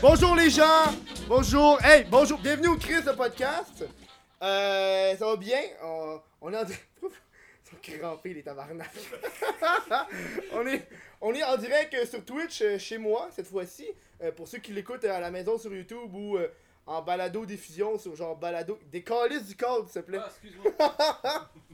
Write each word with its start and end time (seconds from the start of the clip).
Bonjour 0.00 0.36
les 0.36 0.50
gens! 0.50 0.92
Bonjour! 1.28 1.78
Hey, 1.84 2.04
bonjour! 2.04 2.38
Bienvenue 2.38 2.68
au 2.68 2.76
Chris 2.76 3.02
de 3.02 3.12
podcast! 3.12 3.84
Euh, 4.42 5.16
ça 5.16 5.26
va 5.26 5.36
bien? 5.36 5.60
On, 5.82 6.20
on 6.40 6.52
est 6.52 6.56
en 6.56 6.64
direct. 6.64 6.86
Ils 7.02 7.92
sont 7.92 7.98
crampés 7.98 8.34
les 8.34 8.42
tabarnak. 8.42 8.90
on, 10.52 10.66
est, 10.66 10.88
on 11.20 11.34
est 11.34 11.42
en 11.44 11.56
direct 11.56 11.94
euh, 11.94 12.06
sur 12.06 12.24
Twitch 12.24 12.62
euh, 12.62 12.78
chez 12.78 12.98
moi 12.98 13.28
cette 13.32 13.48
fois-ci. 13.48 13.86
Euh, 14.22 14.32
pour 14.32 14.48
ceux 14.48 14.58
qui 14.58 14.72
l'écoutent 14.72 15.04
à 15.04 15.20
la 15.20 15.30
maison 15.30 15.58
sur 15.58 15.74
YouTube 15.74 16.12
ou 16.14 16.36
euh, 16.36 16.48
en 16.86 17.02
balado 17.02 17.44
diffusion 17.44 17.98
sur 17.98 18.16
genre 18.16 18.36
balado. 18.36 18.78
Des 18.90 19.02
calices 19.02 19.46
du 19.46 19.56
code 19.56 19.88
s'il 19.88 20.02
te 20.02 20.06
plaît. 20.06 20.18
Ah, 20.20 20.28
excuse-moi. 20.30 20.72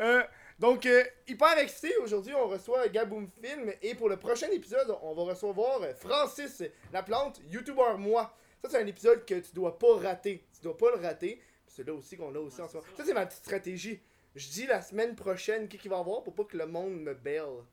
Euh, 0.00 0.22
donc, 0.58 0.86
euh, 0.86 1.02
hyper 1.26 1.58
excité, 1.58 1.96
aujourd'hui 1.98 2.34
on 2.34 2.46
reçoit 2.48 2.86
Gaboom 2.88 3.28
Film 3.42 3.72
et 3.82 3.94
pour 3.94 4.08
le 4.08 4.16
prochain 4.16 4.48
épisode, 4.52 4.96
on 5.02 5.14
va 5.14 5.22
recevoir 5.24 5.80
Francis 5.96 6.62
Laplante, 6.92 7.40
YouTuber 7.50 7.96
moi. 7.98 8.34
Ça 8.62 8.70
c'est 8.70 8.80
un 8.80 8.86
épisode 8.86 9.24
que 9.26 9.34
tu 9.34 9.52
dois 9.52 9.76
pas 9.78 9.96
rater, 9.96 10.44
tu 10.54 10.62
dois 10.62 10.76
pas 10.76 10.94
le 10.94 11.02
rater. 11.02 11.40
C'est 11.66 11.86
là 11.86 11.92
aussi 11.94 12.16
qu'on 12.16 12.34
a 12.34 12.38
aussi 12.38 12.60
en 12.60 12.68
ce 12.68 12.76
moment. 12.76 12.86
Ça 12.96 13.04
c'est 13.04 13.14
ma 13.14 13.26
petite 13.26 13.40
stratégie. 13.40 14.00
Je 14.36 14.48
dis 14.48 14.66
la 14.66 14.80
semaine 14.82 15.16
prochaine 15.16 15.68
qui 15.68 15.78
qu'il 15.78 15.90
va 15.90 15.96
y 15.96 16.00
avoir 16.00 16.22
pour 16.22 16.34
pas 16.34 16.44
que 16.44 16.56
le 16.56 16.66
monde 16.66 17.00
me 17.00 17.14
baile. 17.14 17.64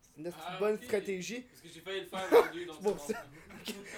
C'est 0.00 0.20
une 0.20 0.32
Ah, 0.46 0.56
bonne 0.60 0.80
stratégie. 0.80 1.40
Parce 1.40 1.60
que 1.62 1.68
j'ai 1.68 1.80
failli 1.80 2.00
le 2.02 2.06
faire 2.06 2.20
aujourd'hui, 2.30 2.66
donc 2.66 3.00
ça. 3.00 3.24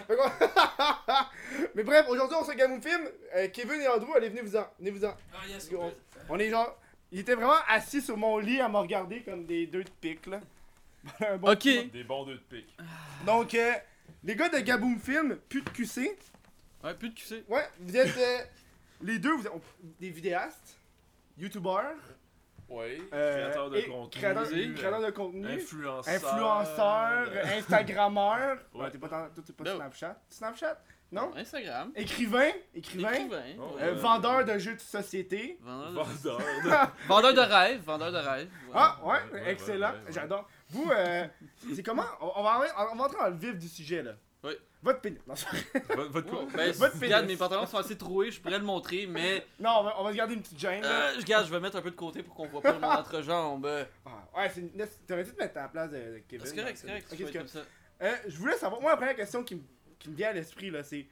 Mais 1.74 1.82
bref, 1.82 2.06
aujourd'hui 2.08 2.36
on 2.40 2.44
se 2.44 2.52
Gaboom 2.52 2.80
Film. 2.80 3.08
Euh, 3.34 3.48
Kevin 3.52 3.80
et 3.82 3.88
Andrew, 3.88 4.14
allez 4.14 4.28
venez 4.30 4.42
vous 4.42 4.56
en, 4.56 4.66
venez 4.78 4.90
vous 4.90 5.04
en. 5.04 5.14
Ah, 5.34 5.46
yes, 5.48 5.68
on 5.76 5.92
on 6.28 6.38
est 6.38 6.48
genre. 6.48 6.78
Il 7.16 7.20
était 7.20 7.34
vraiment 7.34 7.54
assis 7.66 8.02
sur 8.02 8.18
mon 8.18 8.36
lit 8.36 8.60
à 8.60 8.68
me 8.68 8.76
regarder 8.76 9.22
comme 9.22 9.46
des 9.46 9.66
deux 9.66 9.82
de 9.84 9.88
pique 10.02 10.26
là. 10.26 10.38
Un 11.26 11.38
bon 11.38 11.52
Ok. 11.52 11.62
Des 11.62 12.04
bons 12.04 12.26
deux 12.26 12.34
de 12.34 12.40
pique. 12.40 12.76
Donc, 13.24 13.54
euh, 13.54 13.72
les 14.22 14.36
gars 14.36 14.50
de 14.50 14.58
Gaboom 14.58 14.98
Film, 15.00 15.36
plus 15.48 15.62
de 15.62 15.70
QC. 15.70 16.14
Ouais, 16.84 16.92
plus 16.92 17.08
de 17.08 17.14
QC. 17.14 17.42
Ouais, 17.48 17.66
vous 17.80 17.96
êtes 17.96 18.14
euh, 18.18 18.38
les 19.00 19.18
deux, 19.18 19.32
vous 19.34 19.46
êtes 19.46 19.52
des 19.98 20.10
vidéastes, 20.10 20.76
youtubeurs, 21.38 21.94
Oui. 22.68 23.02
euh, 23.14 23.32
créateur 23.44 23.70
de 23.70 23.76
et 23.78 23.86
contenu. 23.86 24.20
créateurs 24.20 24.46
euh, 24.52 24.74
créateurs 24.74 25.00
de 25.06 25.10
contenu, 25.10 25.46
Influenceur. 25.48 26.14
influenceurs, 26.14 27.28
euh, 27.30 27.44
Instagrammeurs. 27.58 28.58
Ouais, 28.74 28.82
Ouais. 28.82 28.90
t'es 28.90 28.98
pas, 28.98 29.08
dans- 29.08 29.30
toi, 29.30 29.42
t'es 29.46 29.52
pas. 29.54 29.74
Snapchat. 29.74 30.20
Snapchat 30.28 30.82
Non? 31.12 31.30
Instagram. 31.36 31.92
Écrivain, 31.94 32.50
écrivain, 32.74 33.12
Écrivain. 33.12 33.42
Oh, 33.60 33.76
euh, 33.80 33.94
ouais. 33.94 34.00
vendeur 34.00 34.44
de 34.44 34.58
jeux 34.58 34.74
de 34.74 34.80
société. 34.80 35.56
Vendeur 35.62 35.90
de... 35.90 36.28
Vendeur. 36.28 36.38
de- 36.64 37.08
Vendeur 37.08 37.34
de 37.34 37.40
rêve. 37.40 37.80
Vendeur 37.84 38.12
de 38.12 38.16
rêve. 38.18 38.48
ouais. 38.48 38.72
Ah, 38.74 38.98
ouais, 39.04 39.50
excellent, 39.52 39.90
ouais, 39.92 39.96
ouais. 40.06 40.12
j'adore. 40.12 40.48
Vous, 40.70 40.90
euh, 40.90 41.26
c'est 41.74 41.82
comment? 41.84 42.02
On, 42.20 42.42
va, 42.42 42.60
on 42.92 42.96
va 42.96 43.04
entrer 43.04 43.18
dans 43.18 43.28
le 43.28 43.36
vif 43.36 43.56
du 43.56 43.68
sujet 43.68 44.02
là. 44.02 44.12
Oui. 44.42 44.52
Votre 44.82 45.00
pénis. 45.00 45.18
Non. 45.26 45.34
Votre- 45.34 46.10
Votre 46.10 46.28
quoi? 46.28 46.42
Ouais, 46.44 46.46
ben, 46.54 46.72
Votre 46.72 47.00
regarde, 47.00 47.22
pénis. 47.24 47.36
mes 47.36 47.38
pantalons 47.38 47.66
sont 47.66 47.78
assez 47.78 47.96
troués, 47.96 48.30
je 48.32 48.40
pourrais 48.40 48.58
le 48.58 48.64
montrer, 48.64 49.06
mais 49.06 49.44
non 49.60 49.70
on, 49.78 49.82
va, 49.84 49.94
on 50.00 50.04
va 50.04 50.10
se 50.12 50.16
garder 50.16 50.34
une 50.34 50.42
petite 50.42 50.58
gêne. 50.58 50.84
euh, 50.84 51.12
je 51.14 51.20
regarde, 51.20 51.46
je 51.46 51.50
vais 51.52 51.60
mettre 51.60 51.76
un 51.76 51.82
peu 51.82 51.90
de 51.90 51.96
côté 51.96 52.22
pour 52.22 52.34
qu'on 52.34 52.46
voit 52.48 52.60
pas 52.62 52.72
mon 52.78 52.86
entrejambe. 52.90 53.68
Ah, 54.04 54.10
ouais, 54.40 54.50
c'est 54.52 54.60
une... 54.60 54.70
T'aurais 55.06 55.24
dû 55.24 55.32
te 55.32 55.38
mettre 55.40 55.56
à 55.58 55.62
la 55.62 55.68
place 55.68 55.90
de, 55.90 55.96
de 55.96 56.22
Kevin. 56.28 56.46
C'est 56.46 56.56
correct, 56.56 56.78
c'est 56.78 57.32
correct. 57.32 57.58
Euh, 58.02 58.14
je 58.28 58.36
voulais 58.36 58.56
savoir, 58.58 58.80
moi 58.80 58.90
la 58.90 58.96
première 58.98 59.16
question 59.16 59.42
qui, 59.42 59.54
me- 59.54 59.62
qui 59.98 60.10
me 60.10 60.16
vient 60.16 60.30
à 60.30 60.32
l'esprit 60.32 60.70
là, 60.70 60.82
c'est 60.82 61.06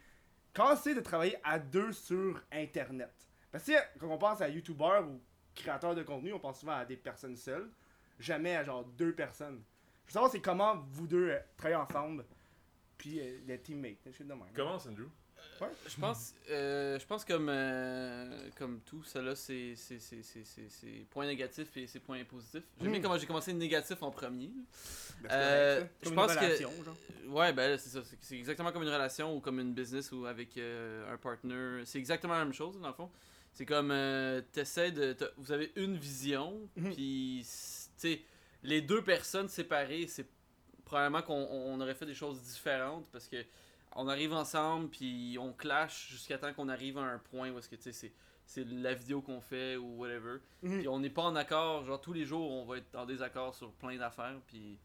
quand 0.52 0.76
c'est 0.76 0.94
de 0.94 1.00
travailler 1.00 1.36
à 1.42 1.58
deux 1.58 1.92
sur 1.92 2.40
internet. 2.52 3.12
Parce 3.50 3.64
que 3.64 3.72
quand 3.98 4.08
on 4.08 4.18
pense 4.18 4.40
à 4.40 4.48
youtubeur 4.48 5.06
ou 5.06 5.20
créateur 5.54 5.94
de 5.94 6.02
contenu, 6.02 6.32
on 6.32 6.40
pense 6.40 6.60
souvent 6.60 6.76
à 6.76 6.84
des 6.84 6.96
personnes 6.96 7.36
seules, 7.36 7.70
jamais 8.18 8.56
à 8.56 8.64
genre 8.64 8.84
deux 8.84 9.12
personnes. 9.14 9.62
Je 10.04 10.10
veux 10.10 10.12
savoir 10.12 10.30
c'est 10.30 10.40
comment 10.40 10.84
vous 10.90 11.06
deux 11.06 11.30
euh, 11.30 11.38
travaillez 11.56 11.80
ensemble, 11.80 12.24
puis 12.98 13.20
euh, 13.20 13.38
les 13.46 13.60
teammates, 13.60 14.08
je. 14.10 14.22
Commence, 14.54 14.86
Andrew. 14.86 15.08
Je 15.88 15.96
pense, 16.00 16.34
euh, 16.50 16.98
je 16.98 17.06
pense 17.06 17.24
comme, 17.24 17.48
euh, 17.48 18.48
comme 18.58 18.80
tout, 18.80 19.02
ça 19.04 19.22
là, 19.22 19.34
c'est 19.34 19.74
c'est- 19.76 19.98
c'est- 20.00 20.22
c'est- 20.22 20.44
c'est- 20.44 20.68
c'est 20.68 21.06
points 21.10 21.26
négatifs 21.26 21.74
et 21.76 21.86
c'est 21.86 22.00
points 22.00 22.22
positifs. 22.24 22.64
J'aime 22.80 22.90
bien 22.90 22.98
Hmm. 23.00 23.02
comment 23.02 23.18
j'ai 23.18 23.26
commencé 23.26 23.52
négatif 23.52 24.02
en 24.02 24.10
premier. 24.10 24.50
Ben, 25.22 25.28
c'est 25.28 25.30
Euh, 25.32 25.74
correct, 25.76 25.92
je 26.02 26.04
Comme 26.08 26.14
pense 26.16 26.32
une 26.32 26.38
que- 26.38 26.44
relation, 26.44 26.70
genre. 26.84 26.96
Ouais, 27.28 27.52
ben 27.52 27.78
c'est 27.78 27.88
ça. 27.90 28.02
c'est- 28.20 28.36
exactement 28.36 28.72
comme 28.72 28.82
une 28.82 28.88
relation 28.92 29.34
ou 29.36 29.40
comme 29.40 29.60
une 29.60 29.72
business 29.72 30.10
ou 30.12 30.26
avec 30.26 30.56
euh, 30.58 31.12
un 31.12 31.16
partner. 31.16 31.82
C'est 31.86 31.98
exactement 31.98 32.34
la 32.34 32.44
même 32.44 32.52
chose, 32.54 32.78
dans 32.80 32.88
le 32.88 32.94
fond. 32.94 33.10
C'est 33.54 33.64
comme, 33.66 33.90
t'essaies 34.52 34.90
de. 34.92 35.16
Vous 35.38 35.52
avez 35.52 35.72
une 35.76 35.96
vision, 35.96 36.60
Mhm. 36.76 36.92
puis, 36.94 37.42
tu 37.42 37.48
sais, 37.96 38.22
les 38.64 38.80
deux 38.82 39.02
personnes 39.02 39.48
séparées, 39.48 40.06
c'est 40.08 40.26
probablement 40.84 41.22
qu'on 41.22 41.34
on 41.50 41.80
aurait 41.80 41.94
fait 41.94 42.04
des 42.06 42.14
choses 42.14 42.42
différentes 42.42 43.06
parce 43.12 43.28
que 43.28 43.36
on 43.94 44.08
arrive 44.08 44.32
ensemble, 44.32 44.88
puis 44.90 45.36
on 45.40 45.52
clash 45.52 46.08
jusqu'à 46.10 46.38
temps 46.38 46.52
qu'on 46.52 46.68
arrive 46.68 46.98
à 46.98 47.02
un 47.02 47.18
point 47.18 47.50
où 47.50 47.58
est-ce 47.58 47.68
que, 47.68 47.76
tu 47.76 47.82
sais, 47.82 47.92
c'est. 47.92 48.12
C'est 48.46 48.62
la 48.68 48.92
vidéo 48.92 49.22
qu'on 49.22 49.40
fait 49.40 49.76
ou 49.78 49.96
whatever. 49.96 50.36
Mhm. 50.62 50.78
Puis 50.80 50.88
on 50.88 50.98
n'est 50.98 51.08
pas 51.08 51.22
en 51.22 51.34
accord. 51.34 51.82
Genre, 51.86 51.98
tous 51.98 52.12
les 52.12 52.26
jours, 52.26 52.50
on 52.50 52.66
va 52.66 52.76
être 52.76 52.94
en 52.94 53.06
désaccord 53.06 53.54
sur 53.54 53.72
plein 53.72 53.96
d'affaires. 53.96 54.38
Puis 54.46 54.76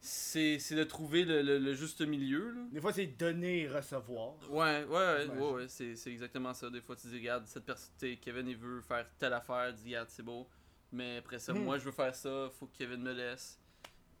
c'est 0.00 0.58
c'est 0.58 0.74
de 0.74 0.84
trouver 0.84 1.24
le, 1.26 1.42
le- 1.42 1.58
le 1.58 1.74
juste 1.74 2.00
milieu. 2.00 2.52
Là. 2.52 2.60
Des 2.72 2.80
fois 2.80 2.94
c'est 2.94 3.06
donner 3.06 3.60
et 3.64 3.68
recevoir. 3.68 4.36
Ouais, 4.50 4.84
ouais, 4.86 5.26
ouais, 5.28 5.38
Ouais, 5.38 5.68
c'est 5.68 5.94
c'est 5.96 6.10
exactement 6.10 6.54
ça. 6.54 6.70
Des 6.70 6.80
fois, 6.80 6.96
tu 6.96 7.08
dis, 7.08 7.18
regarde, 7.18 7.46
cette 7.46 7.64
personne, 7.66 7.92
Kevin, 8.22 8.48
il 8.48 8.56
veut 8.56 8.80
faire 8.80 9.06
telle 9.18 9.34
affaire, 9.34 9.70
dis, 9.74 9.84
regarde, 9.90 10.08
c'est 10.08 10.22
beau. 10.22 10.48
Mais 10.92 11.18
après 11.18 11.38
ça, 11.38 11.52
Hmm. 11.52 11.62
moi, 11.62 11.76
je 11.78 11.84
veux 11.84 11.92
faire 11.92 12.14
ça, 12.14 12.48
faut 12.58 12.66
que 12.68 12.78
Kevin 12.78 13.02
me 13.02 13.12
laisse. 13.12 13.59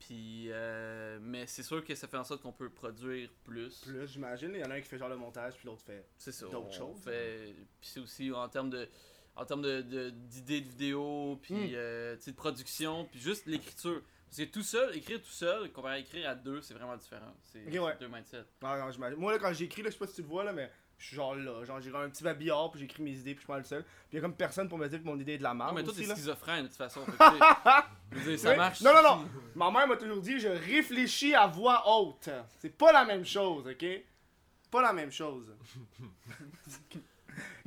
Puis, 0.00 0.46
euh, 0.50 1.18
mais 1.22 1.46
c'est 1.46 1.62
sûr 1.62 1.84
que 1.84 1.94
ça 1.94 2.08
fait 2.08 2.16
en 2.16 2.24
sorte 2.24 2.42
qu'on 2.42 2.52
peut 2.52 2.70
produire 2.70 3.30
plus. 3.44 3.80
Plus 3.82 4.06
j'imagine, 4.08 4.50
il 4.54 4.60
y 4.60 4.64
en 4.64 4.70
a 4.70 4.74
un 4.74 4.80
qui 4.80 4.88
fait 4.88 4.98
genre 4.98 5.08
le 5.10 5.16
montage, 5.16 5.54
puis 5.56 5.66
l'autre 5.66 5.82
fait. 5.82 6.04
D'autres 6.50 6.72
choses. 6.72 7.00
Fait... 7.04 7.54
Puis 7.80 7.90
c'est 7.92 8.00
aussi 8.00 8.32
en 8.32 8.48
termes 8.48 8.70
de 8.70 8.88
en 9.36 9.44
termes 9.44 9.62
de, 9.62 9.80
de- 9.82 10.10
d'idées 10.10 10.60
de, 10.60 10.68
vidéos, 10.68 11.38
puis 11.40 11.54
Mm. 11.54 11.70
euh, 11.74 12.16
de 12.26 12.32
production, 12.32 13.04
puis 13.06 13.20
juste 13.20 13.46
l'écriture. 13.46 14.02
Parce 14.26 14.38
que 14.38 14.44
tout 14.44 14.62
seul, 14.62 14.96
écrire 14.96 15.20
tout 15.22 15.30
seul, 15.30 15.70
comparé 15.72 15.94
à 15.94 15.98
écrire 15.98 16.28
à 16.30 16.34
deux, 16.34 16.60
c'est 16.62 16.74
vraiment 16.74 16.96
différent. 16.96 17.34
C'est 17.42 17.64
Ok, 17.66 17.84
ouais. 17.84 17.96
deux 18.00 18.08
mindsets. 18.08 18.44
Non, 18.62 18.76
non. 18.76 19.16
Moi, 19.18 19.32
là, 19.32 19.38
quand 19.38 19.52
j'écris, 19.52 19.82
là, 19.82 19.88
je 19.88 19.94
sais 19.94 19.98
pas 19.98 20.06
si 20.06 20.14
tu 20.16 20.22
le 20.22 20.28
vois, 20.28 20.44
là, 20.44 20.52
mais 20.52 20.70
je 21.00 21.06
suis 21.06 21.16
genre 21.16 21.34
là. 21.34 21.64
Genre, 21.64 21.80
j'ai 21.80 21.90
un 21.92 22.08
petit 22.10 22.22
babillard, 22.22 22.70
puis 22.70 22.80
j'écris 22.80 23.02
mes 23.02 23.10
idées, 23.10 23.34
puis 23.34 23.36
je 23.36 23.40
suis 23.40 23.46
pas 23.46 23.58
le 23.58 23.64
seul. 23.64 23.82
Puis 23.82 23.92
il 24.12 24.16
y 24.16 24.18
a 24.18 24.20
comme 24.20 24.34
personne 24.36 24.68
pour 24.68 24.78
me 24.78 24.86
dire 24.86 25.00
que 25.00 25.04
mon 25.06 25.18
idée 25.18 25.32
est 25.32 25.38
de 25.38 25.42
la 25.42 25.54
Non, 25.54 25.64
merde. 25.64 25.74
mais 25.76 25.82
toi, 25.82 25.92
t'es 25.96 26.04
schizophrène 26.04 26.62
de 26.64 26.68
toute 26.68 26.76
façon. 26.76 27.04
fait 27.04 27.10
que, 27.12 27.16
tu 27.16 27.18
sais, 27.18 27.82
je 28.12 28.18
veux 28.18 28.30
dire, 28.30 28.38
ça 28.38 28.54
marche. 28.56 28.80
Non, 28.82 28.92
non, 28.94 29.02
non. 29.02 29.28
Ma 29.56 29.70
mère 29.72 29.88
m'a 29.88 29.96
toujours 29.96 30.20
dit, 30.20 30.38
je 30.38 30.48
réfléchis 30.48 31.34
à 31.34 31.46
voix 31.48 31.82
haute. 31.90 32.28
C'est 32.60 32.76
pas 32.76 32.92
la 32.92 33.04
même 33.04 33.24
chose, 33.26 33.66
ok? 33.66 33.84
Pas 34.70 34.82
la 34.82 34.92
même 34.92 35.10
chose. 35.10 35.46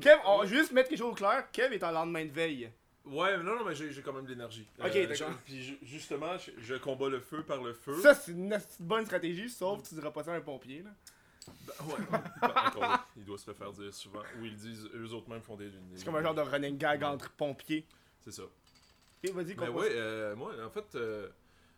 Kev, 0.02 0.20
on 0.26 0.40
va 0.40 0.46
juste 0.46 0.72
mettre 0.72 0.90
quelque 0.90 1.00
chose 1.00 1.12
au 1.12 1.16
clair. 1.16 1.50
Kev 1.52 1.74
est 1.74 1.84
en 1.84 1.92
lendemain 1.92 2.26
de 2.26 2.32
veille. 2.32 2.70
Ouais, 3.06 3.38
mais 3.38 3.44
non, 3.44 3.58
non, 3.58 3.66
mais 3.66 3.76
j'ai 3.76 4.02
quand 4.02 4.14
même 4.14 4.26
de 4.26 4.30
l'énergie. 4.30 4.68
Euh, 4.80 4.88
Ok, 4.88 4.94
d'accord. 5.10 5.32
je- 5.32 5.38
Puis 5.46 5.62
ju- 5.64 5.80
justement, 5.82 6.38
je, 6.38 6.52
je 6.58 6.76
combats 6.76 7.10
le 7.10 7.20
feu 7.20 7.44
par 7.44 7.62
le 7.62 7.74
feu. 7.74 8.00
Ça, 8.02 8.14
c'est 8.14 8.32
une 8.32 8.58
bonne 8.80 9.06
stratégie, 9.06 9.50
sauf 9.50 9.82
que 9.82 9.88
tu 9.90 9.96
diras 9.96 10.12
pas 10.12 10.24
ça 10.24 10.34
à 10.34 10.36
un 10.36 10.42
pompier, 10.42 10.84
là. 10.84 10.92
Ben, 11.68 11.86
ouais, 11.88 11.96
ben, 12.42 12.50
encore 12.68 12.82
là, 12.82 13.06
il 13.18 13.26
doit 13.26 13.38
se 13.38 13.50
le 13.50 13.56
faire 13.56 13.72
dire 13.72 13.94
souvent. 13.94 14.22
Ou 14.40 14.46
ils 14.46 14.56
disent, 14.56 14.90
eux 14.94 15.12
autres 15.14 15.30
même 15.30 15.42
font 15.42 15.56
des. 15.56 15.70
des- 15.70 15.78
C'est 15.96 16.06
comme 16.06 16.16
un 16.16 16.22
genre 16.22 16.36
de 16.36 16.42
running 16.42 16.78
gag 16.78 17.04
entre 17.04 17.32
pompiers. 17.32 17.86
C'est 18.22 18.32
ça. 18.32 18.44
Ok, 18.44 19.32
vas-y, 19.32 19.46
Mais 19.46 19.56
comprends. 19.56 19.74
ouais, 19.80 19.90
euh, 19.92 20.36
moi, 20.36 20.54
en 20.66 20.70
fait, 20.70 20.96
euh, 20.96 21.30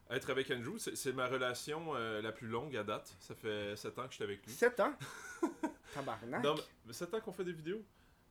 être 0.09 0.29
avec 0.29 0.49
Andrew, 0.51 0.77
c'est 0.77 0.95
c'est 0.95 1.13
ma 1.13 1.27
relation 1.27 1.95
euh, 1.95 2.21
la 2.21 2.31
plus 2.31 2.47
longue 2.47 2.75
à 2.75 2.83
date. 2.83 3.15
Ça 3.19 3.35
fait 3.35 3.75
7 3.75 3.97
ans 3.99 4.03
que 4.05 4.09
je 4.11 4.15
suis 4.15 4.23
avec 4.23 4.45
lui. 4.45 4.51
7 4.53 4.79
ans? 4.79 4.93
Tabarnak. 5.93 6.43
Non, 6.43 6.55
mais 6.85 6.93
7 6.93 7.13
ans 7.13 7.19
qu'on 7.21 7.31
fait 7.31 7.43
des 7.45 7.53
vidéos? 7.53 7.83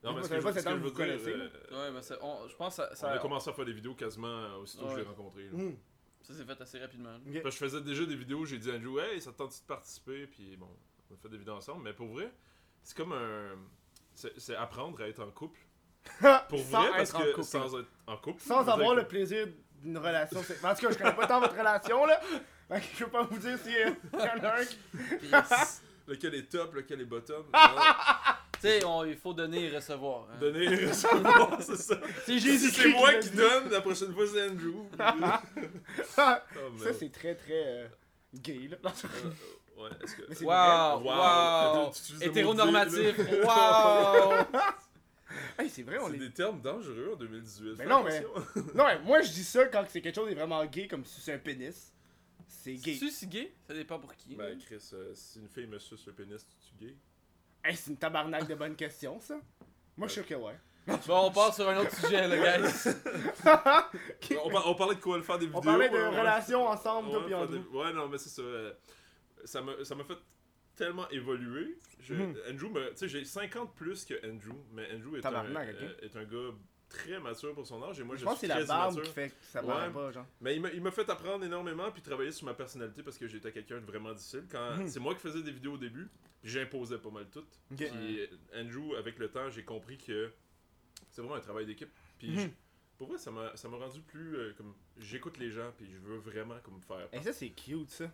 Non, 0.03 0.13
mais 0.13 0.21
ça 0.21 0.27
ce 0.27 0.33
que 0.35 0.39
je, 0.39 0.43
pas 0.43 0.53
ce 0.53 0.59
sept 0.59 0.65
que 0.65 0.69
ans 0.69 0.71
je 0.73 0.77
que 0.77 0.83
veux 0.83 0.89
vous 0.89 0.95
dire, 0.95 1.05
connaissez, 1.25 1.71
euh, 1.71 1.85
Ouais, 1.87 1.91
mais 1.91 2.01
ça, 2.03 2.15
on- 2.21 2.47
je 2.47 2.55
pense 2.55 2.77
que 2.77 2.95
ça, 2.95 3.07
on 3.09 3.15
a 3.15 3.17
commencé 3.17 3.49
à 3.49 3.53
faire 3.53 3.65
des 3.65 3.73
vidéos 3.73 3.95
quasiment 3.95 4.55
aussitôt 4.57 4.83
que 4.83 4.89
je 4.91 4.95
Ouais. 4.97 5.01
l'ai 5.01 5.07
rencontré. 5.07 5.43
Hmm. 5.51 5.75
ça 6.21 6.33
s'est 6.35 6.43
fait 6.45 6.61
assez 6.61 6.79
rapidement. 6.79 7.17
Parce 7.41 7.43
que 7.43 7.51
je 7.51 7.57
faisais 7.71 7.81
déjà 7.81 8.05
des 8.05 8.15
vidéos, 8.15 8.45
j'ai 8.45 8.59
dit 8.59 8.69
à 8.69 8.75
Andrew, 8.75 8.99
hey, 8.99 9.19
ça 9.19 9.31
te 9.31 9.37
tente 9.37 9.49
de 9.51 9.65
participer, 9.67 10.27
puis 10.27 10.55
bon, 10.57 10.69
on 11.11 11.15
a 11.15 11.17
fait 11.17 11.29
des 11.29 11.37
vidéos 11.37 11.55
ensemble, 11.55 11.83
mais 11.83 11.93
pour 11.93 12.07
vrai, 12.07 12.31
c'est 12.83 12.95
comme 12.97 13.13
un. 13.13 13.55
C'est 14.13 14.55
apprendre 14.55 15.01
à 15.01 15.07
être 15.09 15.21
en 15.21 15.29
couple. 15.31 15.59
Pour 16.49 16.59
Sans 16.59 16.81
vrai, 16.83 16.91
parce 16.97 17.09
être 17.09 17.15
en 17.15 17.19
que 17.19 17.31
couple. 17.31 17.43
sans 17.47 17.79
être 17.79 17.89
en 18.07 18.17
couple. 18.17 18.41
Sans 18.41 18.63
ça 18.65 18.73
avoir 18.73 18.93
le 18.95 19.05
plaisir 19.07 19.47
d'une 19.81 19.97
relation. 19.97 20.39
En 20.39 20.43
tout 20.43 20.81
cas, 20.81 20.91
je 20.91 20.97
connais 20.97 21.15
pas 21.15 21.27
tant 21.27 21.41
votre 21.41 21.57
relation, 21.57 22.05
là. 22.05 22.21
Fait 22.69 22.79
que 22.79 22.85
je 22.97 23.03
peux 23.03 23.11
pas 23.11 23.23
vous 23.23 23.37
dire 23.39 23.57
si 23.59 23.75
euh, 23.75 23.89
y 24.13 24.15
en 24.17 24.43
a 24.43 24.59
un 24.61 24.65
qui. 24.65 24.77
Que 24.97 25.27
Lequel 26.11 26.35
est 26.35 26.49
top, 26.51 26.75
lequel 26.75 27.01
est 27.01 27.05
bottom. 27.05 27.43
tu 27.51 28.59
sais, 28.61 28.79
il 29.07 29.17
faut 29.17 29.33
donner 29.33 29.65
et 29.65 29.75
recevoir. 29.75 30.27
hein. 30.31 30.37
Donner 30.39 30.63
et 30.65 30.85
recevoir, 30.85 31.57
c'est 31.61 31.75
ça. 31.75 31.99
C'est 32.25 32.39
Si 32.39 32.57
c'est 32.71 32.87
moi 32.89 33.15
qui 33.15 33.31
donne, 33.31 33.69
la 33.69 33.81
prochaine 33.81 34.13
fois 34.13 34.25
c'est 34.31 34.47
Andrew. 34.49 34.85
Ça, 36.05 36.45
Oh, 36.55 36.69
merde. 36.71 36.95
c'est 36.99 37.11
très, 37.11 37.35
très 37.35 37.63
euh, 37.65 37.87
gay, 38.35 38.69
là. 38.69 38.77
Ouais, 39.77 39.89
est-ce 40.03 40.15
que. 40.15 40.33
C'est 40.33 40.45
le 40.45 40.47
mot 40.49 41.91
Hétéronormatif, 42.21 43.17
wow. 43.43 44.33
Hey, 45.59 45.69
c'est 45.69 45.83
vrai, 45.83 45.97
on 45.99 46.07
C'est 46.09 46.15
est. 46.15 46.19
des 46.19 46.31
termes 46.31 46.61
dangereux 46.61 47.11
en 47.13 47.17
2018. 47.17 47.75
Mais 47.79 47.85
non, 47.85 48.03
mais-. 48.03 48.21
Non, 48.73 48.85
mais 48.85 48.99
moi 48.99 49.21
je 49.21 49.31
dis 49.31 49.43
ça 49.43 49.65
quand 49.65 49.83
c'est 49.89 49.99
quelque 50.01 50.15
chose 50.15 50.31
est 50.31 50.35
vraiment 50.35 50.63
gay, 50.65 50.87
comme 50.87 51.03
si 51.03 51.19
c'est 51.19 51.33
un 51.33 51.39
pénis. 51.39 51.91
C'est 52.47 52.75
gay. 52.75 52.95
Tu 52.97 53.09
si 53.09 53.27
gay? 53.27 53.53
Ça 53.67 53.73
dépend 53.73 53.99
pour 53.99 54.15
qui. 54.15 54.35
Ben, 54.35 54.57
Chris, 54.59 54.81
euh, 54.93 55.11
si 55.13 55.39
une 55.39 55.49
fille 55.49 55.67
me 55.67 55.79
suce 55.79 56.05
le 56.05 56.13
pénis, 56.13 56.45
tu 56.61 56.85
gay? 56.85 56.95
Hey, 57.63 57.75
c'est 57.75 57.89
une 57.91 57.97
tabarnak 57.97 58.47
de 58.47 58.55
bonnes 58.55 58.75
questions, 58.75 59.19
ça. 59.19 59.35
Moi, 59.97 60.07
je 60.07 60.13
suis 60.13 60.21
sûr 60.23 60.29
que 60.29 60.35
ouais. 60.41 60.57
Bon, 61.07 61.25
on 61.27 61.31
part 61.31 61.53
sur 61.53 61.67
un 61.67 61.77
autre 61.77 61.95
sujet, 61.95 62.27
là, 62.27 62.37
guys. 62.59 62.71
on, 64.43 64.49
par- 64.51 64.67
on 64.69 64.75
parlait 64.75 64.95
de 64.95 65.01
quoi? 65.01 65.17
Le 65.17 65.23
faire 65.23 65.39
des 65.39 65.47
vidéos? 65.47 65.59
On 65.59 65.63
parlait 65.65 65.89
de 65.89 65.95
ouais, 65.95 65.99
ouais. 66.01 66.19
relations 66.19 66.67
ensemble, 66.67 67.09
toi 67.09 67.19
Ouais, 67.21 67.27
pis 67.27 67.33
Andrew. 67.33 67.57
des- 67.57 67.77
ouais, 67.77 67.93
non, 67.93 68.07
mais 68.07 68.17
c'est 68.19 68.29
ça. 68.29 68.41
euh, 68.43 68.73
Ça 69.45 69.61
m'a 69.61 69.83
ça 69.83 69.95
m'a 69.95 70.03
fait 70.03 70.17
tellement 70.75 71.07
évoluer. 71.09 71.77
Je- 71.99 72.13
Mhm. 72.15 72.35
Andrew, 72.51 72.73
tu 72.91 72.97
sais, 72.97 73.07
j'ai 73.07 73.23
50 73.25 73.73
plus 73.75 74.03
que 74.05 74.13
Andrew, 74.29 74.57
mais 74.73 74.87
Andrew 74.93 75.15
est, 75.17 75.21
un, 75.25 75.55
euh, 75.55 75.93
est 76.01 76.15
un 76.17 76.25
gars 76.25 76.53
très 76.89 77.19
mature 77.19 77.53
pour 77.55 77.65
son 77.65 77.81
âge 77.83 77.99
et 77.99 78.03
moi 78.03 78.15
je, 78.15 78.21
je 78.21 78.25
pense 78.25 78.35
que 78.35 78.41
c'est 78.41 78.47
la 78.47 78.63
barbe 78.65 78.93
immature. 78.93 79.03
qui 79.09 79.13
fait 79.15 79.29
que 79.29 79.35
ça 79.41 79.63
Ouais. 79.65 79.89
pas, 79.91 80.11
genre. 80.11 80.25
Mais 80.41 80.55
il 80.55 80.61
m'a- 80.61 80.71
il 80.71 80.81
m'a 80.81 80.91
fait 80.91 81.09
apprendre 81.09 81.43
énormément 81.45 81.91
puis 81.91 82.01
travailler 82.01 82.31
sur 82.31 82.45
ma 82.45 82.53
personnalité 82.53 83.03
parce 83.03 83.17
que 83.17 83.27
j'étais 83.27 83.51
quelqu'un 83.51 83.79
de 83.79 83.85
vraiment 83.85 84.13
difficile. 84.13 84.43
Quand 84.51 84.77
Mhm. 84.77 84.87
c'est 84.87 84.99
moi 84.99 85.13
qui 85.15 85.21
faisais 85.21 85.41
des 85.41 85.51
vidéos 85.51 85.73
au 85.73 85.77
début, 85.77 86.09
j'imposais 86.43 86.97
pas 86.99 87.09
mal 87.09 87.27
tout. 87.31 87.39
Ok. 87.71 87.77
Puis 87.77 88.19
Andrew, 88.53 88.95
avec 88.97 89.17
le 89.17 89.29
temps, 89.29 89.49
j'ai 89.49 89.63
compris 89.63 89.97
que 89.97 90.31
c'est 91.09 91.21
vraiment 91.21 91.35
un 91.35 91.39
travail 91.41 91.65
d'équipe. 91.65 91.89
Puis 92.19 92.31
Mhm. 92.31 92.39
je- 92.39 92.47
pour 92.97 93.07
vrai, 93.09 93.17
ça 93.17 93.31
m'a 93.31 93.55
ça 93.57 93.67
m'a 93.69 93.77
rendu 93.77 94.01
plus 94.01 94.35
euh, 94.37 94.53
comme 94.57 94.73
j'écoute 94.97 95.37
les 95.37 95.49
gens 95.51 95.71
puis 95.77 95.87
je 95.91 95.97
veux 95.97 96.17
vraiment 96.17 96.55
comme 96.63 96.81
faire. 96.81 97.07
Et 97.13 97.21
ça, 97.21 97.33
c'est 97.33 97.49
cute, 97.49 97.89
ça. 97.91 98.11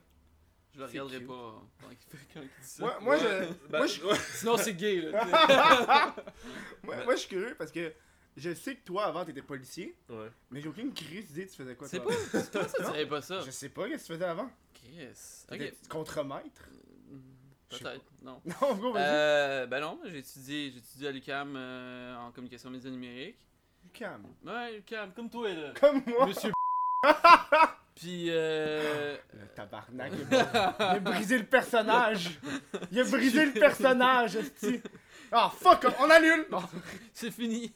Je 0.73 0.79
le 0.79 0.85
regarderai 0.85 1.17
cute. 1.19 1.27
pas 1.27 1.61
quand 1.81 1.89
il, 1.91 1.97
fait- 1.97 2.27
quand 2.33 2.41
il 2.41 2.47
dit 2.47 2.53
ça. 2.61 2.83
Moi, 2.83 2.99
moi, 3.01 3.15
Ouais. 3.15 3.21
je, 3.21 3.67
Ben, 3.69 3.77
moi, 3.79 3.87
je, 3.87 4.03
ouais. 4.05 4.15
Sinon, 4.35 4.57
c'est 4.57 4.73
gay, 4.73 5.01
là. 5.01 5.25
moi, 6.83 6.95
moi, 7.03 7.15
je 7.15 7.19
suis 7.19 7.29
curieux 7.29 7.55
parce 7.57 7.71
que 7.71 7.93
je 8.37 8.53
sais 8.53 8.75
que 8.75 8.83
toi, 8.85 9.05
avant, 9.05 9.25
t'étais 9.25 9.41
policier, 9.41 9.95
Ouais. 10.09 10.29
mais 10.49 10.61
j'ai 10.61 10.69
aucune 10.69 10.93
crise 10.93 11.27
d'idée 11.27 11.47
tu 11.47 11.55
faisais 11.57 11.75
quoi, 11.75 11.87
C'est 11.87 11.99
toi. 11.99 12.11
pas. 12.31 12.41
Toi, 12.43 12.67
ça 12.67 12.83
dirait 12.91 13.05
pas 13.07 13.21
ça. 13.21 13.41
Je 13.41 13.51
sais 13.51 13.69
pas, 13.69 13.87
qu'est-ce 13.89 14.03
que 14.03 14.07
tu 14.07 14.13
faisais 14.13 14.25
avant? 14.25 14.49
Chris. 14.73 15.07
T'étais 15.49 15.71
Ok. 15.83 15.87
contremaître? 15.89 16.69
Sais 17.69 17.79
Peut-être. 17.83 18.05
Non. 18.21 18.41
Non, 18.45 18.75
gros. 18.75 18.95
Euh, 18.97 19.65
ben 19.67 19.79
non, 19.81 19.99
j'ai 20.05 20.17
étudié, 20.19 20.71
j'ai 20.71 20.77
étudié 20.79 21.07
à 21.07 21.11
l'UCAM 21.11 21.53
euh, 21.55 22.17
en 22.17 22.31
communication 22.31 22.69
médias 22.69 22.89
numériques. 22.89 23.37
Calme. 23.93 24.27
Ouais, 24.45 24.73
l'UCAM, 24.77 25.11
comme 25.13 25.29
toi, 25.29 25.53
là. 25.53 25.73
Comme 25.79 26.01
moi. 26.07 26.27
Monsieur 26.27 26.51
Puis, 27.95 28.27
euh, 28.29 29.15
Le 29.33 29.47
tabarnak, 29.55 30.11
il 30.29 30.35
a, 30.35 30.75
il 30.79 30.83
a 30.83 30.99
brisé 30.99 31.37
le 31.37 31.45
personnage. 31.45 32.39
Il 32.91 32.99
a 32.99 33.03
brisé 33.03 33.45
le 33.45 33.51
personnage, 33.59 34.35
esti. 34.37 34.81
Ah, 35.31 35.51
fuck, 35.55 35.85
on 35.99 36.09
annule. 36.09 36.45
Bon. 36.49 36.61
c'est 37.13 37.31
fini. 37.31 37.73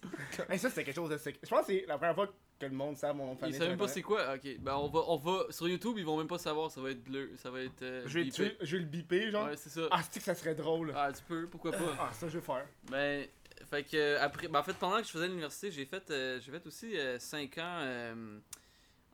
Hey, 0.49 0.57
ça, 0.59 0.69
c'était 0.69 0.83
quelque 0.85 0.95
chose 0.95 1.09
de 1.09 1.17
sec. 1.17 1.39
Je 1.43 1.49
pense 1.49 1.61
que 1.61 1.73
c'est 1.73 1.85
la 1.87 1.97
première 1.97 2.15
fois 2.15 2.27
que 2.59 2.65
le 2.65 2.71
monde 2.71 2.95
sait 2.97 3.13
mon 3.13 3.25
nom 3.27 3.31
de 3.33 3.37
Ils 3.37 3.41
famille. 3.41 3.57
savent 3.57 3.69
même 3.69 3.77
pas 3.77 3.87
c'est 3.87 4.01
quoi. 4.01 4.33
Ok, 4.35 4.57
ben 4.59 4.75
on 4.75 4.87
va, 4.87 4.99
on 5.07 5.17
va 5.17 5.43
sur 5.51 5.67
YouTube, 5.67 5.95
ils 5.97 6.05
vont 6.05 6.17
même 6.17 6.27
pas 6.27 6.37
savoir. 6.37 6.71
Ça 6.71 6.81
va 6.81 6.91
être 6.91 7.03
bleu, 7.03 7.31
ça 7.35 7.51
va 7.51 7.61
être. 7.61 7.81
euh, 7.81 8.03
Je 8.07 8.19
vais, 8.19 8.57
je 8.61 8.77
le 8.77 8.83
biper, 8.85 9.29
genre. 9.31 9.47
Ouais, 9.47 9.57
c'est 9.57 9.69
ça. 9.69 9.81
Ah, 9.91 10.01
c'est 10.09 10.19
que 10.19 10.25
ça 10.25 10.35
serait 10.35 10.55
drôle. 10.55 10.93
Ah, 10.95 11.11
tu 11.13 11.21
peux, 11.23 11.47
pourquoi 11.47 11.71
pas. 11.71 11.95
Ah, 11.99 12.09
ça, 12.13 12.27
je 12.29 12.37
vais 12.39 12.45
faire. 12.45 12.65
Ben, 12.89 13.25
fait 13.69 13.83
que 13.83 13.95
euh, 13.97 14.17
après, 14.21 14.47
ben, 14.47 14.59
en 14.59 14.63
fait, 14.63 14.73
pendant 14.75 14.97
que 14.97 15.03
je 15.05 15.11
faisais 15.11 15.27
l'université, 15.27 15.71
j'ai 15.71 15.85
fait, 15.85 16.09
euh, 16.11 16.39
j'ai 16.41 16.51
fait 16.51 16.65
aussi 16.67 16.95
5 17.19 17.57
ans 17.57 18.15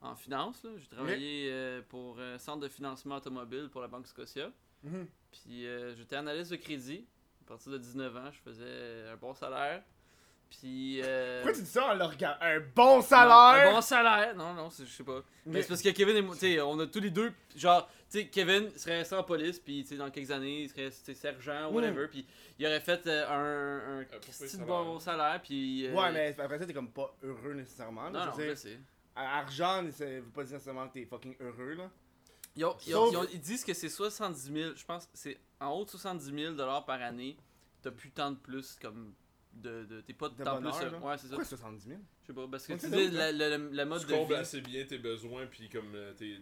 en 0.01 0.15
finance. 0.15 0.63
là. 0.63 0.71
J'ai 0.77 0.87
travaillé 0.95 1.49
euh, 1.51 1.81
pour 1.87 2.19
un 2.19 2.37
centre 2.37 2.59
de 2.61 2.67
financement 2.69 3.15
automobile 3.17 3.69
pour 3.71 3.81
la 3.81 3.87
Banque 3.87 4.07
Scotia. 4.07 4.51
Mhm. 4.83 5.07
Puis 5.31 5.65
euh, 5.67 5.95
j'étais 5.95 6.15
analyste 6.15 6.51
de 6.51 6.55
crédit. 6.57 7.05
À 7.45 7.47
partir 7.47 7.71
de 7.71 7.77
19 7.77 8.15
ans, 8.17 8.31
je 8.31 8.39
faisais 8.39 9.09
un 9.11 9.15
bon 9.17 9.33
salaire. 9.33 9.83
Puis. 10.49 11.01
euh, 11.03 11.41
Pourquoi 11.41 11.53
tu 11.57 11.63
dis 11.63 11.69
ça 11.69 11.85
en 11.91 11.93
le? 11.93 12.03
Un 12.41 12.59
bon 12.75 12.95
non, 12.97 13.01
salaire! 13.01 13.69
un 13.69 13.71
bon 13.73 13.81
salaire! 13.81 14.35
Non, 14.35 14.53
non, 14.53 14.69
c'est- 14.69 14.85
je 14.85 14.91
sais 14.91 15.03
pas. 15.03 15.21
Mais 15.45 15.53
Mais- 15.53 15.61
c'est 15.61 15.67
parce 15.69 15.81
que 15.81 15.89
Kevin 15.89 16.15
et 16.17 16.21
moi, 16.21 16.35
tu 16.35 16.41
sais, 16.41 16.59
on 16.61 16.77
a 16.79 16.87
tous 16.87 16.99
les 16.99 17.09
deux, 17.09 17.31
genre, 17.55 17.87
tu 18.09 18.19
sais, 18.19 18.27
Kevin 18.27 18.69
serait 18.77 18.97
resté 18.99 19.15
en 19.15 19.23
police, 19.23 19.59
puis 19.59 19.83
tu 19.83 19.89
sais, 19.89 19.95
dans 19.97 20.09
quelques 20.11 20.31
années, 20.31 20.63
il 20.63 20.69
serait 20.69 20.91
sergent, 20.91 21.69
whatever, 21.71 22.07
puis 22.09 22.25
il 22.59 22.65
aurait 22.65 22.81
fait 22.81 23.07
euh, 23.07 23.27
un, 23.29 23.99
un, 24.01 24.01
le 24.01 24.65
bon 24.65 24.99
salaire, 24.99 25.39
puis. 25.41 25.87
euh, 25.87 25.93
Ouais, 25.93 26.11
mais 26.11 26.35
après 26.37 26.59
ça, 26.59 26.65
t'es 26.65 26.73
comme 26.73 26.91
pas 26.91 27.15
heureux 27.23 27.53
nécessairement. 27.53 28.09
là. 28.09 28.25
Non, 28.25 28.31
argent, 29.15 29.83
ça 29.91 30.05
veut 30.05 30.21
pas 30.23 30.43
dire 30.43 30.53
nécessairement 30.53 30.87
que 30.87 30.93
t'es 30.93 31.05
fucking 31.05 31.35
heureux, 31.39 31.73
là. 31.73 31.91
Ils, 32.55 32.65
ont- 32.65 32.75
ils, 32.85 32.91
Sauf- 32.91 33.11
ils 33.13 33.17
ont- 33.17 33.27
ils 33.33 33.39
disent 33.39 33.63
que 33.63 33.73
c'est 33.73 33.89
70 33.89 34.51
000, 34.51 34.75
je 34.75 34.85
pense, 34.85 35.05
que 35.05 35.11
c'est 35.13 35.39
en 35.59 35.69
haut 35.71 35.85
de 35.85 35.89
70 35.89 36.25
000 36.25 36.55
par 36.55 37.01
année, 37.01 37.37
t'as 37.81 37.91
plus 37.91 38.11
tant 38.11 38.31
de 38.31 38.37
plus, 38.37 38.75
comme. 38.81 39.13
De, 39.53 39.83
de, 39.83 39.99
t'es 39.99 40.13
pas 40.13 40.29
De 40.29 40.41
tant 40.43 40.55
bonheur, 40.55 40.77
plus. 40.79 40.89
là. 40.91 40.99
Ouais, 40.99 41.17
c'est 41.17 41.23
ça. 41.27 41.35
Pourquoi 41.35 41.43
70 41.45 41.85
000? 41.89 41.99
Je 42.21 42.27
sais 42.27 42.33
pas, 42.33 42.47
parce 42.47 42.65
que 42.65 42.73
tu 42.73 42.89
dis 42.89 43.09
la, 43.11 43.33
la, 43.33 43.57
la, 43.57 43.85
mode 43.85 43.99
Tu 43.99 44.07
de 44.07 44.11
combles 44.13 44.33
vie. 44.33 44.39
assez 44.39 44.61
bien 44.61 44.85
tes 44.85 44.97
besoins 44.97 45.45
puis 45.45 45.67
comme 45.67 45.93
euh, 45.93 46.13
tes, 46.13 46.41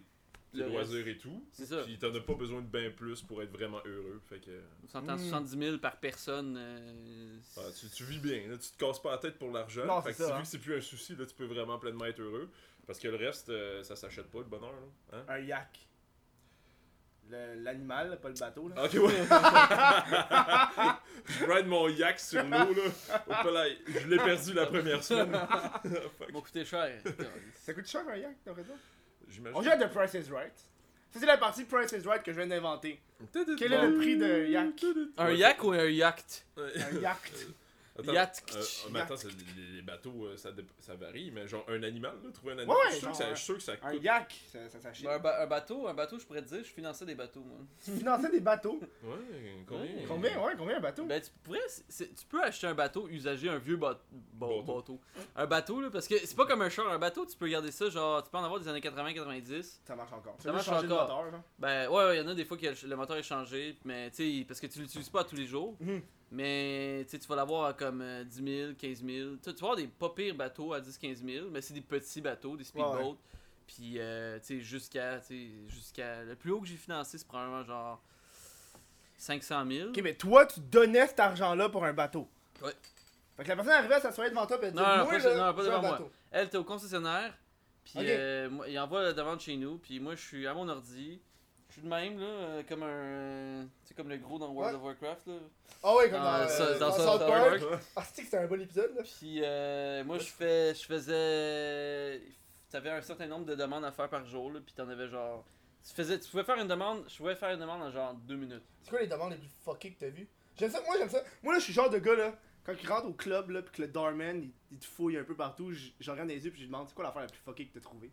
tes 0.52 0.58
Le 0.58 0.68
loisirs 0.68 1.06
et 1.08 1.16
tout. 1.16 1.44
C'est 1.52 1.66
ça. 1.66 1.82
Puis 1.84 1.96
t'en 1.98 2.14
as 2.14 2.20
pas 2.20 2.34
besoin 2.34 2.60
de 2.60 2.66
bien 2.66 2.90
plus 2.90 3.22
pour 3.22 3.42
être 3.42 3.52
vraiment 3.52 3.80
heureux. 3.84 4.20
Fait 4.28 4.40
que 4.40 4.50
On 4.84 4.88
s'entend 4.88 5.16
Mm. 5.16 5.28
70 5.28 5.58
000 5.58 5.78
par 5.78 5.96
personne. 5.98 6.56
euh, 6.58 7.36
ah, 7.56 7.60
tu, 7.78 7.88
tu 7.88 8.04
vis 8.04 8.18
bien. 8.18 8.48
Là, 8.48 8.56
tu 8.58 8.70
te 8.70 8.78
casses 8.84 9.00
pas 9.00 9.12
la 9.12 9.18
tête 9.18 9.38
pour 9.38 9.50
l'argent. 9.52 9.86
Non, 9.86 10.02
Fait 10.02 10.12
c'est 10.12 10.18
que 10.18 10.24
ça, 10.28 10.34
vu 10.34 10.38
hein. 10.38 10.42
que 10.42 10.48
c'est 10.48 10.58
plus 10.58 10.76
un 10.76 10.80
souci, 10.80 11.14
là, 11.16 11.24
tu 11.26 11.34
peux 11.34 11.46
vraiment 11.46 11.78
pleinement 11.78 12.04
être 12.06 12.20
heureux. 12.20 12.50
Parce 12.86 12.98
que 12.98 13.08
le 13.08 13.16
reste, 13.16 13.48
euh, 13.50 13.82
ça 13.84 13.94
s'achète 13.96 14.26
pas 14.30 14.38
le 14.38 14.44
bonheur. 14.44 14.72
Là. 14.72 15.18
Hein? 15.18 15.24
Un 15.28 15.38
yak. 15.38 15.86
Le- 17.30 17.62
L'animal, 17.62 18.18
pas 18.20 18.28
le 18.28 18.34
bateau, 18.34 18.68
là. 18.68 18.84
Ok, 18.84 18.92
ouais. 18.94 19.00
je 21.28 21.44
ride 21.44 21.66
mon 21.66 21.88
yak 21.88 22.18
sur 22.18 22.42
l'eau, 22.42 22.74
là. 22.74 23.20
Au 23.28 23.44
palais. 23.44 23.78
Je 23.86 24.08
l'ai 24.08 24.16
perdu 24.16 24.52
la 24.54 24.66
première 24.66 25.04
semaine. 25.04 25.30
M'a 26.32 26.40
coûté 26.40 26.64
cher. 26.64 27.00
Ça 27.54 27.72
coûte 27.74 27.86
cher 27.86 28.02
un 28.08 28.16
yak, 28.16 28.36
t'as 28.44 28.52
raison? 28.52 28.74
J'imagine. 29.30 29.58
On 29.58 29.62
joue 29.62 29.70
à 29.70 29.76
The 29.76 29.90
Price 29.90 30.14
is 30.14 30.30
Right. 30.30 30.52
Ça, 31.10 31.18
c'est 31.18 31.26
la 31.26 31.38
partie 31.38 31.64
Price 31.64 31.92
is 31.92 32.06
Right 32.06 32.22
que 32.22 32.32
je 32.32 32.36
viens 32.36 32.46
d'inventer. 32.46 33.00
Quel 33.58 33.72
est 33.72 33.86
le 33.86 33.96
prix 33.96 34.16
d'un 34.16 34.44
yak? 34.44 34.84
un 35.18 35.30
yak 35.32 35.64
ou 35.64 35.72
un 35.72 35.88
yacht? 35.88 36.46
Un 36.56 37.00
yacht. 37.00 37.32
Attends, 38.00 38.12
Yacht. 38.12 38.42
euh, 38.54 38.58
euh, 38.60 38.88
mais 38.92 39.00
attends, 39.00 39.16
c'est- 39.16 39.28
les, 39.28 39.76
les 39.76 39.82
bateaux, 39.82 40.26
euh, 40.26 40.36
ça, 40.36 40.52
dé- 40.52 40.64
ça 40.80 40.94
varie, 40.94 41.30
mais 41.30 41.46
genre 41.48 41.64
un 41.68 41.82
animal, 41.82 42.14
là, 42.24 42.30
trouver 42.32 42.52
un 42.54 42.58
animal, 42.58 42.76
Ouais, 42.76 42.82
je, 42.86 42.90
suis 42.92 43.00
sûr 43.00 43.08
genre, 43.08 43.18
que 43.18 43.24
ça, 43.24 43.30
un- 43.30 43.34
je 43.34 43.36
suis 43.36 43.44
sûr 43.44 43.56
que 43.56 43.62
ça 43.62 43.72
Un 43.82 43.90
coûte. 43.92 44.02
yak, 44.02 44.34
ça, 44.52 44.68
ça 44.68 44.80
s'achète. 44.80 45.06
Un, 45.08 45.18
ba- 45.18 45.42
un 45.42 45.46
bateau, 45.46 45.88
un 45.88 45.94
bateau, 45.94 46.18
je 46.18 46.24
pourrais 46.26 46.42
te 46.42 46.48
dire, 46.48 46.58
je 46.64 46.70
finançais 46.70 47.04
des 47.06 47.14
bateaux, 47.14 47.40
moi. 47.40 47.58
Tu 47.84 47.90
finançais 47.92 48.30
des 48.30 48.40
bateaux? 48.40 48.80
Ouais, 49.02 49.64
combien? 49.66 49.82
Ouais. 49.84 50.04
Combien, 50.08 50.42
ouais, 50.44 50.52
combien 50.58 50.76
un 50.76 50.80
bateau? 50.80 51.04
Ben, 51.04 51.20
tu 51.20 51.30
pourrais, 51.42 51.58
c'est- 51.68 51.84
c'est- 51.88 52.14
tu 52.14 52.24
peux 52.26 52.42
acheter 52.42 52.66
un 52.66 52.74
bateau 52.74 53.08
usagé, 53.08 53.48
un 53.48 53.58
vieux 53.58 53.76
ba- 53.76 54.00
ba- 54.32 54.46
Bateau. 54.46 54.62
bateau. 54.62 55.00
Un 55.36 55.46
bateau, 55.46 55.80
là, 55.80 55.90
parce 55.90 56.06
que 56.08 56.16
c'est 56.18 56.36
pas 56.36 56.46
comme 56.46 56.62
un 56.62 56.68
char. 56.68 56.88
Un 56.88 56.98
bateau, 56.98 57.24
tu 57.26 57.36
peux 57.36 57.48
garder 57.48 57.70
ça, 57.70 57.88
genre, 57.90 58.22
tu 58.22 58.30
peux 58.30 58.38
en 58.38 58.44
avoir 58.44 58.60
des 58.60 58.68
années 58.68 58.80
80-90. 58.80 59.80
Ça 59.84 59.94
marche 59.96 60.12
encore. 60.12 60.36
Ça 60.38 60.48
veux 60.50 60.54
marche 60.54 60.68
encore. 60.68 60.82
moteur, 60.82 61.30
genre? 61.30 61.42
Ben, 61.58 61.88
ouais, 61.88 61.94
ouais, 62.04 62.16
il 62.16 62.20
y 62.20 62.24
en 62.24 62.28
a 62.28 62.34
des 62.34 62.44
fois 62.44 62.56
que 62.56 62.66
le 62.66 62.74
le 62.90 62.96
moteur 62.96 63.16
est 63.16 63.22
changé, 63.22 63.76
mais 63.84 64.10
tu 64.10 64.38
sais, 64.40 64.44
parce 64.46 64.60
que 64.60 64.66
tu 64.66 64.80
l'utilises 64.80 65.08
pas 65.08 65.24
tous 65.24 65.36
les 65.36 65.46
jours. 65.46 65.76
Mhm. 65.80 66.02
Mais 66.32 67.04
tu 67.10 67.18
vas 67.28 67.36
l'avoir 67.36 67.64
à 67.66 67.72
comme 67.72 68.00
euh, 68.02 68.22
10 68.24 68.44
000, 68.44 68.72
15 68.78 69.04
000. 69.04 69.30
Tu 69.36 69.38
sais, 69.42 69.52
tu 69.54 69.60
vas 69.60 69.68
avoir 69.70 69.76
des 69.76 69.88
pas 69.88 70.10
pires 70.10 70.34
bateaux 70.34 70.72
à 70.72 70.80
10-15 70.80 71.24
000, 71.24 71.48
mais 71.50 71.60
c'est 71.60 71.74
des 71.74 71.80
petits 71.80 72.20
bateaux, 72.20 72.56
des 72.56 72.62
speedboats. 72.64 73.16
Puis, 73.66 73.98
euh, 73.98 74.38
jusqu'à. 74.60 75.20
Le 76.24 76.34
plus 76.34 76.50
haut 76.52 76.60
que 76.60 76.66
j'ai 76.68 76.76
financé, 76.76 77.18
c'est 77.18 77.26
probablement 77.26 77.64
genre 77.64 78.00
500 79.18 79.64
000. 79.70 79.88
Ok, 79.90 80.00
mais 80.02 80.14
toi, 80.14 80.46
tu 80.46 80.60
donnais 80.60 81.06
cet 81.06 81.20
argent-là 81.20 81.68
pour 81.68 81.84
un 81.84 81.92
bateau. 81.92 82.28
Ouais. 82.62 82.72
Fait 83.36 83.44
que 83.44 83.48
la 83.48 83.56
personne 83.56 83.72
arrivait 83.74 83.94
à 83.94 84.00
s'asseoir 84.00 84.28
devant 84.30 84.46
toi 84.46 84.58
et 84.62 84.66
elle 84.66 84.74
Non, 84.74 84.82
disait 84.82 84.96
non, 84.98 85.04
Moi, 85.04 85.18
pas- 85.18 85.18
là, 85.18 85.34
non, 85.36 85.54
pas 85.54 85.62
je 85.62 85.68
veux 85.68 85.74
un 85.74 85.78
devant 85.78 85.80
moi. 85.82 85.90
bateau. 85.92 86.10
Elle 86.30 86.46
était 86.46 86.56
au 86.58 86.64
concessionnaire, 86.64 87.34
puis 87.84 87.94
Ok. 87.98 88.04
euh, 88.06 88.48
il 88.68 88.78
envoie 88.78 89.02
la 89.02 89.12
demande 89.12 89.40
chez 89.40 89.56
nous, 89.56 89.78
puis 89.78 89.98
moi 90.00 90.14
je 90.14 90.20
suis 90.20 90.46
à 90.46 90.54
mon 90.54 90.68
ordi. 90.68 91.20
Je 91.70 91.74
suis 91.74 91.82
de 91.82 91.88
même, 91.88 92.18
là, 92.18 92.26
euh, 92.26 92.62
comme 92.68 92.82
un. 92.82 93.64
Tu 93.82 93.88
sais, 93.88 93.94
comme 93.94 94.08
le 94.08 94.18
gros 94.18 94.38
dans 94.38 94.50
World 94.50 94.74
of 94.74 94.82
Warcraft, 94.82 95.26
là. 95.28 95.34
Ah 95.82 95.94
ouais, 95.94 96.10
comme 96.10 96.18
Dans, 96.20 96.24
dans, 96.24 96.60
euh, 96.60 96.78
dans 96.80 96.92
South 96.92 97.20
Park. 97.26 97.62
Ah, 97.94 98.02
c'est 98.04 98.22
que 98.22 98.24
c'était 98.24 98.38
un 98.38 98.46
bon 98.48 98.60
épisode, 98.60 98.92
là. 98.96 99.02
Puis 99.04 99.40
euh, 99.42 100.04
moi 100.04 100.18
je 100.18 100.24
fais. 100.28 100.74
Je 100.74 100.84
faisais. 100.84 102.20
T'avais 102.70 102.90
un 102.90 103.00
certain 103.00 103.26
nombre 103.26 103.46
de 103.46 103.54
demandes 103.54 103.84
à 103.84 103.92
faire 103.92 104.08
par 104.08 104.24
jour, 104.24 104.52
là, 104.52 104.60
puis 104.64 104.74
t'en 104.74 104.88
avais 104.88 105.08
genre. 105.08 105.44
Tu, 105.86 105.94
faisais, 105.94 106.18
tu 106.20 106.28
pouvais 106.28 106.44
faire 106.44 106.58
une 106.58 106.68
demande, 106.68 107.04
je 107.08 107.16
pouvais 107.16 107.34
faire 107.36 107.50
une 107.50 107.60
demande 107.60 107.82
en 107.82 107.90
genre 107.90 108.14
deux 108.14 108.36
minutes. 108.36 108.64
C'est 108.82 108.90
quoi 108.90 109.00
les 109.00 109.06
demandes 109.06 109.30
les 109.30 109.38
plus 109.38 109.48
fuckées 109.64 109.92
que 109.92 110.00
t'as 110.00 110.10
vues? 110.10 110.28
J'aime 110.58 110.70
ça, 110.70 110.80
moi 110.82 110.96
j'aime 110.98 111.08
ça. 111.08 111.22
Moi 111.42 111.54
là, 111.54 111.58
je 111.58 111.64
suis 111.64 111.72
genre 111.72 111.88
de 111.88 111.98
gars 111.98 112.14
là, 112.16 112.34
quand 112.64 112.74
il 112.80 112.88
rentre 112.88 113.06
au 113.06 113.12
club 113.14 113.50
là, 113.50 113.62
pis 113.62 113.70
que 113.70 113.82
le 113.82 113.88
doorman 113.88 114.42
il, 114.42 114.50
il 114.72 114.78
te 114.78 114.84
fouille 114.84 115.16
un 115.16 115.24
peu 115.24 115.34
partout, 115.34 115.72
je 115.72 115.88
je 115.98 116.10
regarde 116.10 116.28
dans 116.28 116.34
les 116.34 116.44
yeux 116.44 116.50
pis 116.50 116.58
je 116.58 116.62
lui 116.64 116.68
demande 116.68 116.86
c'est 116.88 116.94
quoi 116.94 117.04
l'affaire 117.04 117.22
la 117.22 117.28
plus 117.28 117.38
fuckée 117.38 117.66
que 117.66 117.74
t'as 117.74 117.80
trouvée? 117.80 118.10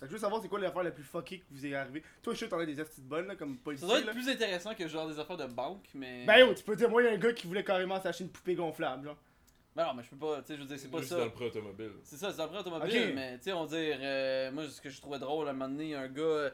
Fait 0.00 0.06
que 0.06 0.12
je 0.12 0.12
veux 0.16 0.18
savoir 0.18 0.40
c'est 0.42 0.48
quoi 0.48 0.58
l'affaire 0.58 0.82
la 0.82 0.90
plus 0.90 1.04
fuckée 1.04 1.40
que 1.40 1.44
vous 1.50 1.64
est 1.66 1.74
arrivé. 1.74 2.02
Toi, 2.22 2.32
je 2.32 2.38
suis 2.38 2.48
t'en 2.48 2.58
as 2.58 2.64
des 2.66 2.80
astuces 2.80 3.04
bonnes 3.04 3.26
là, 3.28 3.36
comme 3.36 3.54
Ça 3.56 3.60
policier. 3.62 3.86
doit 3.86 3.98
être 3.98 4.06
là. 4.06 4.12
plus 4.12 4.28
intéressant 4.28 4.74
que 4.74 4.88
genre 4.88 5.06
des 5.08 5.18
affaires 5.18 5.36
de 5.36 5.46
banque, 5.46 5.84
mais. 5.94 6.24
Ben 6.26 6.38
yo, 6.38 6.54
tu 6.54 6.64
peux 6.64 6.74
dire, 6.74 6.88
moi, 6.90 7.02
il 7.02 7.04
y 7.04 7.08
a 7.08 7.12
un 7.12 7.18
gars 7.18 7.32
qui 7.34 7.46
voulait 7.46 7.62
carrément 7.64 8.00
s'acheter 8.00 8.24
une 8.24 8.30
poupée 8.30 8.54
gonflable, 8.54 9.04
genre. 9.04 9.16
Ben 9.76 9.84
non, 9.84 9.94
mais 9.94 10.02
je 10.02 10.08
peux 10.10 10.16
pas, 10.16 10.40
tu 10.42 10.48
sais, 10.48 10.56
je 10.56 10.62
veux 10.62 10.66
dire, 10.66 10.78
c'est 10.80 10.90
pas 10.90 10.98
Juste 10.98 11.10
ça. 11.10 11.18
dans 11.18 11.26
le 11.26 11.30
prêt 11.30 11.44
automobile. 11.46 11.92
C'est 12.02 12.16
ça, 12.16 12.32
c'est 12.32 12.40
un 12.40 12.48
prêt 12.48 12.58
automobile, 12.58 13.06
Ok. 13.08 13.14
mais 13.14 13.36
tu 13.38 13.44
sais, 13.44 13.52
on 13.52 13.66
va 13.66 13.76
dire, 13.76 13.98
euh, 14.00 14.50
moi, 14.50 14.66
ce 14.68 14.80
que 14.80 14.90
je 14.90 15.00
trouvais 15.00 15.18
drôle, 15.20 15.46
à 15.46 15.50
un 15.50 15.52
moment 15.52 15.68
donné, 15.68 15.94
un 15.94 16.08
gars, 16.08 16.50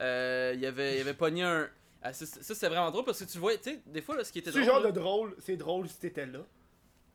euh, 0.00 0.54
il 0.56 0.66
avait, 0.66 0.96
il 0.96 1.00
avait 1.00 1.14
pogné 1.14 1.44
un. 1.44 1.68
Ah, 2.02 2.12
ça, 2.12 2.26
ça, 2.26 2.54
c'est 2.54 2.68
vraiment 2.68 2.90
drôle 2.90 3.04
parce 3.04 3.18
que 3.24 3.30
tu 3.30 3.38
vois, 3.38 3.56
tu 3.56 3.62
sais, 3.70 3.80
des 3.86 4.02
fois, 4.02 4.16
là, 4.16 4.24
ce 4.24 4.30
qui 4.32 4.38
était 4.40 4.52
C'est 4.52 4.60
drôle. 4.60 4.66
le 4.66 4.72
genre 4.72 4.82
là- 4.82 4.90
de 4.92 5.00
drôle, 5.00 5.36
c'est 5.38 5.56
drôle 5.56 5.88
si 5.88 5.98
t'étais 5.98 6.26
là. 6.26 6.40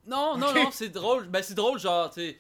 Non, 0.06 0.38
non, 0.38 0.48
Ok. 0.48 0.56
non, 0.56 0.72
c'est 0.72 0.90
drôle. 0.90 1.28
Ben, 1.28 1.42
c'est 1.44 1.54
drôle, 1.54 1.80
genre, 1.80 2.10
tu 2.10 2.22
sais. 2.22 2.38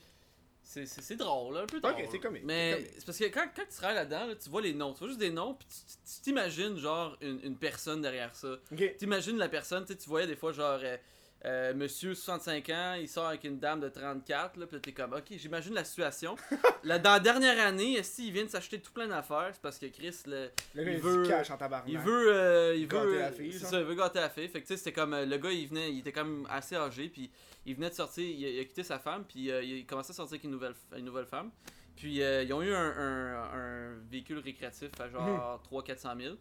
C'est, 0.63 1.15
drôle, 1.15 1.58
un 1.58 1.65
peu 1.65 1.79
drôle. 1.79 1.93
Ok, 1.93 2.08
c'est 2.10 2.20
comique, 2.20 2.43
Mais 2.46 2.89
c'est 2.98 3.05
parce 3.05 3.17
que 3.17 3.25
quand, 3.25 3.46
quand 3.55 3.63
tu 3.70 3.75
travailles 3.75 3.96
là-dedans, 3.98 4.25
là, 4.27 4.36
tu 4.36 4.50
vois 4.50 4.62
les 4.62 4.74
noms. 4.74 4.93
Tu 4.93 5.00
vois 5.00 5.08
juste 5.10 5.20
des 5.20 5.29
noms, 5.29 5.53
puis 5.53 5.67
tu, 5.67 5.75
tu- 5.75 6.15
tu 6.15 6.22
t'imagines, 6.22 6.77
genre, 6.77 7.15
une, 7.22 7.39
une 7.43 7.58
personne 7.58 8.01
derrière 8.01 8.34
ça. 8.34 8.55
Ok. 8.72 8.98
T'imagines 8.98 9.38
la 9.38 9.50
personne, 9.50 9.86
tu 9.86 9.93
sais, 9.93 10.00
tu 10.00 10.10
voyais 10.10 10.25
des 10.25 10.36
fois, 10.36 10.51
genre, 10.51 10.79
euh, 10.82 10.98
euh, 11.45 11.73
monsieur 11.73 12.15
65 12.15 12.69
ans, 12.69 12.93
il 13.00 13.07
sort 13.09 13.25
avec 13.27 13.43
une 13.43 13.59
dame 13.59 13.79
de 13.81 13.89
34, 13.89 14.57
là, 14.57 14.65
pis 14.65 14.75
là, 14.75 14.79
t'es 14.81 14.91
comme, 14.93 15.13
ok, 15.13 15.25
j'imagine 15.31 15.73
la 15.73 15.83
situation. 15.83 16.35
là, 16.83 17.00
dans 17.00 17.12
la 17.12 17.19
dernière 17.19 17.59
année, 17.65 18.01
si 18.03 18.27
il 18.27 18.33
vient 18.33 18.45
de 18.45 18.50
s'acheter 18.50 18.79
tout 18.79 18.93
plein 18.93 19.07
d'affaires, 19.07 19.50
c'est 19.51 19.62
parce 19.62 19.77
que 19.77 19.88
Chris, 19.88 20.15
le, 20.25 20.50
Le 20.73 20.83
gars, 20.83 20.91
Il 20.91 20.95
il 20.97 21.01
veut- 21.01 21.31
en 21.51 21.57
tabarnak. 21.57 21.89
il 21.91 22.00
veut. 22.00 22.33
euh, 22.33 22.75
il 22.75 22.88
Gâter 22.88 23.05
veut 23.07 23.19
la 23.19 23.31
fille, 23.31 23.53
ça, 23.59 23.79
il 23.79 23.85
veut 23.85 23.95
gâter 23.95 24.19
la 24.19 24.29
fille. 24.29 24.47
Fait 24.47 24.62
que 24.62 24.67
tu 24.67 24.73
sais, 24.73 24.77
c'était 24.77 24.93
comme. 24.93 25.13
euh, 25.13 25.25
le 25.25 25.38
gars, 25.38 25.51
il 25.51 25.67
venait. 25.67 25.91
Il 25.91 26.00
était 26.00 26.12
quand 26.13 26.23
même 26.23 26.47
assez 26.50 26.75
âgé. 26.77 27.09
Puis 27.09 27.29
il 27.65 27.75
venait 27.75 27.89
de 27.89 27.95
sortir. 27.95 28.23
Il, 28.25 28.45
a- 28.45 28.50
il 28.50 28.59
a 28.62 28.63
quitté 28.63 28.83
sa 28.83 29.00
femme. 29.00 29.25
Puis 29.27 29.51
euh, 29.51 29.62
il 29.63 29.85
commençait 29.85 30.12
à 30.12 30.13
sortir 30.13 30.35
avec 30.35 30.43
une 30.45 30.51
nouvelle, 30.51 30.75
une 30.97 31.03
nouvelle 31.05 31.25
femme. 31.25 31.51
Puis 31.97 32.21
euh, 32.23 32.43
ils 32.43 32.53
ont 32.53 32.62
eu 32.62 32.73
un, 32.73 32.79
un, 32.97 33.43
un 33.53 33.93
véhicule 34.09 34.39
récréatif 34.39 34.89
à 35.00 35.09
genre 35.09 35.62
300-400 35.71 36.21
000. 36.21 36.35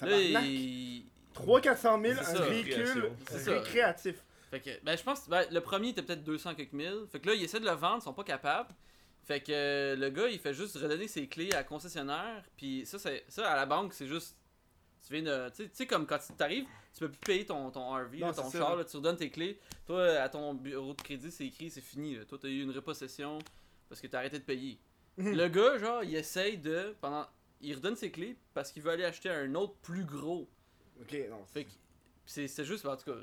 Là, 0.00 0.18
il. 0.18 1.04
300 1.34 2.00
000 2.02 2.14
C'est 2.14 2.20
un 2.20 2.24
ça. 2.24 2.42
véhicule 2.46 3.10
récréatif. 3.46 4.16
Fait 4.58 4.78
que, 4.78 4.84
ben, 4.84 4.96
je 4.96 5.02
pense, 5.02 5.28
ben, 5.28 5.46
le 5.50 5.60
premier 5.60 5.90
était 5.90 6.02
peut-être 6.02 6.24
200 6.24 6.54
quelques 6.54 6.72
mille. 6.72 7.04
Fait 7.10 7.20
que 7.20 7.28
là, 7.28 7.34
il 7.34 7.42
essaie 7.42 7.60
de 7.60 7.66
le 7.66 7.72
vendre, 7.72 7.98
ils 8.00 8.04
sont 8.04 8.14
pas 8.14 8.24
capables. 8.24 8.74
Fait 9.24 9.40
que 9.40 9.52
euh, 9.52 9.96
le 9.96 10.08
gars, 10.08 10.28
il 10.28 10.38
fait 10.38 10.54
juste 10.54 10.76
redonner 10.76 11.08
ses 11.08 11.26
clés 11.26 11.52
à 11.52 11.56
la 11.56 11.64
concessionnaire. 11.64 12.44
Puis 12.56 12.86
ça, 12.86 12.98
c'est, 12.98 13.24
ça, 13.28 13.50
à 13.50 13.56
la 13.56 13.66
banque, 13.66 13.92
c'est 13.92 14.06
juste. 14.06 14.36
Tu 15.06 15.12
viens 15.12 15.22
de. 15.22 15.50
Tu 15.54 15.68
sais- 15.72 15.86
comme 15.86 16.06
quand 16.06 16.18
tu 16.18 16.32
t'arrives, 16.34 16.64
tu 16.94 17.00
peux 17.00 17.10
plus 17.10 17.18
payer 17.20 17.44
ton, 17.46 17.70
ton 17.70 17.90
RV, 17.90 18.18
Non, 18.18 18.28
là, 18.28 18.32
ton 18.32 18.50
char, 18.50 18.76
là. 18.76 18.84
tu 18.84 18.96
redonnes 18.96 19.16
tes 19.16 19.30
clés. 19.30 19.60
Toi, 19.86 20.04
à 20.20 20.28
ton 20.28 20.54
bureau 20.54 20.94
de 20.94 21.02
crédit, 21.02 21.30
c'est 21.30 21.46
écrit, 21.46 21.70
c'est 21.70 21.80
fini. 21.80 22.16
Là. 22.16 22.24
Toi, 22.24 22.38
t'as 22.40 22.48
eu 22.48 22.62
une 22.62 22.70
repossession 22.70 23.38
parce 23.88 24.00
que 24.00 24.06
t'as 24.06 24.18
arrêté 24.18 24.38
de 24.38 24.44
payer. 24.44 24.78
Le 25.18 25.48
gars, 25.48 25.76
genre, 25.78 26.02
il 26.04 26.14
essaye 26.14 26.56
de. 26.56 26.96
pendant 27.00 27.26
Il 27.60 27.74
redonne 27.74 27.96
ses 27.96 28.10
clés 28.10 28.36
parce 28.54 28.72
qu'il 28.72 28.82
veut 28.82 28.92
aller 28.92 29.04
acheter 29.04 29.28
un 29.28 29.54
autre 29.54 29.74
plus 29.82 30.04
gros. 30.04 30.48
Ok, 31.00 31.14
non. 31.28 31.44
Fait 31.52 31.64
que. 31.64 31.70
c'est, 32.24 32.48
c'est 32.48 32.64
juste, 32.64 32.86
en 32.86 32.96
tout 32.96 33.10
cas. 33.10 33.18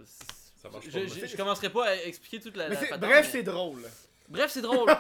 C'est- 0.64 0.68
Ça 0.68 0.74
marche 0.74 0.86
je, 0.90 1.20
pas, 1.22 1.28
je, 1.28 1.38
commencerai 1.38 1.70
pas 1.70 1.86
à 1.90 1.96
expliquer 1.96 2.40
toute 2.40 2.56
la. 2.58 2.70
Mais 2.70 2.76
la 2.76 2.80
c'est- 2.82 2.88
patente, 2.88 3.10
bref, 3.10 3.26
mais- 3.26 3.32
c'est 3.32 3.44
drôle. 3.44 3.82
Bref, 4.30 4.52
c'est 4.52 4.62
drôle. 4.62 4.90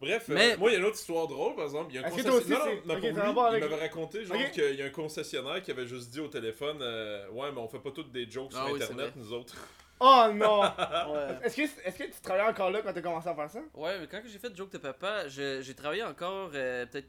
Bref, 0.00 0.26
euh, 0.30 0.34
Mais- 0.34 0.56
moi, 0.56 0.70
il 0.70 0.74
y 0.74 0.76
a 0.76 0.78
une 0.78 0.84
autre 0.84 0.94
histoire 0.96 1.26
drôle, 1.26 1.56
par 1.56 1.64
exemple. 1.64 1.90
Il 1.92 1.96
y 1.96 1.98
a 1.98 2.06
un 2.06 2.10
concessionnaire. 2.10 2.66
Non, 2.86 2.94
lui, 2.94 3.06
avec- 3.08 3.64
il 3.64 3.68
m'avait 3.68 3.80
raconté, 3.80 4.24
genre, 4.24 4.36
qu'il 4.52 4.74
y 4.76 4.82
a 4.82 4.84
un 4.84 4.90
concessionnaire 4.90 5.60
qui 5.60 5.72
avait 5.72 5.88
juste 5.88 6.10
dit 6.10 6.20
au 6.20 6.28
téléphone 6.28 6.78
euh, 6.82 7.28
Ouais, 7.30 7.50
mais 7.50 7.58
on 7.58 7.66
fait 7.68 7.80
pas 7.80 7.90
toutes 7.90 8.12
des 8.12 8.30
jokes 8.30 8.52
sur 8.52 8.60
Ah 8.60 8.66
oui, 8.72 8.80
Internet, 8.80 9.14
nous 9.16 9.32
autres. 9.32 9.54
Oh 10.00 10.26
non! 10.32 10.60
ouais. 11.12 11.38
Est-ce 11.42 11.56
que, 11.56 11.62
est-ce 11.62 11.98
que 11.98 12.04
tu 12.04 12.20
travaillais 12.22 12.48
encore 12.48 12.70
là 12.70 12.82
quand 12.82 12.92
t'as 12.92 13.00
commencé 13.02 13.28
à 13.28 13.34
faire 13.34 13.50
ça? 13.50 13.58
Ouais, 13.74 13.98
mais 13.98 14.06
quand 14.06 14.22
que 14.22 14.28
j'ai 14.28 14.38
fait 14.38 14.54
Joke 14.56 14.70
de 14.70 14.78
Papa, 14.78 15.26
j'ai 15.26 15.74
travaillé 15.74 16.04
encore 16.04 16.52
euh, 16.54 16.86
peut-être 16.86 17.08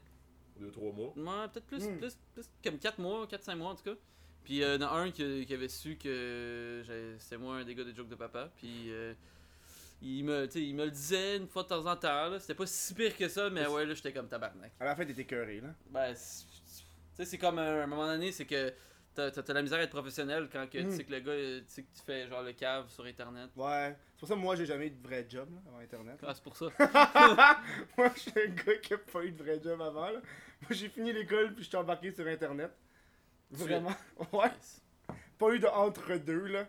Deux, 0.58 0.72
trois 0.72 0.90
mois. 0.92 1.12
ouais, 1.16 1.48
peut-être 1.52 1.66
plus, 1.68 1.84
Hmm. 1.86 1.98
plus, 1.98 2.18
plus 2.34 2.50
comme 2.64 2.78
4 2.80 2.98
mois, 2.98 3.28
4-5 3.28 3.54
mois 3.54 3.70
en 3.70 3.74
tout 3.76 3.84
cas. 3.84 3.94
Puis 4.44 4.56
il 4.56 4.62
y 4.62 4.66
en 4.66 4.80
a 4.80 4.88
un 4.88 5.10
qui, 5.10 5.44
qui 5.46 5.54
avait 5.54 5.68
su 5.68 5.96
que 5.96 6.82
c'était 7.18 7.36
moi 7.36 7.56
un 7.56 7.64
des 7.64 7.74
gars 7.74 7.84
des 7.84 7.94
Jokes 7.94 8.08
de 8.08 8.14
Papa. 8.14 8.50
Puis 8.56 8.86
euh, 8.88 9.14
il, 10.02 10.24
me, 10.24 10.48
il 10.56 10.74
me 10.74 10.84
le 10.84 10.90
disait 10.90 11.36
une 11.36 11.46
fois 11.46 11.62
de 11.62 11.68
temps 11.68 11.86
en 11.86 11.96
temps. 11.96 12.38
C'était 12.38 12.54
pas 12.54 12.66
si 12.66 12.94
pire 12.94 13.16
que 13.16 13.28
ça, 13.28 13.50
mais 13.50 13.66
ouais, 13.66 13.84
là 13.86 13.94
j'étais 13.94 14.12
comme 14.12 14.28
tabarnak. 14.28 14.72
À 14.80 14.84
la 14.84 14.96
fin, 14.96 15.04
t'étais 15.04 15.24
cœuré, 15.24 15.60
là. 15.60 15.68
Ben, 15.90 16.14
tu 16.14 16.20
sais, 17.14 17.24
c'est 17.24 17.38
comme 17.38 17.58
euh, 17.58 17.82
à 17.82 17.84
un 17.84 17.86
moment 17.86 18.06
donné, 18.06 18.32
c'est 18.32 18.46
que 18.46 18.72
t'as 19.14 19.30
t'as 19.30 19.52
la 19.52 19.62
misère 19.62 19.78
à 19.78 19.82
être 19.82 19.90
professionnel 19.90 20.48
quand 20.50 20.68
que, 20.70 20.78
tu 20.78 20.90
sais 20.92 21.04
que 21.04 21.12
le 21.12 21.20
gars, 21.20 21.32
euh, 21.32 21.60
tu 21.60 21.64
sais 21.68 21.82
que 21.82 21.88
tu 21.94 22.02
fais 22.04 22.26
genre 22.28 22.42
le 22.42 22.52
cave 22.52 22.88
sur 22.88 23.04
internet. 23.04 23.50
Ouais. 23.56 23.96
C'est 24.14 24.20
pour 24.20 24.28
ça 24.28 24.34
que 24.34 24.40
moi, 24.40 24.56
j'ai 24.56 24.66
jamais 24.66 24.86
eu 24.86 24.90
de 24.90 25.06
vrai 25.06 25.26
job, 25.28 25.48
là, 25.52 25.60
avant 25.66 25.78
Internet. 25.78 26.18
Ah, 26.26 26.32
c'est 26.34 26.42
pour 26.42 26.56
ça. 26.56 26.66
moi, 27.96 28.10
je 28.14 28.20
suis 28.20 28.32
un 28.36 28.48
gars 28.48 28.76
qui 28.82 28.94
a 28.94 28.98
pas 28.98 29.24
eu 29.24 29.32
de 29.32 29.42
vrai 29.42 29.60
job 29.62 29.80
avant, 29.80 30.10
là. 30.10 30.20
Moi, 30.62 30.70
j'ai 30.70 30.88
fini 30.88 31.12
l'école, 31.12 31.54
puis 31.54 31.64
je 31.64 31.68
suis 31.68 31.76
embarqué 31.76 32.12
sur 32.12 32.26
Internet. 32.26 32.70
Vraiment. 33.50 33.94
Ouais. 34.32 34.50
Pas 35.38 35.50
eu 35.54 35.58
de 35.58 35.66
entre-deux, 35.66 36.46
là. 36.46 36.68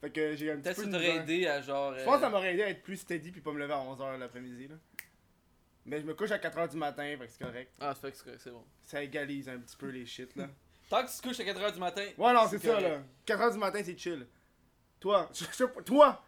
Fait 0.00 0.10
que 0.10 0.34
j'ai 0.36 0.50
un 0.50 0.56
petit 0.56 0.62
Peut-être 0.62 0.76
peu 0.76 0.90
t'aurait 0.90 0.98
misère. 1.08 1.22
aidé 1.22 1.46
à 1.46 1.60
genre. 1.60 1.94
Je 1.98 2.04
pense 2.04 2.14
que 2.14 2.18
euh, 2.18 2.20
ça 2.22 2.30
m'aurait 2.30 2.54
aidé 2.54 2.62
à 2.62 2.68
être 2.70 2.82
plus 2.82 2.96
steady 2.96 3.30
puis 3.32 3.40
pas 3.40 3.52
me 3.52 3.58
lever 3.58 3.72
à 3.72 3.78
11h 3.78 4.18
l'après-midi 4.18 4.68
là. 4.68 4.76
Mais 5.86 6.00
je 6.00 6.06
me 6.06 6.14
couche 6.14 6.30
à 6.30 6.38
4h 6.38 6.70
du 6.70 6.76
matin, 6.76 7.02
fait 7.18 7.26
que 7.26 7.32
c'est 7.32 7.44
correct. 7.44 7.74
Ah, 7.80 7.94
c'est 7.94 8.00
fait 8.02 8.10
que 8.12 8.16
c'est 8.18 8.24
correct, 8.24 8.40
c'est 8.44 8.50
bon. 8.50 8.64
Ça 8.82 9.02
égalise 9.02 9.48
un 9.48 9.58
petit 9.58 9.76
peu 9.76 9.88
les 9.88 10.06
shit 10.06 10.34
là. 10.36 10.48
Tant 10.90 11.04
que 11.04 11.10
tu 11.10 11.16
te 11.16 11.22
couches 11.28 11.40
à 11.40 11.44
4h 11.44 11.72
du 11.74 11.80
matin. 11.80 12.04
Ouais 12.18 12.32
non, 12.32 12.46
c'est 12.48 12.58
C'est 12.58 12.68
ça 12.68 12.74
correct. 12.76 13.02
là. 13.26 13.36
4h 13.36 13.52
du 13.52 13.58
matin, 13.58 13.80
c'est 13.84 13.98
chill. 13.98 14.26
Toi, 15.00 15.28
je- 15.34 15.44
je- 15.56 15.82
toi, 15.82 16.22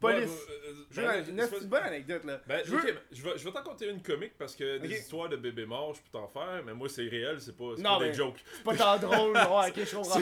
police. 0.00 0.30
Ouais, 0.30 0.36
euh, 0.50 0.70
euh, 0.70 0.74
Je- 0.90 1.00
ben, 1.02 1.28
une, 1.28 1.36
pas- 1.48 1.58
une 1.58 1.68
bonne 1.68 1.82
anecdote 1.82 2.24
là. 2.24 2.40
Ben, 2.46 2.62
je 2.64 2.70
veux- 2.70 2.82
ben, 2.82 2.96
je 3.12 3.22
vais, 3.22 3.38
je 3.38 3.44
vais 3.44 3.52
t'en 3.52 3.62
conter 3.62 3.88
une 3.90 4.02
comique 4.02 4.36
parce 4.38 4.56
que 4.56 4.78
des 4.78 4.90
histoires 4.98 5.28
de 5.28 5.36
bébés 5.36 5.66
morts, 5.66 5.94
je 5.94 6.00
peux 6.00 6.08
t'en 6.18 6.26
faire, 6.28 6.62
mais 6.64 6.74
moi 6.74 6.88
c'est 6.88 7.06
réel, 7.08 7.40
c'est 7.40 7.56
pas, 7.56 7.74
Non, 7.78 7.82
pas 7.82 7.98
mais- 8.00 8.08
des 8.08 8.14
jokes. 8.14 8.42
C'est 8.56 8.64
pas 8.64 8.76
tant 8.76 8.98
drôle, 8.98 9.36
ouais, 9.36 9.68
ok, 9.70 9.74
je 9.84 9.94
comprends. 9.96 10.20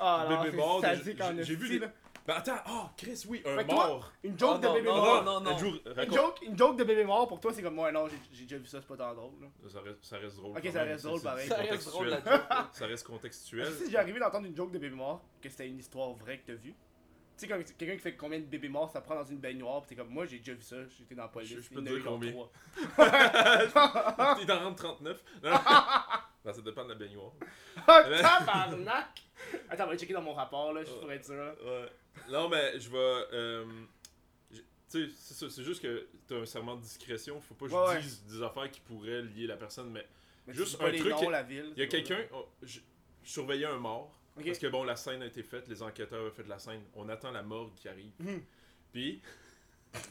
Ah 0.00 0.26
non, 0.30 0.42
Bébé 0.42 0.56
mort, 0.56 0.82
j'ai- 0.82 1.54
vu 1.56 1.78
là. 1.78 1.88
Ben 2.26 2.34
attends, 2.34 2.58
oh 2.68 2.82
Chris, 2.94 3.24
oui, 3.26 3.40
un 3.46 3.56
Fait 3.56 3.64
que 3.64 3.70
toi, 3.70 3.86
mort. 3.88 4.12
Une 4.22 4.38
joke 4.38 4.50
Oh, 4.56 4.58
de 4.58 4.66
non, 4.66 4.74
bébé 4.74 4.86
non, 4.88 4.96
mort. 4.96 5.24
non, 5.24 5.40
non. 5.40 5.56
Une 5.58 5.80
raconte. 5.96 6.14
joke, 6.14 6.38
une 6.42 6.58
joke 6.58 6.76
de 6.76 6.84
bébé 6.84 7.04
mort 7.04 7.26
pour 7.26 7.40
toi, 7.40 7.54
c'est 7.54 7.62
comme 7.62 7.78
ouais, 7.78 7.90
non, 7.90 8.06
j'ai 8.34 8.42
déjà 8.44 8.58
vu 8.58 8.66
ça, 8.66 8.80
c'est 8.82 8.86
pas 8.86 8.98
tant 8.98 9.14
drôle 9.14 9.32
là. 9.40 9.46
Ça 9.70 9.80
reste, 9.80 9.98
ça 10.04 10.18
reste 10.18 10.36
drôle. 10.36 10.58
Ok, 10.58 10.68
ça 10.70 10.82
reste 10.82 11.04
drôle, 11.06 11.22
pareil. 11.22 11.48
c'est 11.48 11.54
Ça 11.54 11.62
reste 11.62 11.86
drôle. 11.88 12.18
Ça 12.72 12.86
reste 12.86 13.06
contextuel. 13.06 13.66
Est-ce 13.66 13.78
que 13.78 13.84
si 13.86 13.90
j'ai 13.90 13.96
arrivé 13.96 14.20
d'entendre 14.20 14.46
une 14.46 14.54
joke 14.54 14.70
de 14.72 14.78
bébé 14.78 14.94
mort, 14.94 15.24
que 15.40 15.48
c'était 15.48 15.66
une 15.68 15.78
histoire 15.78 16.12
vraie 16.12 16.36
que 16.36 16.48
t'as 16.52 16.58
vue? 16.58 16.74
Tu 17.38 17.46
sais, 17.46 17.48
comme 17.52 17.62
quelqu'un 17.62 17.94
qui 17.94 18.00
fait 18.02 18.16
combien 18.16 18.40
de 18.40 18.44
bébés 18.46 18.68
morts 18.68 18.90
ça 18.90 19.00
prend 19.00 19.14
dans 19.14 19.24
une 19.24 19.38
baignoire, 19.38 19.80
pis 19.82 19.88
t'es 19.90 19.94
comme, 19.94 20.08
moi 20.08 20.26
j'ai 20.26 20.38
déjà 20.38 20.54
vu 20.54 20.62
ça, 20.62 20.76
j'étais 20.98 21.14
dans 21.14 21.22
la 21.22 21.28
police. 21.28 21.50
Je- 21.50 21.60
je 21.60 21.68
peux 21.70 21.82
te 21.84 21.88
dire 21.88 22.02
combien. 22.04 22.32
Il 24.40 24.46
t'en 24.46 24.58
rentre 24.64 24.76
39. 24.82 25.22
Non. 25.42 25.50
Ça 26.52 26.60
dépend 26.62 26.84
de 26.84 26.88
la 26.90 26.94
baignoire. 26.94 27.32
Ah, 27.86 28.02
tabarnak! 28.20 29.22
Attends, 29.68 29.84
on 29.84 29.88
va 29.88 29.96
checker 29.96 30.14
dans 30.14 30.22
mon 30.22 30.34
rapport 30.34 30.72
là, 30.72 30.82
je 30.84 30.90
pourrais 30.92 31.16
être 31.16 31.26
sûr. 31.26 31.34
Ouais. 31.64 31.88
Non, 32.30 32.48
mais 32.48 32.78
je 32.80 32.90
vais. 32.90 32.96
euh, 33.32 33.64
tu 34.50 34.58
sais, 34.88 35.08
c'est 35.16 35.34
ça, 35.34 35.50
c'est 35.50 35.62
juste 35.62 35.82
que 35.82 36.08
t'as 36.26 36.36
un 36.36 36.46
serment 36.46 36.76
de 36.76 36.80
discrétion. 36.82 37.40
Faut 37.40 37.54
pas 37.54 37.66
que 37.66 37.70
je 37.72 37.76
ouais. 37.76 38.00
dise 38.00 38.24
des 38.24 38.42
affaires 38.42 38.70
qui 38.70 38.80
pourraient 38.80 39.22
lier 39.22 39.46
la 39.46 39.56
personne, 39.56 39.90
mais 39.90 40.06
Mais 40.46 40.54
Juste 40.54 40.80
un 40.80 40.88
truc 40.90 41.04
noms, 41.04 41.18
qui- 41.18 41.26
la 41.30 41.42
ville. 41.42 41.72
il 41.76 41.80
y 41.80 41.82
a 41.82 41.86
quelqu'un. 41.86 42.18
oh, 42.32 42.48
je 42.62 42.80
surveillais 43.22 43.66
un 43.66 43.76
mort. 43.76 44.17
Parce 44.46 44.58
que 44.58 44.66
bon, 44.68 44.84
la 44.84 44.96
scène 44.96 45.22
a 45.22 45.26
été 45.26 45.42
faite, 45.42 45.68
les 45.68 45.82
enquêteurs 45.82 46.26
ont 46.26 46.30
fait 46.30 46.46
la 46.48 46.58
scène. 46.58 46.80
On 46.94 47.08
attend 47.08 47.30
la 47.30 47.42
morgue 47.42 47.74
qui 47.76 47.88
arrive. 47.88 48.12
Mhm. 48.20 48.42
Puis. 48.92 49.20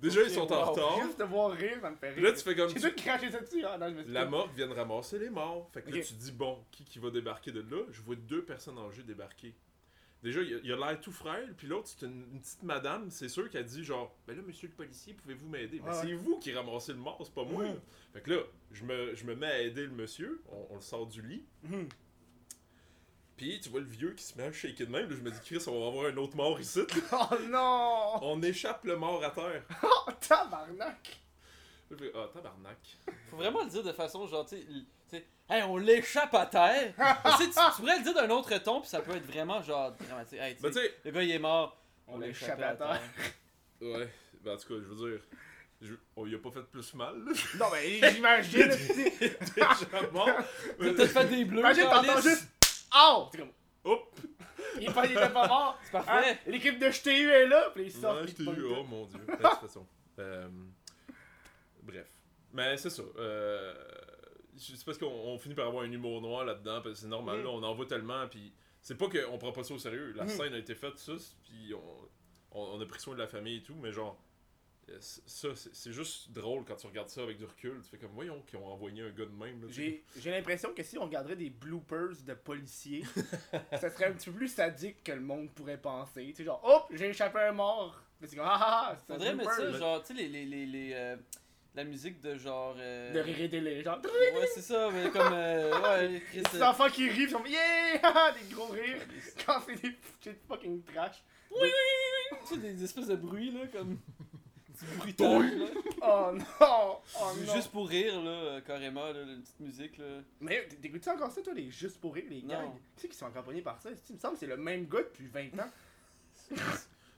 déjà, 0.00 0.22
ils 0.22 0.30
sont 0.30 0.50
en 0.52 0.64
retard. 0.72 1.02
Juste 1.04 1.18
de 1.18 1.24
voir 1.24 1.52
rire, 1.52 1.78
ça 1.80 1.90
me 1.90 1.96
fait 1.96 2.10
rire. 2.10 2.22
là, 2.24 2.32
tu 2.32 2.42
fais 2.42 2.54
comme. 2.56 2.68
J'ai 2.70 2.80
tout 2.80 2.96
craché 2.96 3.30
ça 3.30 3.40
dessus, 3.40 3.64
hein, 3.64 3.78
non, 3.78 3.88
je 3.90 3.94
me 3.94 4.02
suis 4.04 4.12
La 4.12 4.24
morgue 4.26 4.50
vient 4.56 4.66
de 4.68 4.74
ramasser 4.74 5.18
les 5.18 5.30
morts. 5.30 5.68
Fait 5.72 5.82
que 5.82 5.90
là, 5.90 6.02
tu 6.02 6.14
dis, 6.14 6.32
bon, 6.32 6.58
qui, 6.70 6.84
qui 6.84 6.98
va 6.98 7.10
débarquer 7.10 7.52
de 7.52 7.60
là? 7.60 7.82
Je 7.90 8.00
vois 8.02 8.16
deux 8.16 8.42
personnes 8.42 8.78
âgées 8.78 9.02
débarquer. 9.02 9.54
Déjà, 10.22 10.40
il 10.40 10.54
a- 10.54 10.58
il 10.64 10.72
a 10.72 10.76
l'air 10.76 11.00
tout 11.02 11.12
frêle, 11.12 11.52
puis 11.54 11.66
l'autre, 11.66 11.86
c'est 11.88 12.06
une, 12.06 12.24
une 12.32 12.40
petite 12.40 12.62
madame, 12.62 13.10
c'est 13.10 13.28
sûr 13.28 13.50
qu'elle 13.50 13.66
dit 13.66 13.84
genre, 13.84 14.16
ben 14.26 14.34
là, 14.34 14.42
monsieur 14.42 14.68
le 14.68 14.72
policier, 14.74 15.12
pouvez-vous 15.12 15.46
m'aider? 15.50 15.82
Mais 15.84 15.90
Ouais, 15.90 15.96
c'est 16.00 16.12
vous 16.14 16.38
qui 16.38 16.50
ramassez 16.54 16.92
le 16.94 16.98
mort, 16.98 17.20
c'est 17.22 17.34
pas 17.34 17.44
moi. 17.44 17.64
Là. 17.64 17.74
Fait 18.14 18.22
que 18.22 18.30
là, 18.30 18.40
je 18.72 18.84
me, 18.84 19.14
je 19.14 19.24
me 19.26 19.34
mets 19.34 19.46
à 19.46 19.60
aider 19.60 19.82
le 19.82 19.92
monsieur, 19.92 20.42
on, 20.50 20.66
on 20.70 20.74
le 20.76 20.80
sort 20.80 21.06
du 21.06 21.20
lit, 21.20 21.44
Mhm. 21.64 21.88
Puis 23.36 23.60
tu 23.60 23.68
vois 23.68 23.80
le 23.80 23.86
vieux 23.86 24.12
qui 24.12 24.22
se 24.24 24.36
met 24.38 24.44
à 24.44 24.52
shaker 24.52 24.86
de 24.86 24.92
même, 24.92 25.08
là, 25.10 25.16
je 25.16 25.22
me 25.22 25.30
dis, 25.30 25.38
Chris, 25.44 25.62
on 25.66 25.80
va 25.80 25.86
avoir 25.88 26.06
un 26.06 26.16
autre 26.16 26.36
mort 26.36 26.58
ici. 26.60 26.80
Oh 27.12 27.34
non! 27.48 28.18
on 28.22 28.42
échappe 28.42 28.84
le 28.84 28.96
mort 28.96 29.22
à 29.24 29.30
terre. 29.30 29.62
Oh 29.82 30.10
tabarnak! 30.20 31.20
Je 31.90 31.96
fais, 31.96 32.12
ah, 32.14 32.26
tabarnak. 32.32 32.78
Faut 33.30 33.36
vraiment 33.36 33.62
le 33.64 33.70
dire 33.70 33.82
de 33.82 33.92
façon 33.92 34.26
genre, 34.26 34.46
tu 34.46 34.56
sais, 35.10 35.24
hey, 35.50 35.62
on 35.64 35.76
l'échappe 35.76 36.34
à 36.34 36.46
terre. 36.46 36.94
tu, 37.38 37.44
sais, 37.44 37.50
tu, 37.50 37.52
tu 37.54 37.80
pourrais 37.82 37.98
le 37.98 38.04
dire 38.04 38.14
d'un 38.14 38.30
autre 38.30 38.56
ton, 38.58 38.80
puis 38.80 38.88
ça 38.88 39.00
peut 39.00 39.14
être 39.16 39.26
vraiment 39.26 39.60
genre 39.62 39.92
dramatique. 39.92 40.38
Hey, 40.40 40.56
tu 40.56 40.62
Ben, 40.62 40.72
sais, 40.72 40.80
tu 40.80 40.86
sais, 40.86 40.94
le 41.04 41.10
gars 41.10 41.22
il 41.22 41.30
est 41.32 41.38
mort, 41.38 41.76
On 42.08 42.18
l'échappe 42.18 42.60
à 42.62 42.74
terre. 42.74 43.00
ouais, 43.80 44.08
ben, 44.42 44.54
en 44.54 44.56
tout 44.56 44.68
cas, 44.68 44.74
je 44.80 44.94
veux 44.94 45.10
dire, 45.10 45.20
je- 45.82 45.94
on 46.16 46.26
y 46.26 46.34
a 46.34 46.38
pas 46.38 46.50
fait 46.50 46.62
plus 46.62 46.94
mal, 46.94 47.14
là. 47.24 47.32
Non, 47.58 47.66
mais 47.72 48.10
j'imagine. 48.12 48.68
déjà 48.68 50.10
mort. 50.12 50.28
Peut-être 50.78 51.06
fait 51.10 51.26
des 51.26 51.44
bleus. 51.44 51.58
Imagine, 51.60 51.84
t'entends 51.84 52.20
juste. 52.22 52.48
Oh! 52.96 53.28
C'est 53.32 53.38
comme. 53.38 53.52
Hop! 53.84 54.18
Il, 54.80 54.92
pas, 54.92 55.04
il 55.06 55.12
était 55.12 55.28
pas 55.30 55.46
mort. 55.46 55.78
C'est 55.84 55.92
parfait. 55.92 56.30
Hein? 56.30 56.36
L'équipe 56.46 56.78
de 56.80 56.90
JTU 56.90 57.30
est 57.30 57.46
là, 57.46 57.70
puis 57.74 57.84
ils 57.84 57.92
sortent. 57.92 58.24
Ouais, 58.26 58.44
pognent 58.44 58.62
Oh 58.80 58.82
mon 58.84 59.04
dieu. 59.06 59.20
De 59.28 59.32
toute 59.32 59.42
façon. 59.60 59.86
Euh, 60.18 60.48
bref. 61.82 62.06
Mais 62.52 62.76
c'est 62.76 62.90
ça. 62.90 63.02
Euh, 63.18 63.74
c'est 64.56 64.84
parce 64.84 64.98
qu'on 64.98 65.06
on 65.06 65.38
finit 65.38 65.54
par 65.54 65.66
avoir 65.68 65.84
un 65.84 65.90
humour 65.92 66.20
noir 66.20 66.44
là-dedans, 66.44 66.80
parce 66.82 66.94
que 66.94 67.00
c'est 67.02 67.06
normal, 67.06 67.38
Mm. 67.40 67.44
là, 67.44 67.48
on 67.50 67.62
en 67.62 67.74
voit 67.74 67.86
tellement, 67.86 68.26
puis 68.28 68.52
c'est 68.80 68.96
pas 68.96 69.06
qu'on 69.08 69.38
prend 69.38 69.52
pas 69.52 69.62
ça 69.64 69.74
au 69.74 69.78
sérieux. 69.78 70.12
La 70.16 70.24
Mm. 70.24 70.28
scène 70.28 70.54
a 70.54 70.58
été 70.58 70.74
faite, 70.74 70.98
ça, 70.98 71.12
puis 71.44 71.72
on, 71.74 72.58
on, 72.58 72.76
on 72.76 72.80
a 72.80 72.86
pris 72.86 73.00
soin 73.00 73.14
de 73.14 73.20
la 73.20 73.26
famille 73.28 73.58
et 73.58 73.62
tout, 73.62 73.74
mais 73.76 73.92
genre, 73.92 74.16
ça, 75.00 75.48
c'est 75.54 75.92
juste 75.92 76.30
drôle 76.30 76.64
quand 76.64 76.76
tu 76.76 76.86
regardes 76.86 77.08
ça 77.08 77.22
avec 77.22 77.38
du 77.38 77.44
recul. 77.44 77.80
Tu 77.82 77.90
fais 77.90 77.98
comme, 77.98 78.12
voyons, 78.12 78.42
qu'ils 78.42 78.58
ont 78.58 78.66
envoyé 78.66 79.02
un 79.02 79.10
gars 79.10 79.24
de 79.24 79.30
même. 79.36 79.66
J'ai 79.70 80.04
j'ai 80.18 80.30
l'impression 80.30 80.72
que 80.74 80.82
si 80.82 80.98
on 80.98 81.04
regarderait 81.04 81.36
des 81.36 81.50
bloopers 81.50 82.16
de 82.26 82.34
policiers, 82.34 83.04
ça 83.72 83.90
serait 83.90 84.06
un 84.06 84.12
petit 84.12 84.30
peu 84.30 84.36
plus 84.36 84.48
sadique 84.48 85.02
que 85.04 85.12
le 85.12 85.20
monde 85.20 85.50
pourrait 85.50 85.80
penser. 85.80 86.26
Tu 86.28 86.34
sais, 86.34 86.44
genre, 86.44 86.60
hop, 86.64 86.86
j'ai 86.92 87.08
échappé 87.08 87.38
à 87.38 87.48
un 87.48 87.52
mort. 87.52 88.00
Mais 88.20 88.26
c'est 88.28 88.36
comme, 88.36 88.46
ah 88.48 88.58
ah, 88.60 88.88
ah, 88.92 88.96
c'est 89.06 89.12
un 89.12 89.16
Faudrait 89.16 89.34
mettre 89.34 89.52
ça, 89.52 89.72
genre, 89.72 90.02
tu 90.02 90.08
sais, 90.08 90.22
les, 90.22 90.28
les, 90.28 90.44
les, 90.46 90.66
les, 90.66 90.92
euh, 90.94 91.16
la 91.74 91.84
musique 91.84 92.20
de 92.20 92.36
genre. 92.36 92.76
euh, 92.78 93.12
De 93.12 93.18
rire 93.20 93.40
et 93.40 93.48
délire, 93.48 93.82
genre. 93.82 94.00
Ouais, 94.04 94.46
c'est 94.54 94.62
ça, 94.62 94.90
mais 94.92 95.10
comme. 95.10 95.32
euh, 95.32 95.80
ouais. 95.82 96.22
Des 96.32 96.58
euh, 96.60 96.64
enfants 96.66 96.88
qui 96.88 97.08
rient, 97.08 97.22
ils 97.24 97.30
sont 97.30 97.44
yeah! 97.44 98.32
Des 98.32 98.54
gros 98.54 98.66
rires. 98.68 99.02
Quand 99.44 99.60
c'est 99.66 99.80
des 99.82 99.96
shit 100.22 100.38
fucking 100.46 100.82
trash. 100.84 101.22
Tu 101.50 102.46
sais, 102.54 102.56
des 102.58 102.84
espèces 102.84 103.08
de 103.08 103.16
bruits, 103.16 103.50
là, 103.52 103.66
comme. 103.72 103.98
Du 104.80 104.96
bruitage, 104.98 105.52
là. 105.54 105.66
Oh 106.02 106.30
non! 106.32 106.98
Oh 107.20 107.32
non! 107.46 107.54
Juste 107.54 107.70
pour 107.70 107.88
rire, 107.88 108.20
là, 108.22 108.30
euh, 108.30 108.60
carrément, 108.60 109.04
là, 109.12 109.22
une 109.22 109.42
petite 109.42 109.60
musique, 109.60 109.98
là. 109.98 110.04
Mais 110.40 110.66
t'écoutes-tu 110.82 111.08
encore 111.10 111.30
ça, 111.30 111.40
toi, 111.42 111.52
les 111.54 111.70
juste 111.70 112.00
pour 112.00 112.14
rire, 112.14 112.24
les 112.28 112.42
Non. 112.42 112.48
gags? 112.48 112.70
Tu 112.96 113.02
sais 113.02 113.08
qui 113.08 113.16
sont 113.16 113.26
accompagnés 113.26 113.62
par 113.62 113.80
ça? 113.80 113.90
Il 114.08 114.14
me 114.16 114.20
semble 114.20 114.34
que 114.34 114.40
c'est 114.40 114.46
le 114.46 114.56
même 114.56 114.86
gars 114.88 114.98
depuis 115.02 115.26
20 115.26 115.58
ans. 115.60 115.70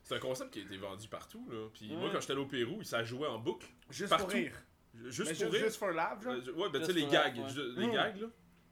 C'est 0.02 0.14
un 0.14 0.20
concept 0.20 0.52
qui 0.52 0.60
a 0.60 0.62
été 0.62 0.76
vendu 0.76 1.08
partout, 1.08 1.44
là. 1.50 1.66
Puis 1.74 1.90
Ouais. 1.90 1.96
moi, 1.96 2.10
quand 2.12 2.20
j'étais 2.20 2.32
allé 2.34 2.42
au 2.42 2.46
Pérou, 2.46 2.80
ça 2.84 3.02
jouait 3.02 3.26
en 3.26 3.38
boucle. 3.40 3.66
Juste 3.90 4.10
Partout. 4.10 4.26
pour 4.26 4.34
rire. 4.34 4.52
Juste 5.06 5.30
Mais 5.32 5.44
pour 5.44 5.52
rire. 5.52 5.64
Juste 5.64 5.76
for 5.78 5.88
laugh, 5.90 6.22
genre? 6.22 6.32
Euh, 6.34 6.40
je- 6.46 6.50
ouais, 6.52 6.68
ben 6.70 6.78
tu 6.80 6.86
sais, 6.86 6.92
les 6.92 7.06
gags. 7.06 7.36
ouais. 7.36 7.48
ju- 7.48 7.72
Les 7.76 7.86
Mm. 7.88 7.92
gags, 7.92 8.20
là. 8.20 8.26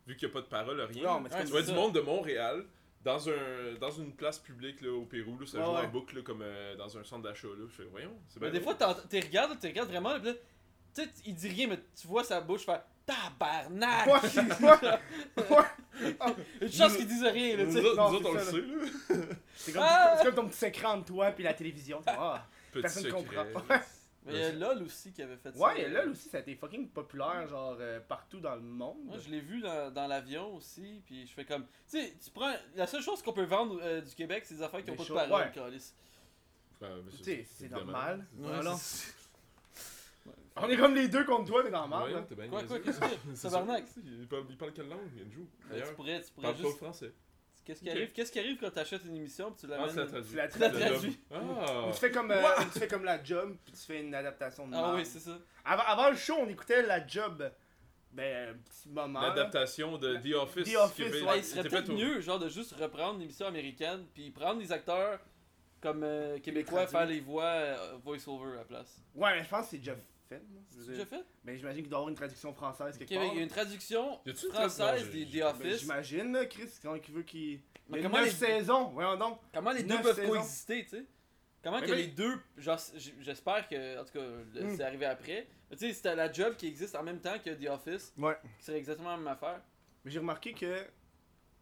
Vu 0.06 0.14
qu'il 0.16 0.28
n'y 0.28 0.32
a 0.32 0.34
pas 0.34 0.42
de 0.42 0.46
parole, 0.46 0.80
rien. 0.80 1.02
Non, 1.02 1.20
mais 1.20 1.30
c'est 1.30 1.36
Ouais, 1.38 1.44
Tu 1.44 1.50
vois 1.50 1.60
c'est 1.62 1.66
du 1.66 1.72
ça. 1.72 1.80
monde 1.80 1.92
de 1.94 2.00
Montréal 2.00 2.64
dans, 3.04 3.28
un, 3.28 3.74
dans 3.80 3.90
une 3.90 4.12
place 4.14 4.38
publique 4.38 4.80
là, 4.80 4.90
au 4.92 5.04
Pérou, 5.04 5.38
là, 5.38 5.46
ça 5.46 5.58
Ouais, 5.58 5.64
joue 5.64 5.70
ouais. 5.72 5.78
en 5.80 5.88
boucle 5.88 6.16
là, 6.16 6.22
comme 6.22 6.42
euh, 6.42 6.74
dans 6.76 6.96
un 6.98 7.04
centre 7.04 7.22
d'achat. 7.22 7.48
là. 7.48 7.66
Je 7.68 7.74
fais, 7.82 7.88
voyons, 7.90 8.16
c'est 8.28 8.40
Mais 8.40 8.50
bien 8.50 8.58
des 8.58 8.64
fois, 8.64 8.74
t'es 8.74 9.20
regardes, 9.20 9.58
regardes 9.62 9.88
vraiment, 9.90 10.12
là, 10.12 10.20
pis 10.20 10.26
là, 10.26 10.32
tu 10.94 11.02
sais, 11.02 11.08
il 11.26 11.34
dit 11.34 11.48
rien, 11.48 11.66
mais 11.68 11.78
tu 12.00 12.06
vois 12.06 12.22
sa 12.24 12.40
bouche 12.40 12.64
faire 12.64 12.82
tabarnak! 13.04 14.06
Ouais, 14.06 14.12
ouais, 14.62 15.56
ouais. 15.56 16.34
Une 16.62 16.72
chance 16.72 16.96
qu'il 16.96 17.06
dise 17.06 17.22
rien, 17.24 17.56
là, 17.56 17.64
tu 17.64 17.70
Nous 17.70 17.82
sais. 17.82 17.94
Non, 17.96 18.10
nous 18.10 18.16
autres, 18.16 18.28
on 18.30 18.32
le 18.32 18.40
sait, 18.40 18.60
là. 18.60 19.24
C'est 19.56 19.72
comme, 19.72 19.82
Ah! 19.84 20.22
ton 20.34 20.48
petit 20.48 20.64
écran 20.66 20.96
de 20.98 21.04
toi 21.04 21.30
puis 21.32 21.44
la 21.44 21.52
télévision. 21.54 22.00
Petit 22.00 22.82
Personne 22.82 23.02
secret. 23.04 23.16
comprend. 23.16 23.44
Mais 24.24 24.32
il 24.32 24.40
y 24.40 24.42
a 24.44 24.52
LOL 24.52 24.82
aussi 24.82 25.12
qui 25.12 25.22
avait 25.22 25.36
fait 25.36 25.52
ça. 25.52 25.58
Ouais, 25.58 25.88
là 25.88 26.06
aussi, 26.06 26.28
ça 26.28 26.38
a 26.38 26.40
été 26.40 26.54
fucking 26.54 26.88
populaire, 26.88 27.46
genre, 27.46 27.76
euh, 27.78 28.00
partout 28.00 28.40
dans 28.40 28.54
le 28.54 28.62
monde. 28.62 29.04
Moi, 29.04 29.18
je 29.18 29.28
l'ai 29.30 29.40
vu 29.40 29.60
dans, 29.60 29.92
dans 29.92 30.06
l'avion 30.06 30.54
aussi, 30.56 31.02
puis 31.04 31.26
je 31.26 31.32
fais 31.32 31.44
comme. 31.44 31.64
Tu 31.88 31.98
sais, 31.98 32.14
tu 32.22 32.30
prends. 32.30 32.54
La 32.74 32.86
seule 32.86 33.02
chose 33.02 33.22
qu'on 33.22 33.32
peut 33.34 33.44
vendre 33.44 33.78
euh, 33.82 34.00
du 34.00 34.14
Québec, 34.14 34.44
c'est 34.46 34.54
des 34.54 34.62
affaires 34.62 34.82
qui 34.82 34.90
ont 34.90 34.94
Des 34.94 34.98
pas 34.98 35.04
de 35.04 35.28
parole, 35.28 35.52
ouais. 35.54 35.70
Ouais, 36.80 36.88
mais 37.04 37.10
Tu 37.18 37.24
sais, 37.24 37.46
c'est 37.48 37.70
normal. 37.70 38.26
Ouais, 38.38 38.48
Voilà. 38.48 38.76
On 40.56 40.68
est 40.68 40.76
comme 40.76 40.94
les 40.94 41.08
deux 41.08 41.24
contre 41.24 41.50
toi, 41.50 41.62
mais 41.64 41.70
normal. 41.70 42.14
Ouais, 42.14 42.24
t'es 42.26 42.34
bien 42.36 42.48
Quoi, 42.48 42.62
quoi, 42.62 42.78
qu'est-ce 42.78 43.00
que 43.00 43.06
C'est? 43.34 43.48
Tabarnak. 43.50 43.84
Il 43.96 44.28
parle, 44.28 44.44
il 44.48 44.56
parle 44.56 44.72
quelle 44.72 44.88
langue, 44.88 45.00
Andrew 45.00 45.46
Tu 45.84 45.94
pourrais, 45.94 46.20
tu 46.20 46.26
il 46.28 46.32
pourrais 46.32 46.42
parle 46.52 46.56
pas 46.56 46.62
juste. 46.62 46.76
français. 46.76 47.12
Qu'est-ce 47.64 47.80
qui 47.80 47.90
arrive, 47.90 48.12
qu'est-ce 48.12 48.30
qui 48.32 48.38
arrive 48.38 48.58
quand 48.58 48.70
t'achètes 48.70 49.04
une 49.06 49.16
émission 49.16 49.50
puis 49.50 49.66
tu 49.66 49.72
Ah, 49.72 49.86
la 49.86 50.06
traduit. 50.06 50.30
Tu 50.30 50.36
la 50.36 50.48
Tu 50.48 50.58
l'as 50.58 50.70
traduis. 50.70 51.20
Ah! 51.32 51.86
Ou 51.88 51.92
tu 51.92 51.98
fais 51.98 52.10
comme, 52.10 52.30
euh, 52.30 52.42
ou 52.60 52.64
tu 52.72 52.78
fais 52.78 52.88
comme 52.88 53.04
la 53.04 53.22
job, 53.24 53.56
puis 53.64 53.72
tu 53.74 53.80
fais 53.80 54.00
une 54.00 54.14
adaptation 54.14 54.68
de 54.68 54.74
Ah 54.74 54.82
merde. 54.82 54.94
oui, 54.96 55.06
c'est 55.06 55.18
ça. 55.20 55.38
avant, 55.64 55.82
avant 55.86 56.10
le 56.10 56.16
show, 56.16 56.34
on 56.38 56.48
écoutait 56.48 56.82
la 56.82 57.06
job. 57.06 57.50
Ben, 58.12 58.50
un 58.50 58.54
petit 58.54 58.88
moment. 58.90 59.20
L'adaptation 59.22 59.98
de 59.98 60.16
The 60.18 60.34
Office. 60.34 60.72
The 60.72 60.76
Office, 60.76 61.10
qui 61.16 61.22
ouais. 61.24 61.38
Il 61.38 61.44
serait 61.44 61.68
peut-être 61.68 61.90
mieux, 61.92 62.20
genre, 62.20 62.38
de 62.38 62.48
juste 62.48 62.72
reprendre 62.78 63.18
l'émission 63.18 63.46
américaine 63.46 64.06
puis 64.14 64.30
prendre 64.30 64.60
des 64.60 64.70
acteurs 64.70 65.18
comme 65.80 66.02
euh, 66.04 66.38
québécois, 66.38 66.86
faire 66.86 67.06
les 67.06 67.20
voix 67.20 67.44
euh, 67.44 67.76
voice-over 68.04 68.52
à 68.52 68.56
la 68.58 68.64
place. 68.64 69.02
Ouais, 69.14 69.34
mais 69.36 69.42
je 69.44 69.48
pense 69.48 69.64
que 69.64 69.70
c'est 69.72 69.78
déjà 69.78 69.96
fait. 70.28 70.42
C'est 70.70 70.86
déjà 70.88 71.06
fait? 71.06 71.24
Ben, 71.44 71.56
j'imagine 71.56 71.82
qu'il 71.82 71.90
doit 71.90 71.98
y 71.98 72.00
avoir 72.00 72.08
une 72.10 72.14
traduction 72.16 72.52
française 72.52 72.96
quelque 72.98 73.14
part. 73.14 73.24
il 73.24 73.36
y 73.36 73.40
a 73.40 73.42
une 73.42 73.48
traduction 73.48 74.20
française 74.50 75.10
des 75.10 75.26
j'ai- 75.26 75.40
Ben, 75.40 75.46
Office. 75.48 75.80
j'imagine, 75.80 76.32
là, 76.32 76.46
Chris, 76.46 76.68
quand 76.82 76.94
il 76.94 77.14
veut 77.14 77.22
qu'il. 77.22 77.60
Mais 77.88 77.98
Il 77.98 78.02
y 78.02 78.06
a 78.06 78.08
comment 78.08 78.22
neuf 78.22 78.40
les- 78.40 78.46
saisons, 78.46 78.84
voyons 78.88 79.16
donc. 79.16 79.38
Comment 79.52 79.72
les 79.72 79.82
deux 79.82 80.00
peuvent 80.00 80.16
saisons. 80.16 80.32
coexister, 80.32 80.84
tu 80.84 80.90
sais? 80.90 81.06
Comment 81.62 81.80
Mais 81.80 81.86
que 81.86 81.90
ben- 81.92 81.96
les 81.96 82.06
deux. 82.08 82.38
J'espère 83.20 83.68
que. 83.68 84.00
En 84.00 84.04
tout 84.04 84.12
cas, 84.12 84.24
le- 84.54 84.64
Mm. 84.64 84.76
c'est 84.76 84.82
arrivé 84.84 85.06
après. 85.06 85.46
Mais 85.70 85.76
tu 85.76 85.86
sais, 85.86 85.92
c'était 85.92 86.14
la 86.14 86.30
job 86.32 86.56
qui 86.56 86.66
existe 86.66 86.94
en 86.94 87.02
même 87.02 87.20
temps 87.20 87.38
que 87.38 87.50
The 87.50 87.68
Office, 87.68 88.12
Ouais. 88.18 88.36
qui 88.58 88.64
serait 88.64 88.78
exactement 88.78 89.10
la 89.10 89.16
même 89.16 89.26
affaire. 89.28 89.60
Mais 90.04 90.10
j'ai 90.10 90.18
remarqué 90.18 90.52
que. 90.52 90.66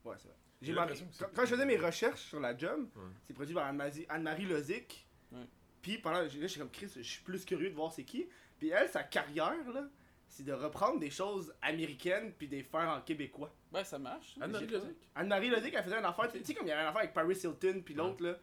Ouais, 0.04 0.16
c'est 0.18 0.28
vrai. 0.28 0.36
J'ai 0.60 0.74
Quand, 0.74 0.86
quand 1.34 1.44
je 1.44 1.50
faisais 1.54 1.66
mes 1.66 1.76
recherches 1.76 2.20
sur 2.22 2.38
la 2.38 2.56
job, 2.56 2.88
Ouais. 2.94 3.02
c'est 3.26 3.34
produit 3.34 3.54
par 3.54 3.66
Anne-Marie 3.66 4.06
Anne-Marie 4.08 4.44
Lozic. 4.46 5.06
Ouais. 5.32 5.40
Puis 5.80 5.98
pendant. 5.98 6.20
Là, 6.20 6.28
je 6.28 6.46
suis 6.46 6.60
comme 6.60 6.70
Chris, 6.70 6.88
je 6.96 7.02
suis 7.02 7.22
plus 7.22 7.44
curieux 7.44 7.70
de 7.70 7.74
voir 7.74 7.92
c'est 7.92 8.04
qui. 8.04 8.28
Puis 8.62 8.70
elle, 8.70 8.88
sa 8.88 9.02
carrière, 9.02 9.72
là, 9.74 9.88
c'est 10.28 10.44
de 10.44 10.52
reprendre 10.52 11.00
des 11.00 11.10
choses 11.10 11.52
américaines 11.62 12.32
puis 12.38 12.46
de 12.46 12.54
les 12.54 12.62
faire 12.62 12.88
en 12.88 13.00
québécois. 13.00 13.52
Ouais, 13.74 13.82
ça 13.82 13.98
marche. 13.98 14.36
Anne-Marie 14.40 14.68
Lozic? 14.68 14.96
Anne-Marie 15.16 15.50
Lozic, 15.50 15.74
elle 15.76 15.82
faisait 15.82 15.98
une 15.98 16.04
affaire. 16.04 16.30
Tu 16.30 16.44
sais, 16.44 16.54
comme 16.54 16.66
il 16.66 16.68
y 16.68 16.72
avait 16.72 16.82
une 16.82 16.86
affaire 16.86 17.00
avec 17.00 17.12
Paris 17.12 17.34
Hilton 17.42 17.82
puis 17.84 17.94
l'autre, 17.94 18.22
là. 18.22 18.36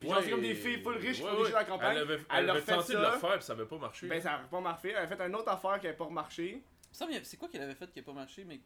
Puis 0.00 0.08
genre, 0.08 0.20
c'est 0.20 0.30
comme 0.30 0.40
des 0.40 0.56
filles 0.56 0.82
full 0.82 0.96
riches, 0.96 1.20
ouais. 1.20 1.30
riches 1.30 1.54
à 1.54 1.58
la 1.60 1.64
campagne. 1.64 1.96
Elle 1.96 2.02
avait, 2.02 2.14
Elle 2.14 2.24
elle 2.38 2.50
avait 2.50 2.60
fait 2.60 2.74
tenté 2.74 2.94
de 2.94 2.98
ça. 2.98 3.12
le 3.12 3.18
faire, 3.20 3.34
puis 3.34 3.44
ça 3.44 3.52
avait 3.52 3.66
pas 3.66 3.78
marché. 3.78 4.08
Ben, 4.08 4.20
ça 4.20 4.34
a 4.34 4.38
pas 4.40 4.60
marché. 4.60 4.88
Elle 4.90 4.96
a 4.96 5.06
fait 5.06 5.20
une 5.20 5.34
autre 5.36 5.48
affaire 5.48 5.78
qui 5.78 5.86
avait 5.86 5.96
pas 5.96 6.08
marché. 6.08 6.64
Ça, 6.90 7.06
mais 7.06 7.22
c'est 7.22 7.36
quoi 7.36 7.48
qu'elle 7.48 7.62
avait 7.62 7.76
fait 7.76 7.88
qui 7.92 8.00
a 8.00 8.02
pas 8.02 8.12
marché, 8.12 8.44
mais. 8.44 8.60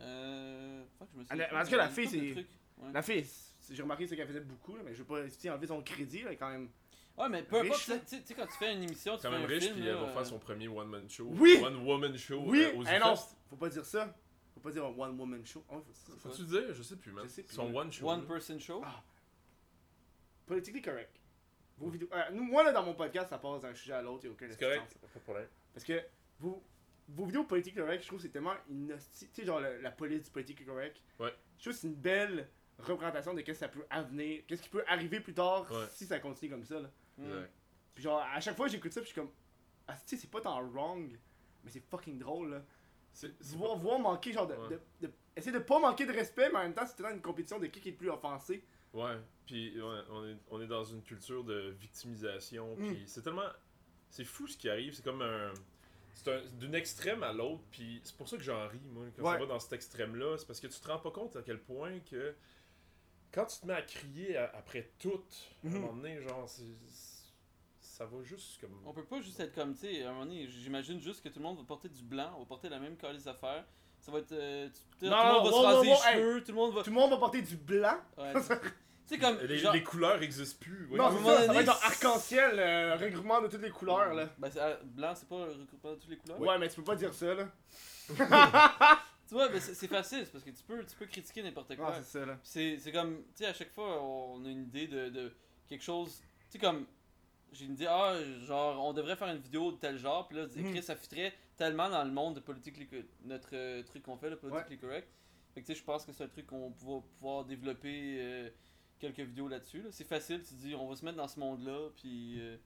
Euh. 0.00 0.84
Fuck, 0.98 1.08
je 1.14 1.18
me 1.20 1.24
suis. 1.24 1.30
Tout 1.38 1.70
cas, 1.70 1.76
la 1.78 1.88
fille, 1.88 2.06
c'est- 2.06 2.46
Ouais. 2.82 2.92
La 2.92 3.02
fille, 3.02 3.26
j'ai 3.70 3.82
remarqué 3.82 4.06
c'est 4.06 4.16
qu'elle 4.16 4.26
faisait 4.28 4.40
beaucoup, 4.40 4.76
là, 4.76 4.82
mais 4.84 4.92
je 4.94 4.98
veux 4.98 5.04
pas 5.04 5.22
tu 5.24 5.30
sais, 5.38 5.50
enlever 5.50 5.66
son 5.66 5.82
crédit, 5.82 6.22
là, 6.22 6.34
quand 6.34 6.50
même. 6.50 6.68
Ouais, 7.18 7.28
mais 7.28 7.42
peu 7.42 7.56
importe, 7.60 7.80
tu 7.84 7.92
sais- 8.06 8.22
tu 8.22 8.34
quand 8.34 8.46
tu 8.46 8.56
fais 8.58 8.72
une 8.74 8.82
émission, 8.82 9.16
tu 9.16 9.22
quand 9.22 9.30
fais 9.30 9.36
même 9.36 9.44
un 9.44 9.46
riche, 9.46 9.64
film. 9.64 9.74
puis 9.76 9.84
là, 9.84 9.90
elle 9.90 9.96
va 9.98 10.02
euh, 10.08 10.12
faire 10.14 10.26
son 10.26 10.38
premier 10.38 10.68
one-man 10.68 11.08
show. 11.10 11.28
Oui! 11.32 11.60
One-woman 11.62 12.16
show 12.16 12.42
Oui! 12.46 12.62
euh, 12.62 12.76
aux 12.78 12.84
Eh 12.86 12.98
non, 12.98 13.14
faut 13.48 13.56
pas 13.56 13.68
dire 13.68 13.84
ça. 13.84 14.14
Faut 14.54 14.60
pas 14.60 14.70
dire 14.70 14.84
un 14.84 14.88
one 14.96 15.18
woman 15.18 15.44
show. 15.44 15.62
Oh, 15.68 15.82
faut 16.18 16.28
le 16.38 16.44
dire? 16.44 16.74
Je 16.74 16.82
sais 16.82 16.96
plus, 16.96 17.12
man. 17.12 17.24
Je 17.24 17.30
sais 17.30 17.42
plus, 17.42 17.54
Son 17.54 17.74
one 17.74 17.92
show. 17.92 18.08
One 18.08 18.22
là. 18.22 18.26
person 18.26 18.58
show? 18.58 18.80
Ah. 18.84 19.02
Politically 20.46 20.82
correct. 20.82 21.16
Vos 21.78 21.88
vidéos. 21.90 22.08
euh, 22.12 22.30
nous, 22.32 22.42
moi, 22.42 22.62
là, 22.64 22.72
dans 22.72 22.82
mon 22.82 22.94
podcast, 22.94 23.30
ça 23.30 23.38
passe 23.38 23.62
d'un 23.62 23.74
sujet 23.74 23.92
à 23.94 24.02
l'autre, 24.02 24.24
y'a 24.24 24.30
aucun 24.30 24.46
C'est 24.50 24.58
correct. 24.58 24.82
assistance. 24.82 25.10
Pas 25.12 25.18
de 25.18 25.24
problème. 25.24 25.48
Parce 25.72 25.84
que 25.84 26.02
vos, 26.40 26.62
vos 27.08 27.24
vidéos 27.26 27.44
politiquement 27.44 27.84
correct, 27.84 28.02
je 28.02 28.06
trouve 28.08 28.18
que 28.18 28.22
c'est 28.24 28.30
tellement 28.32 28.54
une 28.68 28.88
Tu 29.18 29.26
sais, 29.32 29.44
genre 29.44 29.60
le- 29.60 29.80
la 29.80 29.90
police 29.90 30.24
du 30.24 30.30
politiquement 30.30 30.74
correct. 30.74 31.00
Ouais. 31.18 31.34
Je 31.58 31.62
trouve 31.64 31.72
que 31.74 31.78
c'est 31.78 31.86
une 31.86 31.94
belle 31.94 32.48
représentation 32.84 33.34
de 33.34 33.40
qu'est-ce 33.42 33.60
que 33.60 33.66
ça 33.66 33.68
peut 33.68 33.84
avenir, 33.90 34.42
qu'est-ce 34.46 34.62
qui 34.62 34.68
peut 34.68 34.84
arriver 34.88 35.20
plus 35.20 35.34
tard 35.34 35.70
Ouais. 35.70 35.86
si 35.90 36.06
ça 36.06 36.18
continue 36.18 36.50
comme 36.50 36.64
ça. 36.64 36.80
Là. 36.80 36.90
Mm. 37.18 37.24
Exact. 37.24 37.50
Puis 37.94 38.04
genre, 38.04 38.20
à 38.20 38.40
chaque 38.40 38.56
fois 38.56 38.68
j'écoute 38.68 38.92
ça, 38.92 39.00
puis 39.00 39.08
je 39.10 39.12
suis 39.14 39.20
comme. 39.20 39.30
Ah, 39.88 39.94
tu 39.94 40.00
sais, 40.06 40.16
c'est 40.16 40.30
pas 40.30 40.40
tant 40.40 40.60
wrong, 40.70 41.18
mais 41.64 41.70
c'est 41.70 41.80
fucking 41.80 42.18
drôle 42.18 42.50
là. 42.50 42.62
C'est- 43.12 43.34
c'est 43.40 43.56
Voir, 43.56 43.72
pas- 43.74 43.78
voir 43.80 43.98
manquer, 43.98 44.32
genre, 44.32 44.46
de, 44.46 44.54
Ouais. 44.54 44.68
de, 45.00 45.06
de- 45.08 45.12
Essayer 45.36 45.52
de 45.52 45.58
pas 45.60 45.78
manquer 45.78 46.06
de 46.06 46.12
respect, 46.12 46.48
mais 46.50 46.58
en 46.58 46.62
même 46.62 46.74
temps, 46.74 46.86
c'est 46.86 47.00
dans 47.02 47.10
une 47.10 47.20
compétition 47.22 47.58
de 47.58 47.66
qui 47.66 47.80
qui 47.80 47.88
est 47.88 47.92
le 47.92 47.96
plus 47.98 48.10
offensé. 48.10 48.62
Ouais, 48.92 49.16
puis 49.46 49.80
ouais, 49.80 49.98
on, 50.10 50.26
est, 50.26 50.36
on 50.50 50.60
est 50.60 50.66
dans 50.66 50.84
une 50.84 51.02
culture 51.02 51.44
de 51.44 51.70
victimisation, 51.80 52.76
Mm. 52.76 52.86
puis 52.88 53.02
c'est 53.06 53.22
tellement... 53.22 53.48
C'est 54.10 54.24
fou 54.24 54.48
ce 54.48 54.56
qui 54.56 54.68
arrive, 54.68 54.92
c'est 54.94 55.04
comme 55.04 55.22
un... 55.22 55.52
C'est 56.14 56.28
un- 56.32 56.44
d'une 56.58 56.74
extrême 56.74 57.22
à 57.22 57.32
l'autre, 57.32 57.62
puis 57.70 58.00
c'est 58.04 58.16
pour 58.16 58.28
ça 58.28 58.36
que 58.36 58.42
j'en 58.42 58.66
ris, 58.68 58.80
moi, 58.92 59.04
quand 59.16 59.22
Ouais. 59.22 59.32
ça 59.34 59.38
va 59.38 59.46
dans 59.46 59.60
cet 59.60 59.72
extrême-là, 59.72 60.36
c'est 60.38 60.46
parce 60.46 60.60
que 60.60 60.66
tu 60.66 60.78
te 60.80 60.88
rends 60.88 60.98
pas 60.98 61.10
compte 61.12 61.36
à 61.36 61.42
quel 61.42 61.60
point 61.60 62.00
que... 62.00 62.34
Quand 63.32 63.44
tu 63.46 63.60
te 63.60 63.66
mets 63.66 63.74
à 63.74 63.82
crier 63.82 64.36
à- 64.36 64.52
après 64.58 64.90
tout, 64.98 65.22
à 65.64 65.66
un 65.66 65.70
Mhm. 65.70 65.78
moment 65.80 65.92
donné, 65.94 66.20
genre, 66.20 66.48
c'est- 66.48 66.62
c'est- 66.88 67.20
ça 67.80 68.04
va 68.06 68.22
juste 68.22 68.60
comme... 68.60 68.80
On 68.86 68.92
peut 68.92 69.04
pas 69.04 69.20
juste 69.20 69.38
être 69.40 69.54
comme, 69.54 69.74
tu 69.74 69.80
sais, 69.82 70.02
à 70.04 70.08
un 70.08 70.12
moment 70.12 70.24
donné, 70.26 70.46
j'imagine 70.48 71.00
juste 71.00 71.22
que 71.22 71.28
tout 71.28 71.38
le 71.38 71.44
monde 71.44 71.58
va 71.58 71.64
porter 71.64 71.88
du 71.88 72.02
blanc, 72.02 72.32
on 72.36 72.40
va 72.40 72.46
porter 72.46 72.68
la 72.68 72.78
même 72.78 72.96
calice 72.96 73.24
d'affaires. 73.24 73.64
Ça 74.00 74.10
va 74.10 74.18
être. 74.20 74.32
euh, 74.32 74.66
tu- 74.68 74.80
tout 74.98 75.04
le 75.04 75.10
Non, 75.10 75.16
monde 75.16 75.44
va 75.44 75.50
wow, 75.50 75.60
se 75.60 75.66
raser 75.66 75.86
les 75.90 75.96
cheveux, 75.96 76.40
tout 76.42 76.52
le 76.52 76.56
monde 76.56 76.74
va. 76.74 76.82
Tout 76.82 76.88
le 76.90 76.96
monde 76.96 77.10
va 77.10 77.18
porter 77.18 77.42
du 77.42 77.56
blanc. 77.58 77.98
Ouais, 78.16 78.32
tu 79.06 79.14
sais, 79.14 79.18
comme. 79.18 79.38
Les, 79.42 79.58
genre- 79.58 79.74
les 79.74 79.82
couleurs 79.84 80.22
existent 80.22 80.56
plus. 80.58 80.86
ouais. 80.86 80.96
non, 80.96 81.04
à 81.04 81.08
un 81.08 81.10
c'est 81.10 81.16
moment 81.16 81.28
ça, 81.28 81.36
ça 81.40 81.46
donné, 81.48 81.54
va 81.58 81.62
être 81.72 81.78
c'est- 81.78 81.86
arc-en-ciel, 82.06 82.58
euh, 82.58 82.96
regroupement 82.96 83.42
de 83.42 83.48
toutes 83.48 83.60
les 83.60 83.68
couleurs 83.70 84.14
là. 84.14 84.30
Ben, 84.38 84.50
c'est- 84.50 84.58
ah, 84.58 84.78
blanc, 84.82 85.12
c'est 85.14 85.28
pas 85.28 85.36
regroupement 85.44 85.90
de 85.90 85.96
toutes 85.96 86.08
les 86.08 86.16
couleurs? 86.16 86.40
Ouais, 86.40 86.56
mais 86.58 86.68
tu 86.70 86.76
peux 86.76 86.84
pas 86.84 86.96
dire 86.96 87.12
ça 87.12 87.34
là. 87.34 87.46
Tu 89.30 89.34
vois, 89.36 89.48
ben, 89.48 89.60
c'est 89.60 89.86
facile, 89.86 90.26
parce 90.32 90.42
que 90.42 90.50
tu 90.50 90.62
peux, 90.64 90.84
tu 90.84 90.96
peux 90.96 91.06
critiquer 91.06 91.40
n'importe 91.44 91.76
quoi. 91.76 91.94
Ah, 91.96 92.02
c'est 92.42 92.78
c'est 92.78 92.90
comme, 92.90 93.18
tu 93.18 93.24
sais, 93.36 93.46
à 93.46 93.52
chaque 93.54 93.70
fois, 93.70 94.02
on 94.02 94.44
a 94.44 94.48
une 94.48 94.64
idée 94.64 94.88
de, 94.88 95.08
de 95.08 95.32
quelque 95.68 95.84
chose. 95.84 96.20
Tu 96.20 96.24
sais, 96.50 96.58
comme, 96.58 96.84
j'ai 97.52 97.66
une 97.66 97.74
idée, 97.74 97.86
ah, 97.88 98.16
genre, 98.40 98.84
on 98.84 98.92
devrait 98.92 99.14
faire 99.14 99.28
une 99.28 99.38
vidéo 99.40 99.70
de 99.70 99.76
tel 99.76 99.98
genre, 99.98 100.26
puis 100.26 100.36
là, 100.36 100.46
Mhm. 100.48 100.66
écrire, 100.66 100.82
ça 100.82 100.96
fitterait 100.96 101.32
tellement 101.56 101.88
dans 101.88 102.02
le 102.02 102.10
monde 102.10 102.34
de 102.34 102.40
politique, 102.40 102.74
notre 103.24 103.50
euh, 103.52 103.84
truc 103.84 104.02
qu'on 104.02 104.16
fait, 104.16 104.30
le 104.30 104.36
politically 104.36 104.78
correct. 104.78 105.08
Fait 105.54 105.60
que, 105.62 105.66
tu 105.66 105.74
sais, 105.74 105.78
je 105.78 105.84
pense 105.84 106.04
que 106.04 106.12
c'est 106.12 106.24
un 106.24 106.28
truc 106.28 106.48
qu'on 106.48 106.70
va 106.70 107.00
pouvoir 107.16 107.44
développer 107.44 108.16
euh, 108.18 108.50
quelques 108.98 109.20
vidéos 109.20 109.46
là-dessus. 109.46 109.82
Là. 109.82 109.90
C'est 109.92 110.08
facile, 110.08 110.42
tu 110.42 110.54
dis, 110.54 110.74
on 110.74 110.88
va 110.88 110.96
se 110.96 111.04
mettre 111.04 111.18
dans 111.18 111.28
ce 111.28 111.38
monde-là, 111.38 111.90
puis. 111.94 112.40
euh, 112.40 112.56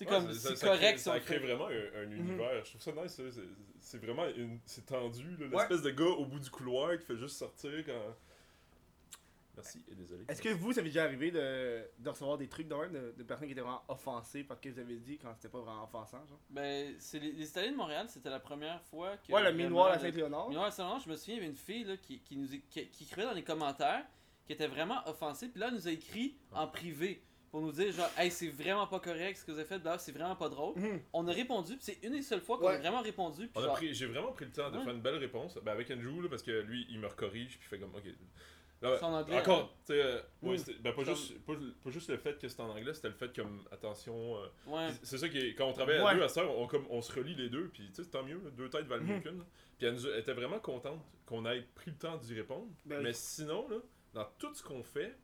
Ouais, 0.00 0.06
comme, 0.06 0.32
ça- 0.32 0.48
c'est 0.50 0.56
ça 0.56 0.66
correct 0.66 0.80
crée, 0.88 0.96
si 0.98 1.04
ça 1.04 1.20
crée 1.20 1.38
vraiment 1.38 1.66
un, 1.68 2.02
un 2.02 2.06
Mhm. 2.06 2.12
univers. 2.30 2.64
Je 2.64 2.70
trouve 2.70 2.82
ça 2.82 2.92
nice. 2.92 3.12
ça. 3.12 3.22
C'est- 3.30 3.40
C'est 3.80 3.98
vraiment 3.98 4.26
une... 4.36 4.58
c'est 4.64 4.86
tendu. 4.86 5.36
Ouais. 5.38 5.48
L'espèce 5.50 5.82
de 5.82 5.90
gars 5.90 6.04
au 6.04 6.24
bout 6.24 6.38
du 6.38 6.48
couloir 6.50 6.96
qui 6.98 7.04
fait 7.04 7.16
juste 7.16 7.36
sortir 7.36 7.72
quand. 7.84 8.14
Merci 9.54 9.84
et 9.90 9.94
désolé. 9.94 10.24
Est-ce 10.28 10.40
que 10.40 10.48
vous, 10.48 10.72
ça 10.72 10.80
vous 10.80 10.86
est 10.86 10.90
déjà 10.90 11.04
arrivé 11.04 11.30
de, 11.30 11.84
de 11.98 12.08
recevoir 12.08 12.38
des 12.38 12.48
trucs 12.48 12.68
de 12.68 12.74
même 12.74 12.90
de, 12.92 13.12
de 13.18 13.22
personnes 13.22 13.46
qui 13.48 13.52
étaient 13.52 13.60
vraiment 13.60 13.82
offensées 13.88 14.44
par 14.44 14.56
ce 14.56 14.62
que 14.62 14.70
vous 14.70 14.78
avez 14.78 14.96
dit 14.96 15.18
quand 15.18 15.34
c'était 15.34 15.50
pas 15.50 15.60
vraiment 15.60 15.84
offensant, 15.84 16.24
genre? 16.26 16.38
Ben, 16.48 16.94
c'est 16.98 17.18
les, 17.18 17.32
les 17.32 17.48
Italiens 17.50 17.72
de 17.72 17.76
Montréal, 17.76 18.06
c'était 18.08 18.30
la 18.30 18.40
première 18.40 18.80
fois 18.84 19.18
que. 19.18 19.30
Ouais, 19.30 19.42
le 19.42 19.52
minoir 19.52 19.88
à 19.92 19.98
Saint-Léonard. 19.98 20.48
Ouais, 20.48 20.70
seulement, 20.70 20.98
je 21.00 21.10
me 21.10 21.16
souviens, 21.16 21.34
il 21.34 21.38
y 21.38 21.40
avait 21.42 21.50
une 21.50 21.56
fille 21.58 21.84
là, 21.84 21.96
qui, 21.98 22.20
qui 22.20 22.36
nous 22.38 22.48
qui, 22.48 22.88
qui 22.88 23.04
écrivait 23.04 23.26
dans 23.26 23.34
les 23.34 23.44
commentaires, 23.44 24.06
qui 24.46 24.54
était 24.54 24.68
vraiment 24.68 25.06
offensée, 25.06 25.48
puis 25.48 25.60
là, 25.60 25.68
elle 25.68 25.74
nous 25.74 25.86
a 25.86 25.90
écrit 25.90 26.34
en 26.52 26.66
privé. 26.66 27.22
Pour 27.52 27.60
nous 27.60 27.70
dire 27.70 27.92
genre 27.92 28.10
hey 28.18 28.30
c'est 28.30 28.48
vraiment 28.48 28.86
pas 28.88 28.98
correct 28.98 29.36
ce 29.36 29.44
que 29.44 29.52
vous 29.52 29.58
avez 29.58 29.68
fait 29.68 29.84
là 29.84 29.98
c'est 29.98 30.10
vraiment 30.10 30.34
pas 30.34 30.48
drôle 30.48 30.74
Mhm. 30.76 31.00
on 31.12 31.28
a 31.28 31.32
répondu 31.32 31.74
puis 31.76 31.82
c'est 31.84 31.98
une 32.02 32.12
des 32.12 32.22
seules 32.22 32.40
fois 32.40 32.58
qu'on 32.58 32.66
Ouais. 32.66 32.74
a 32.74 32.78
vraiment 32.78 33.02
répondu 33.02 33.48
a 33.54 33.68
pris- 33.68 33.94
J'ai 33.94 34.06
vraiment 34.06 34.32
pris 34.32 34.46
le 34.46 34.50
temps 34.52 34.70
de 34.70 34.78
Ouais. 34.78 34.84
faire 34.84 34.94
une 34.94 35.02
belle 35.02 35.16
réponse. 35.18 35.56
Ben, 35.62 35.72
avec 35.72 35.90
Andrew, 35.90 36.22
là, 36.22 36.28
parce 36.30 36.42
que 36.42 36.50
lui, 36.62 36.86
il 36.88 36.98
me 36.98 37.08
corrige, 37.10 37.58
puis 37.58 37.66
il 37.66 37.68
fait 37.68 37.78
comme, 37.78 37.94
ok. 37.94 38.04
Là, 38.80 38.96
C'est 38.98 39.04
en 39.04 39.12
anglais, 39.14 39.38
Encore, 39.38 39.68
tu 39.86 39.92
sais, 39.92 40.02
euh, 40.02 40.20
Mm. 40.42 40.56
ben, 40.80 40.92
pas, 40.92 41.04
juste, 41.04 41.38
pas, 41.44 41.52
pas 41.84 41.90
juste 41.90 42.08
le 42.10 42.16
fait 42.16 42.36
que 42.40 42.48
c'était 42.48 42.62
en 42.62 42.70
anglais, 42.70 42.94
c'était 42.94 43.08
le 43.10 43.14
fait 43.14 43.32
comme, 43.36 43.62
attention. 43.70 44.36
euh, 44.38 44.46
ouais 44.66 44.88
C'est 45.02 45.18
ça 45.18 45.28
qui 45.28 45.38
est, 45.38 45.54
quand 45.54 45.66
on 45.68 45.72
travaille 45.72 45.98
à 45.98 46.14
deux 46.14 46.22
à 46.22 46.28
ça, 46.28 46.44
on, 46.46 46.66
comme, 46.66 46.86
on 46.90 47.00
se 47.02 47.12
relie 47.12 47.34
les 47.34 47.48
deux, 47.50 47.68
puis 47.68 47.88
tu 47.90 47.94
sais, 47.96 48.04
c'est 48.04 48.10
tant 48.10 48.24
mieux, 48.24 48.40
deux 48.56 48.68
têtes 48.70 48.86
valent 48.86 49.04
mieux 49.04 49.16
Mhm. 49.16 49.22
qu'une. 49.22 49.44
Puis 49.78 49.86
elle, 49.86 49.94
nous 49.94 50.06
a- 50.06 50.10
elle 50.10 50.20
était 50.20 50.32
vraiment 50.32 50.58
contente 50.58 51.00
qu'on 51.26 51.44
ait 51.46 51.62
pris 51.74 51.90
le 51.92 51.96
temps 51.98 52.16
d'y 52.16 52.34
répondre. 52.34 52.66
Ben 52.86 52.96
oui. 52.98 53.04
Mais 53.04 53.12
sinon, 53.12 53.68
là, 53.68 53.76
dans 54.14 54.26
tout 54.38 54.52
ce 54.54 54.62
qu'on 54.64 54.82
fait, 54.82 55.16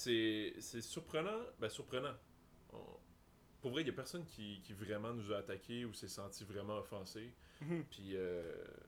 c'est 0.00 0.80
surprenant. 0.82 1.38
Ben, 1.58 1.68
surprenant. 1.68 2.14
On- 2.72 2.78
Pour 3.62 3.70
vrai, 3.72 3.82
il 3.82 3.86
y 3.86 3.90
a 3.90 3.94
personne 3.94 4.24
qui, 4.24 4.60
qui 4.62 4.72
vraiment 4.74 5.12
nous 5.12 5.32
a 5.32 5.38
attaqué 5.38 5.84
ou 5.84 5.92
s'est 5.92 6.08
senti 6.08 6.44
vraiment 6.44 6.78
offensé. 6.78 7.32
Mhm. 7.62 7.84
Puis, 7.90 8.14
euh, 8.14 8.42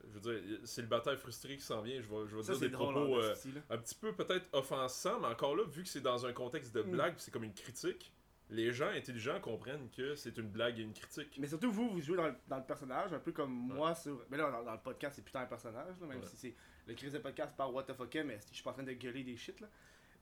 je 0.07 0.19
veux 0.19 0.39
dire, 0.39 0.59
c'est 0.63 0.81
le 0.83 0.87
bataille 0.87 1.17
frustré 1.17 1.57
qui 1.57 1.63
s'en 1.63 1.81
vient. 1.81 1.99
Je 2.01 2.07
vais, 2.07 2.27
je 2.29 2.35
vais 2.37 2.43
Ça, 2.43 2.51
dire 2.53 2.59
c'est 2.61 2.67
des 2.67 2.73
drôle. 2.73 2.93
propos 2.93 3.15
en 3.15 3.23
euh, 3.23 3.33
un 3.71 3.77
petit 3.79 3.95
peu 3.95 4.13
peut-être 4.13 4.47
offensants, 4.53 5.19
mais 5.19 5.27
encore 5.27 5.55
là, 5.55 5.63
vu 5.65 5.83
que 5.83 5.89
c'est 5.89 5.99
dans 6.01 6.25
un 6.25 6.31
contexte 6.33 6.73
de 6.75 6.81
Mm. 6.83 6.91
blague, 6.91 7.13
c'est 7.17 7.31
comme 7.31 7.43
une 7.43 7.53
critique, 7.53 8.13
les 8.51 8.71
gens 8.71 8.89
intelligents 8.89 9.39
comprennent 9.41 9.89
que 9.89 10.15
c'est 10.15 10.37
une 10.37 10.47
blague 10.49 10.79
et 10.79 10.83
une 10.83 10.93
critique. 10.93 11.35
Mais 11.39 11.47
surtout, 11.47 11.71
vous, 11.71 11.89
vous 11.89 11.99
jouez 12.01 12.15
dans 12.17 12.27
le, 12.27 12.35
dans 12.47 12.57
le 12.57 12.63
personnage, 12.65 13.11
un 13.11 13.19
peu 13.19 13.31
comme 13.31 13.51
moi 13.51 13.95
sur. 13.95 14.23
Mais 14.29 14.37
là, 14.37 14.49
dans, 14.51 14.63
dans 14.63 14.73
le 14.73 14.79
podcast, 14.81 15.15
c'est 15.15 15.23
putain 15.25 15.41
un 15.41 15.45
personnage, 15.47 15.99
là, 15.99 16.07
même 16.07 16.19
Ouais. 16.19 16.25
si 16.27 16.37
c'est 16.37 16.55
le 16.87 16.93
crise 16.93 17.11
de 17.13 17.19
podcast 17.19 17.55
par 17.57 17.73
What 17.73 17.83
the 17.83 17.93
fuck, 17.93 18.13
mais 18.23 18.39
je 18.49 18.53
suis 18.53 18.63
pas 18.63 18.69
en 18.69 18.73
train 18.73 18.83
de 18.83 18.93
gueuler 18.93 19.23
des 19.23 19.35
shit, 19.35 19.59
là. 19.59 19.67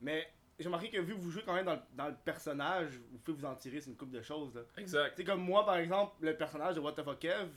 Mais 0.00 0.26
j'ai 0.58 0.66
remarqué 0.66 0.90
que 0.90 0.98
vu 0.98 1.14
que 1.14 1.20
vous 1.20 1.30
jouez 1.30 1.42
quand 1.44 1.54
même 1.54 1.64
dans, 1.66 1.74
le- 1.74 1.80
dans 1.94 2.08
le 2.08 2.14
personnage, 2.24 2.98
vous 3.10 3.18
pouvez 3.18 3.38
vous 3.38 3.44
en 3.44 3.54
tirer 3.54 3.80
sur 3.80 3.90
une 3.90 3.96
coupe 3.96 4.10
de 4.10 4.22
choses, 4.22 4.54
là. 4.54 4.62
Exact. 4.76 5.14
C'est 5.16 5.24
comme 5.24 5.42
moi, 5.42 5.64
par 5.64 5.76
exemple, 5.76 6.14
le 6.20 6.36
personnage 6.36 6.74
de 6.74 6.80
What 6.80 6.92
the 6.92 7.02
fuck 7.02 7.18
Kev 7.20 7.48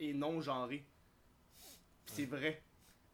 est 0.00 0.12
non 0.14 0.40
genré. 0.40 0.84
C'est 2.06 2.24
vrai. 2.24 2.62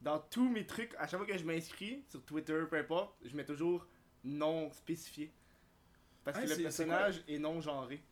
Dans 0.00 0.18
tous 0.18 0.48
mes 0.48 0.64
trucs, 0.66 0.94
à 0.96 1.06
chaque 1.06 1.18
fois 1.18 1.26
que 1.26 1.36
je 1.36 1.44
m'inscris 1.44 2.04
sur 2.08 2.24
Twitter, 2.24 2.62
peu 2.70 2.76
importe, 2.76 3.16
je 3.24 3.34
mets 3.36 3.44
toujours 3.44 3.86
non 4.22 4.70
spécifié. 4.70 5.32
Parce 6.24 6.38
que 6.38 6.48
le 6.48 6.62
personnage 6.62 7.22
est 7.28 7.38
non 7.38 7.60
genré. 7.60 8.02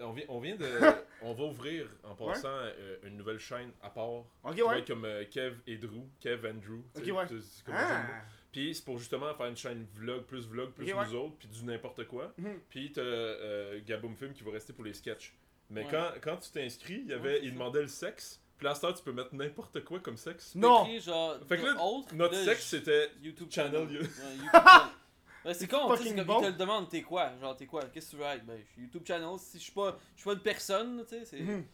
On 0.00 0.12
vient, 0.12 0.24
on 0.28 0.40
vient 0.40 0.56
de. 0.56 0.66
on 1.22 1.34
va 1.34 1.44
ouvrir 1.44 1.88
en 2.02 2.14
passant 2.16 2.48
euh, 2.48 2.96
une 3.04 3.16
nouvelle 3.16 3.38
chaîne 3.38 3.70
à 3.80 3.90
part. 3.90 4.08
Ok, 4.42 4.60
ouais. 4.66 4.84
comme 4.84 5.04
euh, 5.04 5.24
Kev 5.30 5.56
et 5.66 5.78
Drew. 5.78 6.02
Kev 6.20 6.44
and 6.50 6.54
Drew. 6.54 6.82
Ok, 6.96 7.04
ouais. 7.04 7.38
comme. 7.64 7.74
Ah! 7.76 8.06
Puis 8.54 8.72
c'est 8.74 8.84
pour 8.84 8.98
justement 8.98 9.34
faire 9.34 9.46
une 9.46 9.56
chaîne 9.56 9.84
vlog, 9.96 10.22
plus 10.22 10.46
vlog, 10.46 10.70
plus 10.70 10.92
Ok, 10.92 10.96
ouais. 10.98 11.06
nous 11.08 11.14
autres, 11.16 11.34
puis 11.40 11.48
du 11.48 11.64
n'importe 11.64 12.06
quoi. 12.06 12.32
Mhm. 12.38 12.60
Puis 12.68 12.92
t'as 12.92 13.00
euh, 13.00 13.80
Gaboum 13.84 14.14
Film 14.14 14.32
qui 14.32 14.44
va 14.44 14.52
rester 14.52 14.72
pour 14.72 14.84
les 14.84 14.94
sketchs. 14.94 15.34
Mais 15.70 15.82
Ouais. 15.84 15.88
quand, 15.90 16.10
quand 16.22 16.36
tu 16.36 16.50
t'es 16.52 16.62
inscrit, 16.64 17.00
il, 17.04 17.08
y 17.08 17.12
avait, 17.12 17.40
il 17.42 17.52
demandait 17.54 17.82
le 17.82 17.88
sexe. 17.88 18.40
Puis 18.56 18.64
là, 18.66 18.70
à 18.70 18.74
cette 18.76 18.84
heure, 18.84 18.94
tu 18.94 19.02
peux 19.02 19.12
mettre 19.12 19.34
n'importe 19.34 19.82
quoi 19.84 19.98
comme 19.98 20.16
sexe. 20.16 20.54
Non! 20.54 20.84
écrit, 20.84 21.00
genre 21.00 21.36
Fait 21.48 21.56
que 21.56 21.62
là, 21.64 21.82
autre, 21.82 22.14
Notre 22.14 22.34
là, 22.34 22.44
sexe, 22.44 22.66
c'était 22.66 23.10
YouTube 23.20 23.48
channel, 23.50 23.88
channel. 23.88 23.92
you- 23.94 24.00
Ouais, 24.02 24.34
YouTube 24.36 24.50
channel. 24.52 24.88
Ouais, 25.44 25.52
c'est 25.52 25.66
con, 25.68 25.76
tu 25.76 25.82
sais, 25.82 25.96
Fucking 25.98 26.08
c'est 26.12 26.16
comme 26.16 26.26
bon. 26.26 26.38
ils 26.40 26.44
te 26.44 26.46
le 26.52 26.56
demandent, 26.56 26.88
t'es 26.88 27.02
quoi? 27.02 27.36
Genre, 27.38 27.54
t'es 27.54 27.66
quoi? 27.66 27.82
Qu'est-ce 27.92 28.06
que 28.06 28.10
tu 28.12 28.16
veux 28.16 28.22
être? 28.28 28.46
Ben, 28.46 28.58
je 28.66 28.72
suis 28.72 28.80
YouTube 28.82 29.02
channel. 29.06 29.28
Si 29.38 29.58
je 29.58 29.62
suis 29.64 29.72
pas, 29.72 29.98
je 30.14 30.20
suis 30.22 30.24
pas 30.30 30.32
une 30.34 30.40
personne, 30.40 31.04
tu 31.06 31.18
sais. 31.18 31.24
c'est- 31.26 31.40
Mhm. 31.40 31.64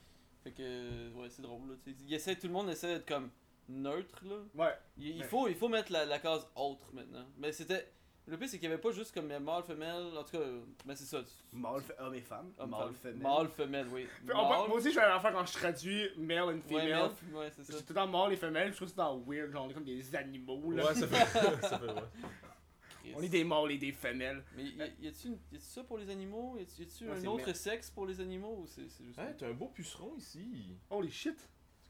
Fait 0.43 0.51
que, 0.51 1.13
ouais, 1.15 1.29
c'est 1.29 1.43
drôle, 1.43 1.69
là. 1.69 1.75
tu 1.85 1.93
sais. 1.93 1.97
Il 2.05 2.13
essaie, 2.15 2.35
tout 2.35 2.49
le 2.49 2.53
monde 2.53 2.69
essaie 2.71 2.89
d'être 2.95 3.07
comme 3.07 3.31
neutre, 3.71 4.25
là. 4.25 4.37
Ouais. 4.55 4.75
Il, 4.99 5.09
il 5.09 5.21
Ouais. 5.21 5.27
faut, 5.27 5.49
il 5.49 5.55
faut 5.55 5.69
mettre 5.69 5.93
la, 5.93 6.05
la 6.05 6.19
case 6.19 6.47
autre 6.57 6.87
maintenant. 6.93 7.27
Mais 7.39 7.53
c'était. 7.53 7.93
Le 8.27 8.37
pire, 8.37 8.49
c'est 8.49 8.59
qu'il 8.59 8.69
y 8.69 8.73
avait 8.73 8.81
pas 8.81 8.93
juste 8.93 9.13
comme 9.13 9.27
mâle, 9.39 9.63
femelle. 9.65 10.17
En 10.17 10.23
tout 10.23 10.39
cas, 10.39 10.45
mais 10.87 10.95
c'est 10.95 11.05
ça. 11.05 11.21
Mâle, 11.53 11.83
homme 11.99 12.15
et 12.15 12.21
femme. 12.21 12.53
Homme, 12.59 12.71
Mâle, 12.71 12.93
femelle. 12.95 13.17
Mâle, 13.23 13.49
femelle, 13.49 13.87
oui. 13.93 14.07
Mâle, 14.25 14.37
moi 14.69 14.75
aussi, 14.75 14.91
je 14.91 14.95
fais 15.01 15.07
la 15.07 15.19
faire 15.19 15.33
quand 15.33 15.47
je 15.47 15.53
traduis 15.55 16.09
male 16.17 16.39
and 16.41 16.47
ouais, 16.49 16.61
female. 16.69 16.91
male, 16.91 17.11
ouais, 17.35 17.51
c'est 17.51 17.65
ça. 17.65 17.73
C'est 17.73 17.79
tout 17.85 17.89
le 17.89 17.95
temps 17.95 18.07
mâle 18.07 18.33
et 18.33 18.37
femelle. 18.37 18.71
Je 18.71 18.77
trouve 18.77 18.87
que 18.87 18.91
c'est 18.93 18.97
dans 18.99 19.19
weird. 19.27 19.51
Genre, 19.51 19.65
on 19.65 19.71
est 19.71 19.75
comme 19.75 19.85
des 19.85 20.15
animaux. 20.15 20.71
Là. 20.71 20.85
Ouais, 20.87 20.95
ça 20.95 21.09
fait. 21.09 21.39
ça 21.67 21.79
fait 21.79 21.87
ouais. 21.87 23.15
On 23.17 23.23
est 23.23 23.29
des 23.29 23.43
mâles 23.43 23.73
et 23.73 23.79
des 23.79 23.91
femelles. 23.93 24.45
Mais 24.55 24.65
y, 24.65 24.77
y 24.77 25.09
a-tu 25.09 25.27
une- 25.29 25.39
y 25.51 25.57
a-tu 25.57 25.65
ça 25.65 25.83
pour 25.83 25.99
les 25.99 26.09
animaux? 26.11 26.57
Y 26.59 26.63
a-tu 26.83 27.05
Ouais, 27.09 27.17
un 27.17 27.27
autre 27.27 27.47
merde. 27.47 27.57
sexe 27.57 27.91
pour 27.91 28.07
les 28.07 28.21
animaux 28.21 28.59
ou 28.63 28.67
c'est 28.69 28.83
juste. 28.83 29.19
Hey, 29.19 29.35
t'as 29.37 29.49
un 29.49 29.55
beau 29.55 29.67
puceron 29.75 30.15
ici. 30.17 30.77
Holy 30.91 31.11
shit. 31.11 31.35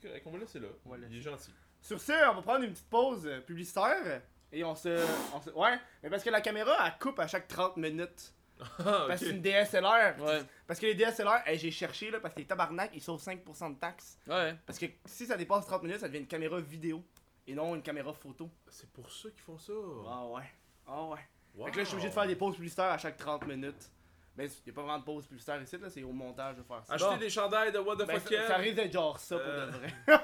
C'est 0.00 0.08
correct, 0.08 0.26
on 0.26 0.30
va 0.30 0.38
laisser 0.38 0.60
là. 0.60 0.68
Il 1.10 1.18
est 1.18 1.20
gentil. 1.20 1.50
Sur 1.82 2.00
ce, 2.00 2.12
on 2.30 2.34
va 2.34 2.42
prendre 2.42 2.64
une 2.64 2.72
petite 2.72 2.88
pause 2.90 3.26
euh, 3.26 3.40
publicitaire. 3.40 4.22
Et 4.52 4.64
on 4.64 4.74
se, 4.74 4.88
on 5.34 5.40
se- 5.40 5.50
Ouais, 5.50 5.78
mais 6.02 6.10
parce 6.10 6.22
que 6.24 6.30
la 6.30 6.40
caméra, 6.40 6.76
elle 6.86 6.98
coupe 6.98 7.18
à 7.20 7.26
chaque 7.26 7.48
30 7.48 7.76
minutes. 7.76 8.32
Ah, 8.78 9.04
Parce 9.08 9.20
que 9.20 9.26
c'est 9.26 9.30
une 9.32 9.40
DSLR. 9.40 10.16
Ouais, 10.22 10.42
Parce 10.66 10.78
que 10.78 10.84
les 10.86 10.94
DSLR, 10.94 11.40
hey, 11.46 11.58
j'ai 11.58 11.70
cherché 11.70 12.10
là, 12.10 12.20
parce 12.20 12.34
que 12.34 12.40
les 12.40 12.46
tabarnak, 12.46 12.90
ils 12.92 13.00
sauvent 13.00 13.18
5% 13.22 13.74
de 13.74 13.78
taxes. 13.78 14.18
ouais. 14.26 14.54
Parce 14.66 14.78
que 14.78 14.84
si 15.06 15.24
ça 15.24 15.36
dépasse 15.38 15.64
30 15.66 15.82
minutes, 15.84 16.00
ça 16.00 16.08
devient 16.08 16.18
une 16.20 16.26
caméra 16.26 16.60
vidéo. 16.60 17.02
Et 17.46 17.54
non 17.54 17.74
une 17.74 17.82
caméra 17.82 18.12
photo. 18.12 18.50
C'est 18.68 18.90
pour 18.90 19.10
ça 19.10 19.30
qu'ils 19.30 19.40
font 19.40 19.56
ça. 19.56 19.72
Ah 20.06 20.26
ouais. 20.26 20.42
Ah 20.86 21.04
ouais. 21.04 21.18
Wow. 21.54 21.64
Fait 21.66 21.70
que 21.72 21.76
là, 21.78 21.82
je 21.84 21.88
suis 21.88 21.94
obligé 21.94 22.08
de 22.10 22.14
faire 22.14 22.26
des 22.26 22.36
pauses 22.36 22.54
publicitaires 22.54 22.84
à 22.90 22.98
chaque 22.98 23.16
30 23.16 23.46
minutes. 23.46 23.90
Mais 24.36 24.46
il 24.46 24.50
n'y 24.66 24.70
a 24.70 24.74
pas 24.74 24.82
vraiment 24.82 24.98
de 24.98 25.04
pause 25.04 25.26
publicitaire 25.26 25.60
ici, 25.60 25.76
là, 25.76 25.88
c'est 25.90 26.02
au 26.02 26.12
montage 26.12 26.56
de 26.56 26.62
faire 26.62 26.82
ça. 26.84 26.94
Acheter 26.94 27.10
Bon. 27.10 27.16
des 27.16 27.30
chandails 27.30 27.72
de 27.72 27.78
What 27.78 27.96
the 27.96 28.06
Ben, 28.06 28.20
fuck 28.20 28.32
ça, 28.46 28.56
risque 28.56 28.76
d'être 28.76 28.92
genre 28.92 29.18
ça 29.18 29.36
pour 29.38 29.46
Euh. 29.48 29.66
de 29.66 29.70
vrai. 29.72 29.92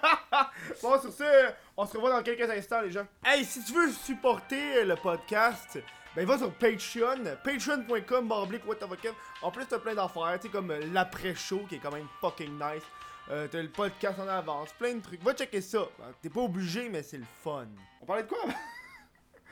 bon, 0.82 1.00
sur 1.00 1.12
ce, 1.12 1.50
on 1.76 1.84
se 1.86 1.96
revoit 1.96 2.10
dans 2.10 2.22
quelques 2.22 2.48
instants, 2.48 2.80
les 2.82 2.90
gens. 2.92 3.06
Hey, 3.24 3.44
si 3.44 3.62
tu 3.64 3.72
veux 3.72 3.90
supporter 3.90 4.84
le 4.84 4.94
podcast, 4.96 5.78
ben 6.14 6.24
va 6.24 6.38
sur 6.38 6.50
Patreon, 6.54 7.36
patreon.com, 7.44 8.28
barblick, 8.28 8.66
what 8.66 8.76
the 8.76 8.86
fuck. 8.88 9.12
En 9.42 9.50
plus, 9.50 9.66
t'as 9.66 9.78
plein 9.80 9.94
d'affaires, 9.94 10.38
tu 10.40 10.46
sais, 10.46 10.52
comme 10.52 10.70
euh, 10.70 10.80
l'après-show 10.92 11.66
qui 11.68 11.74
est 11.74 11.78
quand 11.80 11.92
même 11.92 12.06
fucking 12.20 12.52
nice. 12.54 12.82
Euh, 13.28 13.48
t'as 13.50 13.60
le 13.60 13.68
podcast 13.68 14.18
en 14.20 14.28
avance, 14.28 14.72
plein 14.78 14.94
de 14.94 15.02
trucs. 15.02 15.20
Va 15.22 15.34
checker 15.34 15.60
ça. 15.60 15.80
Ben, 15.98 16.04
T'es 16.22 16.30
pas 16.30 16.40
obligé, 16.42 16.88
mais 16.88 17.02
c'est 17.02 17.18
le 17.18 17.26
fun. 17.42 17.66
On 18.00 18.06
parlait 18.06 18.22
de 18.22 18.28
quoi? 18.28 18.38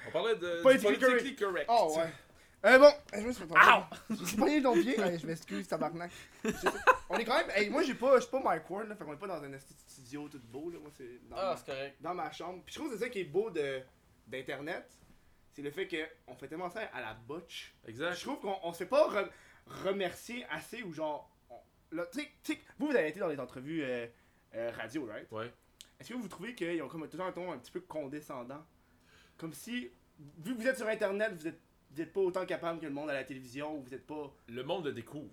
On 0.07 0.11
parlait 0.13 0.37
de 0.37 0.63
politically 0.63 1.35
correct. 1.35 1.67
Oh 1.69 1.93
ouais. 1.99 2.13
Euh, 2.65 2.79
bon, 2.79 2.91
je 3.13 3.21
me 3.21 3.33
suis 3.33 3.45
fait 3.45 3.55
J'ai 4.25 4.37
pogné 4.39 4.63
ton 4.63 4.73
pied, 4.73 4.99
Hey, 4.99 5.19
je 5.19 5.27
m'excuse, 5.27 5.69
tabarnak. 5.69 6.11
On 7.11 7.17
est 7.19 7.25
quand 7.25 7.37
même. 7.37 7.51
Hey, 7.55 7.69
moi, 7.69 7.83
j'ai 7.83 7.95
pas, 7.95 8.17
je 8.17 8.23
suis 8.23 8.31
pas 8.31 8.41
Mike 8.43 8.69
Ward, 8.71 8.89
là, 8.89 8.97
fait 8.97 9.05
qu'on 9.05 9.13
est 9.13 9.19
pas 9.19 9.27
dans 9.27 9.43
un 9.45 9.59
studio 9.87 10.29
tout 10.31 10.41
beau, 10.51 10.71
là. 10.71 10.79
Moi, 10.79 10.91
c'est 10.97 11.21
dans, 11.29 11.37
Ah, 11.37 11.51
ma, 11.51 11.57
c'est 11.59 11.67
correct. 11.67 11.97
dans 12.01 12.15
ma 12.15 12.33
chambre. 12.33 12.63
Puis 12.65 12.75
je 12.75 12.79
trouve 12.79 12.91
que 12.91 12.97
c'est 12.99 13.05
ça 13.05 13.11
qui 13.11 13.21
est 13.21 13.25
beau 13.25 13.51
de 13.51 13.83
d'Internet. 14.27 14.87
C'est 15.53 15.61
le 15.63 15.71
fait 15.71 15.87
qu'on 16.27 16.35
fait 16.37 16.49
tellement 16.49 16.71
ça 16.71 16.81
à 16.95 17.01
la 17.03 17.13
botch. 17.15 17.75
Exact. 17.87 18.15
Je 18.15 18.23
trouve 18.23 18.41
qu'on 18.41 18.57
on 18.63 18.73
se 18.73 18.79
fait 18.79 18.87
pas 18.87 19.07
re- 19.09 19.29
remercier 19.85 20.47
assez 20.51 20.83
ou 20.83 20.93
genre. 20.93 21.31
on- 21.51 21.61
là, 21.93 22.07
tu 22.07 22.21
sais- 22.21 22.31
tu 22.43 22.55
sais, 22.55 22.61
vous, 22.79 22.87
vous 22.89 22.97
avez 22.97 23.09
été 23.09 23.21
dans 23.21 23.29
les 23.29 23.39
entrevues 23.39 23.85
euh, 23.85 24.07
euh, 24.55 24.73
radio, 24.75 25.05
right? 25.07 25.31
Ouais. 25.31 25.53
Est-ce 26.01 26.09
que 26.09 26.15
vous 26.15 26.29
trouvez 26.29 26.55
qu'ils 26.55 26.83
ont 26.83 26.89
comme 26.89 27.07
toujours 27.09 27.27
un 27.27 27.33
ton 27.33 27.53
un 27.53 27.59
petit 27.59 27.71
peu 27.71 27.81
condescendant? 27.81 28.65
Comme 29.37 29.53
si, 29.53 29.91
vu 30.39 30.57
que 30.57 30.61
vous 30.63 30.67
êtes 30.67 30.79
sur 30.79 30.89
Internet, 30.89 31.35
vous 31.39 31.47
êtes, 31.47 31.61
vous 31.95 32.01
êtes 32.01 32.13
pas 32.13 32.21
autant 32.21 32.45
capable 32.45 32.81
que 32.81 32.87
le 32.87 32.93
monde 32.93 33.09
à 33.11 33.15
la 33.15 33.25
télévision, 33.25 33.77
ou 33.79 33.83
vous 33.83 33.95
êtes 33.95 34.07
pas. 34.07 34.35
Le 34.49 34.63
monde 34.65 34.87
le 34.87 34.93
découvre. 34.93 35.33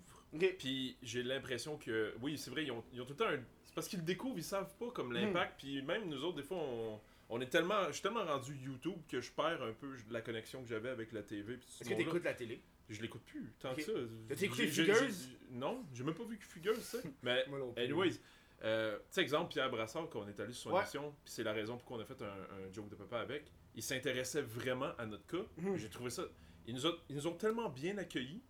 Puis 0.58 0.96
j'ai 1.02 1.22
l'impression 1.22 1.76
que, 1.76 2.14
oui, 2.22 2.38
c'est 2.38 2.50
vrai, 2.50 2.64
ils 2.64 2.72
ont, 2.72 2.82
ils 2.92 3.00
ont 3.00 3.04
tout 3.04 3.12
le 3.12 3.16
temps 3.18 3.28
un. 3.28 3.40
C'est 3.64 3.74
parce 3.74 3.88
qu'ils 3.88 3.98
le 3.98 4.04
découvrent, 4.04 4.38
ils 4.38 4.44
savent 4.44 4.74
pas 4.76 4.90
comme 4.90 5.12
l'impact. 5.12 5.58
Puis 5.58 5.82
même 5.82 6.08
nous 6.08 6.22
autres, 6.24 6.36
des 6.36 6.42
fois, 6.42 6.58
on, 6.58 7.00
on 7.30 7.40
est 7.40 7.46
tellement. 7.48 7.86
Je 7.88 7.92
suis 7.92 8.02
tellement 8.02 8.24
rendu 8.24 8.54
YouTube 8.56 8.98
que 9.08 9.20
je 9.20 9.30
perds 9.32 9.62
un 9.62 9.72
peu 9.72 9.94
la 10.10 10.20
connexion 10.20 10.62
que 10.62 10.68
j'avais 10.68 10.88
avec 10.90 11.12
la 11.12 11.22
TV. 11.22 11.54
Est-ce 11.54 11.88
que 11.88 11.94
t'écoutes 11.94 12.24
la 12.24 12.34
télé? 12.34 12.62
Je 12.88 13.00
l'écoute 13.00 13.22
plus, 13.22 13.52
tant 13.58 13.74
que 13.74 13.80
ça. 13.82 13.92
T'as-tu 14.28 14.44
écouté 14.44 14.66
Fugueuse? 14.68 15.28
Non, 15.50 15.84
j'ai 15.94 16.04
même 16.04 16.14
pas 16.14 16.24
vu 16.24 16.36
que 16.36 16.44
Fugueuse, 16.44 16.80
ça. 16.82 16.98
Mais, 17.22 17.44
anyways, 17.78 18.20
euh, 18.64 18.98
tu 18.98 19.04
sais, 19.10 19.22
exemple, 19.22 19.50
Pierre 19.50 19.70
Brassard, 19.70 20.08
quand 20.10 20.20
on 20.20 20.28
est 20.28 20.38
allé 20.40 20.52
sur 20.52 20.64
son 20.70 20.72
Ouais. 20.76 20.80
émission, 20.82 21.14
puis 21.24 21.32
c'est 21.32 21.42
la 21.44 21.52
raison 21.52 21.76
pour 21.78 21.86
qu'on 21.86 22.00
a 22.00 22.04
fait 22.04 22.20
un, 22.20 22.26
un 22.26 22.72
joke 22.72 22.88
de 22.90 22.96
papa 22.96 23.20
avec, 23.20 23.50
il 23.74 23.82
s'intéressait 23.82 24.42
vraiment 24.42 24.90
à 24.98 25.06
notre 25.06 25.26
cas. 25.26 25.44
Mhm. 25.56 25.76
J'ai 25.76 25.88
trouvé 25.88 26.10
ça. 26.10 26.24
Ils 26.66 26.74
nous, 26.74 26.86
ont, 26.86 26.94
ils 27.08 27.16
nous 27.16 27.26
ont 27.26 27.34
tellement 27.34 27.68
bien 27.68 27.98
accueillis. 27.98 28.42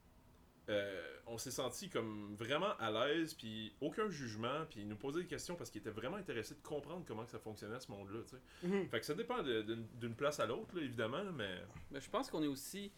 euh, 0.69 1.09
on 1.27 1.39
s'est 1.39 1.51
senti 1.51 1.89
comme 1.89 2.35
vraiment 2.37 2.77
à 2.79 2.91
l'aise, 2.91 3.35
puis 3.35 3.75
aucun 3.81 4.09
jugement, 4.11 4.67
puis 4.69 4.81
ils 4.81 4.89
nous 4.89 4.97
posaient 4.97 5.23
des 5.23 5.27
questions 5.27 5.55
parce 5.55 5.71
qu'ils 5.71 5.81
étaient 5.81 5.91
vraiment 5.91 6.17
intéressés 6.17 6.55
de 6.55 6.61
comprendre 6.63 7.05
comment 7.07 7.25
que 7.25 7.31
ça 7.31 7.39
fonctionnait 7.39 7.81
ce 7.81 7.91
monde-là, 7.91 8.21
tu 8.25 8.37
sais. 8.37 8.67
Mhm. 8.69 8.89
Fait 8.89 9.01
que 9.01 9.07
ça 9.07 9.15
dépend 9.15 9.43
d'une 9.43 10.15
place 10.15 10.41
à 10.41 10.47
l'autre, 10.47 10.77
évidemment, 10.79 11.25
mais... 11.33 11.63
Mais 11.91 12.01
je 12.01 12.11
pense 12.11 12.29
qu'on 12.31 12.43
est 12.43 12.49
aussi. 12.49 12.93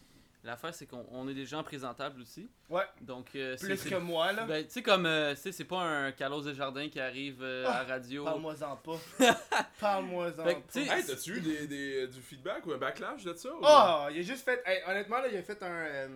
L'affaire, 0.45 0.73
c'est 0.75 0.85
qu'on 0.85 1.05
on 1.11 1.27
est 1.27 1.33
des 1.33 1.45
gens 1.45 1.63
présentables 1.63 2.21
aussi. 2.21 2.47
Ouais. 2.69 2.83
Donc, 3.01 3.29
euh, 3.35 3.57
c'est- 3.57 3.65
Plus 3.65 3.83
que 3.89 3.95
moi, 3.95 4.31
là. 4.31 4.45
Ben, 4.45 4.63
tu 4.63 4.69
sais, 4.71 4.83
comme. 4.83 5.05
euh, 5.07 5.33
tu 5.33 5.41
sais, 5.41 5.51
c'est 5.51 5.65
pas 5.65 5.81
un 5.81 6.11
Carlos 6.11 6.41
Desjardins 6.41 6.87
qui 6.87 6.99
arrive 6.99 7.39
euh, 7.41 7.65
Ah, 7.67 7.77
à 7.79 7.83
la 7.83 7.89
radio. 7.95 8.23
Parle-moi-en 8.23 8.75
pas. 8.77 8.99
Parle-moi-en 9.79 10.31
pas. 10.43 10.53
tu 10.53 10.61
sais, 10.69 10.81
Hey, 10.87 11.03
t'as-tu 11.05 11.37
eu 11.37 11.41
des, 11.41 11.67
des- 11.67 12.07
du 12.07 12.21
feedback 12.21 12.65
ou 12.67 12.73
un 12.73 12.77
backlash 12.77 13.23
de 13.23 13.33
ça? 13.33 13.49
ou- 13.53 13.59
Oh, 13.61 14.05
il 14.11 14.19
a 14.19 14.21
juste 14.21 14.45
fait. 14.45 14.61
hey, 14.65 14.81
honnêtement, 14.87 15.17
là, 15.17 15.27
il 15.29 15.37
a 15.37 15.43
fait 15.43 15.61
un. 15.63 15.67
euh, 15.67 16.07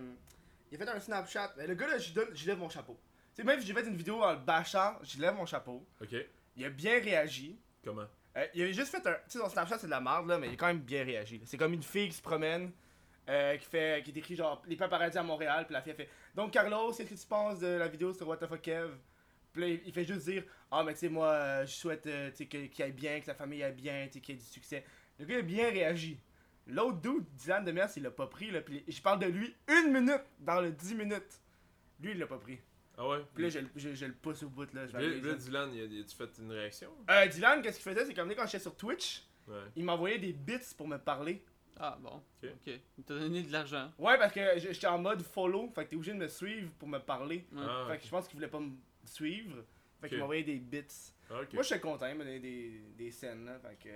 il 0.70 0.80
a 0.80 0.84
fait 0.84 0.90
un 0.90 1.00
Snapchat. 1.00 1.52
Mais 1.56 1.66
le 1.66 1.74
gars, 1.74 1.88
là, 1.88 1.98
je 1.98 2.12
donne, 2.12 2.28
je 2.34 2.46
lève 2.46 2.58
mon 2.58 2.68
chapeau. 2.68 2.96
Tu 3.34 3.42
sais, 3.42 3.44
même 3.44 3.60
si 3.60 3.66
j'ai 3.66 3.74
fait 3.74 3.86
une 3.86 3.96
vidéo 3.96 4.22
en 4.22 4.32
le 4.32 4.38
bâchant, 4.38 4.96
je 5.02 5.18
lève 5.20 5.34
mon 5.34 5.46
chapeau. 5.46 5.84
Ok, 6.00 6.14
Il 6.56 6.64
a 6.64 6.70
bien 6.70 7.00
réagi. 7.00 7.56
comment? 7.84 8.06
Euh, 8.36 8.46
il 8.54 8.62
avait 8.62 8.72
juste 8.72 8.90
fait 8.92 9.04
un. 9.08 9.12
Tu 9.12 9.18
sais, 9.26 9.38
son 9.40 9.48
Snapchat, 9.48 9.78
c'est 9.78 9.86
de 9.86 9.90
la 9.90 10.00
merde, 10.00 10.28
là, 10.28 10.38
mais 10.38 10.46
il 10.48 10.52
a 10.52 10.56
quand 10.56 10.68
même 10.68 10.78
bien 10.80 11.04
réagi. 11.04 11.40
C'est 11.46 11.56
comme 11.58 11.72
une 11.72 11.82
fille 11.82 12.08
qui 12.08 12.14
se 12.16 12.22
promène. 12.22 12.70
Euh, 13.30 13.56
qui 13.56 13.66
fait 13.66 14.02
qui 14.04 14.12
décrit 14.12 14.36
genre 14.36 14.62
les 14.66 14.76
paparazzi 14.76 15.16
à 15.16 15.22
Montréal, 15.22 15.64
puis 15.64 15.72
la 15.72 15.80
fille 15.80 15.92
elle 15.92 16.04
fait 16.04 16.10
Donc 16.34 16.52
Carlos, 16.52 16.92
qu'est-ce 16.92 17.08
que 17.14 17.14
tu 17.20 17.26
penses 17.26 17.60
de 17.60 17.68
la 17.68 17.88
vidéo 17.88 18.12
sur 18.12 18.28
What 18.28 18.36
the 18.38 18.46
fuck 18.46 18.60
Kev 18.60 18.90
Puis 19.52 19.62
là, 19.62 19.68
il- 19.86 19.92
fait 19.92 20.04
juste 20.04 20.26
dire 20.28 20.44
Ah, 20.70 20.82
mais 20.84 20.92
tu 20.94 21.00
sais, 21.00 21.08
moi, 21.08 21.28
euh, 21.28 21.66
je 21.66 21.72
souhaite 21.72 22.06
euh, 22.06 22.30
tu 22.36 22.46
qu'il 22.46 22.82
aille 22.84 22.92
bien, 22.92 23.18
que 23.20 23.26
sa 23.26 23.34
famille 23.34 23.62
aille 23.62 23.72
bien, 23.72 24.06
tu 24.06 24.14
sais, 24.14 24.20
qu'il 24.20 24.34
ait 24.34 24.38
du 24.38 24.44
succès. 24.44 24.84
Le 25.18 25.24
gars 25.24 25.38
a 25.38 25.42
bien 25.42 25.70
réagi. 25.70 26.18
L'autre 26.66 27.00
dude, 27.00 27.24
Dylan 27.34 27.64
Demers, 27.64 27.88
il 27.96 28.02
l'a 28.04 28.10
pas 28.10 28.26
pris, 28.28 28.50
là, 28.50 28.60
puis 28.60 28.84
je 28.86 29.00
parle 29.02 29.18
de 29.20 29.26
lui 29.26 29.54
une 29.68 29.92
minute 29.92 30.22
dans 30.38 30.60
le 30.60 30.70
10 30.70 30.94
minutes. 30.94 31.40
Lui, 32.00 32.12
il 32.12 32.18
l'a 32.18 32.26
pas 32.26 32.38
pris. 32.38 32.58
Ah 32.96 33.08
ouais? 33.08 33.18
Puis 33.34 33.42
là, 33.44 33.48
je, 33.48 33.58
le- 33.60 33.68
je, 33.76 33.94
je 33.94 34.06
le 34.06 34.12
pousse 34.12 34.42
au 34.42 34.48
bout, 34.50 34.72
là. 34.74 34.86
Je 34.86 34.96
vais 34.96 35.36
Dylan, 35.36 35.70
a- 35.70 36.00
a-tu 36.00 36.16
fait 36.16 36.30
une 36.38 36.52
réaction? 36.52 36.90
Euh, 37.10 37.26
Dylan, 37.26 37.60
qu'est-ce 37.62 37.80
qu'il 37.80 37.90
faisait? 37.92 38.04
C'est 38.06 38.14
comme 38.14 38.32
quand 38.34 38.46
j'étais 38.46 38.58
sur 38.60 38.76
Twitch, 38.76 39.22
Ouais. 39.48 39.56
il 39.74 39.84
m'envoyait 39.84 40.18
des 40.18 40.32
bits 40.32 40.58
pour 40.76 40.86
me 40.86 40.98
parler. 40.98 41.42
Ah 41.82 41.96
bon. 42.00 42.22
Ok. 42.44 42.72
Il 42.98 43.04
t'a 43.04 43.14
donné 43.18 43.42
de 43.42 43.50
l'argent. 43.52 43.90
Ouais, 43.98 44.18
parce 44.18 44.32
que 44.34 44.40
j'étais 44.58 44.86
en 44.86 44.98
mode 44.98 45.22
follow, 45.22 45.70
fait 45.74 45.84
que 45.84 45.90
t'es 45.90 45.96
obligé 45.96 46.12
de 46.12 46.18
me 46.18 46.28
suivre 46.28 46.70
pour 46.78 46.88
me 46.88 46.98
parler. 46.98 47.46
Ouais. 47.52 47.62
Ah, 47.66 47.86
fait 47.90 47.98
que 47.98 48.04
je 48.04 48.10
pense 48.10 48.26
qu'il 48.28 48.36
voulait 48.36 48.48
pas 48.50 48.60
me 48.60 48.72
suivre. 49.04 49.56
Fait 50.00 50.08
qu'il 50.08 50.18
m'envoyait 50.18 50.42
des 50.44 50.56
bits. 50.58 50.84
Ah, 51.30 51.40
ok. 51.42 51.52
Moi, 51.54 51.62
j'étais 51.62 51.80
content, 51.80 52.06
il 52.06 52.14
me 52.16 52.24
donnait 52.24 52.38
des, 52.40 52.82
des 52.98 53.10
scènes, 53.10 53.44
là. 53.46 53.58
Fait 53.60 53.76
que. 53.82 53.88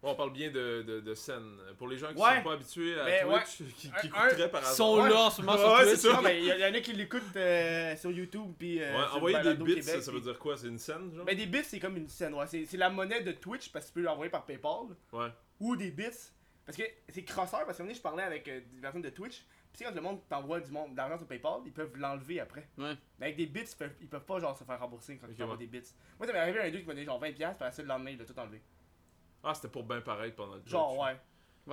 Bon, 0.00 0.10
on 0.12 0.14
parle 0.14 0.32
bien 0.32 0.48
de, 0.50 0.82
de, 0.82 1.00
de 1.00 1.14
scène. 1.14 1.56
Pour 1.76 1.88
les 1.88 1.98
gens 1.98 2.14
qui 2.14 2.22
Ouais. 2.22 2.36
sont 2.36 2.42
pas 2.44 2.52
habitués 2.52 3.00
à 3.00 3.04
Ben, 3.04 3.26
Twitch, 3.26 3.56
qui, 3.74 3.90
qui 3.90 3.90
Un- 4.14 4.28
écouteraient 4.28 4.50
par 4.50 4.60
Ils 4.60 4.64
hasard. 4.64 4.74
sont 4.76 5.00
Ouais. 5.02 5.08
là 5.10 5.20
en 5.22 5.30
ce 5.30 5.42
moment 5.42 5.58
sur 5.58 5.74
Twitch. 5.76 5.88
c'est 5.88 5.96
ça. 5.96 6.12
Non, 6.14 6.22
mais 6.22 6.38
il 6.40 6.46
y, 6.46 6.64
en 6.64 6.72
a 6.74 6.80
qui 6.80 6.92
l'écoutent 6.92 7.36
euh, 7.36 7.96
sur 7.96 8.10
YouTube, 8.12 8.52
puis. 8.58 8.80
Euh, 8.80 8.92
Ouais, 8.96 9.06
sur 9.06 9.16
envoyer 9.16 9.42
des 9.42 9.54
bits, 9.54 9.64
Québec, 9.74 9.82
ça, 9.84 10.00
ça 10.02 10.12
veut 10.12 10.20
dire 10.20 10.38
quoi? 10.38 10.56
C'est 10.56 10.68
une 10.68 10.78
scène, 10.78 11.12
genre? 11.14 11.24
Ben, 11.24 11.36
des 11.36 11.46
bits, 11.46 11.64
c'est 11.64 11.80
comme 11.80 11.96
une 11.96 12.08
scène, 12.08 12.32
ouais. 12.34 12.46
C'est 12.46 12.64
c'est 12.64 12.76
la 12.76 12.90
monnaie 12.90 13.22
de 13.22 13.32
Twitch, 13.32 13.70
parce 13.72 13.86
que 13.86 13.90
tu 13.90 13.94
peux 13.94 14.02
l'envoyer 14.02 14.30
par 14.30 14.44
PayPal. 14.46 14.86
Ouais. 15.12 15.28
Ou 15.58 15.74
des 15.74 15.90
bits. 15.90 16.04
Parce 16.68 16.76
que 16.76 16.84
c'est 17.08 17.24
crosseur, 17.24 17.64
parce 17.64 17.78
que 17.78 17.82
un 17.82 17.94
je 17.94 18.00
parlais 18.00 18.22
avec 18.24 18.46
euh, 18.46 18.60
des 18.74 18.80
personnes 18.82 19.00
de 19.00 19.08
Twitch. 19.08 19.42
Puis 19.72 19.84
quand 19.86 19.94
le 19.94 20.02
monde 20.02 20.20
t'envoie 20.28 20.60
du 20.60 20.70
monde 20.70 20.92
de 20.92 20.96
l'argent 20.98 21.16
sur 21.16 21.26
PayPal, 21.26 21.60
ils 21.64 21.72
peuvent 21.72 21.96
l'enlever 21.96 22.40
après. 22.40 22.68
Ouais. 22.76 22.94
Mais 23.18 23.26
avec 23.26 23.36
des 23.38 23.46
bits, 23.46 23.60
ils 23.60 23.76
peuvent, 23.76 23.94
ils 24.02 24.08
peuvent 24.08 24.24
pas 24.26 24.38
genre 24.38 24.54
se 24.56 24.64
faire 24.64 24.78
rembourser 24.78 25.16
quand 25.16 25.26
Ok, 25.26 25.32
tu 25.32 25.38
t'envoies 25.38 25.56
ouais. 25.56 25.66
des 25.66 25.80
bits. 25.80 25.88
Moi, 26.18 26.26
ça 26.26 26.32
m'est 26.34 26.38
arrivé 26.40 26.60
un 26.60 26.70
dude 26.70 26.80
qui 26.82 26.86
m'a 26.86 26.92
donné 26.92 27.06
genre 27.06 27.18
20$, 27.22 27.32
puis 27.32 27.44
après 27.44 27.72
ça, 27.72 27.80
le 27.82 27.88
lendemain, 27.88 28.10
il 28.10 28.20
a 28.20 28.24
tout 28.26 28.38
enlevé. 28.38 28.60
Ah, 29.42 29.54
c'était 29.54 29.68
pour 29.68 29.84
bien 29.84 30.02
paraître 30.02 30.36
pendant 30.36 30.56
le 30.56 30.62
Genre, 30.66 30.88
Twitch. 30.94 31.00
ouais. 31.06 31.20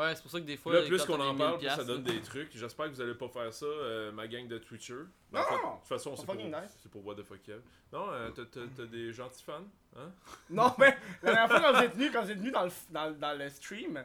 Ouais, 0.01 0.13
c'est 0.15 0.21
pour 0.21 0.31
ça 0.31 0.39
que 0.39 0.45
des 0.45 0.57
fois. 0.57 0.73
Là, 0.73 0.81
plus 0.87 1.03
qu'on 1.05 1.13
en 1.21 1.35
parle, 1.35 1.57
1000 1.57 1.67
plus 1.67 1.75
ça 1.75 1.83
donne 1.85 2.03
des 2.03 2.21
trucs. 2.21 2.51
J'espère 2.55 2.85
que 2.87 2.91
vous 2.91 3.01
allez 3.01 3.15
pas 3.15 3.29
faire 3.29 3.53
ça, 3.53 3.65
euh, 3.65 4.11
ma 4.11 4.27
gang 4.27 4.45
de 4.47 4.57
Twitchers. 4.57 4.93
Non! 5.31 5.39
De 5.39 5.79
toute 5.79 5.87
façon, 5.87 6.15
C'est 6.17 6.25
pour, 6.25 6.35
nice. 6.35 6.53
c'est 6.81 6.91
pour 6.91 7.05
What 7.05 7.15
the 7.15 7.23
fuck 7.23 7.41
Kev. 7.41 7.61
Non, 7.93 8.09
euh, 8.11 8.29
t'as- 8.31 8.85
des 8.87 9.13
gentils 9.13 9.43
fans? 9.43 9.63
Hein? 9.95 10.11
Non, 10.49 10.73
mais 10.77 10.97
la 11.23 11.31
dernière 11.33 11.47
fois, 11.49 11.61
quand 11.61 11.73
vous 11.79 11.83
êtes 11.85 11.93
venu, 11.95 12.11
quand 12.11 12.23
vous 12.23 12.31
êtes 12.31 12.37
venu 12.39 12.51
dans 12.51 12.65
le, 12.65 12.71
dans, 12.89 13.07
le- 13.07 13.15
dans 13.15 13.37
le 13.37 13.49
stream, 13.49 14.03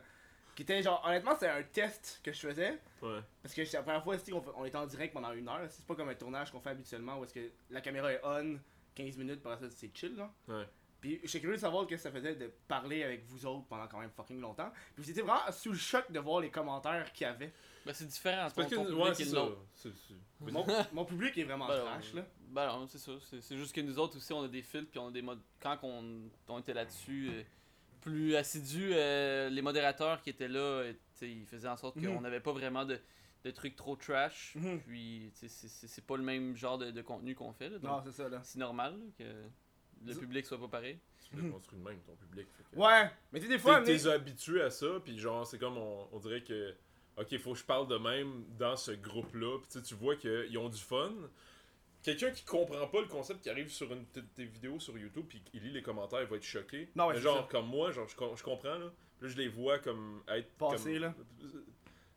qui 0.65 0.73
était 0.73 0.83
genre, 0.83 1.03
honnêtement, 1.07 1.33
c'était 1.35 1.49
un 1.49 1.63
test 1.63 2.21
que 2.23 2.33
je 2.33 2.39
faisais. 2.41 2.79
Ouais. 3.01 3.21
Parce 3.43 3.55
que 3.55 3.65
c'est 3.65 3.77
la 3.79 3.83
première 3.83 4.05
fois 4.05 4.19
tu 4.19 4.25
sais, 4.27 4.31
qu'on 4.31 4.45
on 4.57 4.65
était 4.67 4.77
en 4.77 4.87
direct 4.87 5.15
pendant 5.15 5.33
une 5.33 5.49
heure. 5.49 5.67
C'est 5.71 5.87
pas 5.87 5.95
comme 5.95 6.09
un 6.11 6.15
tournage 6.15 6.51
qu'on 6.51 6.61
fait 6.61 6.71
habituellement 6.71 7.19
où 7.19 7.25
est-ce 7.25 7.33
que 7.33 7.51
la 7.71 7.81
caméra 7.81 8.13
est 8.13 8.21
on 8.23 8.59
15 8.95 9.17
minutes, 9.17 9.43
par 9.43 9.59
ça 9.59 9.71
c'est 9.71 9.91
chill 9.97 10.17
là. 10.17 10.31
Ouais. 10.49 10.65
Puis 11.01 11.19
j'étais 11.25 11.41
curieux 11.41 11.57
de 11.57 11.61
savoir 11.63 11.85
ce 11.85 11.89
que 11.89 11.97
ça 11.97 12.11
faisait 12.11 12.35
de 12.35 12.53
parler 12.69 13.03
avec 13.05 13.25
vous 13.25 13.47
autres 13.47 13.65
pendant 13.69 13.89
quand 13.89 14.01
même 14.01 14.11
fucking 14.11 14.39
longtemps. 14.39 14.71
Puis 14.95 15.03
vous 15.05 15.11
étiez 15.11 15.23
vraiment 15.23 15.51
sous 15.51 15.71
le 15.73 15.79
choc 15.79 16.13
de 16.13 16.21
voir 16.21 16.41
les 16.41 16.51
commentaires 16.51 17.11
qu'il 17.15 17.27
y 17.27 17.31
avait. 17.31 17.55
Ben, 17.87 17.95
c'est 17.95 18.05
différent. 18.07 18.47
C'est 18.51 18.57
parce 18.57 18.69
ton- 18.75 18.83
ouais, 18.85 19.13
public 19.13 19.15
c'est 19.15 19.23
et. 19.35 19.57
C'est- 19.73 19.89
c'est- 19.97 20.15
Mon, 20.53 20.67
mon 20.93 21.05
public 21.07 21.39
est 21.39 21.45
vraiment 21.45 21.69
Ben, 21.69 21.81
trash 21.81 22.13
là. 22.13 22.27
Ben 22.49 22.67
non, 22.67 22.87
c'est 22.87 22.99
ça. 22.99 23.13
C'est 23.31 23.41
c'est 23.41 23.57
juste 23.57 23.75
que 23.75 23.81
nous 23.81 23.99
autres 23.99 24.19
aussi, 24.19 24.31
on 24.35 24.43
a 24.43 24.49
des 24.49 24.61
fils, 24.61 24.85
puis 24.91 24.99
on 24.99 25.09
a 25.09 25.11
des 25.11 25.23
modes. 25.23 25.41
Quand 25.59 25.79
on, 25.85 26.29
on 26.49 26.59
était 26.59 26.75
là-dessus, 26.75 27.31
euh, 27.31 27.43
plus 28.01 28.35
assidus, 28.37 28.91
euh, 28.95 29.49
les 29.51 29.63
modérateurs 29.63 30.21
qui 30.23 30.31
étaient 30.31 30.49
là, 30.49 30.91
ils 31.23 31.47
faisaient 31.47 31.69
en 31.69 31.77
sorte 31.77 31.97
Mhm. 31.97 32.15
qu'on 32.15 32.21
n'avait 32.21 32.41
pas 32.41 32.53
vraiment 32.53 32.85
de, 32.85 32.99
de 33.45 33.51
trucs 33.51 33.77
trop 33.77 33.97
trash. 33.97 34.53
Mhm. 34.57 34.81
Puis, 34.87 35.31
c'est- 35.35 35.49
c'est 35.49 35.87
c'est 35.87 36.05
pas 36.07 36.17
le 36.17 36.23
même 36.23 36.57
genre 36.57 36.79
de, 36.79 36.91
de 36.91 37.03
contenu 37.03 37.35
qu'on 37.35 37.53
fait. 37.53 37.69
Là, 37.71 37.79
donc 37.79 37.91
Non, 37.91 38.03
c'est 38.05 38.13
ça 38.23 38.29
là. 38.29 38.41
c'est 38.43 38.59
normal 38.59 38.99
là, 38.99 39.07
que 39.19 40.07
le 40.07 40.15
public 40.15 40.47
soit 40.47 40.59
pas 40.59 40.69
pareil. 40.69 40.99
Tu 41.31 41.37
l'as 41.37 41.49
construit 41.51 41.79
de 41.79 41.85
même, 41.85 41.99
ton 42.01 42.15
public. 42.17 42.47
fait 42.57 42.77
que- 42.77 42.81
Ouais, 42.83 43.11
mais 43.33 43.41
tu 43.41 43.47
des 43.49 43.59
fois, 43.59 43.83
T'es 43.83 43.93
mais- 43.95 44.07
habitué 44.09 44.63
à 44.63 44.71
ça, 44.71 44.87
puis 45.05 45.19
genre, 45.19 45.47
c'est 45.47 45.59
comme 45.59 45.77
on, 45.79 46.09
on 46.13 46.19
dirait 46.19 46.43
que, 46.43 46.75
ok, 47.19 47.39
faut 47.39 47.53
que 47.53 47.59
je 47.59 47.65
parle 47.65 47.87
de 47.87 47.97
même 47.99 48.45
dans 48.59 48.77
ce 48.77 48.91
groupe-là, 48.93 49.59
puis 49.59 49.69
tu 49.71 49.79
sais, 49.79 49.85
tu 49.85 49.95
vois 49.95 50.17
qu'ils 50.17 50.59
ont 50.59 50.69
du 50.69 50.81
fun. 50.81 51.13
Quelqu'un 52.03 52.31
qui 52.31 52.45
comprend 52.45 52.87
pas 52.87 53.01
le 53.03 53.09
concept, 53.09 53.43
qui 53.43 53.51
arrive 53.51 53.69
sur 53.69 53.93
une 53.93 54.05
de 54.15 54.21
tes 54.35 54.45
vidéos 54.45 54.81
sur 54.81 54.97
YouTube, 54.97 55.27
puis 55.29 55.43
il 55.53 55.63
lit 55.63 55.71
les 55.73 55.83
commentaires, 55.83 56.23
il 56.23 56.29
va 56.29 56.37
être 56.37 56.43
choqué. 56.43 56.89
Non, 56.97 57.07
ouais, 57.07 57.11
Mais 57.15 57.19
c'est 57.19 57.25
genre, 57.25 57.37
ça. 57.43 57.49
comme 57.51 57.67
moi, 57.67 57.91
genre, 57.93 58.09
je, 58.09 58.15
je 58.37 58.43
comprends, 58.43 58.75
là. 58.79 58.91
Là, 59.21 59.29
je 59.29 59.37
les 59.37 59.49
vois 59.49 59.79
comme 59.81 60.23
être. 60.29 60.51
Passé, 60.53 60.95
comme- 60.95 61.03
là. 61.03 61.15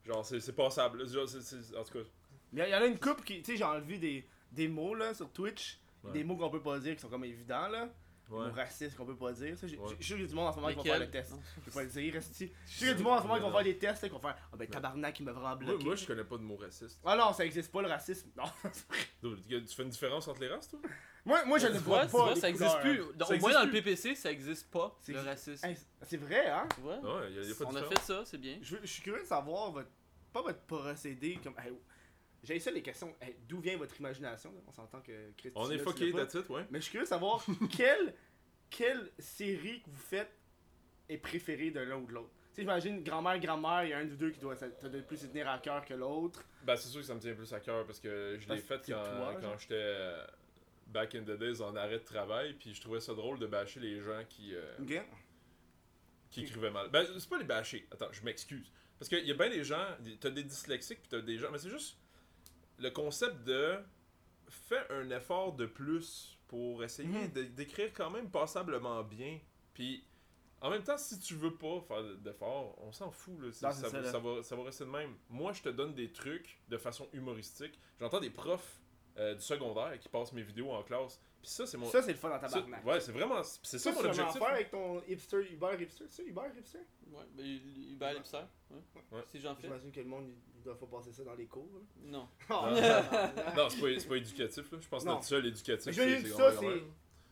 Genre, 0.06 0.24
c'est 0.24 0.56
passable. 0.56 1.02
en 1.02 1.84
tout 1.84 1.92
cas, 1.92 2.04
Il 2.52 2.58
y, 2.58 2.74
en 2.74 2.80
a 2.82 2.86
une 2.86 2.98
couple 2.98 3.24
qui, 3.24 3.42
tu 3.42 3.52
sais, 3.52 3.56
j'ai 3.58 3.64
enlevé 3.64 3.98
des, 3.98 4.24
des 4.52 4.68
mots 4.68 4.94
là 4.94 5.12
sur 5.14 5.30
Twitch. 5.30 5.78
Ouais. 6.02 6.12
Des 6.12 6.24
mots 6.24 6.36
qu'on 6.36 6.50
peut 6.50 6.62
pas 6.62 6.78
dire 6.78 6.94
qui 6.94 7.00
sont 7.00 7.08
comme 7.08 7.24
évidents 7.24 7.68
là. 7.68 7.88
Ouais. 8.30 8.46
mots 8.46 8.52
racistes 8.52 8.96
qu'on 8.96 9.04
peut 9.04 9.16
pas 9.16 9.32
dire. 9.32 9.56
Ouais. 9.62 9.96
Je 10.00 10.04
suis 10.04 10.14
a 10.16 10.26
du 10.26 10.34
monde 10.34 10.48
en 10.48 10.52
ce 10.52 10.56
moment 10.56 10.68
qui 10.70 10.76
va 10.76 10.82
faire 10.82 10.98
le 10.98 11.10
test. 11.10 11.32
Je 11.60 11.70
vais 11.70 11.74
pas 11.74 11.82
le 11.82 11.88
dire. 11.88 12.22
Je 12.66 12.72
suis 12.72 12.94
du 12.94 13.02
monde 13.02 13.18
en 13.18 13.22
ce 13.22 13.26
moment 13.26 13.36
qui 13.36 13.42
va 13.42 13.52
faire 13.52 13.64
des 13.64 13.78
tests 13.78 14.02
là, 14.02 14.08
qui 14.08 14.14
vont 14.14 14.20
faire 14.20 14.36
Ah 14.52 14.56
ben 14.56 14.64
Non. 14.66 14.72
tabarnak, 14.72 15.20
il 15.20 15.24
m'a 15.26 15.32
vraiment 15.32 15.48
Moi, 15.50 15.56
bloqué. 15.56 15.84
moi, 15.84 15.94
je 15.94 16.06
connais 16.06 16.24
pas 16.24 16.36
de 16.38 16.42
mots 16.42 16.56
racistes. 16.56 16.98
Ah 17.04 17.16
non, 17.16 17.32
ça 17.32 17.44
existe 17.44 17.70
pas 17.70 17.82
le 17.82 17.88
racisme. 17.88 18.30
Non. 18.36 18.44
Dude, 19.22 19.66
Tu 19.66 19.74
fais 19.74 19.82
une 19.82 19.88
différence 19.90 20.26
entre 20.28 20.40
les 20.40 20.48
races, 20.48 20.68
toi? 20.68 20.80
Moi, 21.26 21.44
moi 21.46 21.58
je 21.58 21.68
ne 21.68 21.78
vois, 21.78 22.00
pas. 22.00 22.06
vois, 22.08 22.36
ça 22.36 22.48
existe 22.50 22.80
couleurs. 22.80 22.80
plus. 22.82 23.00
Au 23.36 23.40
moins 23.40 23.52
dans 23.52 23.64
le. 23.64 23.70
PPC, 23.70 24.14
ça 24.14 24.30
existe 24.30 24.70
pas, 24.70 24.94
C'est- 25.00 25.12
le 25.12 25.20
racisme. 25.20 25.64
Hey, 25.66 25.76
c'est 26.02 26.16
vrai, 26.18 26.48
hein? 26.48 26.66
Tu 26.74 26.80
vois? 26.82 26.98
Ouais, 26.98 27.30
il 27.30 27.36
y 27.36 27.38
a, 27.38 27.42
y 27.42 27.50
a 27.50 27.54
pas 27.54 27.64
de 27.64 27.70
On 27.70 27.76
a 27.76 27.82
fait 27.84 27.98
ça, 28.00 28.22
c'est 28.26 28.38
bien. 28.38 28.58
Je 28.62 28.76
suis 28.84 29.02
curieux 29.02 29.22
de 29.22 29.26
savoir 29.26 29.70
votre. 29.70 29.88
Pas 30.32 30.42
votre 30.42 30.60
procédé 30.62 31.38
comme. 31.42 31.54
J'ai 32.44 32.58
ça 32.60 32.70
les 32.70 32.82
questions. 32.82 33.14
Hey, 33.20 33.36
D'où 33.48 33.58
vient 33.60 33.76
votre 33.76 33.98
imagination? 33.98 34.52
là? 34.52 34.60
On 34.66 34.72
s'entend 34.72 35.00
que 35.00 35.30
Christy, 35.36 35.58
On 35.58 35.70
est 35.70 35.78
fucké, 35.78 36.08
it, 36.08 36.48
ouais. 36.50 36.66
Mais 36.70 36.78
je 36.78 36.84
suis 36.84 36.90
curieux 36.92 37.04
de 37.04 37.08
savoir 37.08 37.44
quelle, 37.76 38.14
quelle 38.70 39.10
série 39.18 39.80
que 39.82 39.90
vous 39.90 39.96
faites 39.96 40.30
est 41.08 41.18
préférée 41.18 41.70
de 41.70 41.80
l'un 41.80 41.96
ou 41.96 42.06
de 42.06 42.12
l'autre. 42.12 42.30
Tu 42.50 42.56
sais, 42.56 42.62
j'imagine 42.62 43.02
grand-mère, 43.02 43.38
grand-mère, 43.40 43.84
il 43.84 43.90
y 43.90 43.92
a 43.92 43.98
un 43.98 44.06
ou 44.06 44.16
deux 44.16 44.30
qui 44.30 44.38
doit, 44.40 44.54
doit 44.54 45.00
plus 45.02 45.16
se 45.16 45.26
tenir 45.26 45.48
à 45.48 45.58
cœur 45.58 45.84
que 45.84 45.94
l'autre. 45.94 46.44
Ben, 46.62 46.76
c'est 46.76 46.88
sûr 46.88 47.00
que 47.00 47.06
ça 47.06 47.14
me 47.14 47.20
tient 47.20 47.34
plus 47.34 47.52
à 47.52 47.60
cœur 47.60 47.84
parce 47.86 47.98
que 47.98 48.36
je 48.38 48.48
l'ai 48.48 48.58
fait 48.58 48.80
quand, 48.86 49.02
toi, 49.02 49.38
quand 49.40 49.58
j'étais 49.58 49.74
euh, 49.74 50.24
back 50.86 51.14
in 51.14 51.22
the 51.22 51.36
days 51.38 51.60
en 51.60 51.74
arrêt 51.74 51.98
de 51.98 52.04
travail, 52.04 52.54
puis 52.54 52.74
je 52.74 52.80
trouvais 52.80 53.00
ça 53.00 53.14
drôle 53.14 53.38
de 53.38 53.46
bâcher 53.46 53.80
les 53.80 54.00
gens 54.00 54.22
qui, 54.28 54.54
euh, 54.54 55.02
qui 56.30 56.42
écrivaient 56.42 56.70
mal. 56.70 56.90
Ben, 56.90 57.06
c'est 57.18 57.28
pas 57.28 57.38
les 57.38 57.44
bâcher, 57.44 57.86
attends, 57.90 58.12
je 58.12 58.22
m'excuse. 58.22 58.70
Parce 58.98 59.08
qu'il 59.08 59.26
y 59.26 59.30
a 59.30 59.34
bien 59.34 59.50
des 59.50 59.64
gens, 59.64 59.84
t'as 60.20 60.30
des 60.30 60.44
dyslexiques, 60.44 61.00
puis 61.00 61.08
t'as 61.08 61.20
des 61.20 61.38
gens, 61.38 61.50
mais 61.50 61.58
c'est 61.58 61.70
juste 61.70 61.98
le 62.84 62.90
concept 62.90 63.42
de 63.44 63.78
fais 64.48 64.86
un 64.90 65.08
effort 65.10 65.54
de 65.54 65.66
plus 65.66 66.38
pour 66.48 66.84
essayer 66.84 67.28
de- 67.28 67.42
d'écrire 67.44 67.92
quand 67.94 68.10
même 68.10 68.30
passablement 68.30 69.02
bien. 69.02 69.40
Puis 69.72 70.04
en 70.60 70.70
même 70.70 70.82
temps, 70.84 70.98
si 70.98 71.18
tu 71.18 71.34
veux 71.34 71.54
pas 71.56 71.80
faire 71.80 72.02
d'effort, 72.18 72.76
on 72.82 72.92
s'en 72.92 73.10
fout. 73.10 73.38
Là. 73.40 73.46
Non, 73.46 73.52
ça, 73.52 73.72
ça, 73.72 73.88
va, 73.88 74.10
ça, 74.12 74.18
va, 74.18 74.42
ça 74.42 74.56
va 74.56 74.62
rester 74.64 74.84
de 74.84 74.90
même. 74.90 75.14
Moi, 75.28 75.52
je 75.52 75.62
te 75.62 75.68
donne 75.70 75.94
des 75.94 76.12
trucs 76.12 76.60
de 76.68 76.76
façon 76.76 77.08
humoristique. 77.12 77.78
J'entends 77.98 78.20
des 78.20 78.30
profs 78.30 78.80
euh, 79.16 79.34
du 79.34 79.42
secondaire 79.42 79.98
qui 79.98 80.08
passent 80.08 80.32
mes 80.32 80.42
vidéos 80.42 80.70
en 80.72 80.82
classe. 80.82 81.20
Puis 81.40 81.50
ça, 81.50 81.66
c'est 81.66 81.76
mon. 81.76 81.86
Ça, 81.90 82.02
c'est 82.02 82.12
le 82.12 82.18
fun 82.18 82.30
dans 82.30 82.38
ta 82.38 82.48
ça- 82.48 82.56
tabarnak. 82.56 82.84
ouais, 82.86 83.00
c'est 83.00 83.12
vraiment. 83.12 83.42
C'est 83.42 83.78
ça, 83.78 83.90
Ça, 83.90 83.92
mon 83.92 84.00
tu 84.00 84.06
objectif. 84.08 84.38
faire 84.38 84.48
avec 84.48 84.70
ton 84.70 85.02
hipster, 85.06 85.52
Uber 85.52 85.76
hipster. 85.80 86.04
C'est 86.08 86.22
ça, 86.22 86.28
Uber 86.28 86.42
hipster? 86.56 86.78
Ouais, 87.12 87.24
ben, 87.34 87.96
bat 87.98 88.12
l'épiceur. 88.14 88.48
Ouais. 88.70 88.78
Ouais. 89.12 89.22
Si 89.28 89.40
j'en 89.40 89.54
fais. 89.54 89.62
J'imagine 89.68 89.92
que 89.92 90.00
le 90.00 90.06
monde, 90.06 90.32
il 90.64 90.68
doit 90.68 90.78
pas 90.78 90.86
passer 90.86 91.12
ça 91.12 91.22
dans 91.24 91.34
les 91.34 91.46
cours. 91.46 91.68
là. 91.74 91.80
Non. 92.10 92.28
Oh, 92.50 92.66
Non. 93.56 93.68
c'est 93.68 93.80
pas, 93.80 94.00
c'est 94.00 94.08
pas 94.08 94.16
éducatif. 94.16 94.72
Là. 94.72 94.78
Je 94.80 94.88
pense 94.88 95.02
que 95.04 95.08
notre 95.08 95.24
seul 95.24 95.46
éducatif, 95.46 95.86
Mais 95.96 96.20
c'est 96.22 96.28
ça, 96.28 96.52
c'est 96.58 96.82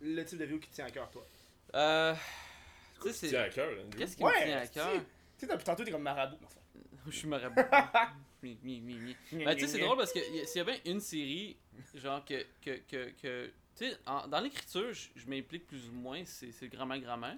le 0.01 0.25
type 0.25 0.39
de 0.39 0.45
vidéo 0.45 0.59
qui 0.61 0.69
te 0.69 0.75
tient 0.75 0.87
à 0.87 0.91
cœur, 0.91 1.11
toi. 1.11 1.27
Euh. 1.75 2.15
Tu 2.15 3.01
Tiens 3.03 3.13
sais, 3.13 3.29
c'est. 3.29 3.37
à 3.37 3.49
cœur. 3.49 3.71
Qu'est-ce 3.97 4.17
qui 4.17 4.23
Ouais, 4.23 4.33
me 4.41 4.47
tient 4.47 4.59
à 4.59 4.67
cœur? 4.67 4.93
Tu 5.39 5.47
sais, 5.47 5.53
depuis 5.53 5.65
tantôt, 5.65 5.85
t'es 5.85 5.91
comme 5.91 6.03
marabout. 6.03 6.37
Ça- 6.49 6.61
Je 7.07 7.17
suis 7.17 7.27
marabout. 7.29 7.61
Mi, 8.43 8.59
mi, 8.63 8.81
mi, 8.81 8.95
mi. 9.33 9.45
Ben, 9.45 9.55
tu 9.55 9.63
sais, 9.63 9.67
c'est 9.69 9.79
drôle 9.81 9.97
parce 9.97 10.13
que 10.13 10.19
y 10.19 10.41
a- 10.41 10.47
s'il 10.47 10.59
y 10.59 10.61
avait 10.61 10.81
une 10.87 11.01
série, 11.01 11.57
genre 11.95 12.25
que. 12.25 12.45
que, 12.61 12.79
que, 12.89 13.11
que 13.21 13.47
tu 13.77 13.89
sais, 13.89 13.97
en- 14.07 14.27
dans 14.29 14.41
l'écriture, 14.41 14.93
je 14.93 15.09
je 15.17 15.27
m'implique 15.29 15.67
plus 15.67 15.89
ou 15.89 15.93
moins, 15.93 16.23
c'est 16.27 16.53
c'est 16.53 16.69
grand-mère, 16.69 17.01
grand-mère. 17.01 17.37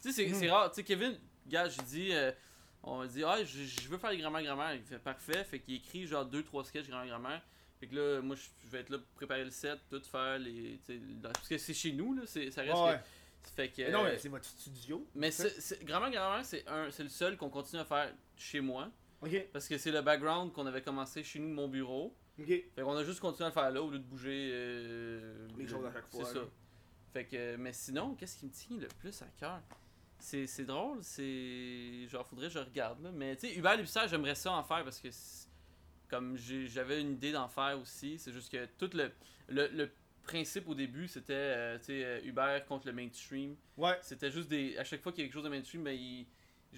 Tu 0.00 0.10
sais, 0.12 0.26
c'est 0.28 0.34
c'est 0.34 0.48
rare. 0.50 0.70
Tu 0.70 0.76
sais, 0.76 0.84
Kevin, 0.84 1.18
gars, 1.46 1.68
j'ai 1.68 1.82
dit. 1.82 2.08
euh, 2.12 2.32
on 2.86 3.04
dit, 3.06 3.24
ah, 3.24 3.42
je, 3.44 3.64
je 3.64 3.88
veux 3.88 3.98
faire 3.98 4.10
les 4.10 4.18
grand-mère, 4.18 4.42
grand-mère. 4.42 4.74
Il 4.74 4.82
fait 4.82 4.98
parfait. 4.98 5.44
Fait 5.44 5.58
qu'il 5.60 5.74
écrit 5.74 6.06
genre 6.06 6.24
2-3 6.28 6.64
sketchs 6.64 6.88
grand-mère, 6.88 7.08
grand-mère. 7.18 7.42
Fait 7.80 7.86
que 7.86 7.94
là, 7.96 8.20
moi, 8.22 8.36
je 8.36 8.68
vais 8.70 8.80
être 8.80 8.90
là 8.90 8.98
pour 8.98 9.08
préparer 9.16 9.44
le 9.44 9.50
set, 9.50 9.78
tout 9.90 10.00
faire 10.02 10.38
les. 10.38 10.78
Parce 11.22 11.48
que 11.48 11.58
c'est 11.58 11.74
chez 11.74 11.92
nous, 11.92 12.14
là. 12.14 12.22
c'est- 12.26 12.50
Ça 12.50 12.62
reste. 12.62 12.74
Ouais. 12.74 12.98
que- 13.42 13.50
fait 13.50 13.68
que. 13.70 13.82
Mais 13.82 13.90
non, 13.90 14.00
euh, 14.04 14.12
mais 14.12 14.18
c'est 14.18 14.28
votre 14.28 14.44
studio. 14.46 15.06
mais 15.14 15.30
ça. 15.30 15.48
c'est- 15.50 15.60
c'est- 16.44 16.66
un- 16.68 16.90
c'est 16.90 17.02
le 17.02 17.08
seul 17.08 17.36
qu'on 17.36 17.50
continue 17.50 17.80
à 17.82 17.84
faire 17.84 18.12
chez 18.36 18.60
moi. 18.60 18.90
Parce 19.52 19.68
que 19.68 19.76
c'est 19.78 19.90
le 19.90 20.02
background 20.02 20.52
qu'on 20.52 20.66
avait 20.66 20.82
commencé 20.82 21.22
chez 21.22 21.38
nous, 21.38 21.48
mon 21.48 21.68
bureau. 21.68 22.14
ok. 22.38 22.46
Fait 22.46 22.82
qu'on 22.82 22.96
a 22.96 23.04
juste 23.04 23.20
continué 23.20 23.44
à 23.46 23.48
le 23.48 23.54
faire 23.54 23.70
là 23.70 23.82
au 23.82 23.90
lieu 23.90 23.98
de 23.98 24.04
bouger. 24.04 24.50
euh, 24.52 25.48
Les 25.58 25.66
choses 25.66 25.84
à 25.86 25.92
chaque 25.92 26.08
fois, 26.10 26.24
C'est 26.26 26.34
ça. 26.34 26.40
Fait 27.12 27.24
que, 27.26 27.56
mais 27.56 27.72
sinon, 27.72 28.14
qu'est-ce 28.16 28.38
qui 28.38 28.46
me 28.46 28.50
tient 28.50 28.76
le 28.76 28.88
plus 28.98 29.20
à 29.22 29.26
cœur? 29.38 29.60
C'est 30.24 30.46
c'est 30.46 30.64
drôle, 30.64 31.00
c'est. 31.02 32.08
Genre, 32.08 32.26
faudrait 32.26 32.46
que 32.46 32.54
je 32.54 32.58
regarde 32.58 33.02
là. 33.02 33.10
Mais 33.12 33.36
tu 33.36 33.46
sais, 33.46 33.56
Hubert 33.56 33.76
Lipsard, 33.76 34.08
j'aimerais 34.08 34.34
ça 34.34 34.52
en 34.52 34.64
faire 34.64 34.82
parce 34.82 34.98
que. 34.98 35.08
comme 36.08 36.38
j'avais 36.38 37.02
une 37.02 37.12
idée 37.12 37.30
d'en 37.30 37.46
faire 37.46 37.78
aussi. 37.78 38.18
C'est 38.18 38.32
juste 38.32 38.50
que 38.50 38.64
tout 38.78 38.88
le, 38.96 39.12
le, 39.48 39.68
le 39.68 39.90
principe 40.22 40.66
au 40.66 40.74
début, 40.74 41.08
c'était 41.08 41.34
euh, 41.34 41.78
tu 41.78 41.84
sais, 41.84 42.04
euh, 42.04 42.24
Uber 42.24 42.60
contre 42.66 42.86
le 42.86 42.94
mainstream. 42.94 43.54
Ouais. 43.76 43.98
C'était 44.00 44.30
juste 44.30 44.48
des. 44.48 44.78
À 44.78 44.84
chaque 44.84 45.02
fois 45.02 45.12
qu'il 45.12 45.20
y 45.20 45.24
a 45.24 45.26
quelque 45.26 45.34
chose 45.34 45.44
de 45.44 45.50
mainstream, 45.50 45.84
ben, 45.84 45.92
il, 45.94 46.26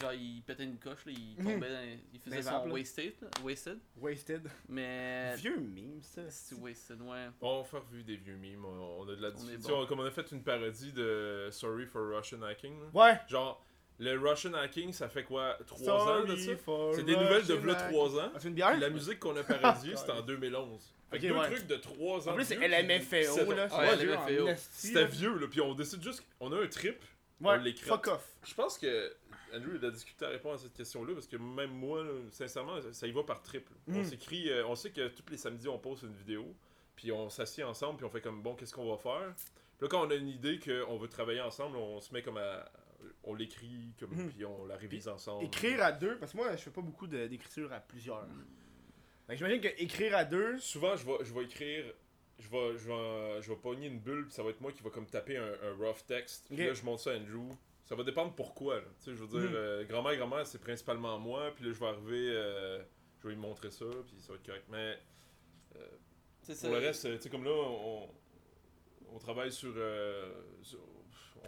genre, 0.01 0.13
il 0.13 0.43
pétait 0.43 0.65
une 0.65 0.79
coche, 0.79 1.05
là, 1.07 1.13
il 1.13 1.37
Mhm. 1.43 1.53
tombait 1.55 1.69
dans- 1.71 1.99
Il 2.13 2.21
faisait 2.21 2.43
son 2.43 2.51
là. 2.67 2.73
wasted, 2.73 3.15
là, 3.23 3.29
wasted. 3.43 3.79
Wasted. 3.97 4.43
Mais. 4.69 5.35
Vieux 5.37 5.57
meme, 5.59 6.03
ça. 6.03 6.23
C'est 6.29 6.55
wasted, 6.57 7.01
ouais. 7.03 7.27
On 7.41 7.59
va 7.59 7.65
faire 7.65 7.83
vu 7.91 8.03
des 8.03 8.17
vieux 8.17 8.37
memes, 8.37 8.65
on, 8.65 9.03
a 9.09 9.15
de 9.17 9.23
la 9.23 9.31
discussion. 9.31 9.81
bon. 9.81 9.87
Comme 9.87 10.01
on 10.01 10.05
a 10.07 10.11
fait 10.11 10.31
une 10.33 10.43
parodie 10.43 10.93
de 10.93 11.49
Sorry 11.51 11.87
for 11.87 12.03
Russian 12.17 12.43
Hacking. 12.43 12.79
là. 12.81 12.87
Ouais. 12.95 13.19
Genre, 13.29 13.65
le 13.99 14.19
Russian 14.19 14.53
Hacking, 14.55 14.93
ça 14.93 15.09
fait 15.09 15.25
quoi 15.25 15.57
3 15.67 16.21
ans 16.21 16.25
de 16.25 16.37
ça? 16.37 16.53
C'est 16.95 17.03
des 17.05 17.17
nouvelles 17.17 17.47
de 17.47 17.55
hack. 17.71 17.91
3 17.91 18.17
ans. 18.21 18.31
Ah, 18.35 18.39
c'est 18.39 18.49
une 18.49 18.55
bière? 18.55 18.73
Puis 18.73 18.81
la 18.81 18.91
musique 18.91 19.19
qu'on 19.21 19.37
a 19.37 19.43
parodiée, 19.43 19.95
c'était 19.97 20.13
en 20.13 20.21
2011. 20.23 20.93
Fait 21.11 21.19
que 21.21 21.27
Ok, 21.27 21.33
deux 21.33 21.39
ouais. 21.39 21.51
trucs 21.55 21.67
de 21.69 21.77
3 21.77 22.29
ans. 22.29 22.33
En 22.33 22.35
plus, 22.35 22.45
c'est 22.45 22.57
LMFAO, 22.57 23.21
17 23.21 23.49
ans. 23.49 23.55
là. 23.55 23.79
Ouais, 23.79 23.97
LMFAO. 24.05 24.49
C'était 24.71 25.01
là. 25.03 25.07
vieux, 25.07 25.39
là. 25.39 25.47
Puis 25.49 25.61
on 25.61 25.73
décide 25.75 26.03
juste. 26.03 26.25
On 26.41 26.53
a 26.53 26.61
un 26.63 26.67
trip. 26.67 26.97
On 27.41 27.49
Ouais, 27.49 27.59
l'écrit. 27.59 27.87
fuck 27.89 28.07
off. 28.09 28.27
Je 28.45 28.55
pense 28.55 28.79
que 28.79 29.15
Andrew 29.55 29.77
il 29.81 29.85
a 29.85 29.91
difficulté 29.91 30.25
à 30.25 30.29
répondre 30.31 30.55
à 30.55 30.59
cette 30.59 30.75
question-là 30.75 31.15
parce 31.15 31.27
que 31.27 31.37
même 31.37 31.71
moi, 31.71 32.03
là, 32.05 32.11
sincèrement, 32.31 32.79
ça- 32.93 33.07
y 33.07 33.13
va 33.13 33.23
par 33.23 33.43
trip. 33.43 33.69
là. 33.71 33.77
On 33.89 34.01
Mm. 34.01 34.05
s'écrit, 34.05 34.51
euh, 34.51 34.67
on 34.67 34.75
sait 34.75 34.91
que 34.91 35.09
tous 35.09 35.25
les 35.31 35.37
samedis 35.37 35.69
on 35.69 35.79
poste 35.79 36.03
une 36.03 36.15
vidéo, 36.15 36.55
puis 36.97 37.13
on 37.13 37.29
s'assied 37.31 37.65
ensemble, 37.65 37.99
puis 37.99 38.07
on 38.07 38.11
fait 38.11 38.21
comme 38.21 38.43
bon, 38.43 38.55
qu'est-ce 38.55 38.75
qu'on 38.75 38.91
va 38.91 38.97
faire? 38.99 39.35
Puis 39.37 39.83
là, 39.83 39.89
quand 39.89 40.07
on 40.07 40.11
a 40.11 40.15
une 40.15 40.29
idée 40.29 40.59
qu'on 40.59 40.97
veut 40.97 41.09
travailler 41.09 41.41
ensemble, 41.43 41.77
on 41.77 42.01
se 42.01 42.13
met 42.13 42.23
comme 42.23 42.39
à. 42.39 42.71
On 43.29 43.35
l'écrit, 43.35 43.93
comme, 44.01 44.11
Mhm. 44.15 44.31
puis 44.31 44.45
on 44.45 44.65
la 44.67 44.77
révise 44.77 45.07
ensemble. 45.09 45.45
Écrire 45.45 45.83
à 45.83 45.93
deux, 45.93 46.17
parce 46.19 46.33
que 46.33 46.37
moi, 46.39 46.51
je 46.57 46.63
fais 46.63 46.71
pas 46.71 46.81
beaucoup 46.81 47.07
d'écriture 47.07 47.73
à 47.73 47.81
plusieurs. 47.81 48.27
Que 49.29 49.35
J'imagine 49.37 49.61
que 49.61 49.69
écrire 49.83 50.17
à 50.17 50.25
deux, 50.25 50.59
Souvent, 50.59 50.97
je 50.97 51.05
vais, 51.05 51.17
je 51.25 51.35
vais 51.35 51.45
écrire. 51.45 51.93
Je 52.39 52.49
vais, 52.51 52.77
je, 52.77 52.87
vais, 52.89 53.43
je 53.43 53.49
vais 53.51 53.57
pogner 53.57 53.87
une 53.87 53.99
bulle, 53.99 54.25
puis 54.27 54.35
ça 54.35 54.43
va 54.43 54.51
être 54.51 54.61
moi 54.61 54.71
qui 54.73 54.83
va 54.83 54.91
comme 54.91 55.07
taper 55.07 55.37
un, 55.39 55.53
un 55.63 55.73
rough 55.79 56.05
text. 56.07 56.47
Puis 56.49 56.57
là, 56.67 56.75
je 56.75 56.83
monte 56.85 56.99
ça 57.01 57.13
à 57.13 57.17
Andrew. 57.17 57.49
Ça 57.87 57.95
va 57.95 58.03
dépendre 58.03 58.35
pourquoi. 58.35 58.77
là. 58.77 58.83
Tu 58.99 59.05
sais, 59.05 59.17
je 59.17 59.23
veux 59.25 59.29
dire, 59.41 59.49
Mhm. 59.51 59.57
euh, 59.57 59.85
grand-mère, 59.85 60.17
grand-mère, 60.17 60.47
c'est 60.47 60.61
principalement 60.61 61.19
moi. 61.19 61.51
Puis 61.55 61.65
là, 61.65 61.73
je 61.73 61.79
vais 61.81 61.87
arriver, 61.87 62.29
euh, 62.35 62.83
je 63.23 63.29
vais 63.29 63.35
lui 63.35 63.41
montrer 63.41 63.71
ça, 63.71 63.87
puis 64.07 64.17
ça 64.21 64.33
va 64.33 64.39
être 64.39 64.45
correct. 64.47 64.67
Mais 64.71 64.99
ça. 66.43 66.55
pour 66.69 66.77
le 66.77 66.83
reste, 66.83 67.05
euh, 67.07 67.17
tu 67.17 67.23
sais, 67.23 67.31
comme 67.31 67.45
là, 67.45 67.51
on, 67.53 68.09
on 69.15 69.19
travaille 69.19 69.51
sur, 69.53 69.73
euh, 69.77 70.33
sur- 70.63 70.79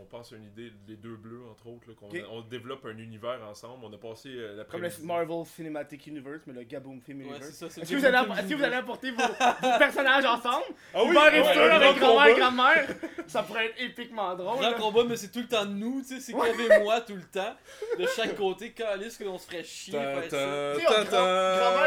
On 0.01 0.05
pense 0.05 0.33
à 0.33 0.37
une 0.37 0.45
idée, 0.45 0.73
les 0.87 0.97
deux 0.97 1.17
bleus, 1.17 1.41
entre 1.51 1.67
autres, 1.69 1.93
qu'on 1.95 2.09
on 2.31 2.41
développe 2.43 2.85
un 2.87 2.97
univers 2.99 3.41
ensemble. 3.49 3.85
On 3.85 3.93
a 3.93 3.99
passé 3.99 4.29
euh, 4.33 4.65
comme 4.65 4.83
le. 4.83 4.89
Marvel 5.03 5.45
Cinematic 5.47 6.07
Universe, 6.07 6.43
mais 6.47 6.53
le 6.53 6.63
Gaboom 6.63 7.01
Film 7.01 7.21
Ouais, 7.21 7.25
Universe. 7.27 7.63
Est-ce 7.63 7.81
que, 7.81 7.93
le 7.95 7.99
vous 7.99 8.05
allez 8.07 8.13
Gaboom 8.13 8.33
app- 8.33 8.39
est-ce 8.39 8.49
que 8.49 8.55
vous 8.55 8.65
allez 8.65 8.77
apporter 8.77 9.11
vos, 9.11 9.23
vos 9.23 9.79
personnages 9.79 10.25
ensemble? 10.25 10.65
Ah 10.95 11.03
oui, 11.05 11.11
Hubert 11.11 11.35
et 11.35 11.41
ouais, 11.41 11.49
un 11.49 11.71
avec 11.77 11.99
grand 11.99 12.15
grand-mère 12.15 12.37
grand-mère? 12.39 12.89
Ça 13.27 13.43
pourrait 13.43 13.67
être 13.67 13.81
épiquement 13.83 14.35
drôle. 14.35 14.59
Grand 14.59 14.71
là. 14.71 14.79
combat, 14.79 15.05
mais 15.05 15.17
c'est 15.17 15.31
tout 15.31 15.41
le 15.41 15.49
temps 15.49 15.67
de 15.67 15.73
nous, 15.73 16.01
tu 16.01 16.09
sais, 16.09 16.21
c'est 16.21 16.33
Kev 16.33 16.63
et 16.63 16.83
moi 16.83 17.01
tout 17.03 17.15
le 17.15 17.23
temps. 17.25 17.55
De 17.99 18.07
chaque 18.07 18.37
côté, 18.37 18.73
calice 18.73 19.19
qu'on 19.19 19.39
se 19.39 19.47
ferait 19.47 19.65
chier 19.65 19.93
grand-mère 19.93 20.25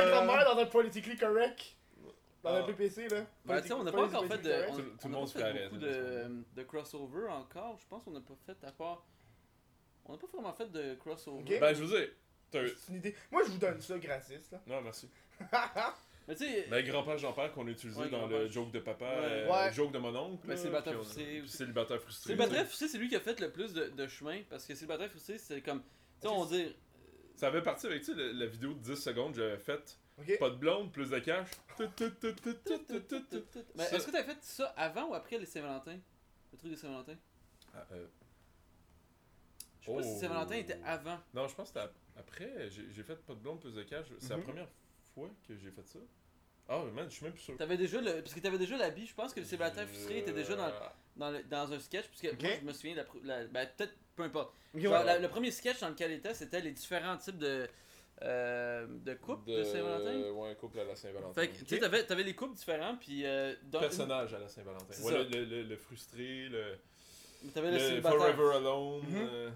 et 0.08 0.12
grand-mère 0.12 0.46
dans 0.54 0.62
un 0.62 0.66
politically 0.66 1.18
correct. 1.18 1.76
Dans 2.44 2.50
Ah. 2.56 2.60
un 2.60 2.64
PPC, 2.64 3.08
là. 3.10 3.26
Ben, 3.46 3.62
tu 3.62 3.68
sais, 3.68 3.74
on 3.74 3.84
n'a 3.84 3.92
pas 3.92 4.04
encore 4.06 4.26
fait 4.26 4.38
de, 4.40 4.70
on, 4.70 4.76
Tout- 4.76 5.08
le 5.08 5.10
monde 5.10 5.28
se 5.28 5.38
fait 5.38 5.64
beaucoup 5.66 5.78
de, 5.78 6.44
de 6.56 6.64
crossover 6.64 7.28
encore. 7.30 7.78
Je 7.80 7.86
pense 7.88 8.04
qu'on 8.04 8.12
n'a 8.12 8.22
pas 8.22 8.34
fait 8.46 8.64
à 8.66 8.72
part. 8.72 9.06
On 10.06 10.14
n'a 10.14 10.18
pas 10.18 10.28
vraiment 10.34 10.54
fait 10.54 10.72
de 10.72 10.96
crossover. 10.96 11.60
Ben, 11.60 11.74
je 11.76 11.84
dire, 11.84 12.08
t'as- 12.50 12.68
C'est 12.68 12.90
une 12.90 12.96
idée. 12.98 13.16
Moi, 13.32 13.44
je 13.46 13.52
vous 13.52 13.58
donne 13.60 13.80
ça 13.82 13.98
gratis, 14.00 14.50
là. 14.52 14.60
Non, 14.66 14.82
merci. 14.82 15.08
Mais 16.28 16.36
tu 16.36 16.46
sais, 16.46 16.68
Ben, 16.70 16.86
grand-père, 16.86 17.18
Jean-Père 17.18 17.52
qu'on 17.52 17.68
a 17.68 17.72
utilisé 17.72 18.00
Ouais, 18.00 18.10
dans 18.10 18.20
grand-père. 18.20 18.40
le 18.40 18.48
joke 18.50 18.72
de 18.72 18.80
papa, 18.80 19.06
Ouais. 19.06 19.12
euh, 19.26 19.52
Ouais. 19.52 19.74
joke 19.74 19.92
de 19.92 19.98
mon 20.00 20.16
oncle. 20.16 20.48
Ben, 20.48 20.56
célibataire 20.58 20.94
frustré. 20.94 21.44
Célibataire 21.48 22.00
frustré. 22.02 22.34
c'est 22.34 22.38
Célibataire 22.38 22.66
frustré, 22.66 22.88
c'est 22.88 22.98
lui 22.98 23.10
qui 23.10 23.16
a 23.16 23.20
fait 23.20 23.40
le 23.40 23.52
plus 23.52 23.74
de, 23.74 23.86
de 23.90 24.08
chemin. 24.08 24.42
Parce 24.50 24.66
que 24.66 24.74
Célibataire 24.76 25.10
frustré, 25.10 25.38
c'est 25.38 25.62
comme. 25.62 25.82
Tu 25.82 26.28
sais, 26.28 26.28
on 26.28 26.46
dit. 26.46 26.76
Ça 27.36 27.48
avait 27.48 27.64
parti 27.64 27.88
avec, 27.88 28.04
tu 28.04 28.14
sais, 28.14 28.20
la, 28.20 28.34
la 28.34 28.46
vidéo 28.46 28.74
de 28.74 28.80
10 28.80 28.96
secondes, 28.96 29.34
j'avais 29.36 29.58
fait 29.58 30.00
Pas 30.40 30.50
de 30.50 30.56
blonde, 30.56 30.92
plus 30.92 31.10
de 31.10 31.20
cash. 31.20 31.48
Mais 33.76 33.84
est-ce 33.86 34.06
que 34.06 34.12
t'as 34.12 34.24
fait 34.24 34.38
ça 34.42 34.68
avant 34.78 35.10
ou 35.10 35.14
après 35.14 35.38
les 35.38 35.46
Saint-Valentin? 35.46 35.98
Le 36.52 36.58
truc 36.58 36.72
de 36.72 36.76
Saint-Valentin? 36.76 37.16
Ah, 37.74 37.86
euh, 37.94 38.08
Je 39.82 39.86
sais 39.88 39.96
pas 39.96 40.04
si 40.04 40.10
Oh. 40.16 40.20
Saint-Valentin 40.20 40.56
était 40.56 40.80
avant. 40.86 41.20
non, 41.34 41.48
je 41.48 41.56
pense 41.56 41.70
que 41.72 41.80
c'était 41.80 41.80
ap- 41.86 41.96
après. 42.18 42.70
J'ai 42.70 43.04
fait 43.04 43.16
pas 43.16 43.34
de 43.34 43.40
blonde, 43.40 43.60
plus 43.62 43.74
de 43.74 43.84
cash. 43.84 44.06
C'est 44.20 44.30
la 44.30 44.38
Mhm. 44.38 44.44
première 44.44 44.68
fois 45.16 45.30
que 45.48 45.56
j'ai 45.56 45.72
fait 45.72 45.88
ça. 45.88 46.00
Ah, 46.70 46.84
man, 46.94 47.06
je 47.10 47.16
suis 47.16 47.24
même 47.24 47.34
plus 47.34 47.42
sûr. 47.42 47.58
T'avais 47.58 47.78
déjà 47.78 48.00
le. 48.00 48.22
Parce 48.22 48.34
que 48.34 48.40
t'avais 48.40 48.58
déjà 48.58 48.78
l'habit, 48.78 49.06
je 49.08 49.14
pense 49.16 49.34
que 49.34 49.40
le 49.40 49.46
Célibataire 49.46 49.88
frustré 49.88 50.20
était 50.20 50.32
déjà 50.34 50.56
dans, 50.56 50.72
dans, 51.18 51.32
le- 51.32 51.44
dans 51.44 51.72
un 51.74 51.80
sketch. 51.80 52.08
Parce 52.08 52.22
que 52.22 52.42
moi, 52.42 52.52
je 52.60 52.66
me 52.66 52.74
souviens, 52.74 52.96
de 52.96 53.06
la, 53.28 53.40
la- 53.42 53.48
ben, 53.48 53.68
peut-être, 53.76 53.94
peu 54.16 54.24
importe. 54.24 54.54
Ok, 54.74 54.82
Genre, 54.82 54.94
ouais. 54.94 55.06
la- 55.06 55.20
le 55.20 55.28
premier 55.28 55.52
sketch 55.52 55.80
dans 55.80 55.90
lequel 55.90 56.12
il 56.12 56.18
était, 56.18 56.34
c'était 56.34 56.62
les 56.62 56.72
différents 56.72 57.18
types 57.18 57.38
de, 57.38 57.68
euh, 58.24 58.86
de 58.88 59.14
couples 59.16 59.50
de, 59.50 59.64
Saint-Valentin? 59.64 60.30
Ouais, 60.32 60.56
couple 60.56 60.80
à 60.80 60.84
la 60.86 60.96
Saint-Valentin. 60.96 61.34
Fait 61.34 61.48
que, 61.50 61.58
tu 61.60 61.66
sais, 61.68 61.80
t'avais, 61.80 62.04
t'avais 62.06 62.24
les 62.24 62.36
couples 62.36 62.56
différents, 62.56 62.96
puis 62.98 63.26
euh, 63.26 63.54
dans 63.64 63.80
une- 63.80 63.88
Personnage 63.88 64.34
à 64.34 64.40
la 64.40 64.48
Saint-Valentin. 64.48 65.04
Ouais, 65.04 65.14
le, 65.14 65.24
le, 65.24 65.46
le- 65.46 65.64
le 65.64 65.76
frustré, 65.78 66.48
le, 66.50 66.78
t'avais 67.54 67.72
le, 67.72 67.96
le. 67.96 68.02
Forever 68.02 68.56
Alone. 68.56 69.02
Mhm. 69.08 69.16
euh, 69.32 69.50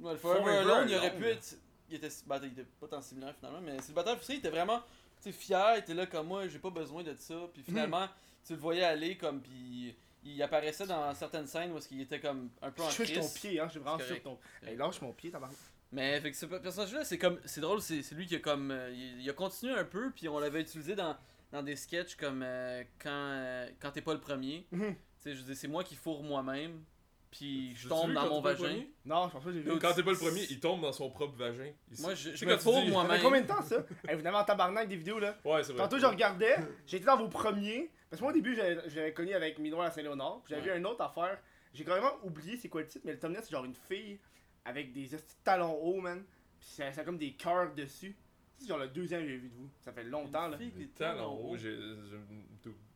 Ouais, 0.00 0.12
le 0.12 0.18
Forever, 0.18 0.40
Forever 0.42 0.58
Alone, 0.58 0.88
il 0.90 0.96
aurait 0.96 1.16
pu 1.16 1.24
être. 1.26 1.56
Il 1.88 1.96
était, 1.96 2.08
ben, 2.26 2.40
il 2.42 2.48
était 2.52 2.66
pas 2.80 2.88
tant 2.88 3.00
similaire 3.00 3.34
finalement, 3.38 3.60
mais 3.60 3.80
célibataire 3.80 4.14
frustré, 4.14 4.34
il 4.34 4.38
était 4.38 4.50
vraiment 4.50 4.82
tu 5.22 5.32
fier, 5.32 5.76
il 5.76 5.78
était 5.80 5.94
là 5.94 6.06
comme 6.06 6.26
moi, 6.26 6.46
j'ai 6.48 6.58
pas 6.58 6.70
besoin 6.70 7.02
de 7.02 7.14
ça. 7.16 7.34
Puis 7.52 7.62
finalement, 7.62 8.06
tu 8.46 8.52
le 8.52 8.58
voyais 8.58 8.84
aller 8.84 9.16
comme, 9.16 9.40
puis 9.40 9.94
il 10.24 10.42
apparaissait 10.42 10.86
dans 10.86 11.14
certaines 11.14 11.46
scènes 11.46 11.72
où 11.72 11.78
il 11.90 12.00
était 12.02 12.20
comme 12.20 12.50
un 12.60 12.70
peu 12.70 12.82
en 12.82 12.90
Je 12.90 12.96
touche 12.96 13.12
ton 13.14 13.20
crise. 13.20 13.32
pied, 13.34 13.60
hein, 13.60 13.68
j'ai 13.72 13.78
vraiment 13.78 13.98
sur 13.98 14.20
ton. 14.22 14.38
Hey, 14.64 14.76
lâche 14.76 15.00
mon 15.00 15.12
pied, 15.12 15.30
tabarnak. 15.30 15.56
Mais 15.92 16.20
fait 16.20 16.30
que 16.30 16.36
ce 16.36 16.46
personnage-là, 16.46 17.04
c'est 17.04 17.18
comme, 17.18 17.38
c'est 17.44 17.60
drôle, 17.60 17.80
c'est 17.80 18.02
c'est 18.02 18.14
lui 18.14 18.26
qui 18.26 18.34
a 18.36 18.40
comme, 18.40 18.70
euh, 18.70 18.90
il, 18.92 19.22
il 19.22 19.30
a 19.30 19.32
continué 19.32 19.72
un 19.72 19.84
peu, 19.84 20.10
puis 20.10 20.28
on 20.28 20.38
l'avait 20.38 20.60
utilisé 20.60 20.94
dans, 20.94 21.16
dans 21.52 21.62
des 21.62 21.76
sketchs 21.76 22.16
comme 22.16 22.42
euh, 22.44 22.82
quand, 22.98 23.10
euh, 23.12 23.68
quand 23.80 23.92
t'es 23.92 24.02
pas 24.02 24.14
le 24.14 24.20
premier. 24.20 24.66
Mhm. 24.72 24.94
Tu 24.94 25.30
sais, 25.30 25.34
je 25.34 25.42
dis, 25.42 25.54
c'est 25.56 25.68
moi 25.68 25.84
qui 25.84 25.94
fourre 25.94 26.22
moi-même, 26.22 26.82
puis 27.30 27.74
je 27.76 27.88
tombe 27.88 28.12
dans 28.12 28.28
mon 28.28 28.40
vagin. 28.40 28.82
Non, 29.04 29.28
je 29.28 29.32
pense 29.32 29.44
pas 29.44 29.50
que 29.50 29.52
j'ai 29.56 29.62
vu. 29.62 29.78
Quand 29.78 29.92
t'es 29.94 30.02
pas 30.02 30.10
le 30.12 30.16
premier, 30.18 30.42
il 30.50 30.58
tombe 30.60 30.80
dans 30.82 30.92
son 30.92 31.08
propre 31.10 31.36
vagin. 31.36 31.72
Il- 31.92 32.00
Moi, 32.02 32.14
je, 32.14 32.30
je 32.30 32.36
sais, 32.36 32.46
me 32.46 32.56
fourre 32.56 32.74
dis- 32.74 32.80
Ça 32.80 32.84
fait 32.86 32.90
moi-même. 32.92 33.22
combien 33.22 33.40
de 33.42 33.46
temps 33.46 33.62
ça? 33.62 33.84
Hey, 34.08 34.16
Vous 34.16 34.22
n'avez 34.22 34.36
en 34.36 34.44
tabarnak 34.44 34.88
des 34.88 34.96
vidéos 34.96 35.18
là 35.20 35.36
Ouais, 35.44 35.62
c'est 35.62 35.72
vrai. 35.72 35.82
Tantôt 35.82 35.98
je 35.98 36.06
regardais, 36.06 36.56
j'étais 36.86 37.04
dans 37.06 37.16
vos 37.16 37.28
premiers. 37.28 37.90
Parce 38.10 38.20
que 38.20 38.24
moi 38.24 38.32
au 38.32 38.34
début 38.36 38.54
j'avais 38.54 38.78
j'avais 38.88 39.12
connu 39.12 39.32
avec 39.34 39.58
Minois 39.58 39.86
à 39.86 39.90
Saint-Léonard. 39.90 40.40
puis 40.44 40.54
J'avais 40.54 40.66
Ouais. 40.68 40.74
vu 40.74 40.78
une 40.80 40.86
autre 40.86 41.02
affaire. 41.02 41.38
J'ai 41.74 41.84
carrément 41.84 42.12
oublié 42.22 42.56
c'est 42.56 42.68
quoi 42.68 42.80
le 42.82 42.86
titre, 42.88 43.04
mais 43.04 43.12
le 43.12 43.18
thumbnail 43.18 43.42
c'est 43.44 43.50
genre 43.50 43.64
une 43.64 43.74
fille 43.74 44.18
avec 44.66 44.92
des 44.92 45.08
talons 45.44 45.78
hauts, 45.82 46.00
man. 46.00 46.22
Puis 46.58 46.68
ça, 46.68 46.92
ça 46.92 47.00
a 47.00 47.04
comme 47.04 47.18
des 47.18 47.32
cœurs 47.32 47.72
dessus. 47.74 48.14
C'est 48.58 48.68
genre 48.68 48.78
le 48.78 48.88
deuxième 48.88 49.20
que 49.22 49.28
j'ai 49.28 49.36
vu 49.36 49.48
de 49.48 49.54
vous. 49.54 49.68
Ça 49.80 49.92
fait 49.92 50.04
longtemps 50.04 50.48
là. 50.48 50.56
Fille 50.56 50.70
Des 50.70 50.88
talons 50.88 51.38
hauts. 51.50 51.56
j'ai. 51.56 51.78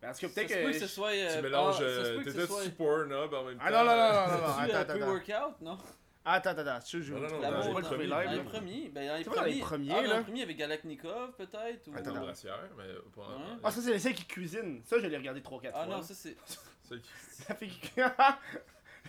Parce 0.00 0.18
que 0.18 0.26
peut-être 0.26 0.48
que. 0.48 0.66
que 0.66 0.72
ce 0.72 0.86
soit. 0.86 1.10
euh, 1.10 1.36
Tu 1.36 1.42
mélanges. 1.42 1.76
ah, 1.76 2.04
ce 2.04 2.22
T'étais 2.24 2.46
sur 2.46 2.74
Pornhub 2.76 3.32
en 3.34 3.44
même 3.44 3.58
temps. 3.58 3.64
Ah 3.66 3.70
non, 3.70 3.84
non, 3.84 3.84
non, 3.84 3.96
non, 3.96 4.26
non, 4.26 4.48
non, 4.48 4.58
attends, 4.58 4.76
attends, 4.76 4.98
pre-workout, 4.98 5.60
non? 5.60 5.78
Attends, 6.24 6.50
attends, 6.50 6.60
attends, 6.66 6.86
je 6.86 7.12
Non, 7.12 7.20
non, 7.20 7.28
non, 7.28 7.28
vais 7.28 7.36
les 7.36 7.40
pas 7.40 7.50
dans- 7.50 7.78
le 7.78 7.84
trouver 7.84 8.08
premiers, 8.08 8.26
les 8.26 8.26
live. 8.28 8.36
là. 8.44 8.50
premiers, 8.50 8.88
ben 8.88 9.08
dans 9.08 9.16
les 9.16 9.24
dans 9.24 9.30
les 9.30 9.40
premiers. 9.40 9.60
premiers, 9.60 9.90
ah, 9.92 10.02
dans 10.02 10.08
là? 10.08 10.16
les 10.18 10.22
premiers 10.24 10.42
avec 10.42 10.56
Galaknikov 10.58 11.32
peut-être 11.36 11.88
ou... 11.88 11.94
Attends, 11.96 12.10
En 12.10 12.14
attends. 12.14 12.24
brassière, 12.24 12.68
mais 12.76 12.84
pas. 13.14 13.38
Ah, 13.62 13.70
ça 13.70 13.80
c'est 13.82 13.98
celle 13.98 14.14
qui 14.14 14.26
cuisine. 14.26 14.80
Ça 14.84 14.98
je 14.98 15.06
l'ai 15.06 15.16
regardé 15.16 15.40
3-4 15.40 15.70
Ah 15.74 15.84
fois. 15.84 15.86
non, 15.86 15.96
là. 15.98 16.02
ça 16.02 16.14
c'est. 16.14 16.36
Fille 17.58 17.70
qui... 17.70 17.90
la 18.00 18.38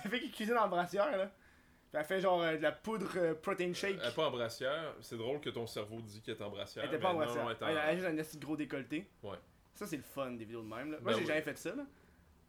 fille 0.09 0.21
qui 0.21 0.31
cuisine 0.31 0.57
en 0.57 0.67
brassière, 0.69 1.17
là. 1.17 1.31
Elle 1.93 2.05
fait 2.05 2.21
genre 2.21 2.41
euh, 2.41 2.55
de 2.57 2.61
la 2.61 2.71
poudre 2.71 3.09
euh, 3.17 3.33
protein 3.35 3.73
shake. 3.73 3.97
Elle 4.01 4.09
est 4.09 4.15
pas 4.15 4.27
en 4.27 4.31
brassière. 4.31 4.95
C'est 5.01 5.17
drôle 5.17 5.41
que 5.41 5.49
ton 5.49 5.67
cerveau 5.67 5.99
dit 6.01 6.21
qu'elle 6.21 6.35
est 6.37 6.41
en 6.41 6.49
brassière. 6.49 6.85
Elle 6.85 6.89
était 6.93 7.01
pas 7.01 7.09
en 7.09 7.13
mais 7.19 7.25
brassière. 7.25 7.43
non, 7.43 7.49
Elle 7.49 7.57
elle 7.67 7.75
est 7.77 7.79
en- 7.79 7.83
a 7.83 7.95
juste 7.95 8.07
un 8.07 8.23
petit 8.23 8.37
gros 8.39 8.55
décolleté. 8.55 9.09
Ouais. 9.23 9.37
Ça, 9.73 9.85
c'est 9.85 9.97
le 9.97 10.03
fun 10.03 10.31
des 10.31 10.45
vidéos 10.45 10.61
de 10.61 10.67
même. 10.67 10.91
Là. 10.91 10.97
Moi, 11.01 11.11
Ben 11.11 11.13
j'ai 11.17 11.21
oui. 11.21 11.27
jamais 11.27 11.41
fait 11.41 11.57
ça. 11.57 11.75
Là. 11.75 11.83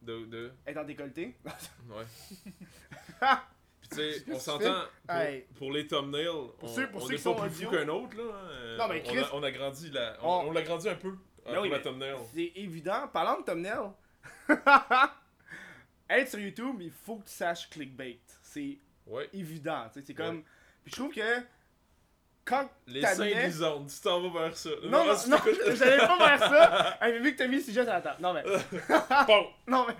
De. 0.01 0.25
de... 0.27 0.53
Être 0.67 0.77
en 0.79 0.85
décolleté. 0.85 1.37
Ouais. 1.91 2.05
Puis 3.81 3.89
tu 3.91 3.97
sais, 3.97 4.25
on 4.33 4.39
s'entend. 4.39 4.83
Pour, 5.09 5.17
Hey. 5.17 5.41
pour 5.59 5.73
les 5.73 5.87
thumbnails, 5.89 6.29
on, 6.29 6.53
ceux- 6.69 6.89
pour 6.89 7.03
on 7.03 7.07
ceux 7.07 7.15
est 7.15 7.17
qui 7.17 7.23
pas 7.25 7.31
sont 7.31 7.35
plus 7.35 7.49
audio. 7.49 7.69
fou 7.71 7.77
qu'un 7.77 7.89
autre, 7.89 8.17
là. 8.17 8.23
euh, 8.23 8.77
Non, 8.79 8.87
mais 8.89 9.03
on, 9.05 9.09
Chris- 9.09 9.19
a, 9.19 9.35
on 9.35 9.43
a 9.43 9.51
grandi 9.51 9.91
la. 9.91 10.17
On, 10.23 10.29
On- 10.29 10.49
on 10.49 10.53
l'a 10.53 10.63
grandi 10.63 10.89
un 10.89 10.95
peu. 10.95 11.09
euh, 11.09 11.13
Ben 11.47 11.55
pour 11.55 11.65
la 11.65 11.69
mais- 11.71 11.83
thumbnail. 11.83 12.15
C'est 12.33 12.53
évident. 12.55 13.09
Parlant 13.13 13.41
de 13.41 13.45
thumbnail, 13.45 13.91
être 16.09 16.29
sur 16.31 16.39
YouTube, 16.39 16.77
il 16.81 16.91
faut 16.93 17.17
que 17.17 17.25
tu 17.25 17.33
saches 17.33 17.69
clickbait. 17.71 18.21
C'est 18.43 18.79
Ouais. 19.07 19.29
évident. 19.33 19.89
tu 19.93 20.01
sais, 20.01 20.07
C'est 20.07 20.15
comme. 20.15 20.43
Puis 20.85 20.93
je 20.93 20.97
trouve 20.97 21.13
que. 21.13 21.41
Quand 22.45 22.69
Les 22.89 23.03
seins 23.07 23.25
lisantes, 23.27 23.89
tu 23.89 24.01
t'en 24.01 24.29
vas 24.29 24.41
vers 24.49 24.57
ça. 24.57 24.71
Non, 24.83 25.05
non, 25.07 25.15
non, 25.29 25.37
j'allais 25.77 25.99
pas 25.99 26.37
faire 26.37 26.39
ça. 26.41 26.99
Mais 27.03 27.19
vu 27.21 27.33
que 27.33 27.39
t'as 27.39 27.47
mis 27.47 27.57
le 27.57 27.63
sujet 27.63 27.85
sur 27.85 27.93
la 27.93 28.01
table. 28.01 28.21
Non, 28.21 28.33
mais. 28.35 28.43
Bon. 29.29 29.47
Non, 29.69 29.87
mais. 29.87 29.95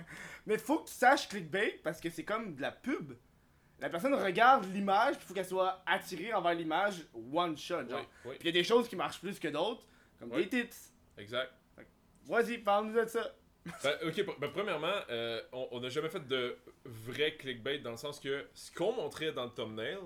Mais 0.45 0.57
faut 0.57 0.79
que 0.79 0.89
tu 0.89 0.93
saches 0.93 1.29
clickbait 1.29 1.79
parce 1.85 2.01
que 2.01 2.09
c'est 2.09 2.25
comme 2.25 2.53
de 2.55 2.61
la 2.61 2.71
pub. 2.71 3.13
La 3.79 3.89
personne 3.89 4.13
regarde 4.13 4.65
l'image, 4.73 5.15
puis 5.17 5.25
faut 5.25 5.33
qu'elle 5.33 5.45
soit 5.45 5.81
attirée 5.85 6.33
envers 6.33 6.53
l'image 6.53 7.05
one 7.33 7.57
shot. 7.57 7.87
Genre. 7.89 7.99
Oui, 7.99 8.05
oui. 8.25 8.35
Puis 8.39 8.49
il 8.49 8.55
y 8.55 8.57
a 8.57 8.61
des 8.61 8.63
choses 8.65 8.89
qui 8.89 8.97
marchent 8.97 9.21
plus 9.21 9.39
que 9.39 9.47
d'autres, 9.47 9.85
comme 10.19 10.31
Ouais. 10.31 10.43
des 10.45 10.67
tits, 10.67 10.77
Exact. 11.17 11.49
Vas-y, 12.25 12.57
parle-nous 12.57 12.93
de 13.01 13.05
ça. 13.05 13.21
Ben, 13.83 13.93
ok, 14.05 14.25
ben, 14.39 14.49
premièrement, 14.53 14.91
euh, 15.09 15.41
on 15.53 15.79
n'a 15.79 15.87
jamais 15.89 16.09
fait 16.09 16.27
de 16.27 16.57
vrai 16.85 17.35
clickbait 17.35 17.79
dans 17.79 17.91
le 17.91 17.97
sens 17.97 18.19
que 18.19 18.45
ce 18.53 18.69
qu'on 18.71 18.91
montrait 18.91 19.31
dans 19.31 19.45
le 19.45 19.51
thumbnail 19.51 19.97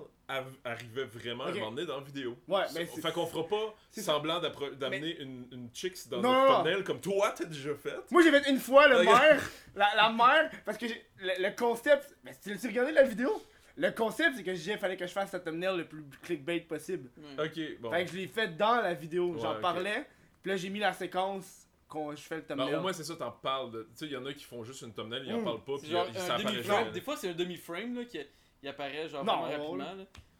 arrivait 0.64 1.04
vraiment 1.06 1.44
à 1.44 1.48
un 1.48 1.54
moment 1.54 1.72
donné 1.72 1.86
dans 1.86 1.98
la 1.98 2.04
vidéo. 2.04 2.36
Ouais, 2.46 2.62
mais 2.74 2.86
c'est- 2.86 3.00
fait 3.00 3.12
qu'on 3.12 3.26
fera 3.26 3.46
pas 3.48 3.74
semblant 3.90 4.40
d'amener 4.40 5.18
une, 5.20 5.48
une 5.50 5.70
chicks 5.74 6.08
dans 6.08 6.20
Non, 6.20 6.32
notre 6.32 6.38
non, 6.44 6.48
non. 6.50 6.56
thumbnail 6.64 6.84
comme 6.84 7.00
toi 7.00 7.34
t'as 7.36 7.44
déjà 7.46 7.74
fait. 7.74 7.96
Moi, 8.10 8.22
j'ai 8.22 8.30
fait 8.30 8.48
une 8.50 8.58
fois 8.60 8.86
le 8.88 9.02
maire, 9.02 9.50
la, 9.74 9.88
la 9.96 10.10
mère, 10.10 10.50
parce 10.64 10.78
que 10.78 10.86
le, 10.86 11.42
le 11.48 11.56
concept. 11.56 12.16
Mais 12.24 12.32
tu 12.40 12.50
l'as 12.54 12.68
regardé 12.68 12.92
la 12.92 13.02
vidéo? 13.04 13.42
Le 13.76 13.90
concept, 13.92 14.36
c'est 14.36 14.42
que 14.44 14.54
j'ai 14.54 14.76
fallait 14.76 14.96
que 14.96 15.06
je 15.06 15.12
fasse 15.12 15.30
ce 15.32 15.36
thumbnail 15.36 15.76
le 15.78 15.84
plus 15.84 16.04
clickbait 16.22 16.60
possible. 16.60 17.10
Ok, 17.38 17.58
bon. 17.80 17.90
Fait 17.90 18.04
que 18.04 18.10
je 18.12 18.16
l'ai 18.18 18.26
fait 18.28 18.56
dans 18.56 18.80
la 18.80 18.94
vidéo. 18.94 19.32
Ouais, 19.34 19.40
J'en 19.40 19.60
parlais, 19.60 20.04
puis 20.42 20.50
là, 20.50 20.56
j'ai 20.56 20.68
mis 20.68 20.80
la 20.80 20.92
séquence 20.92 21.67
qu'on 21.88 22.14
je 22.14 22.20
fais 22.22 22.36
le 22.36 22.40
Ben, 22.42 22.48
thumbnail. 22.48 22.74
au 22.76 22.80
moins 22.82 22.92
c'est 22.92 23.04
ça, 23.04 23.16
t'en 23.16 23.30
parles. 23.32 23.70
de- 23.72 23.82
Tu 23.84 23.88
sais, 23.94 24.06
il 24.06 24.12
y 24.12 24.16
en 24.16 24.26
a 24.26 24.32
qui 24.34 24.44
font 24.44 24.62
juste 24.62 24.82
une 24.82 24.92
thumbnail, 24.92 25.22
ils 25.26 25.32
en 25.32 25.40
Mm. 25.40 25.44
parlent 25.44 25.64
pas, 25.64 25.72
C'est 25.76 25.82
puis 25.84 25.90
genre 25.92 26.04
euh, 26.06 26.10
un 26.10 26.12
ça 26.20 26.34
apparaît 26.36 26.62
jamais. 26.62 26.90
Des 26.92 27.00
fois, 27.00 27.16
c'est 27.16 27.28
un 27.30 27.34
demi-frame 27.34 27.94
là, 27.96 28.04
qui 28.04 28.18
il 28.62 28.68
apparaît 28.68 29.08
genre 29.08 29.24
Non, 29.24 29.42
rapidement. 29.42 29.76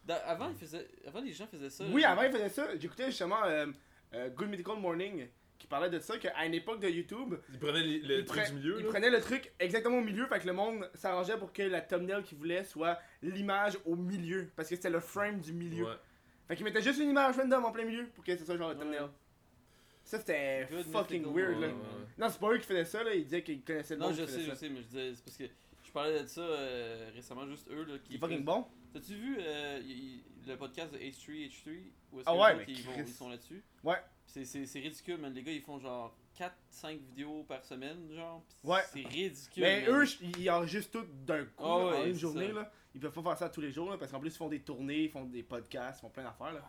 Là. 0.07 0.15
Avant, 0.25 0.49
ils 0.49 0.55
faisaient... 0.55 0.87
avant, 1.07 1.21
les 1.21 1.33
gens 1.33 1.45
faisaient 1.47 1.69
ça. 1.69 1.83
Oui, 1.91 2.03
avant, 2.03 2.23
il 2.23 2.31
faisait 2.31 2.49
ça. 2.49 2.67
J'écoutais 2.77 3.05
justement 3.07 3.43
euh, 3.45 3.67
euh, 4.13 4.29
Good 4.29 4.49
Medical 4.49 4.77
Morning 4.77 5.27
qui 5.59 5.67
parlait 5.67 5.89
de 5.89 5.99
ça, 5.99 6.17
qu'à 6.17 6.45
une 6.45 6.53
époque 6.53 6.79
de 6.79 6.87
YouTube, 6.87 7.35
Ils 7.51 7.59
prenaient 7.59 7.83
le 7.83 8.19
il, 8.19 8.25
truc 8.25 8.41
pre- 8.43 8.49
du 8.49 8.55
milieu. 8.55 8.75
il 8.79 8.85
là. 8.85 8.89
prenait 8.91 9.09
le 9.09 9.19
truc 9.19 9.51
exactement 9.59 9.97
au 9.97 10.01
milieu, 10.01 10.25
fait 10.27 10.39
que 10.39 10.47
le 10.47 10.53
monde 10.53 10.89
s'arrangeait 10.93 11.37
pour 11.37 11.51
que 11.51 11.61
la 11.63 11.81
thumbnail 11.81 12.23
qu'il 12.23 12.37
voulait 12.37 12.63
soit 12.63 12.97
l'image 13.21 13.77
au 13.85 13.95
milieu, 13.97 14.49
parce 14.55 14.69
que 14.69 14.75
c'était 14.75 14.89
le 14.89 15.01
frame 15.01 15.39
du 15.41 15.51
milieu. 15.51 15.83
Ouais. 15.85 15.95
Fait 16.47 16.55
qu'il 16.55 16.63
mettait 16.65 16.81
juste 16.81 16.99
une 17.01 17.09
image 17.09 17.35
random 17.37 17.65
en 17.65 17.71
plein 17.73 17.83
milieu 17.83 18.07
pour 18.15 18.23
que 18.23 18.35
ce 18.37 18.45
soit 18.45 18.55
genre 18.57 18.69
le 18.73 18.77
Ouais. 18.77 18.97
Ça 20.09 20.17
c'était 20.19 20.65
fucking 20.91 21.21
mythical 21.23 21.33
weird 21.33 21.61
là. 21.61 21.67
Ouais, 21.67 21.73
moment. 21.73 21.83
ouais. 21.83 22.05
Non, 22.17 22.29
c'est 22.29 22.39
pas 22.39 22.51
eux 22.51 22.57
qui 22.57 22.65
faisaient 22.65 22.85
ça 22.85 23.03
là, 23.03 23.13
ils 23.13 23.23
disaient 23.25 23.43
qu'ils 23.43 23.61
connaissaient 23.63 23.93
le 23.95 23.99
Non, 24.01 24.07
monde 24.07 24.15
je 24.17 24.23
qui 24.23 24.31
sais, 24.31 24.41
je 24.41 24.49
ça. 24.49 24.55
sais, 24.55 24.69
mais 24.69 24.77
je 24.81 24.87
disais, 24.87 25.13
c'est 25.15 25.23
parce 25.23 25.37
que 25.37 25.43
je 25.83 25.91
parlais 25.91 26.23
de 26.23 26.27
ça 26.27 26.41
euh, 26.41 27.09
récemment, 27.13 27.47
juste 27.47 27.67
eux 27.69 27.83
là. 27.85 27.93
Qui 28.03 28.13
C'est 28.13 28.17
fucking 28.19 28.43
bon. 28.43 28.65
T'as-tu 28.93 29.13
vu 29.13 29.37
euh, 29.39 29.79
y- 29.83 29.91
y- 29.91 30.23
le 30.47 30.57
podcast 30.57 30.91
de 30.93 30.97
H3H3 30.97 31.69
où 32.11 32.19
est-ce 32.21 32.27
Ah 32.27 32.33
que 32.33 32.37
ouais, 32.57 32.65
les 32.65 32.73
ils, 32.73 32.83
vont- 32.83 32.93
Chris. 32.93 33.03
ils 33.05 33.13
sont 33.13 33.29
là-dessus? 33.29 33.61
Ouais. 33.83 33.97
C'est, 34.25 34.45
c'est, 34.45 34.65
c'est 34.65 34.79
ridicule, 34.79 35.17
man. 35.17 35.31
Les 35.33 35.43
gars, 35.43 35.51
ils 35.51 35.61
font 35.61 35.77
genre 35.79 36.15
4-5 36.39 36.97
vidéos 37.09 37.43
par 37.47 37.63
semaine, 37.63 38.11
genre. 38.11 38.43
pis 38.63 38.67
Ouais. 38.67 38.81
C'est 38.91 39.01
ridicule. 39.07 39.61
Mais 39.63 39.81
man. 39.87 40.01
eux, 40.01 40.05
ils 40.39 40.49
enregistrent 40.49 41.01
tout 41.01 41.05
d'un 41.27 41.45
coup 41.45 41.63
Ah 41.63 41.91
là, 41.91 41.99
en 41.99 42.05
une 42.05 42.15
journée 42.17 42.47
ça. 42.47 42.53
là. 42.53 42.71
Ils 42.95 42.99
peuvent 43.01 43.13
pas 43.13 43.21
faire 43.21 43.37
ça 43.37 43.49
tous 43.49 43.61
les 43.61 43.71
jours 43.71 43.91
là, 43.91 43.97
parce 43.99 44.11
qu'en 44.11 44.19
plus 44.19 44.29
ils 44.33 44.37
font 44.37 44.47
des 44.49 44.61
tournées, 44.61 45.03
ils 45.03 45.09
font 45.11 45.23
des 45.25 45.43
podcasts, 45.43 45.99
ils 45.99 46.01
font 46.01 46.09
plein 46.09 46.23
d'affaires 46.23 46.53
là. 46.53 46.67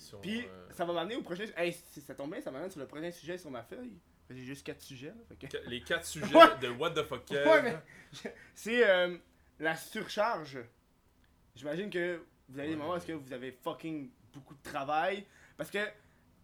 Sont, 0.00 0.18
Puis 0.20 0.46
euh, 0.46 0.66
ça 0.72 0.84
va 0.84 0.92
m'amener 0.92 1.16
au 1.16 1.22
prochain. 1.22 1.44
Hey, 1.56 1.72
ça 1.72 2.14
tombe 2.14 2.30
bien, 2.32 2.40
ça 2.40 2.50
m'amène 2.50 2.70
sur 2.70 2.80
le 2.80 2.86
prochain 2.86 3.10
sujet 3.10 3.38
sur 3.38 3.50
ma 3.50 3.62
feuille. 3.62 3.92
J'ai 4.30 4.44
juste 4.44 4.64
4 4.64 4.80
sujets 4.80 5.08
là. 5.08 5.14
fait 5.28 5.36
que- 5.48 5.56
qu- 5.56 5.68
Les 5.68 5.80
quatre 5.80 6.06
sujets 6.06 6.34
Ouais. 6.34 6.58
de 6.60 6.68
What 6.68 6.90
the 6.92 7.02
fuck. 7.04 7.22
Ouais, 7.30 7.62
mais- 7.62 7.76
C'est 8.54 8.88
euh, 8.88 9.16
la 9.58 9.76
surcharge. 9.76 10.58
J'imagine 11.54 11.90
que 11.90 12.22
vous 12.48 12.58
avez 12.58 12.68
des 12.68 12.74
Ouais. 12.74 12.80
moments 12.80 12.92
où 12.94 12.96
est-ce 12.96 13.06
que 13.06 13.12
vous 13.12 13.32
avez 13.32 13.52
fucking 13.52 14.10
beaucoup 14.32 14.54
de 14.54 14.62
travail. 14.62 15.26
Parce 15.56 15.70
que, 15.70 15.78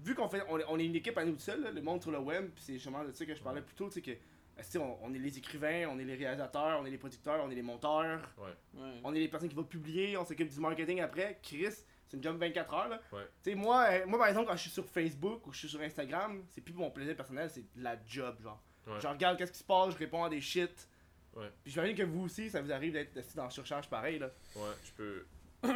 vu 0.01 0.15
qu'on 0.15 0.29
fait, 0.29 0.43
on 0.49 0.59
est, 0.59 0.65
on 0.69 0.79
est 0.79 0.85
une 0.85 0.97
équipe 0.97 1.17
à 1.17 1.25
nous 1.25 1.33
tout 1.33 1.39
seuls, 1.39 1.63
là, 1.63 1.71
le 1.71 1.81
monde 1.81 2.03
sur 2.03 2.11
le 2.11 2.19
web, 2.19 2.51
puis 2.55 2.63
c'est 2.65 2.75
justement 2.75 3.05
de 3.05 3.13
ça 3.13 3.25
que 3.25 3.35
je 3.35 3.43
parlais 3.43 3.63
plus 3.63 3.75
tôt, 3.75 3.87
tu 3.89 3.95
sais, 3.95 4.03
que, 4.03 4.11
euh, 4.11 4.79
on 5.03 5.15
est 5.15 5.19
les 5.19 5.39
écrivains, 5.39 5.87
on 5.89 5.99
est 5.99 6.05
les 6.05 6.17
réalisateurs, 6.17 6.81
on 6.81 6.87
est 6.87 6.91
les 6.91 6.99
producteurs, 6.99 7.43
on 7.45 7.51
est 7.51 7.55
les 7.55 7.63
monteurs, 7.63 8.21
Ouais. 8.39 8.81
on 9.05 9.15
est 9.15 9.21
les 9.21 9.29
personnes 9.29 9.49
qui 9.49 9.55
vont 9.55 9.65
publier, 9.65 10.17
on 10.17 10.25
s'occupe 10.25 10.49
du 10.49 10.61
marketing 10.61 11.01
après. 11.01 11.39
Chris, 11.43 11.69
c'est 12.09 12.17
une 12.17 12.23
job 12.23 12.39
24 12.39 12.75
heures, 12.75 12.89
là. 12.89 13.01
Ouais. 13.13 13.23
Tu 13.43 13.51
sais, 13.51 13.57
moi, 13.57 13.87
euh, 13.91 14.07
moi, 14.07 14.19
par 14.19 14.29
exemple, 14.29 14.49
quand 14.49 14.57
je 14.57 14.63
suis 14.63 14.71
sur 14.71 14.87
Facebook 14.87 15.47
ou 15.47 15.53
je 15.53 15.59
suis 15.59 15.69
sur 15.69 15.81
Instagram, 15.81 16.45
c'est 16.49 16.61
plus 16.61 16.75
mon 16.75 16.91
plaisir 16.91 17.17
personnel, 17.17 17.51
c'est 17.51 17.63
de 17.75 17.83
la 17.83 17.97
job, 18.07 18.37
genre. 18.43 18.63
Ouais. 18.87 19.01
Je 19.01 19.07
regarde 19.07 19.37
qu'est-ce 19.37 19.53
qui 19.53 19.59
se 19.59 19.65
passe, 19.65 19.93
je 19.93 19.99
réponds 19.99 20.25
à 20.25 20.29
des 20.29 20.41
shit. 20.41 20.89
Ouais. 21.35 21.51
Puis 21.63 21.73
j'imagine 21.73 21.97
que 21.97 22.03
vous 22.05 22.25
aussi, 22.25 22.49
ça 22.49 22.63
vous 22.63 22.73
arrive 22.73 22.93
d'être 22.93 23.17
assis 23.17 23.37
dans 23.37 23.45
la 23.45 23.51
surcharge 23.51 23.89
pareil, 23.91 24.19
là. 24.19 24.31
Ouais, 24.55 24.63
je 24.85 24.93
peux. 24.93 25.27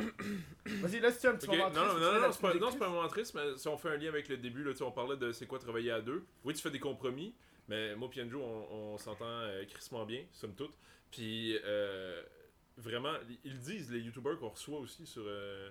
Vas-y, 0.66 1.00
là, 1.00 1.10
si 1.10 1.20
tu 1.20 1.26
as 1.26 1.30
un 1.30 1.34
petit 1.34 1.48
Ok, 1.48 1.56
moment 1.56 1.70
Non, 1.70 1.74
triste, 1.74 1.94
non, 1.94 2.12
non, 2.12 2.20
non, 2.20 2.32
c'est 2.32 2.40
pas, 2.40 2.54
non, 2.54 2.70
c'est 2.70 2.78
pas 2.78 2.86
un 2.86 2.90
moment 2.90 3.08
triste, 3.08 3.34
mais 3.34 3.56
si 3.56 3.68
on 3.68 3.76
fait 3.76 3.88
un 3.90 3.96
lien 3.96 4.08
avec 4.08 4.28
le 4.28 4.36
début, 4.36 4.62
là, 4.62 4.72
tu 4.74 4.82
on 4.82 4.92
parlait 4.92 5.16
de 5.16 5.32
c'est 5.32 5.46
quoi 5.46 5.58
travailler 5.58 5.90
à 5.90 6.00
deux. 6.00 6.24
Oui, 6.44 6.54
tu 6.54 6.62
fais 6.62 6.70
des 6.70 6.78
compromis, 6.78 7.34
mais 7.68 7.96
moi 7.96 8.08
on, 8.34 8.38
on 8.38 8.98
s'entend 8.98 9.24
euh, 9.26 9.64
crissement 9.66 10.04
bien, 10.04 10.24
somme 10.32 10.54
toute. 10.54 10.76
Puis, 11.10 11.58
euh, 11.64 12.22
vraiment, 12.80 13.12
ils 13.44 13.58
disent, 13.58 13.90
les 13.90 14.00
youtubeurs 14.00 14.38
qu'on 14.38 14.48
reçoit 14.48 14.78
aussi 14.80 15.06
sur 15.06 15.22
euh, 15.26 15.70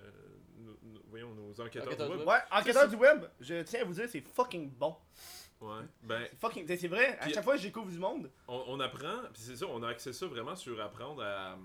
nos, 0.58 0.72
nos- 0.82 1.02
voyons, 1.08 1.34
nos 1.34 1.60
enquêteurs 1.60 1.86
Enquêteurs 1.88 2.10
du 2.10 2.16
web. 2.18 2.28
Ouais, 2.28 2.38
enquêteur 2.50 2.88
du 2.88 2.96
web, 2.96 3.24
je 3.40 3.62
tiens 3.62 3.82
à 3.82 3.84
vous 3.84 3.94
dire, 3.94 4.08
c'est 4.08 4.20
fucking 4.20 4.70
bon. 4.70 4.96
Ouais. 5.60 5.82
Ben, 6.02 6.26
C'est 6.30 6.40
fucking. 6.40 6.66
C'est 6.78 6.88
vrai, 6.88 7.18
à 7.18 7.28
chaque 7.28 7.44
fois 7.44 7.54
que 7.54 7.60
je 7.60 7.66
découvre 7.66 7.90
du 7.90 7.98
monde. 7.98 8.30
on, 8.48 8.64
on 8.68 8.80
apprend, 8.80 9.22
puis 9.32 9.42
c'est 9.42 9.56
ça, 9.56 9.66
on 9.66 9.82
a 9.82 9.88
accès 9.90 10.12
ça 10.12 10.26
vraiment 10.26 10.56
sur 10.56 10.80
apprendre 10.80 11.22
à, 11.22 11.58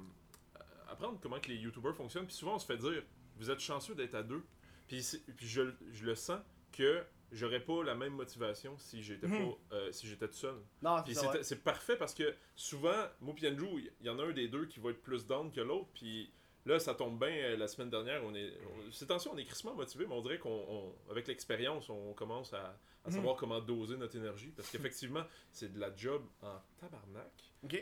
à 0.55 0.91
apprendre 0.91 1.17
comment 1.21 1.39
que 1.39 1.47
les 1.49 1.55
youtubeurs 1.57 1.95
fonctionnent. 1.95 2.25
Puis 2.25 2.35
souvent, 2.35 2.55
on 2.55 2.59
se 2.59 2.65
fait 2.65 2.77
dire, 2.77 3.01
vous 3.37 3.49
êtes 3.49 3.59
chanceux 3.59 3.95
d'être 3.95 4.15
à 4.15 4.23
deux. 4.23 4.43
Puis, 4.87 5.01
c'est- 5.01 5.25
puis 5.35 5.47
je, 5.47 5.61
je 5.91 6.05
le 6.05 6.15
sens 6.15 6.39
que 6.71 7.03
j'aurais 7.35 7.59
pas 7.59 7.83
la 7.83 7.93
même 7.95 8.13
motivation 8.13 8.77
si 8.77 9.03
j'étais 9.03 9.27
Mhm. 9.27 9.51
pas 9.69 9.75
euh, 9.75 9.91
si 9.91 10.07
j'étais 10.07 10.27
tout 10.27 10.33
seul. 10.35 10.55
Non, 10.81 11.03
c'est 11.05 11.13
c'est 11.13 11.27
ouais. 11.27 11.43
c'est 11.43 11.63
parfait 11.63 11.95
parce 11.97 12.13
que 12.13 12.33
souvent, 12.55 13.05
moi 13.21 13.35
et 13.41 13.49
Andrew, 13.49 13.79
il 13.79 13.91
y 14.05 14.09
en 14.09 14.17
a 14.19 14.23
un 14.23 14.31
des 14.31 14.47
deux 14.47 14.65
qui 14.65 14.79
va 14.79 14.89
être 14.91 15.01
plus 15.01 15.25
down 15.27 15.51
que 15.51 15.61
l'autre. 15.61 15.89
Puis 15.93 16.31
là, 16.65 16.79
ça 16.79 16.95
tombe 16.95 17.19
bien. 17.19 17.29
euh, 17.29 17.57
La 17.57 17.67
semaine 17.67 17.89
dernière, 17.89 18.23
on 18.23 18.33
est. 18.33 18.51
on- 18.67 18.91
Ces 18.91 19.05
temps-ci, 19.07 19.27
on 19.27 19.37
est 19.37 19.45
crissement 19.45 19.75
motivé, 19.75 20.05
mais 20.07 20.13
on 20.15 20.21
dirait 20.21 20.39
qu'on, 20.39 20.49
on- 20.69 21.11
avec 21.11 21.27
l'expérience, 21.27 21.89
on 21.89 22.13
commence 22.13 22.53
à, 22.53 22.77
à 23.03 23.11
savoir 23.11 23.35
comment 23.35 23.59
doser 23.61 23.97
notre 23.97 24.15
énergie. 24.15 24.51
Parce 24.55 24.69
qu'effectivement, 24.71 25.23
c'est 25.51 25.71
de 25.71 25.79
la 25.79 25.95
job 25.95 26.23
en 26.41 26.59
tabarnak. 26.79 27.31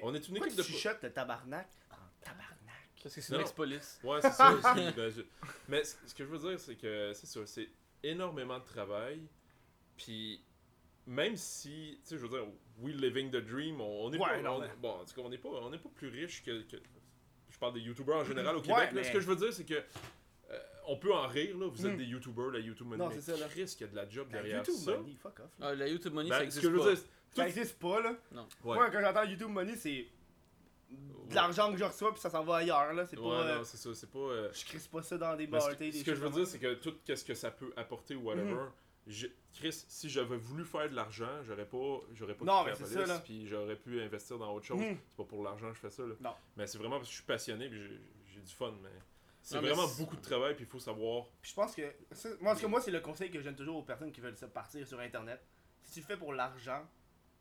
On 0.02 0.14
est 0.14 0.18
une 0.28 0.36
Pourquoi 0.36 0.48
équipe 0.48 0.50
tu 0.50 0.72
de. 0.72 0.76
chuchotes 0.78 1.02
le 1.04 1.12
tabarnak 1.14 1.70
en 1.92 1.96
tabarnak? 2.22 2.50
Parce 3.02 3.16
que 3.16 3.22
c'est 3.22 3.34
Non. 3.34 3.40
l'ex-police. 3.40 4.00
Ouais, 4.04 4.22
c'est 4.22 4.32
ça 4.32 4.54
ben, 4.76 5.10
je- 5.16 5.22
Mais 5.68 5.84
c- 5.84 5.98
ce 6.06 6.14
que 6.16 6.24
je 6.24 6.30
veux 6.30 6.40
dire, 6.50 6.58
c'est 6.60 6.76
que 6.78 7.12
c'est 7.14 7.28
ça, 7.28 7.46
c'est 7.46 7.68
énormément 8.02 8.60
de 8.60 8.64
travail. 8.66 9.28
Puis 10.04 10.42
même 11.06 11.36
si, 11.36 11.98
tu 12.02 12.10
sais, 12.10 12.18
je 12.18 12.22
veux 12.26 12.30
dire, 12.30 12.46
we 12.80 12.94
living 12.96 13.30
the 13.30 13.38
dream, 13.38 13.82
on, 13.82 14.06
on 14.06 14.14
est 14.14 14.18
Ouais, 14.18 14.26
pas, 14.26 14.42
non, 14.42 14.56
on- 14.56 14.60
mais- 14.60 14.70
bon, 14.82 14.90
en 14.92 15.06
tout 15.06 15.14
cas, 15.16 15.22
on 15.24 15.30
n'est 15.30 15.38
pas, 15.38 15.50
on 15.50 15.70
n'est 15.70 15.78
pas 15.78 15.90
plus 15.94 16.08
riche 16.10 16.44
que, 16.44 16.62
que- 16.64 16.78
je 17.50 17.58
parle 17.60 17.74
des 17.74 17.82
youtubeurs 17.82 18.18
en 18.18 18.24
général 18.26 18.56
au 18.56 18.60
Ouais, 18.60 18.66
Québec. 18.68 18.84
là. 18.86 18.92
mais- 18.94 19.04
Ce 19.04 19.12
que 19.12 19.20
je 19.20 19.28
veux 19.28 19.36
dire, 19.36 19.54
c'est 19.54 19.66
que 19.66 19.74
euh, 19.76 20.60
on 20.88 20.98
peut 20.98 21.14
en 21.14 21.28
rire 21.28 21.58
là. 21.58 21.68
Vous 21.68 21.86
êtes 21.86 21.94
Mm. 21.94 21.98
des 21.98 22.06
youtubeurs, 22.06 22.52
la 22.52 22.60
YouTube 22.60 22.88
money, 22.88 23.04
Non, 23.04 23.12
c'est 23.12 23.22
ça, 23.22 23.38
là. 23.38 23.48
Chris, 23.48 23.66
qu'il 23.66 23.82
y 23.82 23.84
a 23.84 23.88
de 23.88 23.96
la 23.96 24.10
job 24.10 24.28
Ben, 24.28 24.34
derrière 24.42 24.58
YouTube 24.60 24.76
ça. 24.76 24.98
Money, 24.98 25.16
fuck 25.22 25.40
off. 25.40 25.52
là. 25.60 25.68
Ah, 25.68 25.76
la 25.76 25.88
YouTube 25.88 26.14
Money, 26.14 26.30
Ben, 26.30 26.36
ça 26.36 26.40
ce 26.40 26.46
existe 26.46 26.62
que 26.66 26.68
je 26.70 26.74
veux 26.76 26.80
pas. 26.84 26.90
dire, 26.94 26.98
c'est- 26.98 27.36
Ça 27.36 27.48
existe 27.48 27.80
pas, 27.80 28.02
là. 28.02 28.10
ouais. 28.12 28.44
Moi, 28.76 28.90
quand 28.92 29.02
j'entends 29.02 29.24
YouTube 29.24 29.50
Money, 29.50 29.76
c'est 29.76 30.08
de 31.30 31.34
l'argent 31.36 31.72
que 31.72 31.78
je 31.78 31.84
reçois, 31.84 32.12
puis 32.12 32.22
ça 32.22 32.30
s'en 32.30 32.44
va 32.44 32.58
ailleurs, 32.58 32.94
là. 32.94 33.06
C'est 33.08 33.18
Ouais, 33.18 33.24
pas. 33.30 33.42
euh, 33.44 33.58
non, 33.58 33.64
c'est 33.64 33.78
ça, 33.78 33.90
c'est 33.96 34.10
pas. 34.12 34.20
euh, 34.20 34.50
Je 34.54 34.66
crisse 34.66 34.88
pas 34.88 35.02
ça 35.02 35.18
dans 35.18 35.36
des 35.36 35.46
ce, 35.46 35.52
parties, 35.52 35.78
des 35.78 35.92
ce 36.00 36.04
que 36.04 36.14
je 36.16 36.22
veux 36.22 36.30
dire, 36.30 36.46
c'est 36.48 36.60
que 36.60 36.74
tout 36.76 36.94
ce 37.08 37.24
que 37.24 37.34
ça 37.34 37.50
peut 37.52 37.74
apporter 37.76 38.16
ou 38.16 38.22
whatever, 38.24 38.54
Mhm. 38.54 38.72
Je- 39.08 39.28
Chris, 39.54 39.86
si 39.88 40.10
j'avais 40.10 40.38
voulu 40.38 40.66
faire 40.66 40.90
de 40.90 40.96
l'argent, 40.96 41.44
j'aurais 41.44 41.68
pas, 41.68 42.02
j'aurais 42.14 42.36
pas 42.36 42.46
Non, 42.46 42.64
là. 42.64 43.20
puis 43.20 43.48
j'aurais 43.48 43.76
pu 43.76 44.02
investir 44.02 44.38
dans 44.38 44.54
autre 44.54 44.66
chose. 44.66 44.80
Mhm. 44.80 44.98
C'est 45.08 45.18
pas 45.18 45.24
pour 45.26 45.44
l'argent 45.44 45.70
que 45.70 45.76
je 45.76 45.80
fais 45.80 45.90
ça. 45.90 46.04
Là. 46.04 46.16
Non. 46.20 46.34
Mais 46.58 46.68
c'est 46.68 46.78
vraiment 46.78 46.98
parce 46.98 47.08
que 47.08 47.12
je 47.12 47.18
suis 47.18 47.26
passionné, 47.26 47.70
puis 47.70 47.80
j'ai, 48.26 48.42
du 48.42 48.54
fun. 48.54 48.74
Mais 48.82 48.90
c'est 49.42 49.60
vraiment 49.60 49.88
beaucoup 49.98 50.16
de 50.16 50.22
travail, 50.22 50.56
puis 50.56 50.66
il 50.66 50.70
faut 50.70 50.80
savoir. 50.80 51.28
Puis 51.42 51.52
je 51.52 51.56
pense 51.56 51.76
que. 51.76 51.82
moi, 52.42 52.52
en 52.52 52.56
tout 52.56 52.62
cas, 52.62 52.68
moi, 52.68 52.82
c'est 52.82 52.92
le 52.92 53.00
conseil 53.00 53.30
que 53.30 53.40
je 53.40 53.44
donne 53.46 53.56
toujours 53.56 53.78
aux 53.78 53.84
personnes 53.84 54.12
qui 54.12 54.22
veulent 54.22 54.38
se 54.38 54.46
partir 54.46 54.88
sur 54.88 55.00
Internet. 55.00 55.40
Si 55.84 55.94
tu 55.94 56.00
le 56.00 56.06
fais 56.06 56.18
pour 56.18 56.34
l'argent, 56.34 56.86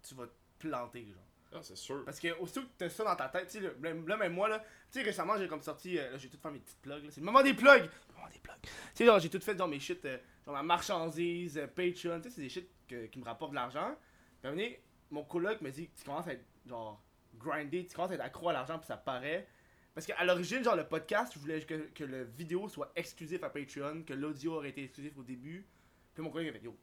tu 0.03 0.15
vas 0.15 0.27
te 0.27 0.33
planter, 0.59 1.07
genre. 1.07 1.25
Ah, 1.55 1.59
c'est 1.63 1.77
sûr. 1.77 2.05
Parce 2.05 2.19
que 2.19 2.29
aussitôt 2.41 2.63
que 2.63 2.69
t'as 2.79 2.89
ça 2.89 3.05
dans 3.05 3.15
ta 3.17 3.29
tête, 3.29 3.49
tu 3.49 3.61
sais, 3.61 3.61
là, 3.61 4.17
même 4.17 4.33
moi, 4.33 4.49
là, 4.49 4.59
tu 4.61 4.65
sais, 4.99 5.03
récemment, 5.03 5.37
j'ai 5.37 5.49
comme 5.49 5.63
sorti, 5.63 5.99
euh, 5.99 6.11
là, 6.13 6.19
j'ai 6.19 6.29
tout 6.29 6.39
fait 6.39 6.51
mes 6.51 6.59
petites 6.61 6.81
plugs, 6.81 7.05
c'est 7.11 7.21
le 7.21 7.27
moment 7.27 7.43
des 7.43 7.53
plugs! 7.55 7.89
Le 8.09 8.15
moment 8.15 8.29
des 8.33 8.39
plugs. 8.39 8.57
Tu 8.63 8.71
sais, 8.95 9.05
genre, 9.05 9.19
j'ai 9.19 9.29
tout 9.29 9.41
fait 9.41 9.55
dans 9.55 9.69
mes 9.69 9.79
shit, 9.81 10.05
euh, 10.05 10.19
genre 10.47 10.55
ma 10.55 10.63
marchandise, 10.63 11.59
euh, 11.59 11.67
Patreon, 11.67 12.21
tu 12.21 12.29
sais, 12.29 12.35
c'est 12.37 12.41
des 12.41 12.49
shit 12.49 12.69
que- 12.89 13.07
qui 13.07 13.19
me 13.19 13.25
rapportent 13.25 13.51
de 13.53 13.57
l'argent. 13.57 13.95
Puis 14.41 14.51
donné, 14.51 14.81
mon 15.11 15.25
coloc 15.25 15.61
me 15.61 15.71
dit, 15.71 15.91
tu 15.91 16.05
commences 16.05 16.27
à 16.27 16.33
être, 16.33 16.45
genre, 16.67 17.03
grindé, 17.35 17.85
tu 17.87 17.95
commences 17.95 18.13
à 18.13 18.15
être 18.15 18.21
accro 18.25 18.49
à 18.49 18.53
l'argent, 18.55 18.79
puis 18.79 18.87
ça 18.87 18.97
paraît. 18.97 19.47
Parce 19.95 20.07
qu'à 20.07 20.25
l'origine, 20.25 20.65
genre, 20.65 20.77
le 20.77 20.85
podcast, 20.89 21.33
je 21.35 21.39
voulais 21.39 21.61
que, 21.61 21.75
que 21.95 22.05
le 22.05 22.23
vidéo 22.25 22.67
soit 22.71 22.91
exclusif 22.97 23.43
à 23.45 23.51
Patreon, 23.51 24.05
que 24.05 24.15
l'audio 24.15 24.55
aurait 24.55 24.71
été 24.71 24.85
exclusif 24.85 25.13
au 25.19 25.23
début. 25.23 25.67
Puis 26.15 26.23
mon 26.23 26.31
collègue 26.31 26.49
a 26.49 26.53
fait, 26.55 26.65
yo, 26.65 26.75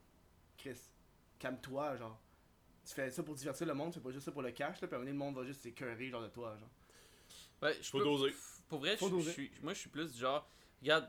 Chris, 0.58 0.78
calme-toi, 1.40 1.98
genre. 1.98 2.20
Tu 2.90 2.96
fais 2.96 3.12
ça 3.12 3.22
pour 3.22 3.36
divertir 3.36 3.68
le 3.68 3.74
monde, 3.76 3.94
tu 3.94 4.00
fais 4.00 4.04
pas 4.04 4.12
juste 4.12 4.26
ça 4.26 4.32
pour 4.32 4.42
le 4.42 4.50
cash, 4.52 4.82
là, 4.82 4.88
puis 4.88 4.96
à 4.96 4.98
un 4.98 5.02
moment 5.02 5.06
donné, 5.06 5.12
le 5.12 5.18
monde 5.18 5.36
va 5.36 5.44
juste 5.44 5.62
s'écœurer, 5.62 6.10
genre, 6.10 6.24
de 6.24 6.28
toi, 6.30 6.58
genre. 6.60 6.70
Ouais, 7.62 7.78
je 7.80 7.88
Faut 7.90 8.00
peux- 8.00 8.04
doser. 8.04 8.34
Pour 8.68 8.80
vrai, 8.80 8.98
Faut 8.98 9.08
je, 9.10 9.12
doser. 9.12 9.26
je 9.28 9.32
suis, 9.32 9.52
moi 9.62 9.74
je 9.74 9.80
suis 9.80 9.90
plus 9.90 10.12
du 10.14 10.20
genre, 10.20 10.48
regarde, 10.82 11.08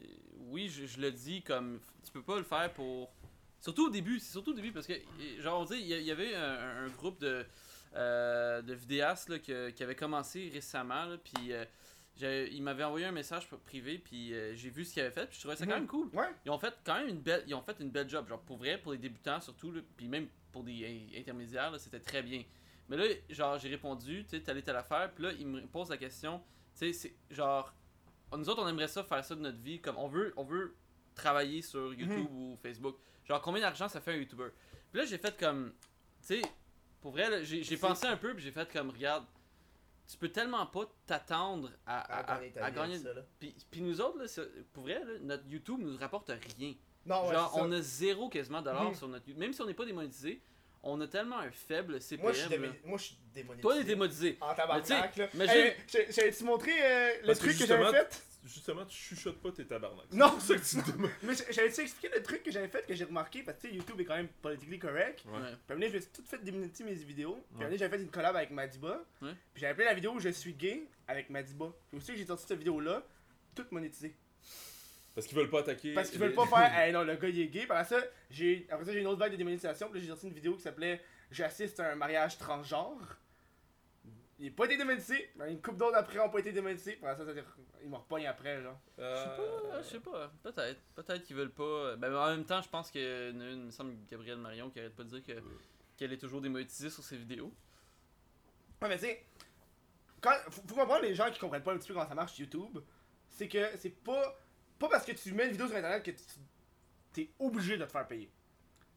euh, 0.00 0.04
oui, 0.38 0.68
je, 0.70 0.86
je 0.86 0.98
le 1.00 1.10
dis 1.12 1.42
comme, 1.42 1.80
tu 2.02 2.10
peux 2.12 2.22
pas 2.22 2.38
le 2.38 2.44
faire 2.44 2.72
pour. 2.72 3.12
Surtout 3.60 3.86
au 3.88 3.90
début, 3.90 4.18
c'est 4.20 4.32
surtout 4.32 4.52
au 4.52 4.54
début 4.54 4.72
parce 4.72 4.86
que, 4.86 4.92
euh, 4.94 5.40
genre, 5.42 5.60
on 5.60 5.64
dit, 5.66 5.74
il 5.78 5.86
y, 5.86 6.10
avait 6.10 6.34
un, 6.34 6.84
un 6.84 6.88
groupe 6.88 7.20
de, 7.20 7.44
euh, 7.94 8.62
de 8.62 8.72
vidéastes 8.74 9.28
là, 9.28 9.38
que- 9.38 9.68
qui 9.70 9.82
avait 9.82 9.94
commencé 9.94 10.48
récemment, 10.52 11.04
là, 11.04 11.18
puis 11.18 11.52
euh, 11.52 11.64
il 12.50 12.62
m'avait 12.62 12.84
envoyé 12.84 13.04
un 13.06 13.12
message 13.12 13.48
privé, 13.66 13.98
puis 13.98 14.32
euh, 14.34 14.54
j'ai 14.56 14.70
vu 14.70 14.84
ce 14.84 14.94
qu'il 14.94 15.02
avait 15.02 15.10
fait, 15.12 15.26
puis 15.26 15.36
je 15.36 15.40
trouvais 15.40 15.56
ça 15.56 15.66
quand 15.66 15.72
Mhm. 15.72 15.78
même 15.80 15.86
cool. 15.88 16.08
Ouais. 16.12 16.30
Ils 16.46 16.50
ont 16.50 16.58
fait 16.58 16.74
quand 16.84 16.94
même 16.94 17.08
une 17.08 17.20
belle, 17.20 17.44
ils 17.46 17.54
ont 17.54 17.62
fait 17.62 17.76
une 17.80 17.90
belle 17.90 18.08
job, 18.08 18.28
genre 18.28 18.40
pour 18.40 18.56
vrai, 18.56 18.78
pour 18.78 18.92
les 18.92 18.98
débutants 18.98 19.40
surtout, 19.40 19.70
là, 19.72 19.80
puis 19.96 20.08
même 20.08 20.28
pour 20.52 20.62
des 20.64 20.84
in- 20.86 21.18
intermédiaires, 21.18 21.72
c'était 21.80 22.00
très 22.00 22.22
bien. 22.22 22.44
Mais 22.88 22.96
là, 22.96 23.04
genre, 23.30 23.58
j'ai 23.58 23.68
répondu, 23.68 24.24
tu 24.24 24.30
sais, 24.38 24.58
et 24.58 24.62
telle 24.62 24.76
affaire, 24.76 25.10
puis 25.14 25.24
là, 25.24 25.32
il 25.38 25.46
me 25.46 25.66
pose 25.66 25.88
la 25.90 25.96
question, 25.96 26.38
tu 26.74 26.78
sais, 26.78 26.92
c'est 26.92 27.14
genre, 27.34 27.72
nous 28.36 28.48
autres, 28.48 28.62
on 28.62 28.68
aimerait 28.68 28.88
ça 28.88 29.02
faire 29.04 29.24
ça 29.24 29.34
de 29.34 29.40
notre 29.40 29.58
vie, 29.58 29.80
comme 29.80 29.96
on 29.98 30.08
veut, 30.08 30.32
on 30.36 30.44
veut 30.44 30.74
travailler 31.14 31.62
sur 31.62 31.92
YouTube 31.94 32.26
ou 32.30 32.56
Facebook. 32.62 32.96
Genre, 33.24 33.40
combien 33.40 33.60
d'argent 33.62 33.88
ça 33.88 34.00
fait 34.00 34.12
un 34.12 34.16
YouTuber? 34.16 34.48
Puis 34.90 35.00
là, 35.00 35.06
j'ai 35.06 35.18
fait 35.18 35.36
comme, 35.38 35.72
tu 36.20 36.40
sais, 36.40 36.42
pour 37.00 37.12
vrai, 37.12 37.44
j'ai 37.44 37.76
pensé 37.76 38.06
un 38.06 38.16
peu, 38.16 38.34
puis 38.34 38.42
j'ai 38.44 38.52
fait 38.52 38.70
comme, 38.72 38.90
regarde, 38.90 39.24
tu 40.08 40.16
peux 40.16 40.28
tellement 40.28 40.66
pas 40.66 40.84
t'attendre 41.06 41.70
à, 41.86 42.00
à, 42.00 42.22
À 42.60 42.64
à 42.64 42.70
gagner- 42.70 42.98
puis, 43.38 43.80
nous 43.80 44.00
autres, 44.00 44.18
là, 44.18 44.44
pour 44.72 44.82
vrai, 44.84 45.02
là, 45.04 45.12
notre 45.20 45.46
YouTube 45.48 45.78
nous 45.80 45.96
rapporte 45.96 46.30
rien. 46.58 46.74
Non, 47.06 47.26
ouais, 47.26 47.34
Genre, 47.34 47.52
on 47.60 47.72
a 47.72 47.80
zéro 47.80 48.28
quasiment 48.28 48.62
dollar 48.62 48.94
sur 48.94 49.08
notre 49.08 49.26
YouTube. 49.26 49.40
Même 49.40 49.52
si 49.52 49.60
on 49.60 49.66
n'est 49.66 49.74
pas 49.74 49.84
démonétisé, 49.84 50.40
on 50.84 51.00
a 51.00 51.06
tellement 51.06 51.38
un 51.38 51.50
faible 51.50 52.00
CPM. 52.00 52.22
Moi, 52.24 52.32
je 52.32 52.40
suis 52.40 52.58
moi, 52.84 52.98
je 52.98 53.02
suis 53.04 53.18
démonétisé. 53.34 53.62
Toi, 53.62 53.74
t'es 53.78 53.84
démonétisé. 53.84 54.38
En 54.40 54.54
tabarnak, 54.54 55.16
là. 55.16 55.28
Hey, 55.40 55.74
j'ai- 55.88 56.12
J'allais-tu 56.12 56.44
montrer 56.44 56.72
euh, 56.82 57.10
le 57.24 57.34
truc 57.34 57.56
que 57.58 57.66
j'avais 57.66 57.90
fait? 57.90 58.22
Justement, 58.44 58.84
tu 58.86 58.96
chuchotes 58.96 59.40
pas 59.40 59.52
tes 59.52 59.64
tabarnak. 59.64 60.06
Non. 60.12 60.34
C'est 60.40 60.58
ça 60.58 60.80
que 60.82 60.86
tu 60.86 60.92
demandes. 60.92 61.10
Mais 61.22 61.34
j'allais-tu 61.50 61.80
expliquer 61.82 62.12
le 62.16 62.22
truc 62.24 62.42
que 62.42 62.50
j'avais 62.50 62.66
fait 62.66 62.84
que 62.84 62.92
j'ai 62.94 63.04
remarqué? 63.04 63.44
Parce 63.44 63.58
que 63.58 63.62
tu 63.62 63.68
sais, 63.68 63.74
YouTube 63.76 64.00
est 64.00 64.04
quand 64.04 64.16
même 64.16 64.26
politiquement 64.42 64.78
correct. 64.90 65.22
Ouais. 65.26 65.38
Puis 65.66 65.76
donné, 65.76 65.88
je 65.88 65.94
me 65.94 66.00
suis 66.00 66.10
tout 66.10 66.24
fait 66.24 66.38
démonétiser 66.42 66.82
mes 66.82 66.94
vidéos. 66.94 67.44
Puis 67.54 67.60
donné, 67.64 67.78
j'avais 67.78 67.96
fait 67.96 68.02
une 68.02 68.10
collab 68.10 68.34
avec 68.34 68.50
Madiba. 68.50 69.04
Ouais. 69.22 69.30
Puis 69.54 69.60
j'avais 69.60 69.70
appelé 69.72 69.84
la 69.84 69.94
vidéo 69.94 70.18
Je 70.18 70.30
suis 70.30 70.54
gay 70.54 70.82
avec 71.06 71.30
Madiba. 71.30 71.66
Puis 71.90 71.98
aussi 71.98 72.12
que 72.12 72.18
j'ai 72.18 72.26
sorti 72.26 72.44
cette 72.48 72.58
vidéo-là, 72.58 73.04
toute 73.54 73.70
monétisée. 73.70 74.16
Parce 75.14 75.26
qu'ils 75.26 75.36
veulent 75.36 75.50
pas 75.50 75.60
attaquer. 75.60 75.94
Parce 75.94 76.10
qu'ils 76.10 76.18
veulent 76.20 76.32
pas 76.34 76.46
faire 76.46 76.72
Hey 76.78 76.92
non, 76.92 77.02
le 77.04 77.16
gars 77.16 77.28
il 77.28 77.40
est 77.40 77.48
gay. 77.48 77.62
Après 77.64 77.84
ça, 77.84 78.00
j'ai 78.30 78.66
après 78.70 78.84
ça, 78.86 78.92
j'ai 78.92 79.00
une 79.00 79.06
autre 79.06 79.18
vague 79.18 79.32
de 79.32 79.36
démonétisation. 79.36 79.88
Puis 79.90 79.98
là, 80.00 80.04
j'ai 80.04 80.10
sorti 80.10 80.26
une 80.28 80.34
vidéo 80.34 80.54
qui 80.54 80.62
s'appelait 80.62 81.02
J'assiste 81.30 81.80
à 81.80 81.92
un 81.92 81.94
mariage 81.94 82.36
transgenre. 82.38 83.18
Il 84.38 84.46
n'a 84.46 84.52
pas 84.56 84.64
été 84.66 84.76
démonétisé. 84.76 85.30
Mais 85.36 85.52
une 85.52 85.60
couple 85.62 85.76
d'autres 85.78 85.96
après 85.96 86.18
ont 86.18 86.28
pas 86.28 86.40
été 86.40 86.52
démonétisés. 86.52 86.98
Après 87.02 87.16
ça, 87.16 87.24
ça 87.24 87.32
dire, 87.32 87.44
il 87.82 87.88
me 87.90 87.96
repogne 87.96 88.26
après. 88.26 88.60
Genre. 88.62 88.78
Je 88.98 89.02
sais 89.02 89.08
Euh, 89.08 89.36
pas, 89.70 89.82
je 89.82 89.86
sais 89.88 90.00
pas. 90.00 90.32
Peut-être. 90.42 90.80
Peut-être 90.94 91.22
qu'ils 91.24 91.36
veulent 91.36 91.52
pas. 91.52 91.96
Ben, 91.96 92.14
en 92.14 92.28
même 92.30 92.44
temps, 92.44 92.60
je 92.60 92.68
pense 92.68 92.90
que 92.90 93.30
une, 93.30 93.40
il 93.42 93.56
me 93.66 93.70
semble 93.70 93.94
Gabrielle 94.10 94.38
Marion 94.38 94.68
qui 94.70 94.80
arrête 94.80 94.96
pas 94.96 95.04
de 95.04 95.08
dire 95.18 95.22
que 95.22 95.40
qu'elle 95.96 96.12
est 96.12 96.18
toujours 96.18 96.40
démonétisée 96.40 96.90
sur 96.90 97.04
ses 97.04 97.16
vidéos. 97.16 97.52
Ouais, 98.80 98.88
mais 98.88 98.96
tu 98.98 99.04
sais, 99.04 99.24
quand- 100.20 100.34
faut, 100.50 100.62
faut 100.66 100.74
comprendre 100.74 101.02
les 101.02 101.14
gens 101.14 101.30
qui 101.30 101.38
comprennent 101.38 101.62
pas 101.62 101.72
un 101.74 101.78
petit 101.78 101.88
peu 101.88 101.94
comment 101.94 102.08
ça 102.08 102.14
marche 102.14 102.38
YouTube. 102.38 102.78
C'est 103.28 103.48
que 103.48 103.76
c'est 103.76 103.90
pas. 104.02 104.38
Pas 104.82 104.88
parce 104.88 105.04
que 105.06 105.12
tu 105.12 105.32
mets 105.32 105.44
une 105.46 105.52
vidéo 105.52 105.68
sur 105.68 105.76
internet 105.76 106.02
que 106.02 106.10
tu 106.10 106.22
t'es 107.12 107.30
obligé 107.38 107.76
de 107.76 107.84
te 107.84 107.90
faire 107.92 108.06
payer. 108.08 108.28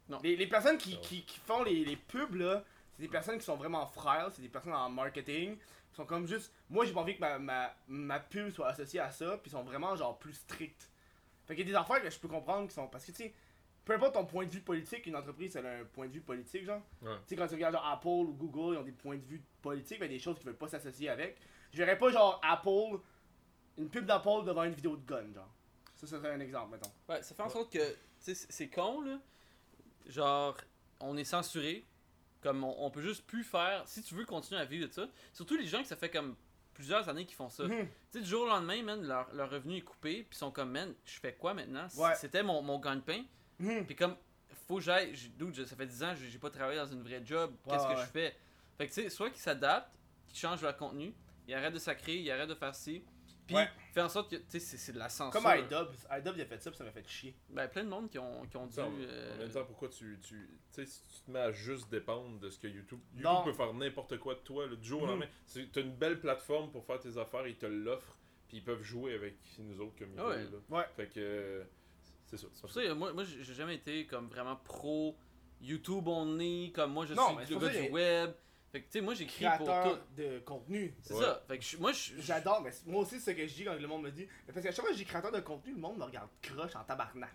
Non. 0.09 0.19
Les, 0.23 0.35
les 0.35 0.47
personnes 0.47 0.77
qui, 0.77 0.95
Non. 0.95 1.01
qui, 1.01 1.23
qui 1.25 1.39
font 1.39 1.63
les, 1.63 1.85
les 1.85 1.95
pubs 1.95 2.35
là, 2.35 2.63
c'est 2.95 3.03
des 3.03 3.07
personnes 3.07 3.37
qui 3.37 3.45
sont 3.45 3.55
vraiment 3.55 3.85
frêles, 3.85 4.31
c'est 4.31 4.41
des 4.41 4.49
personnes 4.49 4.73
en 4.73 4.89
marketing, 4.89 5.57
qui 5.57 5.95
sont 5.95 6.05
comme 6.05 6.27
juste. 6.27 6.51
Moi 6.69 6.85
j'ai 6.85 6.93
pas 6.93 7.01
envie 7.01 7.15
que 7.15 7.21
ma, 7.21 7.37
ma, 7.37 7.75
ma 7.87 8.19
pub 8.19 8.49
soit 8.51 8.67
associée 8.69 8.99
à 8.99 9.11
ça, 9.11 9.37
puis 9.37 9.49
ils 9.49 9.51
sont 9.51 9.63
vraiment 9.63 9.95
genre 9.95 10.17
plus 10.17 10.33
stricts. 10.33 10.89
Fait 11.45 11.55
qu'il 11.55 11.65
y 11.65 11.69
a 11.69 11.71
des 11.73 11.77
affaires 11.77 12.01
que 12.01 12.09
je 12.09 12.17
peux 12.19 12.27
comprendre 12.27 12.67
qui 12.67 12.73
sont. 12.73 12.87
Parce 12.87 13.05
que 13.05 13.11
tu 13.11 13.17
sais, 13.17 13.33
peu 13.83 13.93
importe 13.93 14.13
ton 14.15 14.25
point 14.25 14.45
de 14.45 14.51
vue 14.51 14.61
politique, 14.61 15.05
une 15.05 15.15
entreprise 15.15 15.55
elle 15.55 15.65
a 15.67 15.77
un 15.79 15.85
point 15.85 16.07
de 16.07 16.13
vue 16.13 16.21
politique, 16.21 16.65
genre. 16.65 16.81
Ouais. 17.03 17.13
Tu 17.27 17.29
sais, 17.29 17.35
quand 17.35 17.47
tu 17.47 17.53
regardes 17.53 17.75
genre 17.75 17.85
Apple 17.85 18.07
ou 18.07 18.33
Google, 18.33 18.75
ils 18.75 18.79
ont 18.79 18.83
des 18.83 18.91
points 18.91 19.17
de 19.17 19.25
vue 19.25 19.43
politiques, 19.61 19.99
mais 19.99 20.07
des 20.07 20.17
choses 20.19 20.37
qu'ils 20.37 20.47
veulent 20.47 20.55
pas 20.57 20.67
s'associer 20.67 21.09
avec. 21.09 21.37
Je 21.71 21.77
verrais 21.77 21.97
pas 21.97 22.09
genre 22.09 22.39
Apple, 22.43 22.99
une 23.77 23.89
pub 23.89 24.05
d'Apple 24.05 24.45
devant 24.45 24.63
une 24.63 24.73
vidéo 24.73 24.95
de 24.95 25.05
gun, 25.05 25.31
genre. 25.33 25.53
Ça, 25.95 26.07
ça 26.07 26.17
serait 26.17 26.33
un 26.33 26.39
exemple, 26.39 26.71
mettons. 26.73 26.91
Ouais, 27.09 27.21
ça 27.23 27.33
fait 27.33 27.43
en 27.43 27.49
sorte 27.49 27.71
que, 27.71 27.79
tu 27.79 27.97
sais, 28.19 28.35
c'est 28.35 28.51
c'est 28.51 28.67
con, 28.69 29.01
là. 29.01 29.19
Genre, 30.07 30.57
on 30.99 31.17
est 31.17 31.23
censuré. 31.23 31.83
Comme 32.41 32.63
on, 32.63 32.85
on 32.85 32.91
peut 32.91 33.01
juste 33.01 33.25
plus 33.25 33.43
faire. 33.43 33.83
Si 33.87 34.03
tu 34.03 34.13
veux 34.13 34.25
continuer 34.25 34.61
à 34.61 34.65
vivre 34.65 34.87
de 34.87 34.93
ça, 34.93 35.07
surtout 35.33 35.57
les 35.57 35.65
gens 35.65 35.81
que 35.81 35.87
ça 35.87 35.95
fait 35.95 36.11
comme 36.11 36.35
plusieurs 36.75 37.09
années 37.09 37.25
qu'ils 37.25 37.35
font 37.35 37.49
ça. 37.49 37.63
Mhm. 37.63 37.87
Tu 37.87 37.87
sais, 38.11 38.21
du 38.21 38.29
jour 38.29 38.43
au 38.43 38.47
lendemain, 38.47 38.83
man, 38.83 39.01
leur, 39.01 39.33
leur 39.33 39.49
revenu 39.49 39.77
est 39.77 39.81
coupé, 39.81 40.23
puis 40.23 40.27
ils 40.33 40.37
sont 40.37 40.51
comme, 40.51 40.69
man, 40.71 40.93
je 41.05 41.19
fais 41.19 41.33
quoi 41.33 41.55
maintenant? 41.55 41.87
Ouais. 41.95 42.13
C'était 42.15 42.43
mon, 42.43 42.61
mon 42.61 42.77
gagne-pain. 42.79 43.23
Mhm. 43.57 43.85
Puis 43.87 43.95
comme, 43.95 44.15
faut 44.67 44.75
que 44.75 44.81
j'aille. 44.81 45.15
ça 45.15 45.75
fait 45.75 45.85
10 45.87 46.03
ans, 46.03 46.13
j'ai 46.15 46.37
pas 46.37 46.49
travaillé 46.49 46.77
dans 46.79 46.85
une 46.85 47.01
vraie 47.01 47.23
job. 47.25 47.51
Ouais, 47.65 47.73
Qu'est-ce 47.73 47.87
ouais, 47.87 47.95
que 47.95 48.01
je 48.01 48.05
fais? 48.05 48.35
Fait 48.77 48.87
que 48.87 48.93
tu 48.93 49.01
sais, 49.01 49.09
soit 49.09 49.29
qu'ils 49.29 49.41
s'adaptent, 49.41 49.91
qu'ils 50.27 50.37
changent 50.39 50.61
leur 50.61 50.75
contenu, 50.75 51.13
ils 51.47 51.53
arrêtent 51.53 51.73
de 51.73 51.79
sacrer, 51.79 52.17
ils 52.17 52.29
arrêtent 52.29 52.49
de 52.49 52.55
faire 52.55 52.75
ci. 52.75 53.03
Puis, 53.47 53.55
Ouais. 53.55 53.67
fait 53.93 54.01
en 54.01 54.09
sorte 54.09 54.31
que, 54.31 54.37
tu 54.37 54.43
sais, 54.49 54.59
c'est- 54.59 54.77
c'est 54.77 54.91
de 54.93 54.97
la 54.97 55.07
censure. 55.09 55.39
Comme 55.41 55.51
iDub. 55.55 55.87
iDub, 56.11 56.33
il 56.35 56.41
a 56.41 56.45
fait 56.45 56.59
ça, 56.61 56.71
puis 56.71 56.77
ça 56.77 56.83
m'a 56.83 56.91
fait 56.91 57.07
chier. 57.07 57.35
Ben, 57.49 57.67
plein 57.67 57.83
de 57.83 57.89
monde 57.89 58.09
qui 58.09 58.17
ont, 58.17 58.45
qui 58.47 58.57
ont 58.57 58.65
dû. 58.67 58.79
En 58.79 58.91
euh, 58.99 59.35
en 59.35 59.37
même 59.37 59.51
temps, 59.51 59.65
pourquoi 59.65 59.89
tu. 59.89 60.19
tu 60.21 60.29
tu 60.29 60.59
sais, 60.71 60.85
si 60.85 61.03
tu 61.07 61.19
te 61.21 61.31
mets 61.31 61.39
à 61.39 61.51
juste 61.51 61.89
dépendre 61.91 62.39
de 62.39 62.49
ce 62.49 62.57
que 62.59 62.67
YouTube. 62.67 62.99
YouTube 63.13 63.23
Non. 63.23 63.43
peut 63.43 63.53
faire 63.53 63.73
n'importe 63.73 64.17
quoi 64.17 64.33
de 64.35 64.39
toi, 64.39 64.67
du 64.67 64.83
jour 64.87 65.01
au 65.01 65.05
Mhm. 65.05 65.11
lendemain. 65.11 65.27
C'est- 65.45 65.71
T'as 65.71 65.81
une 65.81 65.93
belle 65.95 66.19
plateforme 66.19 66.71
pour 66.71 66.83
faire 66.85 66.99
tes 66.99 67.17
affaires, 67.17 67.47
ils 67.47 67.55
te 67.57 67.65
l'offrent, 67.67 68.17
puis 68.47 68.57
ils 68.57 68.63
peuvent 68.63 68.81
jouer 68.83 69.13
avec 69.13 69.37
nous 69.59 69.79
autres 69.79 69.95
comme 69.97 70.11
ils 70.13 70.19
Ah 70.19 70.27
ouais. 70.27 70.43
veulent. 70.43 70.51
là. 70.69 70.77
Ouais. 70.79 70.85
Fait 70.95 71.07
que. 71.07 71.19
euh, 71.19 71.63
C'est 72.25 72.37
ça. 72.37 72.47
C'est 72.53 72.61
pour 72.61 72.71
ça, 72.71 72.79
euh, 72.79 72.95
moi, 72.95 73.13
moi 73.13 73.23
j'ai 73.23 73.53
jamais 73.53 73.75
été 73.75 74.07
comme 74.07 74.27
vraiment 74.27 74.55
pro 74.55 75.15
YouTube 75.61 76.07
only, 76.07 76.71
comme 76.73 76.91
moi 76.91 77.05
je 77.05 77.13
Non, 77.13 77.37
suis 77.45 77.53
le 77.53 77.59
gars 77.59 77.69
du 77.69 77.87
que- 77.87 77.91
web. 77.91 78.31
Fait 78.75 78.81
que 78.81 78.85
tu 78.87 78.91
sais, 78.99 79.01
moi 79.01 79.13
j'écris 79.13 79.45
pour 79.45 79.65
Créateur 79.65 79.99
tout. 79.99 80.21
de 80.21 80.39
contenu. 80.39 80.93
C'est 81.01 81.13
Ouais. 81.13 81.23
ça. 81.23 81.43
Fait 81.47 81.57
que 81.59 81.63
je- 81.63 81.77
moi 81.77 81.93
je. 81.93 82.11
J'adore, 82.19 82.61
mais 82.61 82.71
moi 82.85 83.03
aussi, 83.03 83.21
c'est 83.21 83.31
ce 83.31 83.37
que 83.37 83.47
je 83.47 83.53
dis 83.53 83.63
quand 83.63 83.73
le 83.73 83.87
monde 83.87 84.03
me 84.03 84.11
dit. 84.11 84.27
Mais 84.47 84.53
parce 84.53 84.65
qu'à 84.65 84.71
chaque 84.73 84.81
fois 84.81 84.89
que 84.89 84.95
je 84.95 84.97
dis 85.03 85.05
créateur 85.05 85.31
de 85.31 85.39
contenu, 85.39 85.71
le 85.73 85.79
monde 85.79 85.97
me 85.97 86.03
regarde 86.03 86.27
croche 86.41 86.75
en 86.75 86.83
tabarnak. 86.83 87.33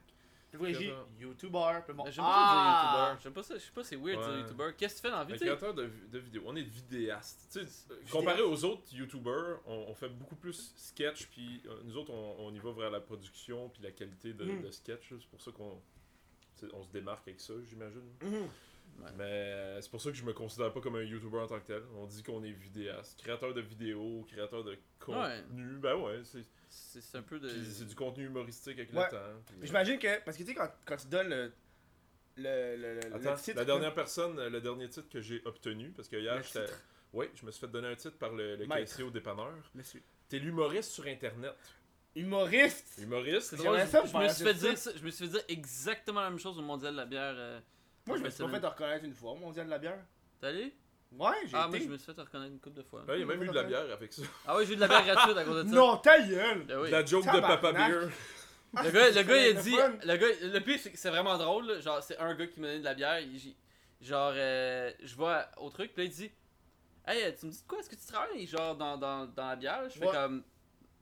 Puis 0.51 0.59
quand 0.59 0.67
je 0.67 0.71
dis 0.73 0.85
Créateur. 0.89 1.09
YouTuber, 1.19 1.79
puis 1.87 1.95
bon. 1.95 2.05
Ben, 2.05 2.11
J'aime 2.11 2.25
pas 2.25 2.31
ah! 2.35 2.45
ça 2.45 2.57
dire 2.59 3.09
YouTuber. 3.09 3.23
J'aime 3.23 3.33
pas 3.33 3.43
ça. 3.43 3.55
Je 3.55 3.61
sais 3.61 3.73
pas, 3.73 3.85
c'est 3.85 3.97
weird 3.97 4.19
de 4.19 4.23
dire 4.25 4.33
Ouais. 4.35 4.41
YouTuber. 4.41 4.71
Qu'est-ce 4.77 4.95
que 4.97 4.99
tu 5.01 5.03
fais 5.07 5.11
dans 5.11 5.19
la 5.19 5.25
vie, 5.25 5.33
tu 5.33 5.39
créateur 5.39 5.73
de, 5.75 5.91
de 6.13 6.19
vidéos. 6.19 6.43
On 6.45 6.57
est 6.57 6.63
vidéaste. 6.63 7.49
Tu 7.53 7.65
sais, 7.65 8.11
comparé 8.11 8.43
aux 8.43 8.65
autres 8.67 8.83
YouTubers, 8.93 9.61
on, 9.67 9.87
on 9.89 9.95
fait 9.95 10.09
beaucoup 10.11 10.37
plus 10.37 10.75
sketch, 10.77 11.27
puis 11.29 11.63
euh, 11.67 11.81
nous 11.85 11.97
autres, 11.97 12.13
on, 12.13 12.37
on 12.49 12.53
y 12.55 12.59
va 12.59 12.73
vers 12.73 12.91
la 12.91 13.01
production, 13.01 13.71
puis 13.71 13.83
la 13.83 13.93
qualité 13.93 14.35
de, 14.35 14.45
Mm. 14.45 14.63
de 14.63 14.71
sketch. 14.71 15.09
C'est 15.09 15.31
pour 15.31 15.41
ça 15.41 15.53
qu'on 15.53 15.81
on 16.75 16.83
se 16.83 16.91
démarque 16.91 17.27
avec 17.29 17.41
ça, 17.41 17.55
j'imagine. 17.67 18.03
Mais 19.17 19.25
euh, 19.25 19.81
c'est 19.81 19.91
pour 19.91 20.01
ça 20.01 20.11
que 20.11 20.17
je 20.17 20.25
me 20.25 20.33
considère 20.33 20.73
pas 20.73 20.81
comme 20.81 20.97
un 20.97 21.03
YouTuber 21.03 21.39
en 21.39 21.47
tant 21.47 21.59
que 21.61 21.67
tel. 21.67 21.83
On 21.97 22.07
dit 22.07 22.23
qu'on 22.23 22.43
est 22.45 22.53
vidéaste. 22.53 23.21
Créateur 23.23 23.55
de 23.55 23.61
vidéos, 23.61 24.25
créateur 24.29 24.65
de 24.65 24.77
contenu. 24.99 25.79
Ben 25.79 25.95
ouais, 25.97 26.21
c'est 26.25 26.45
C'est 26.69 27.19
un 27.19 27.23
peu 27.23 27.39
de. 27.41 27.49
c'est 27.49 27.87
du 27.87 27.95
contenu 27.95 28.27
humoristique 28.27 28.79
avec 28.79 28.93
Ouais. 28.93 29.05
le 29.05 29.11
temps. 29.11 29.41
puis- 29.47 29.57
Puis 29.59 29.67
J'imagine 29.69 29.99
que. 29.99 30.23
Parce 30.25 30.37
que 30.37 30.43
tu 30.43 30.49
sais, 30.51 30.55
quand, 30.55 30.71
quand 30.85 30.97
tu 30.97 31.07
donnes 31.09 31.29
le. 31.29 31.53
Le, 32.37 32.77
le, 32.77 32.95
le, 32.95 33.01
le 33.19 33.37
titre. 33.37 33.57
la 33.59 33.65
dernière 33.65 33.93
personne, 33.93 34.39
euh, 34.39 34.49
le 34.49 34.61
dernier 34.61 34.89
titre 34.89 35.09
que 35.11 35.21
j'ai 35.21 35.43
obtenu, 35.45 35.91
parce 35.91 36.09
que 36.09 36.17
hier. 36.17 36.41
Oui, 37.13 37.27
je 37.35 37.45
me 37.45 37.51
suis 37.51 37.61
fait 37.61 37.67
donner 37.71 37.89
un 37.89 37.97
titre 37.97 38.17
par 38.19 38.33
le, 38.33 38.57
caissier 38.67 39.03
au 39.05 39.11
dépanneur. 39.11 39.53
Monsieur. 39.75 40.01
T'es 40.29 40.39
l'humoriste 40.39 40.93
sur 40.93 41.05
Internet. 41.07 41.57
Humoriste! 42.15 42.99
Humoriste, 43.03 43.43
C'est 43.51 43.57
je, 43.57 43.63
me 43.69 44.29
suis 44.29 44.45
fait 44.45 44.55
dire 44.55 44.75
je 44.97 45.05
me 45.05 45.11
suis 45.11 45.25
fait 45.27 45.31
dire 45.33 45.45
exactement 45.49 46.21
la 46.23 46.31
même 46.31 46.39
chose 46.39 46.59
au 46.59 46.63
mondial 46.63 46.93
de 46.93 46.97
la 46.99 47.07
bière. 47.07 47.35
euh, 47.37 47.61
Moi, 48.07 48.19
je 48.19 48.23
me 48.23 48.31
suis 48.31 48.43
pas 48.45 48.49
fait 48.61 48.67
reconnaître 48.67 49.05
une 49.05 49.15
fois, 49.15 49.35
mon 49.41 49.51
dieu 49.53 49.65
de 49.65 49.71
la 49.71 49.79
bière? 49.79 49.99
T'es 50.41 50.47
allé? 50.49 50.75
Ouais, 51.13 51.33
j'ai 51.45 51.51
Ah, 51.57 51.67
moi 51.67 51.77
été. 51.77 51.87
je 51.87 51.91
me 51.91 51.97
suis 51.99 52.13
fait 52.13 52.21
reconnaître 52.21 52.53
une 52.53 52.61
couple 52.61 52.77
de 52.79 52.83
fois. 52.83 53.01
Ouais, 53.07 53.17
il 53.17 53.21
y 53.21 53.23
a 53.23 53.27
même 53.27 53.43
eu 53.43 53.49
de 53.49 53.53
la 53.53 53.65
bière 53.65 53.93
avec 53.93 54.13
ça. 54.13 54.23
Ah 54.47 54.57
ouais, 54.57 54.65
j'ai 54.65 54.73
eu 54.73 54.77
de 54.77 54.81
la 54.81 54.89
bière 54.89 55.05
gratuite 55.05 55.37
à 55.37 55.45
cause 55.45 55.65
de 55.65 55.69
ça. 55.69 55.75
Non, 55.75 55.97
ta 55.97 56.21
gueule! 56.21 56.65
Ben 56.65 56.79
oui. 56.81 56.91
La 56.91 57.05
joke 57.05 57.25
de 57.27 57.41
Papa. 57.41 57.73
Beer. 57.73 58.09
Le 58.73 58.91
gars, 58.91 59.11
le 59.11 59.23
gars 59.23 59.37
il 59.37 59.47
a 59.47 59.53
Le 59.53 59.63
dit. 59.63 59.77
Le 60.07 60.17
gars, 60.17 60.27
le 60.53 60.61
pire, 60.61 60.79
c'est 60.81 60.93
que 60.93 60.99
c'est 60.99 61.11
vraiment 61.11 61.37
drôle. 61.37 61.67
là. 61.67 61.81
Genre, 61.81 62.01
c'est 62.03 62.17
un 62.19 62.33
gars 62.35 62.47
qui 62.47 62.61
m'a 62.61 62.69
donné 62.69 62.79
de 62.79 62.85
la 62.85 62.95
bière. 62.95 63.19
il- 63.19 63.39
j'ai- 63.41 63.57
genre, 64.01 64.33
euh, 64.37 64.93
je 65.03 65.15
vois 65.17 65.47
au 65.57 65.69
truc, 65.71 65.93
puis 65.93 66.05
là, 66.05 66.11
il 66.11 66.15
dit 66.15 66.31
Hey, 67.07 67.35
tu 67.35 67.47
me 67.47 67.51
dis 67.51 67.61
de 67.61 67.67
quoi? 67.67 67.81
Est-ce 67.81 67.91
que 67.91 67.97
tu 67.97 68.07
travailles 68.07 68.47
genre 68.47 68.77
dans, 68.77 68.97
dans, 68.97 69.27
dans 69.27 69.49
la 69.49 69.57
bière 69.57 69.83
Je 69.93 69.99
fais 69.99 70.07
Ouais. 70.07 70.13
comme. 70.13 70.45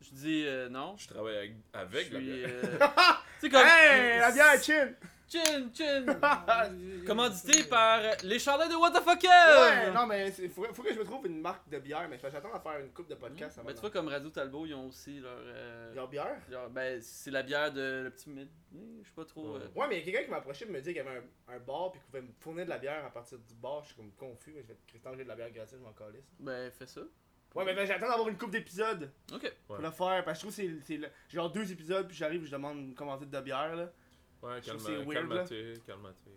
Je 0.00 0.10
dis 0.10 0.44
euh, 0.46 0.68
non. 0.70 0.96
Je 0.96 1.06
travaille 1.08 1.36
avec, 1.36 1.52
avec 1.74 2.08
Je 2.08 2.14
la 2.14 2.20
suis, 2.20 2.26
bière. 2.32 2.48
euh, 2.48 2.78
tu 3.40 3.40
sais, 3.40 3.50
comme. 3.50 3.66
Hey, 3.66 4.18
la 4.20 4.30
bière 4.32 4.62
chin! 4.62 4.92
Chin, 5.30 5.68
chin 5.74 6.06
Commandité 7.06 7.64
par 7.64 8.00
les 8.24 8.38
chandelles 8.38 8.70
de 8.70 8.74
What 8.76 8.92
the 8.92 9.02
fuck 9.02 9.22
Ouais, 9.22 9.90
non, 9.92 10.06
mais 10.06 10.32
il 10.38 10.48
faut, 10.48 10.64
faut 10.72 10.82
que 10.82 10.92
je 10.94 10.98
me 10.98 11.04
trouve 11.04 11.26
une 11.26 11.40
marque 11.40 11.68
de 11.68 11.78
bière, 11.78 12.06
mais 12.08 12.18
j'attends 12.18 12.52
à 12.54 12.60
faire 12.60 12.78
une 12.80 12.90
coupe 12.92 13.08
de 13.08 13.14
podcast 13.14 13.58
avant. 13.58 13.68
Ben, 13.68 13.74
tu 13.74 13.80
vois, 13.80 13.90
comme 13.90 14.08
Radio 14.08 14.30
Talbot, 14.30 14.64
ils 14.66 14.74
ont 14.74 14.86
aussi 14.86 15.20
leur. 15.20 15.36
euh, 15.38 15.94
Leur 15.94 16.08
bière? 16.08 16.38
leur- 16.48 16.70
ben, 16.70 16.98
c'est 17.02 17.30
la 17.30 17.42
bière 17.42 17.70
de 17.72 18.02
le 18.04 18.10
petit. 18.10 18.30
Je 18.32 19.06
sais 19.08 19.14
pas 19.14 19.24
trop. 19.26 19.54
Ouais. 19.56 19.60
euh, 19.62 19.68
Ouais, 19.80 19.86
mais 19.88 19.96
il 19.96 19.98
y 19.98 20.02
a 20.02 20.04
quelqu'un 20.12 20.24
qui 20.24 20.30
m'a 20.30 20.36
approché 20.38 20.64
et 20.66 20.68
me 20.68 20.80
dit 20.80 20.94
qu'il 20.94 20.96
y 20.96 21.00
avait 21.00 21.18
un, 21.48 21.54
un 21.54 21.58
bar 21.58 21.90
puis 21.92 22.00
qu'il 22.00 22.06
pouvait 22.10 22.22
me 22.22 22.32
fournir 22.40 22.64
de 22.64 22.70
la 22.70 22.78
bière 22.78 23.04
à 23.04 23.10
partir 23.10 23.38
du 23.38 23.54
bar. 23.54 23.82
Je 23.82 23.88
suis 23.88 23.96
comme 23.96 24.10
confus, 24.12 24.52
mais 24.54 24.62
je 24.62 24.68
vais 24.68 24.76
Christian, 24.86 25.12
j'ai 25.16 25.24
de 25.24 25.28
la 25.28 25.34
bière 25.36 25.50
gratuite, 25.50 25.78
je 25.78 25.84
m'en 25.84 25.92
calisse. 25.92 26.24
Ben, 26.40 26.70
fais 26.70 26.86
ça. 26.86 27.02
Ouais, 27.54 27.64
mais 27.64 27.74
ben, 27.74 27.86
j'attends 27.86 28.08
d'avoir 28.08 28.28
une 28.28 28.36
coupe 28.38 28.50
d'épisodes 28.50 29.10
Ok. 29.32 29.52
pour 29.66 29.76
Ouais. 29.76 29.82
le 29.82 29.90
faire 29.90 30.24
parce 30.24 30.38
que 30.42 30.48
je 30.48 30.52
trouve 30.52 30.56
que 30.66 30.80
c'est- 30.80 30.86
c'est. 30.86 30.96
le- 30.96 31.08
J'ai 31.28 31.36
genre 31.36 31.50
deux 31.50 31.70
épisodes 31.70 32.06
puis 32.06 32.16
j'arrive 32.16 32.42
et 32.42 32.46
je 32.46 32.52
demande 32.52 32.78
une 32.78 32.94
commandite 32.94 33.30
de 33.30 33.40
bière 33.40 33.74
là. 33.76 33.90
Ouais, 34.42 34.60
calme, 34.60 34.78
calme-toi. 35.12 35.44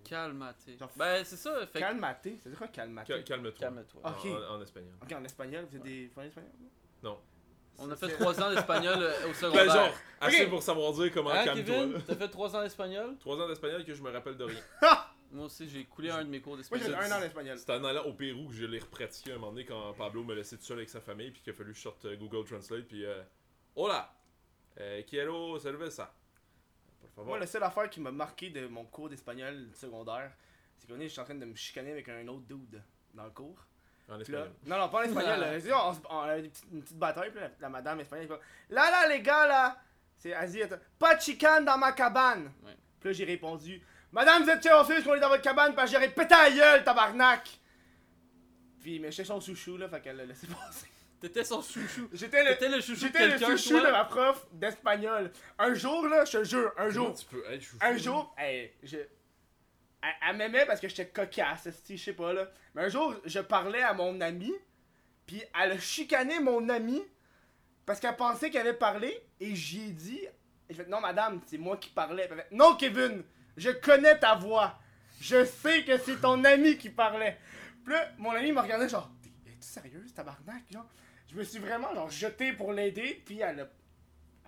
Calmaté. 0.04 0.78
Genre- 0.78 0.92
Ben, 0.98 1.24
c'est 1.24 1.36
ça. 1.38 1.66
Fait 1.68 1.80
Calmaté, 1.80 2.40
c'est 2.42 2.56
quoi 2.58 2.68
calmaté? 2.68 3.14
Cal- 3.14 3.24
Calme-toi. 3.24 3.60
Calme-toi. 3.60 4.02
En- 4.04 4.10
Ok. 4.12 4.26
En, 4.26 4.56
en 4.56 4.62
espagnol. 4.62 4.94
Ok, 5.02 5.12
en 5.14 5.24
espagnol, 5.24 5.66
vous 5.70 5.78
êtes 5.78 5.84
des. 5.84 6.08
Vous? 6.16 6.22
Espagnol? 6.22 6.52
Non. 7.04 7.20
On 7.78 7.90
a 7.90 7.96
fait 7.96 8.10
3 8.10 8.42
ans 8.42 8.50
d'espagnol 8.54 8.98
euh, 9.02 9.24
au 9.26 9.28
Ben, 9.30 9.34
secondaire. 9.34 9.72
genre, 9.74 9.94
assez 10.20 10.48
pour 10.48 10.62
savoir 10.62 10.92
dire 10.94 11.12
comment 11.14 11.30
Hein, 11.32 11.46
calme-toi. 11.46 12.00
T'as 12.08 12.16
fait 12.16 12.28
3 12.30 12.56
ans 12.56 12.62
d'espagnol? 12.64 13.18
3 13.20 13.38
ans 13.42 13.48
d'espagnol 13.48 13.86
que 13.86 13.94
je 13.94 14.02
me 14.02 14.12
rappelle 14.12 14.38
de 14.38 14.44
rien. 14.46 14.62
Moi 15.32 15.46
aussi, 15.46 15.70
j'ai 15.70 15.86
coulé 15.86 16.10
un 16.10 16.24
de 16.26 16.30
mes 16.30 16.42
cours 16.42 16.58
Moi, 16.58 16.64
j'ai 16.74 16.78
d'espagnol. 16.80 17.04
fait 17.04 17.12
un 17.14 17.18
an 17.18 17.22
d'espagnol. 17.22 17.58
C'était 17.58 17.72
en 17.74 17.84
allant 17.86 18.04
au 18.04 18.14
Pérou 18.14 18.48
que 18.50 18.54
je 18.54 18.66
l'ai 18.66 18.80
repratiqué 18.80 19.32
un 19.32 19.36
moment 19.36 19.52
donné 19.54 19.64
quand 19.66 19.94
Pablo 19.94 20.24
me 20.24 20.36
laissait 20.36 20.58
tout 20.58 20.64
seul 20.64 20.78
avec 20.80 20.90
sa 20.90 21.00
famille, 21.00 21.32
puis 21.32 21.42
qu'il 21.42 21.54
a 21.54 21.56
fallu 21.56 21.72
que 21.72 21.78
je 21.78 21.84
sorte 21.84 22.04
euh, 22.06 22.18
Google 22.18 22.46
Translate, 22.46 22.84
puis 22.86 23.06
euh, 23.06 23.22
Hola! 23.76 24.14
Euh, 24.80 25.02
quiero 25.08 25.58
cerveza. 25.60 26.14
Moi, 27.18 27.40
la 27.40 27.48
seule 27.48 27.64
affaire 27.64 27.90
qui 27.90 28.00
m'a 28.00 28.12
marqué 28.12 28.50
de 28.50 28.68
mon 28.68 28.86
cours 28.86 29.10
d'espagnol 29.10 29.68
secondaire, 29.74 30.32
c'est 30.78 30.88
qu'on 30.90 31.00
est, 31.00 31.04
je 31.04 31.10
suis 31.10 31.22
en 31.22 31.26
train 31.26 31.36
de 31.36 31.46
me 31.46 31.56
chicaner 31.56 31.92
avec 31.92 32.08
un 32.10 32.28
autre 32.28 32.46
dude 32.48 32.82
dans 33.14 33.26
le 33.26 33.30
cours. 33.32 33.66
En 34.10 34.18
là- 34.18 34.48
non, 34.66 34.78
non, 34.78 34.90
pas 34.90 35.00
en 35.00 35.04
espagnol. 35.04 35.40
Là. 35.40 35.54
On, 35.88 35.94
se- 35.94 36.00
on 36.10 36.20
a 36.20 36.38
une 36.38 36.50
petite, 36.50 36.66
une 36.72 36.82
petite 36.82 36.98
bataille, 36.98 37.32
puis 37.32 37.40
la, 37.40 37.50
la 37.60 37.70
madame 37.70 38.00
espagnole, 38.00 38.28
elle 38.30 38.36
fait 38.38 38.74
Là, 38.76 38.90
là, 38.92 39.08
les 39.08 39.22
gars, 39.22 39.48
là, 39.48 39.78
c'est 40.18 40.34
attends, 40.34 40.76
pas 41.00 41.16
de 41.16 41.22
chicane 41.22 41.64
dans 41.66 41.78
ma 41.78 41.92
cabane. 41.94 42.52
Ouais. 42.64 42.76
Puis 43.00 43.10
là, 43.10 43.14
j'ai 43.14 43.26
répondu 43.26 43.82
Madame, 44.12 44.44
vous 44.44 44.50
êtes 44.50 44.62
fils 44.62 45.04
qu'on 45.06 45.14
est 45.16 45.20
dans 45.22 45.30
votre 45.30 45.42
cabane, 45.44 45.74
parce 45.74 45.92
que 45.92 45.98
j'ai 46.00 46.10
pété 46.10 46.34
à 46.34 46.50
gueule, 46.52 46.84
tabarnak. 46.84 47.50
Puis, 48.82 49.00
mais 49.00 49.12
j'étais 49.12 49.26
son 49.26 49.40
chouchou, 49.40 49.78
là, 49.78 49.88
fait 49.88 50.02
qu'elle 50.02 50.18
l'a 50.18 50.26
laissé 50.26 50.48
passer. 50.66 50.88
T'étais 51.22 51.44
son 51.44 51.62
chouchou. 51.62 52.10
J'étais 52.12 52.44
le, 52.44 52.50
T'étais 52.54 52.70
le 52.70 52.82
chouchou 52.82 52.94
de 52.94 53.00
j'étais 53.00 53.28
le 53.28 53.38
chouchou 53.38 53.80
de 53.80 53.92
ma 53.92 54.06
prof 54.06 54.48
d'espagnol. 54.52 55.32
Un 55.60 55.74
jour, 55.76 56.08
là, 56.08 56.26
je 56.26 56.40
te 56.40 56.44
jure, 56.44 56.74
un 56.78 56.90
jour, 56.90 57.14
tu 57.14 57.26
peux 57.26 57.44
être 57.48 57.62
chouchou? 57.62 57.78
un 57.80 57.98
jour, 57.98 58.36
hey, 58.38 58.74
je. 58.82 58.98
Elle, 58.98 60.10
elle 60.30 60.36
m'aimait 60.38 60.66
parce 60.66 60.80
que 60.80 60.90
j'étais 60.90 61.08
cocasse, 61.08 61.68
je 61.88 61.96
sais 61.96 62.14
pas 62.14 62.34
là. 62.34 62.50
Mais 62.74 62.86
un 62.86 62.90
jour, 62.90 63.16
je 63.24 63.40
parlais 63.40 63.84
à 63.84 63.94
mon 63.94 64.20
ami, 64.20 64.52
puis 65.28 65.44
elle 65.62 65.74
a 65.74 65.80
chicané 65.80 66.40
mon 66.40 66.68
ami 66.70 67.04
parce 67.86 68.00
qu'elle 68.00 68.16
pensait 68.16 68.50
qu'elle 68.50 68.68
avait 68.68 68.78
parlé, 68.78 69.22
et 69.40 69.56
j'y 69.56 69.82
ai 69.82 69.92
dit, 69.92 70.22
et 70.70 70.74
je 70.74 70.84
non 70.84 71.02
madame, 71.02 71.42
c'est 71.46 71.58
moi 71.58 71.78
qui 71.78 71.90
parlais. 71.90 72.28
Puis 72.28 72.38
elle 72.40 72.46
fait, 72.46 72.56
non 72.56 72.76
Kevin, 72.76 73.24
je 73.58 73.70
connais 73.70 74.18
ta 74.18 74.36
voix, 74.36 74.80
je 75.20 75.46
sais 75.46 75.84
que 75.84 75.98
c'est 75.98 76.22
ton 76.22 76.44
ami 76.46 76.78
qui 76.78 76.90
parlait. 76.90 77.38
Puis 77.84 77.94
là, 77.94 78.10
mon 78.18 78.32
ami 78.32 78.52
m'a 78.52 78.62
regardé 78.62 78.90
genre, 78.90 79.12
es-tu 79.46 79.68
sérieuse 79.68 80.14
tabarnak 80.14 80.64
genre? 80.72 80.88
Je 81.32 81.38
me 81.38 81.44
suis 81.44 81.60
vraiment 81.60 81.94
genre 81.96 82.10
jeté 82.10 82.54
pour 82.54 82.74
l'aider, 82.74 83.22
puis 83.26 83.40
elle 83.40 83.62
a, 83.62 83.68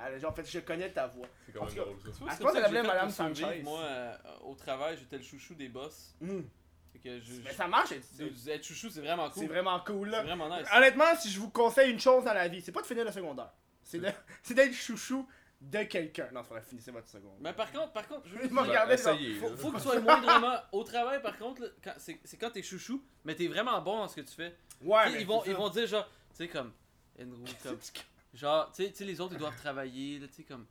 elle 0.05 0.13
a 0.15 0.19
genre 0.19 0.36
fait, 0.36 0.45
je 0.49 0.59
connais 0.59 0.89
ta 0.91 1.07
voix. 1.07 1.27
C'est 1.45 1.53
quand 1.53 1.65
même 1.65 1.79
En 1.79 1.84
drôle 1.84 1.95
ça. 2.01 2.09
À 2.27 2.36
c'est 2.36 2.43
ça 2.43 2.84
Madame. 2.84 3.09
Sanchez? 3.09 3.61
Moi, 3.63 3.79
euh, 3.81 4.15
au 4.43 4.55
travail, 4.55 4.97
j'étais 4.97 5.17
le 5.17 5.23
chouchou 5.23 5.53
des 5.55 5.69
boss. 5.69 6.15
Fait 6.91 6.99
que 6.99 7.19
je, 7.21 7.41
Mais 7.43 7.53
ça 7.53 7.67
marche, 7.67 7.89
c'est- 7.89 8.51
être 8.51 8.63
chouchou, 8.63 8.89
c'est 8.89 8.99
vraiment 9.01 9.29
cool. 9.29 9.41
c'est 9.41 9.47
vraiment 9.47 9.79
cool 9.79 10.09
là. 10.09 10.19
C'est 10.21 10.27
vraiment 10.27 10.55
nice. 10.55 10.67
Honnêtement, 10.75 11.15
si 11.17 11.29
je 11.29 11.39
vous 11.39 11.49
conseille 11.49 11.91
une 11.91 11.99
chose 11.99 12.23
dans 12.25 12.34
la 12.34 12.47
vie, 12.47 12.61
c'est 12.61 12.71
pas 12.71 12.81
de 12.81 12.86
finir 12.86 13.03
le 13.05 13.11
secondaire. 13.11 13.51
C'est 13.81 13.99
c'est 14.43 14.53
d'être 14.53 14.73
chouchou 14.73 15.27
de 15.61 15.84
quelqu'un. 15.84 16.29
Non, 16.34 16.41
il 16.41 16.45
faudrait 16.45 16.61
finir 16.61 16.84
votre 16.93 17.07
secondaire. 17.07 17.38
Mais 17.39 17.53
par 17.53 17.71
contre, 17.71 17.93
par 17.93 18.07
contre, 18.07 18.27
je 18.27 18.36
veux 18.36 18.49
genre. 18.49 18.91
essayez, 18.91 19.36
Faut, 19.36 19.55
faut 19.55 19.71
que 19.71 19.77
tu 19.77 19.84
sois 19.84 19.99
moindrement 20.01 20.57
au 20.73 20.84
travail 20.84 21.21
par 21.21 21.38
contre 21.38 21.73
c'est 21.97 22.19
c'est 22.25 22.38
quand 22.38 22.51
t'es 22.51 22.61
chouchou 22.61 23.03
mais 23.23 23.34
t'es 23.36 23.47
vraiment 23.47 23.81
bon 23.81 23.97
dans 23.99 24.07
ce 24.09 24.17
que 24.17 24.21
tu 24.21 24.34
fais 24.36 24.55
Ouais, 24.81 25.09
mais 25.11 25.21
ils 25.21 25.25
vont 25.27 25.41
c'est 25.41 25.49
ils 25.51 25.53
ça. 25.53 25.57
vont 25.59 25.69
dire 25.69 25.88
genre 25.88 26.09
sais 26.38 26.47
comme 26.47 26.71
Andrew 27.21 27.43
comme 27.63 27.77
genre 28.34 28.71
tu 28.71 28.84
sais- 28.84 28.89
tu 28.91 28.97
sais 28.97 29.05
les 29.05 29.21
autres 29.21 29.34
ils 29.34 29.39
doivent 29.39 29.55
travailler 29.57 30.19
là 30.19 30.27
tu 30.27 30.34
sais 30.36 30.43
comme 30.43 30.65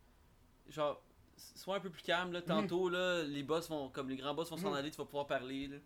genre 0.69 1.03
sois 1.37 1.77
un 1.77 1.81
peu 1.81 1.91
plus 1.91 2.03
calme 2.03 2.33
là 2.33 2.43
tantôt 2.43 2.89
là 2.89 3.23
les 3.23 3.43
boss 3.43 3.69
vont 3.69 3.89
comme 3.91 4.09
les 4.09 4.17
grands 4.17 4.35
boss 4.35 4.51
vont 4.51 4.57
s'en 4.57 4.71
Mhm. 4.71 4.77
aller 4.77 4.91
tu 4.91 4.97
vas 4.99 5.05
pouvoir 5.05 5.27
parler 5.27 5.69
là 5.69 5.77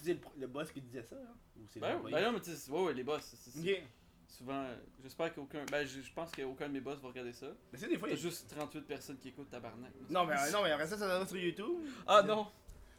C'est 0.00 0.12
le, 0.14 0.20
le 0.38 0.46
boss 0.46 0.70
qui 0.70 0.80
disait 0.80 1.02
ça, 1.02 1.16
hein? 1.16 1.34
Ou 1.56 1.66
c'est 1.68 1.80
ben, 1.80 1.98
ben 2.02 2.22
non 2.24 2.32
mais 2.32 2.40
tu 2.40 2.54
sais 2.54 2.70
ouais, 2.70 2.82
ouais 2.84 2.94
les 2.94 3.02
boss 3.04 3.22
c'est- 3.22 3.82
souvent 4.28 4.62
euh, 4.64 4.76
j'espère 5.02 5.34
qu'aucun 5.34 5.64
ben 5.70 5.84
je, 5.86 6.00
je 6.02 6.12
pense 6.12 6.30
qu'aucun 6.32 6.68
de 6.68 6.72
mes 6.74 6.80
boss 6.80 6.98
va 7.00 7.08
regarder 7.08 7.32
ça 7.32 7.46
Mais 7.72 7.78
c'est 7.78 7.88
des 7.88 7.96
fois. 7.98 8.08
t'as 8.08 8.14
il 8.14 8.18
y 8.18 8.20
a- 8.20 8.28
juste 8.28 8.50
38 8.50 8.82
personnes 8.82 9.16
qui 9.18 9.28
écoutent 9.28 9.50
tabarnak 9.50 9.90
Non, 10.10 10.26
mais 10.26 10.34
euh, 10.34 10.50
non, 10.52 10.62
mais 10.62 10.70
après 10.70 10.86
ça, 10.86 10.96
ça 10.98 11.06
va 11.08 11.26
sur 11.26 11.36
YouTube. 11.38 11.78
ah 12.06 12.22
non 12.22 12.46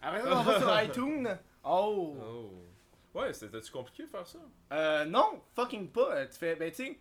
Après 0.01 0.21
ça, 0.21 0.39
on 0.39 0.43
va 0.43 0.59
sur 0.59 0.81
iTunes. 0.83 1.37
Oh. 1.63 2.17
Oh. 2.19 2.51
Ouais, 3.13 3.33
c'était-tu 3.33 3.71
compliqué 3.71 4.03
de 4.03 4.09
faire 4.09 4.27
ça? 4.27 4.39
Euh, 4.71 5.05
non, 5.05 5.41
fucking 5.55 5.89
pas. 5.89 6.15
Euh, 6.15 6.27
Tu 6.27 6.37
fais, 6.37 6.55
ben, 6.55 6.69
tu 6.69 6.77
sais, 6.77 6.97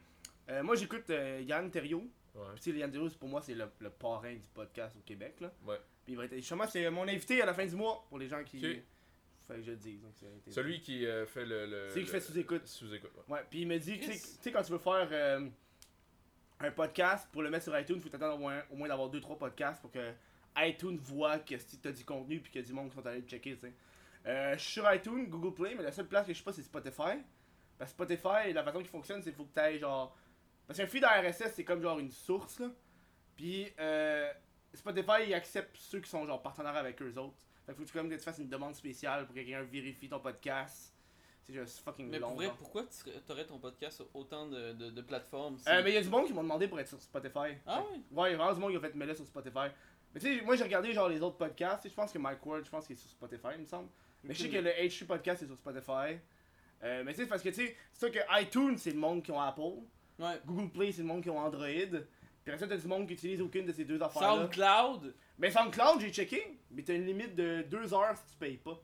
euh, 0.50 0.62
moi 0.62 0.74
j'écoute 0.76 1.08
euh, 1.10 1.42
Yann 1.46 1.70
Terriot. 1.70 2.04
Ouais. 2.34 2.44
Puis, 2.54 2.62
tu 2.64 2.72
sais, 2.72 2.78
Yann 2.78 2.90
Terriot, 2.90 3.08
c'est- 3.08 3.18
pour 3.18 3.28
moi, 3.28 3.42
c'est 3.42 3.54
le, 3.54 3.66
le 3.80 3.90
parrain 3.90 4.32
du 4.34 4.48
podcast 4.54 4.96
au 4.96 5.00
Québec, 5.00 5.36
là. 5.40 5.52
Ouais. 5.66 5.76
Puis, 6.04 6.12
il 6.14 6.16
va 6.16 6.24
être, 6.26 6.34
justement, 6.36 6.66
c'est 6.66 6.88
mon 6.90 7.02
invité 7.08 7.42
à 7.42 7.46
la 7.46 7.52
fin 7.54 7.66
du 7.66 7.74
mois 7.76 8.06
pour 8.08 8.18
les 8.18 8.28
gens 8.28 8.42
qui. 8.44 8.58
Ok. 8.58 8.82
Fait 9.48 9.54
que 9.54 9.62
je 9.62 9.70
le 9.70 9.76
donc 9.76 10.12
c'est- 10.14 10.50
Celui 10.52 10.80
qui 10.80 11.06
euh, 11.06 11.26
fait 11.26 11.44
le. 11.46 11.66
le 11.66 11.88
C'est 11.90 12.00
qui 12.00 12.06
fait 12.06 12.20
sous-écoute. 12.20 12.66
Sous-écoute, 12.66 13.10
ouais. 13.16 13.34
Ouais, 13.36 13.44
puis 13.50 13.62
il 13.62 13.66
me 13.66 13.78
dit, 13.78 13.98
tu 13.98 14.12
sais, 14.12 14.52
quand 14.52 14.62
tu 14.62 14.72
veux 14.72 14.78
faire 14.78 15.08
euh, 15.10 15.48
un 16.60 16.70
podcast 16.70 17.28
pour 17.32 17.42
le 17.42 17.50
mettre 17.50 17.64
sur 17.64 17.78
iTunes, 17.78 17.96
il 17.96 18.02
faut 18.02 18.08
t'attendre 18.08 18.34
au 18.34 18.38
moins, 18.38 18.62
au 18.70 18.76
moins 18.76 18.88
d'avoir 18.88 19.08
2-3 19.10 19.38
podcasts 19.38 19.80
pour 19.80 19.90
que 19.90 20.12
iTunes 20.58 20.98
voit 21.00 21.38
que 21.38 21.56
si 21.56 21.78
t'as 21.78 21.92
du 21.92 22.04
contenu 22.04 22.40
puis 22.40 22.50
qu'il 22.52 22.60
y 22.60 22.64
a 22.64 22.66
du 22.66 22.72
monde 22.74 22.90
qui 22.90 22.96
sont 22.96 23.06
allés 23.06 23.20
le 23.20 23.26
checker, 23.26 23.54
tu 23.54 23.60
sais. 23.60 23.72
Euh, 24.26 24.54
je 24.54 24.58
suis 24.58 24.72
sur 24.72 24.92
iTunes, 24.92 25.26
Google 25.28 25.54
Play, 25.54 25.74
mais 25.74 25.82
la 25.82 25.92
seule 25.92 26.06
place 26.08 26.26
que 26.26 26.32
je 26.32 26.36
suis 26.36 26.44
pas, 26.44 26.52
c'est 26.52 26.62
Spotify. 26.62 27.18
Parce 27.78 27.92
que 27.92 28.04
Spotify, 28.04 28.52
la 28.52 28.62
façon 28.64 28.78
qu'il 28.78 28.88
fonctionne, 28.88 29.22
c'est 29.22 29.30
qu'il 29.30 29.36
faut 29.36 29.44
que 29.44 29.54
t'ailles 29.54 29.78
genre. 29.78 30.16
Parce 30.66 30.78
qu'un 30.78 30.86
feed 30.86 31.04
RSS, 31.04 31.52
c'est 31.54 31.64
comme 31.64 31.80
genre 31.80 31.98
une 31.98 32.10
source, 32.10 32.58
là. 32.60 32.68
Puis 33.36 33.72
euh, 33.78 34.30
Spotify, 34.74 35.26
il 35.28 35.34
accepte 35.34 35.76
ceux 35.76 36.00
qui 36.00 36.10
sont 36.10 36.26
genre 36.26 36.42
partenaires 36.42 36.76
avec 36.76 37.00
eux 37.00 37.14
autres. 37.16 37.36
Fait 37.64 37.72
que 37.72 37.78
faut 37.78 37.84
que 37.84 37.90
tu, 37.90 38.08
que 38.08 38.14
tu 38.14 38.18
fasses 38.20 38.38
une 38.38 38.48
demande 38.48 38.74
spéciale 38.74 39.24
pour 39.26 39.34
que 39.34 39.40
quelqu'un 39.40 39.62
vérifie 39.62 40.08
ton 40.08 40.20
podcast. 40.20 40.94
C'est 41.42 41.54
juste 41.54 41.78
fucking 41.78 42.10
mais 42.10 42.18
long. 42.18 42.28
pour 42.28 42.36
vrai 42.36 42.50
pourquoi 42.58 42.84
tu 42.84 43.10
t'aurais 43.26 43.46
ton 43.46 43.58
podcast 43.58 43.96
sur 43.96 44.08
autant 44.14 44.46
de, 44.46 44.72
de, 44.72 44.90
de 44.90 45.00
plateformes? 45.02 45.56
Euh, 45.66 45.82
mais 45.82 45.92
il 45.92 45.94
y 45.94 45.96
a 45.96 46.02
du 46.02 46.08
monde 46.08 46.26
qui 46.26 46.34
m'ont 46.34 46.42
demandé 46.42 46.68
pour 46.68 46.78
être 46.78 46.88
sur 46.88 47.00
Spotify. 47.00 47.56
ah 47.66 47.80
ouais? 47.82 48.00
Ouais, 48.10 48.28
il 48.28 48.32
y 48.32 48.34
a 48.34 48.36
vraiment 48.36 48.52
du 48.52 48.60
monde 48.60 48.70
qui 48.72 48.76
a 48.76 48.80
fait 48.80 48.94
me 48.94 49.14
sur 49.14 49.24
Spotify. 49.26 49.68
Mais 50.12 50.20
tu 50.20 50.26
sais, 50.38 50.44
moi 50.44 50.56
j'ai 50.56 50.64
regardé 50.64 50.92
genre 50.92 51.08
les 51.08 51.22
autres 51.22 51.36
podcasts. 51.38 51.82
tu 51.82 51.88
sais, 51.88 51.90
Je 51.90 51.94
pense 51.94 52.12
que 52.12 52.18
Mike 52.18 52.44
Ward, 52.44 52.64
je 52.64 52.70
pense 52.70 52.86
qu'il 52.86 52.96
est 52.96 52.98
sur 52.98 53.10
Spotify, 53.10 53.48
il 53.54 53.60
me 53.60 53.66
semble. 53.66 53.88
Mais 54.24 54.34
je 54.34 54.42
sais 54.42 54.48
que 54.50 54.58
le 54.58 54.70
H3 54.70 55.06
podcast 55.06 55.42
est 55.42 55.46
sur 55.46 55.56
Spotify. 55.56 56.18
Euh, 56.84 57.02
mais 57.04 57.12
tu 57.12 57.22
sais, 57.22 57.26
parce 57.26 57.42
que 57.42 57.48
tu 57.48 57.54
sais, 57.66 57.76
c'est 57.92 58.06
sûr 58.10 58.12
que 58.22 58.40
iTunes 58.42 58.76
c'est 58.78 58.92
le 58.92 58.98
monde 58.98 59.22
qui 59.22 59.32
ont 59.32 59.40
Apple. 59.40 59.80
ouais 60.20 60.40
Google 60.46 60.70
Play 60.70 60.92
c'est 60.92 61.02
le 61.02 61.08
monde 61.08 61.22
qui 61.22 61.30
ont 61.30 61.38
Android. 61.38 61.64
Puis 61.66 62.52
après 62.54 62.58
ça, 62.58 62.66
t'as 62.68 62.76
du 62.76 62.86
monde 62.86 63.06
qui 63.06 63.14
utilise 63.14 63.40
aucune 63.42 63.66
de 63.66 63.72
ces 63.72 63.84
deux 63.84 64.00
affaires-là. 64.02 64.42
SoundCloud 64.48 65.14
Mais 65.38 65.50
SoundCloud, 65.50 66.00
j'ai 66.00 66.10
checké. 66.12 66.58
Mais 66.70 66.82
t'as 66.82 66.94
une 66.94 67.04
limite 67.06 67.34
de 67.34 67.62
2 67.62 67.92
heures 67.94 68.16
si 68.16 68.32
tu 68.32 68.36
payes 68.38 68.56
pas. 68.56 68.80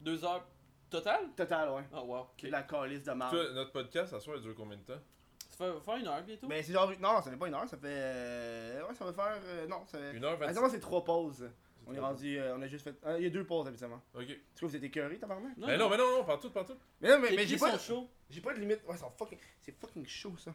Deux 0.00 0.24
heures 0.24 0.46
total? 0.88 1.28
Total, 1.36 1.70
ouais. 1.70 1.82
Oh 1.94 2.00
wow, 2.02 2.26
la 2.44 2.62
calice 2.62 3.02
de. 3.04 3.12
Toi, 3.12 3.52
notre 3.54 3.72
podcast, 3.72 4.12
à 4.12 4.20
soi, 4.20 4.34
il 4.36 4.42
dure 4.42 4.54
combien 4.54 4.76
de 4.76 4.82
temps? 4.82 5.00
Ça 5.48 5.56
fait 5.74 5.80
faire 5.84 5.96
une 5.96 6.06
heure 6.06 6.22
bientôt 6.22 6.46
Mais 6.48 6.62
c'est 6.62 6.72
genre. 6.72 6.90
Non, 7.00 7.20
ça 7.22 7.30
fait 7.30 7.36
pas 7.36 7.48
une 7.48 7.54
heure, 7.54 7.68
ça 7.68 7.76
fait. 7.76 7.86
euh, 7.88 8.82
Ouais, 8.88 8.94
ça 8.94 9.04
va 9.04 9.12
faire. 9.12 9.40
euh, 9.44 9.66
Non, 9.66 9.84
ça 9.86 9.98
fait. 9.98 10.16
Une 10.16 10.24
heure 10.24 10.36
vingt 10.36 10.46
Habituellement, 10.46 10.70
c'est 10.70 10.80
trois 10.80 11.04
pauses. 11.04 11.48
On 11.90 11.94
est 11.94 12.00
rendu. 12.00 12.38
euh, 12.38 12.56
on 12.56 12.62
a 12.62 12.66
juste 12.68 12.84
fait. 12.84 12.94
ah, 13.02 13.18
Il 13.18 13.24
y 13.24 13.26
a 13.26 13.30
deux 13.30 13.44
pauses 13.46 13.66
habituellement. 13.66 14.00
Ok. 14.14 14.26
Tu 14.26 14.36
vois, 14.60 14.68
vous 14.68 14.76
êtes 14.76 14.82
écœurés, 14.84 15.18
tabarnak? 15.18 15.56
Non, 15.56 15.66
Mais 15.66 15.76
non, 15.76 15.88
mais 15.90 15.96
non, 15.96 16.18
non, 16.18 16.24
partout, 16.24 16.50
partout. 16.50 16.76
Mais 17.00 17.08
non, 17.08 17.18
mais, 17.20 17.46
j'ai 17.46 17.56
pas, 17.56 17.76
chaud. 17.78 18.08
j'ai 18.28 18.40
pas 18.40 18.54
de 18.54 18.60
limite. 18.60 18.82
Ouais, 18.86 18.96
c'est 18.96 19.04
fucking, 19.18 19.38
c'est 19.60 19.72
fucking 19.78 20.06
chaud 20.06 20.36
ça. 20.38 20.54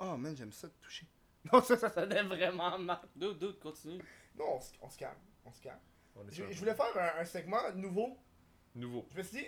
Oh 0.00 0.16
man, 0.16 0.36
j'aime 0.36 0.52
ça 0.52 0.68
de 0.68 0.74
toucher. 0.80 1.06
Non, 1.52 1.62
ça, 1.62 1.76
ça 1.76 1.88
sonnait 1.88 2.22
vraiment 2.24 2.78
mal. 2.78 2.98
Dude, 3.16 3.38
dude, 3.38 3.58
continue. 3.60 4.02
Non, 4.36 4.56
on, 4.56 4.60
se- 4.60 4.72
on 4.82 4.88
se 4.90 4.98
calme. 4.98 5.16
On 5.44 5.52
se 5.52 5.62
calme. 5.62 5.78
On 6.16 6.22
est 6.26 6.30
Je, 6.32 6.44
sur 6.44 6.52
voulais 6.60 6.74
faire 6.74 6.96
un, 7.16 7.20
un 7.20 7.24
segment 7.24 7.72
nouveau. 7.74 8.18
Nouveau. 8.74 9.06
Je 9.12 9.18
me 9.18 9.22
suis 9.22 9.38
dit, 9.38 9.46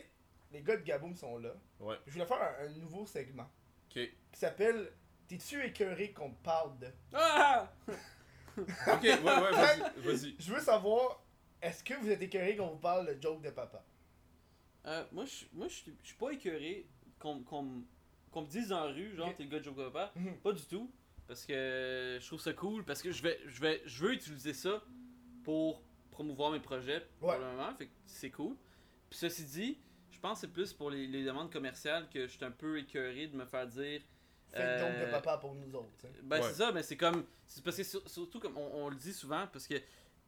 les 0.52 0.62
gars 0.62 0.76
de 0.76 0.82
Gaboum 0.82 1.14
sont 1.16 1.36
là. 1.38 1.52
Ouais. 1.80 1.96
Je 2.06 2.12
voulais 2.12 2.26
faire 2.26 2.40
un, 2.40 2.64
un 2.66 2.68
nouveau 2.78 3.04
segment 3.06 3.50
Ok. 3.90 3.94
qui 4.32 4.38
s'appelle 4.38 4.92
T'es-tu 5.28 5.62
écœuré 5.64 6.12
qu'on 6.12 6.30
te 6.30 6.42
parle 6.42 6.78
de? 6.78 6.86
Ah 7.12 7.70
Ok, 8.58 9.02
ouais, 9.02 9.18
ouais, 9.18 9.50
vas-y. 9.52 10.00
Vas-y. 10.00 10.36
Je 10.38 10.52
veux 10.52 10.60
savoir, 10.60 11.22
est-ce 11.62 11.82
que 11.84 11.94
vous 11.94 12.10
êtes 12.10 12.22
écœuré 12.22 12.56
qu'on 12.56 12.68
vous 12.68 12.78
parle 12.78 13.06
de 13.06 13.20
joke 13.20 13.42
de 13.42 13.50
papa? 13.50 13.84
Euh, 14.86 15.04
moi, 15.12 15.24
je 15.26 15.44
moi, 15.52 15.68
je 15.68 15.74
suis 16.02 16.16
pas 16.18 16.30
écœuré 16.30 16.86
qu'on 17.18 17.62
me 17.62 18.46
dise 18.46 18.68
dans 18.68 18.86
la 18.86 18.92
rue, 18.92 19.14
genre, 19.14 19.34
t'es 19.34 19.42
le 19.44 19.50
gars 19.50 19.58
de 19.58 19.64
Joe 19.64 19.76
Papa. 19.76 20.12
Mhm. 20.16 20.36
Pas 20.38 20.52
du 20.52 20.64
tout. 20.64 20.90
Parce 21.26 21.44
que 21.44 22.18
je 22.20 22.26
trouve 22.26 22.40
ça 22.40 22.52
cool. 22.54 22.84
Parce 22.84 23.02
que 23.02 23.12
je 23.12 23.22
vais, 23.22 23.38
je 23.46 23.60
vais, 23.60 23.82
je 23.84 24.04
veux 24.04 24.12
utiliser 24.14 24.54
ça 24.54 24.82
pour 25.44 25.82
promouvoir 26.10 26.50
mes 26.50 26.60
projets 26.60 27.06
pour 27.18 27.32
le 27.32 27.40
moment. 27.40 27.74
Fait 27.76 27.86
que 27.86 27.92
c'est 28.06 28.30
cool. 28.30 28.56
Puis 29.08 29.18
ceci 29.18 29.44
dit, 29.44 29.78
je 30.10 30.18
pense 30.18 30.40
que 30.40 30.46
c'est 30.46 30.52
plus 30.52 30.72
pour 30.72 30.90
les, 30.90 31.06
les 31.06 31.24
demandes 31.24 31.52
commerciales 31.52 32.08
que 32.08 32.26
je 32.26 32.32
suis 32.32 32.44
un 32.44 32.50
peu 32.50 32.78
écœuré 32.78 33.26
de 33.26 33.36
me 33.36 33.44
faire 33.44 33.66
dire. 33.66 34.00
Faites 34.52 34.60
Euh, 34.62 34.80
donc 35.00 35.06
de 35.06 35.10
papa 35.12 35.36
pour 35.38 35.54
nous 35.54 35.74
autres. 35.76 35.88
Ben 36.22 36.40
Ouais. 36.40 36.48
c'est 36.48 36.54
ça, 36.54 36.72
mais 36.72 36.82
c'est 36.82 36.96
comme. 36.96 37.24
C'est 37.46 37.62
parce 37.62 37.76
que 37.76 37.82
sur- 37.84 38.08
surtout 38.08 38.40
comme 38.40 38.56
on, 38.56 38.84
on 38.86 38.88
le 38.88 38.96
dit 38.96 39.12
souvent, 39.12 39.46
parce 39.52 39.66
que 39.66 39.74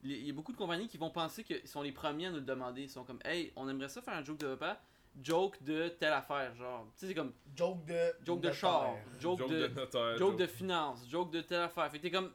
il 0.05 0.27
y 0.27 0.31
a 0.31 0.33
beaucoup 0.33 0.53
de 0.53 0.57
compagnies 0.57 0.89
qui 0.89 0.99
vont 0.99 1.11
penser 1.11 1.45
qu'ils 1.45 1.67
sont 1.67 1.83
les 1.83 1.93
premiers 1.93 2.27
à 2.27 2.31
nous 2.31 2.37
le 2.37 2.43
demander. 2.43 2.83
Ils 2.83 2.91
sont 2.91 3.05
comme 3.05 3.21
Hey, 3.25 3.53
on 3.57 3.69
aimerait 3.69 3.89
ça 3.89 4.03
faire 4.03 4.15
un 4.15 4.25
joke 4.25 4.39
de 4.39 4.55
papa, 4.55 4.81
joke 5.23 5.63
de 5.63 5.89
telle 5.89 6.13
affaire, 6.13 6.55
genre. 6.57 6.87
Tu 6.95 7.01
sais, 7.01 7.07
c'est 7.09 7.15
comme 7.15 7.33
Joke 7.57 7.85
de. 7.87 8.13
joke 8.25 8.41
de 8.41 8.53
char, 8.53 8.95
joke, 9.21 9.39
Joke 9.41 9.51
de, 9.51 9.67
de 9.67 9.75
notaire. 9.75 10.17
joke 10.19 10.37
de 10.37 10.47
finance, 10.47 11.09
joke 11.09 11.31
de 11.31 11.41
telle 11.41 11.61
affaire. 11.61 11.91
Fait 11.91 11.99
que 11.99 12.03
t'es 12.03 12.11
comme. 12.11 12.33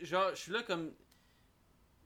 Genre, 0.00 0.30
je 0.30 0.40
suis 0.40 0.52
là 0.52 0.62
comme. 0.62 0.92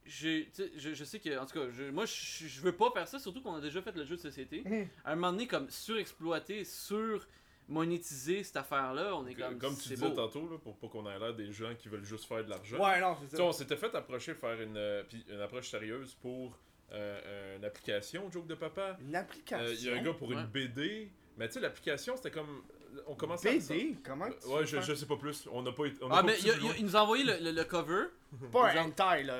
Je, 0.04 0.44
tu 0.44 0.48
sais, 0.54 0.70
je, 0.76 0.94
je 0.94 1.04
sais 1.04 1.20
que, 1.20 1.38
en 1.38 1.44
tout 1.44 1.58
cas, 1.58 1.68
je, 1.70 1.84
moi 1.90 2.06
je, 2.06 2.46
je 2.46 2.60
veux 2.62 2.72
pas 2.74 2.90
faire 2.92 3.06
ça, 3.06 3.18
surtout 3.18 3.42
qu'on 3.42 3.54
a 3.56 3.60
déjà 3.60 3.82
fait 3.82 3.94
le 3.94 4.04
jeu 4.04 4.16
de 4.16 4.20
société. 4.22 4.62
Mhm. 4.64 4.88
À 5.04 5.12
un 5.12 5.14
moment 5.16 5.32
donné, 5.32 5.46
comme 5.46 5.68
surexploité, 5.68 6.64
sur 6.64 7.26
monétiser 7.68 8.42
cette 8.42 8.56
affaire-là, 8.56 9.14
on 9.16 9.26
est 9.26 9.34
comme. 9.34 9.58
Comme 9.58 9.76
tu 9.76 9.90
disais 9.90 10.08
beau. 10.08 10.14
tantôt, 10.14 10.48
là, 10.48 10.58
pour 10.58 10.76
pas 10.78 10.88
qu'on 10.88 11.08
ait 11.08 11.18
l'air 11.18 11.34
des 11.34 11.52
gens 11.52 11.74
qui 11.78 11.88
veulent 11.88 12.04
juste 12.04 12.24
faire 12.24 12.44
de 12.44 12.50
l'argent. 12.50 12.78
Ouais, 12.82 13.00
non, 13.00 13.16
c'est 13.28 13.36
ça. 13.36 13.44
on 13.44 13.52
s'était 13.52 13.76
fait 13.76 13.94
approcher 13.94 14.34
faire 14.34 14.60
une, 14.60 14.76
euh, 14.76 15.02
puis 15.08 15.24
une 15.28 15.40
approche 15.40 15.68
sérieuse 15.70 16.14
pour 16.14 16.58
euh, 16.92 17.56
une 17.58 17.64
application, 17.64 18.30
Joke 18.30 18.46
de 18.46 18.54
Papa. 18.54 18.96
Une 19.00 19.14
Euh, 19.14 19.20
application. 19.20 19.66
Il 19.78 19.84
y 19.84 19.90
a 19.90 19.96
un 20.00 20.02
gars 20.02 20.14
pour 20.14 20.28
Ouais. 20.28 20.34
une 20.36 20.46
BD. 20.46 21.10
Mais 21.36 21.46
tu 21.48 21.54
sais, 21.54 21.60
l'application, 21.60 22.16
c'était 22.16 22.30
comme. 22.30 22.62
On 23.06 23.14
commençait 23.14 23.48
à. 23.48 23.52
BD, 23.52 23.96
comment 24.04 24.26
tu 24.28 24.48
Ouais, 24.48 24.66
je, 24.66 24.80
je 24.80 24.94
sais 24.94 25.06
pas 25.06 25.16
plus. 25.16 25.48
On 25.52 25.62
n'a 25.62 25.72
pas 25.72 25.86
été. 25.86 25.96
on 26.02 26.08
n'a 26.08 26.16
Ah, 26.16 26.20
pas 26.20 26.26
mais 26.26 26.36
il, 26.42 26.50
a- 26.50 26.54
a- 26.54 26.82
nous 26.82 26.96
a 26.96 27.00
envoyé 27.02 27.24
le, 27.24 27.36
le- 27.40 27.52
le 27.52 27.64
cover. 27.64 28.04
Pas 28.52 28.72
un 28.72 28.84
hentai, 28.84 29.22
là. 29.22 29.34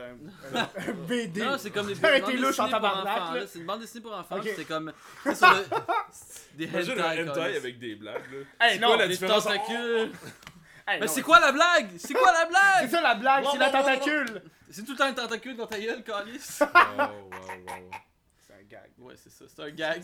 Un, 0.55 0.93
BD. 1.07 1.43
Non, 1.43 1.57
c'est 1.59 1.71
comme 1.71 1.87
des 1.89 1.95
bandes 2.01 2.13
été 2.15 2.33
louche 2.39 2.59
en 2.59 2.65
dessinées 2.65 2.71
pour 2.71 2.71
tabarnak, 2.71 3.19
enfants. 3.23 3.47
C'est 3.53 3.59
une 3.59 3.67
bande 3.67 3.81
dessinée 3.81 4.03
pour 4.03 4.15
enfants. 4.17 4.41
C'est 4.43 4.65
comme. 4.65 4.93
c'est 5.25 5.35
sur 5.35 5.49
le- 5.53 5.65
des 6.55 6.67
hentai. 6.69 7.21
un 7.21 7.29
hentai 7.31 7.57
avec 7.57 7.79
des 7.79 7.95
blagues, 7.97 8.23
là. 8.33 8.67
Hey, 8.67 8.75
C'est 8.75 8.79
non, 8.81 8.89
quoi 8.89 8.97
la 8.97 9.09
Des 9.09 9.19
tentacules. 9.19 10.13
Hey, 10.87 11.01
Mais 11.01 11.07
non, 11.07 11.13
c'est 11.13 11.23
quoi 11.23 11.39
la 11.41 11.53
blague? 11.53 11.91
C'est 11.99 12.15
quoi 12.15 12.33
la 12.33 12.41
C'est 12.45 12.49
blague? 12.49 12.91
ça 12.91 13.01
la 13.03 13.15
blague, 13.15 13.45
c'est 13.53 13.59
la 13.59 13.71
tentacule. 13.71 14.43
C'est 14.71 14.85
tout 14.85 14.93
le 14.93 14.99
temps 14.99 15.05
un 15.05 15.13
tentacule 15.13 15.57
dans 15.57 15.67
ta 15.67 15.79
gueule, 15.79 16.03
Calis. 16.03 16.59
Oh, 16.63 16.65
wow, 16.65 17.05
wow. 17.07 17.91
Ouais, 19.09 19.15
c'est 19.17 19.31
ça, 19.31 19.45
c'est 19.49 19.63
un 19.63 19.71
gag. 19.71 20.03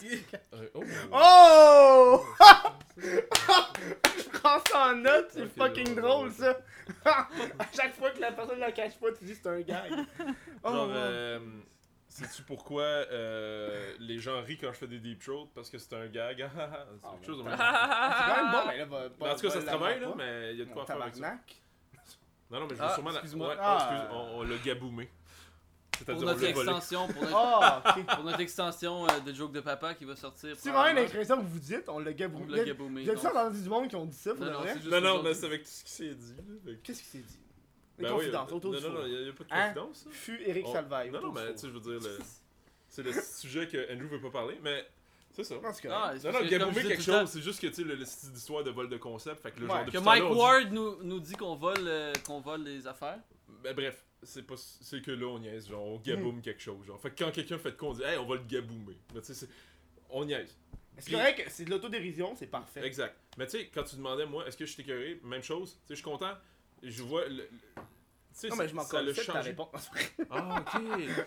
Euh, 0.54 0.66
oh, 0.74 0.82
Oh! 1.12 2.24
Je 2.96 4.28
prends 4.38 4.58
ça 4.70 4.86
en 4.90 4.96
note, 4.96 5.28
c'est 5.30 5.46
fucking 5.48 5.94
ouais, 5.96 6.00
drôle 6.02 6.28
ouais. 6.28 6.34
ça. 6.34 6.58
à 7.58 7.66
chaque 7.74 7.94
fois 7.94 8.10
que 8.10 8.20
la 8.20 8.32
personne 8.32 8.58
la 8.58 8.72
cache 8.72 8.94
pas, 8.98 9.12
tu 9.12 9.24
dis 9.24 9.34
c'est 9.34 9.48
un 9.48 9.60
gag. 9.60 9.92
Oh, 10.62 10.70
Genre, 10.70 10.86
wow. 10.88 10.92
euh, 10.94 11.38
sais-tu 12.08 12.42
pourquoi 12.42 12.82
euh, 12.82 13.92
les 13.98 14.18
gens 14.18 14.40
rient 14.42 14.56
quand 14.58 14.72
je 14.72 14.78
fais 14.78 14.86
des 14.86 14.98
deep 14.98 15.22
throats? 15.22 15.48
Parce 15.54 15.68
que 15.70 15.78
c'est 15.78 15.92
un 15.94 16.06
gag. 16.06 16.38
C'est 16.54 16.60
Ah, 16.60 17.10
quelque 17.12 17.26
chose 17.26 17.38
de 17.38 17.42
ouais. 17.42 17.50
même. 17.50 17.58
c'est 17.58 17.64
quand 18.26 18.42
même 18.42 18.52
bon, 18.52 18.66
mais 18.68 18.78
là, 18.78 18.84
va, 18.86 19.08
Mais 19.20 19.28
en 19.30 19.34
tout 19.34 19.40
cas, 19.42 19.50
ça 19.50 19.60
se 19.60 19.66
travaille, 19.66 20.00
là, 20.00 20.08
mais 20.16 20.52
il 20.52 20.58
y 20.58 20.62
a 20.62 20.64
de 20.64 20.70
quoi 20.70 20.86
faire 20.86 21.02
avec 21.02 21.14
ça. 21.16 21.32
Non, 22.50 22.60
non, 22.60 22.66
mais 22.70 22.74
je 22.76 22.80
veux 22.80 22.86
Ah, 22.88 22.94
sûrement... 22.94 23.10
la-. 23.10 23.22
Ouais, 23.22 23.56
Ah. 23.60 23.76
oh, 23.78 23.94
excuse, 23.94 24.08
on, 24.12 24.38
on 24.38 24.42
l'a 24.42 24.56
gaboumé. 24.58 25.10
Pour 26.04 26.16
on 26.16 26.20
notre 26.22 26.44
extension, 26.44 27.06
pour 27.08 27.22
notre, 27.22 27.36
Ah, 27.36 27.82
ok. 27.96 28.06
pour 28.16 28.24
notre 28.24 28.40
extension 28.40 29.06
euh, 29.08 29.20
de 29.20 29.32
joke 29.32 29.52
de 29.52 29.60
papa 29.60 29.94
qui 29.94 30.04
va 30.04 30.16
sortir. 30.16 30.54
C'est 30.58 30.70
vraiment 30.70 30.90
une 30.90 30.98
expression 31.04 31.36
que 31.36 31.46
vous 31.46 31.58
dites, 31.58 31.88
on 31.88 31.98
l'a 32.00 32.10
On 32.10 32.14
gaboumé. 32.14 32.56
l'a 32.56 32.64
gaboumé. 32.64 33.02
Avez 33.08 33.14
non. 33.22 33.26
entendu 33.30 33.62
du 33.62 33.68
monde 33.68 33.88
qui 33.88 33.96
ont 33.96 34.04
dit 34.06 34.16
ça, 34.16 34.30
pour 34.34 34.40
Non, 34.44 34.46
de 34.46 34.52
non, 34.52 34.60
vrai? 34.60 34.74
Non, 34.86 35.00
non, 35.00 35.22
mais 35.22 35.34
c'est 35.34 35.46
avec 35.46 35.62
tout 35.62 35.70
ce 35.70 35.84
qui 35.84 35.90
s'est 35.90 36.14
dit. 36.14 36.34
que- 36.66 36.70
Qu'est-ce 36.82 37.00
qui 37.02 37.08
s'est 37.08 37.18
dit? 37.18 37.38
Les 37.98 38.04
Ben 38.04 38.10
oui, 38.10 38.16
confidences, 38.18 38.50
euh, 38.50 38.54
autour 38.56 38.72
Non, 38.72 38.78
du 38.78 38.84
non, 38.86 38.92
non, 38.92 39.06
il 39.06 39.22
n'y 39.22 39.28
a, 39.28 39.32
pas 39.32 39.44
de 39.44 39.48
Hein? 39.52 39.62
confidence. 39.74 40.06
Fut 40.10 40.40
Eric 40.44 40.66
On- 40.66 40.72
Salvaille. 40.72 41.10
Non, 41.10 41.20
non, 41.20 41.32
mais 41.32 41.52
tu 41.52 41.58
sais, 41.58 41.68
je 41.68 41.72
veux 41.72 41.80
dire, 41.80 42.00
le- 42.08 42.18
c'est 42.88 43.02
le 43.02 43.12
sujet 43.22 43.68
que 43.68 43.92
Andrew 43.92 44.06
veut 44.08 44.20
pas 44.20 44.30
parler, 44.30 44.58
mais 44.62 44.84
c'est 45.32 45.44
ça. 45.44 45.54
Ah, 45.62 45.68
Non, 46.24 46.32
non, 46.32 46.38
que, 46.40 46.44
dis 46.80 46.88
quelque 46.88 47.04
temps, 47.04 47.20
chose, 47.20 47.30
c'est 47.30 47.40
juste 47.42 47.60
que, 47.60 47.68
tu 47.68 47.74
sais, 47.74 47.82
le, 47.84 47.94
le 47.94 48.04
style 48.04 48.32
d'histoire 48.32 48.64
de 48.64 48.70
vol 48.70 48.88
de 48.88 48.96
concept, 48.96 49.40
fait 49.42 49.52
que 49.52 49.60
le 49.60 49.66
Ouais. 49.66 49.72
genre 49.74 49.84
Que 49.86 49.90
tout 49.92 49.96
à 49.98 50.00
Mike 50.00 50.24
on 50.24 50.34
Ward 50.36 50.72
nous, 50.72 51.02
nous 51.04 51.20
dit 51.20 51.34
qu'on 51.36 51.54
vole, 51.54 51.76
euh, 51.86 52.12
qu'on 52.26 52.40
vole 52.40 52.64
les 52.64 52.84
affaires. 52.88 53.18
Ben, 53.62 53.74
bref, 53.76 54.04
c'est 54.24 54.42
pas 54.42 54.54
c'est 54.56 55.02
que 55.02 55.10
là 55.10 55.26
on 55.26 55.38
niaise, 55.38 55.68
genre 55.68 55.84
on 55.84 55.98
gaboume 55.98 56.40
quelque 56.40 56.60
chose, 56.62 56.86
genre. 56.86 57.00
Fait 57.00 57.10
que 57.10 57.24
quand 57.24 57.30
quelqu'un 57.30 57.58
fait 57.58 57.72
de 57.72 57.76
quoi, 57.76 57.90
on 57.90 57.94
dit 57.94 58.02
"Hey, 58.02 58.18
on 58.18 58.26
va 58.26 58.36
le 58.36 58.42
gaboumer." 58.44 58.98
Mais 59.14 59.20
tu 59.20 59.34
sais 59.34 59.48
on 60.10 60.24
niaise. 60.24 60.56
C'est 60.98 61.10
correct, 61.10 61.44
c'est 61.48 61.64
de 61.64 61.70
l'autodérision, 61.70 62.36
c'est 62.36 62.46
parfait. 62.46 62.86
Exact. 62.86 63.16
Mais 63.36 63.46
tu 63.46 63.58
sais 63.58 63.70
quand 63.72 63.82
tu 63.82 63.96
demandais 63.96 64.26
moi, 64.26 64.46
est-ce 64.46 64.56
que 64.56 64.66
je 64.66 64.76
t'ai 64.76 64.82
écœuré, 64.82 65.20
même 65.24 65.42
chose, 65.42 65.72
tu 65.72 65.76
sais 65.76 65.82
je 65.90 65.94
suis 65.94 66.04
content, 66.04 66.34
je 66.82 67.02
vois 67.02 67.26
le, 67.28 67.36
le- 67.36 67.48
tu 67.48 68.48
sais 68.48 68.48
mais 68.56 68.68
je 68.68 68.74
m'en 68.74 68.82
ça 68.82 68.98
connais 68.98 69.12
ta 69.12 69.40
réponse. 69.40 69.90
Ah 70.30 70.60
OK. 70.60 70.82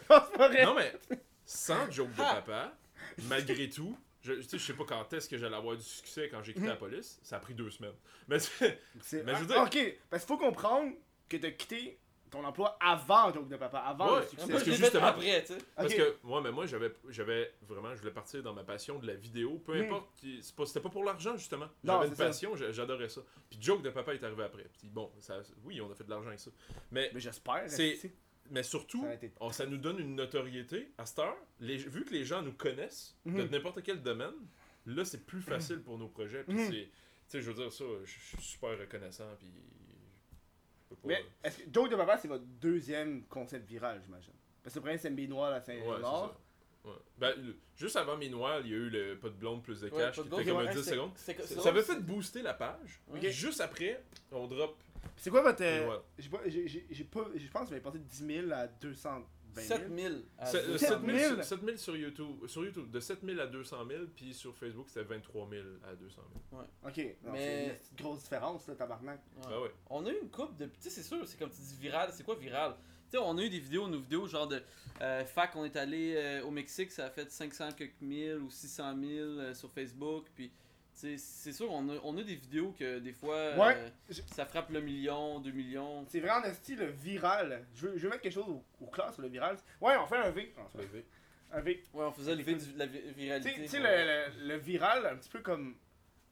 vrai. 0.37 0.65
non 0.65 0.75
mais 0.75 0.93
sans 1.45 1.89
joke 1.89 2.11
de 2.11 2.17
papa, 2.17 2.77
malgré 3.23 3.69
tout, 3.69 3.97
je, 4.21 4.33
tu 4.33 4.43
sais, 4.43 4.57
je 4.57 4.65
sais 4.65 4.73
pas 4.73 4.83
quand 4.85 5.13
est-ce 5.13 5.29
que 5.29 5.37
j'allais 5.37 5.55
avoir 5.55 5.77
du 5.77 5.83
succès 5.83 6.27
quand 6.29 6.43
j'ai 6.43 6.53
quitté 6.53 6.67
la 6.67 6.75
police. 6.75 7.19
Ça 7.23 7.37
a 7.37 7.39
pris 7.39 7.53
deux 7.53 7.69
semaines. 7.69 7.93
Mais 8.27 8.37
Mais 8.61 8.75
je 9.01 9.43
veux 9.43 9.57
ah, 9.57 9.67
dire- 9.69 9.83
Ok, 9.85 9.97
parce 10.09 10.23
qu'il 10.23 10.27
faut 10.27 10.37
comprendre 10.37 10.91
que 11.29 11.37
t'as 11.37 11.51
quitté 11.51 11.97
ton 12.29 12.43
emploi 12.43 12.77
avant 12.79 13.33
Joke 13.33 13.47
de 13.47 13.55
Papa, 13.57 13.79
avant 13.79 14.13
Ouais, 14.15 14.19
le 14.21 14.27
succès. 14.27 14.51
parce 14.51 14.63
que 14.63 14.71
justement- 14.71 15.05
après, 15.07 15.41
tu 15.43 15.53
sais. 15.53 15.57
Parce 15.75 15.93
que 15.93 16.17
moi, 16.23 16.41
mais 16.41 16.51
moi, 16.51 16.65
j'avais, 16.65 16.93
j'avais 17.09 17.53
vraiment, 17.67 17.93
je 17.95 17.99
voulais 17.99 18.11
partir 18.13 18.43
dans 18.43 18.53
ma 18.53 18.63
passion 18.63 18.99
de 18.99 19.07
la 19.07 19.15
vidéo, 19.15 19.61
peu 19.65 19.77
Mm. 19.77 19.85
importe. 19.85 20.07
qui- 20.17 20.39
c'est 20.41 20.55
pas- 20.55 20.65
c'était 20.65 20.79
pas 20.81 20.89
pour 20.89 21.03
l'argent 21.03 21.35
justement. 21.37 21.67
Non, 21.83 21.93
J'avais 22.01 22.07
une 22.09 22.15
passion, 22.15 22.55
j'a- 22.55 22.71
j'adorais 22.71 23.09
ça. 23.09 23.21
Puis 23.49 23.59
joke 23.61 23.81
de 23.81 23.89
papa 23.89 24.13
est 24.13 24.23
arrivé 24.23 24.43
après. 24.43 24.67
Puis 24.77 24.89
bon, 24.89 25.11
ça, 25.19 25.41
oui, 25.63 25.79
on 25.81 25.91
a 25.91 25.95
fait 25.95 26.03
de 26.03 26.09
l'argent 26.09 26.27
avec 26.27 26.39
ça. 26.39 26.51
Mais, 26.91 27.09
Mais 27.13 27.19
j'espère. 27.19 27.63
C'est- 27.69 28.11
mais 28.49 28.63
surtout, 28.63 29.01
Ça 29.03 29.09
a 29.09 29.13
été- 29.13 29.31
on- 29.39 29.51
ça 29.51 29.65
nous 29.65 29.77
donne 29.77 29.99
une 29.99 30.15
notoriété. 30.15 30.91
À 30.97 31.05
cette 31.05 31.19
heure, 31.19 31.37
les- 31.59 31.77
vu 31.77 32.03
que 32.05 32.13
les 32.13 32.23
gens 32.25 32.41
nous 32.41 32.53
connaissent 32.53 33.15
de 33.25 33.31
Mhm. 33.43 33.49
n'importe 33.51 33.81
quel 33.83 34.01
domaine, 34.01 34.33
là, 34.85 35.05
c'est 35.05 35.25
plus 35.25 35.41
facile 35.41 35.81
pour 35.81 35.97
nos 35.97 36.07
projets. 36.07 36.43
Puis 36.43 36.53
Mhm. 36.55 36.65
c'est, 36.67 36.71
tu 36.83 36.89
sais, 37.27 37.41
je 37.41 37.47
veux 37.51 37.55
dire 37.55 37.71
ça, 37.71 37.83
je 38.03 38.11
suis 38.11 38.41
super 38.41 38.77
reconnaissant. 38.79 39.25
Puis. 39.39 39.51
Mais 41.03 41.23
est-ce 41.43 41.57
que 41.59 41.63
Joke 41.73 41.89
de 41.91 41.95
Papa, 41.95 42.17
c'est 42.17 42.27
votre 42.27 42.45
deuxième 42.45 43.23
concept 43.25 43.67
viral, 43.67 44.01
j'imagine? 44.03 44.33
Parce 44.63 44.73
que 44.73 44.79
le 44.79 44.83
premier, 44.83 44.97
c'est 44.97 45.09
MB 45.09 45.19
Noir 45.29 45.51
à 45.53 45.59
Ouais, 45.59 46.01
ça. 46.01 46.31
Ouais. 46.85 46.91
Ben, 47.17 47.33
le- 47.37 47.57
juste 47.75 47.97
avant 47.97 48.15
Minuit, 48.15 48.39
il 48.63 48.69
y 48.69 48.73
a 48.73 48.77
eu 48.77 48.89
le 48.89 49.17
pas 49.19 49.27
de 49.29 49.33
blonde 49.33 49.61
plus 49.61 49.81
de 49.81 49.89
Ouais, 49.89 49.97
cash 49.97 50.15
pas 50.15 50.23
de 50.23 50.29
qui 50.29 50.35
était 50.35 50.45
comme 50.45 50.57
ouais, 50.59 50.67
un 50.69 50.71
10 50.73 50.83
c'est- 50.83 50.91
secondes. 50.91 51.11
Ça, 51.17 51.69
avait 51.69 51.81
fait 51.83 51.99
booster 51.99 52.41
la 52.41 52.53
page. 52.53 53.01
Juste 53.23 53.59
après, 53.59 54.01
on 54.31 54.47
drop. 54.47 54.77
c'est 55.17 55.29
quoi 55.29 55.41
votre. 55.41 55.61
euh, 55.63 55.81
Minuit. 55.81 55.97
J'ai 56.17 56.29
pas. 56.29 56.41
J'ai 56.45 56.67
j'ai- 56.67 56.87
j'ai 56.89 57.03
pas. 57.03 57.27
Je 57.35 57.47
pense 57.49 57.63
que 57.63 57.67
vous 57.67 57.73
avez 57.73 57.81
passé 57.81 57.97
de 57.99 58.03
10 58.05 58.25
000 58.25 58.51
à 58.53 58.67
220 58.67 59.15
000. 59.15 59.27
7000. 59.55 60.23
à 60.37 60.45
Se- 60.45 60.57
euh, 60.57 60.67
200 60.67 60.87
000. 60.87 60.89
7000 60.99 61.19
000. 61.19 61.33
sur- 61.35 61.43
7000 61.43 61.77
sur 61.77 61.97
YouTube. 61.97 62.47
Sur 62.47 62.65
YouTube, 62.65 62.91
de 62.91 62.99
7000 62.99 63.39
à 63.39 63.47
200 63.47 63.77
000, 63.87 64.03
puis 64.15 64.33
sur 64.33 64.55
Facebook, 64.55 64.85
c'était 64.89 65.03
23 65.05 65.49
000 65.49 65.63
à 65.89 65.95
200 65.95 66.21
000. 66.51 66.61
Ok, 66.85 67.15
non, 67.23 67.31
Mais- 67.31 67.39
c'est 67.39 67.63
une 67.73 67.77
petite 67.79 67.97
grosse 67.97 68.23
différence, 68.23 68.67
là, 68.67 68.75
tabarnak. 68.75 69.19
Ouais. 69.37 69.43
Ah 69.49 69.61
ouais. 69.61 69.71
On 69.89 70.05
a 70.05 70.11
eu 70.11 70.17
une 70.21 70.29
coupe 70.29 70.55
de. 70.57 70.65
Tu 70.65 70.71
sais, 70.79 70.89
c'est 70.89 71.03
sûr, 71.03 71.27
c'est 71.27 71.37
comme 71.37 71.49
tu 71.49 71.61
dis 71.61 71.77
viral. 71.79 72.09
C'est 72.13 72.23
quoi 72.23 72.35
viral? 72.35 72.75
Tu 73.09 73.11
sais, 73.11 73.23
on 73.23 73.37
a 73.37 73.41
eu 73.41 73.49
des 73.49 73.59
vidéos, 73.59 73.87
nos 73.87 73.99
vidéos, 73.99 74.27
genre 74.27 74.47
de. 74.47 74.61
Euh, 75.01 75.23
fac, 75.25 75.55
on 75.55 75.63
est 75.63 75.75
allé 75.77 76.15
euh, 76.17 76.43
au 76.43 76.51
Mexique, 76.51 76.91
ça 76.91 77.05
a 77.05 77.09
fait 77.09 77.31
500 77.31 77.71
quelques 77.71 78.01
mille 78.01 78.35
ou 78.39 78.49
600 78.49 78.95
000 78.99 79.05
euh, 79.21 79.53
sur 79.53 79.71
Facebook. 79.71 80.25
Puis, 80.35 80.51
c'est 81.17 81.51
sûr, 81.53 81.71
on 81.71 81.87
a, 81.89 81.93
on 82.03 82.17
a 82.17 82.23
des 82.23 82.35
vidéos 82.35 82.73
que 82.77 82.99
des 82.99 83.13
fois. 83.13 83.35
euh, 83.75 83.89
je- 84.09 84.21
ça 84.33 84.45
frappe 84.45 84.69
le 84.71 84.81
million, 84.81 85.39
2 85.39 85.51
millions. 85.51 86.05
C'est 86.07 86.19
vraiment 86.19 86.45
en 86.47 86.53
style 86.53 86.83
viral. 86.85 87.65
Je 87.75 87.87
veux, 87.87 87.97
je 87.97 88.03
veux 88.03 88.09
mettre 88.09 88.21
quelque 88.23 88.33
chose 88.33 88.47
au, 88.49 88.63
au 88.81 88.87
classe 88.87 89.13
sur 89.13 89.21
le 89.23 89.29
viral. 89.29 89.57
Ouais, 89.81 89.95
on 89.97 90.07
fait 90.07 90.17
un 90.17 90.31
V. 90.31 90.53
Non, 90.57 90.63
c'est 90.71 90.77
pas 90.79 91.57
un 91.57 91.61
V. 91.61 91.83
Ouais, 91.93 92.03
on 92.05 92.11
faisait 92.11 92.35
le 92.35 92.43
V 92.43 92.55
de 92.55 92.77
la 92.77 92.87
Tu 92.87 92.97
viralité. 93.15 93.49
sais- 93.55 93.61
tu 93.61 93.67
sais, 93.67 93.79
le, 93.79 93.85
le, 94.43 94.47
le 94.47 94.57
viral, 94.57 95.05
un 95.05 95.15
petit 95.15 95.29
peu 95.29 95.39
comme. 95.39 95.75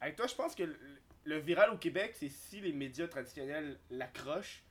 Avec 0.01 0.15
toi, 0.15 0.27
je 0.27 0.35
pense 0.35 0.55
que 0.55 0.63
le, 0.63 0.75
le 1.23 1.37
viral 1.37 1.69
au 1.71 1.77
Québec, 1.77 2.15
c'est 2.19 2.29
si 2.29 2.59
les 2.59 2.73
médias 2.73 3.07
traditionnels 3.07 3.77
l'accrochent, 3.89 4.63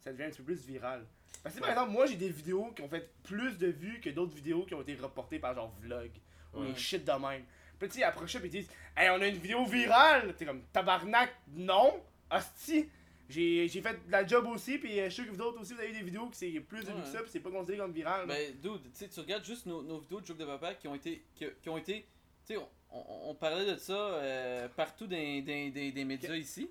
ça 0.00 0.12
devient 0.12 0.24
un 0.24 0.30
petit 0.30 0.38
peu 0.42 0.44
plus 0.54 0.66
viral. 0.66 1.04
Parce 1.42 1.54
que, 1.54 1.60
par 1.60 1.70
exemple, 1.70 1.90
moi, 1.92 2.06
j'ai 2.06 2.16
des 2.16 2.28
vidéos 2.30 2.72
qui 2.72 2.82
ont 2.82 2.88
fait 2.88 3.10
plus 3.22 3.56
de 3.58 3.68
vues 3.68 4.00
que 4.00 4.10
d'autres 4.10 4.34
vidéos 4.34 4.64
qui 4.64 4.74
ont 4.74 4.82
été 4.82 4.94
reportées 4.96 5.38
par 5.38 5.54
genre 5.54 5.72
vlog 5.80 6.10
ou 6.54 6.64
des 6.64 6.74
shit 6.76 7.04
de 7.04 7.12
même. 7.12 7.44
Puis, 7.78 7.88
tu 7.88 8.02
approchent 8.02 8.38
puis 8.38 8.48
ils 8.48 8.50
disent 8.50 8.70
Hey, 8.96 9.10
on 9.10 9.20
a 9.20 9.26
une 9.26 9.36
vidéo 9.36 9.64
virale 9.66 10.34
T'es 10.36 10.44
comme 10.46 10.62
tabarnak, 10.72 11.30
non 11.54 12.00
Hostie 12.30 12.88
j'ai 13.28 13.66
j'ai 13.66 13.82
fait 13.82 13.94
de 14.06 14.12
la 14.12 14.24
job 14.24 14.46
aussi, 14.46 14.78
puis 14.78 15.00
euh, 15.00 15.06
je 15.06 15.10
suis 15.10 15.24
sûr 15.24 15.32
que 15.32 15.36
vous 15.36 15.42
autres 15.42 15.60
aussi, 15.60 15.74
vous 15.74 15.80
avez 15.80 15.90
des 15.92 16.02
vidéos 16.02 16.28
qui 16.28 16.36
c'est 16.38 16.60
plus 16.60 16.84
de 16.84 16.92
Ouais. 16.92 17.00
que 17.00 17.06
ça, 17.08 17.18
puis 17.22 17.28
c'est 17.32 17.40
pas 17.40 17.50
considéré 17.50 17.78
comme 17.78 17.90
viral. 17.92 18.24
Ben, 18.24 18.52
dude, 18.62 18.82
tu 18.84 18.88
sais, 18.92 19.08
tu 19.08 19.18
regardes 19.18 19.44
juste 19.44 19.66
nos, 19.66 19.82
nos 19.82 19.98
vidéos 19.98 20.20
de 20.20 20.26
Joke 20.26 20.36
de 20.38 20.44
Papa 20.44 20.74
qui 20.74 20.86
ont 20.86 20.94
été. 20.94 21.24
qui, 21.34 21.44
qui 21.60 21.68
ont 21.68 21.76
été. 21.76 22.06
Tu 22.46 22.54
sais, 22.54 22.56
on, 22.56 22.68
on- 22.92 23.30
on 23.30 23.34
parlait 23.34 23.66
de 23.66 23.76
ça 23.78 23.94
euh, 23.94 24.68
partout 24.76 25.08
dans, 25.08 25.16
des 25.16 26.04
médias 26.06 26.36
ici. 26.36 26.70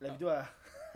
La 0.00 0.08
vidéo, 0.12 0.30
elle, 0.30 0.46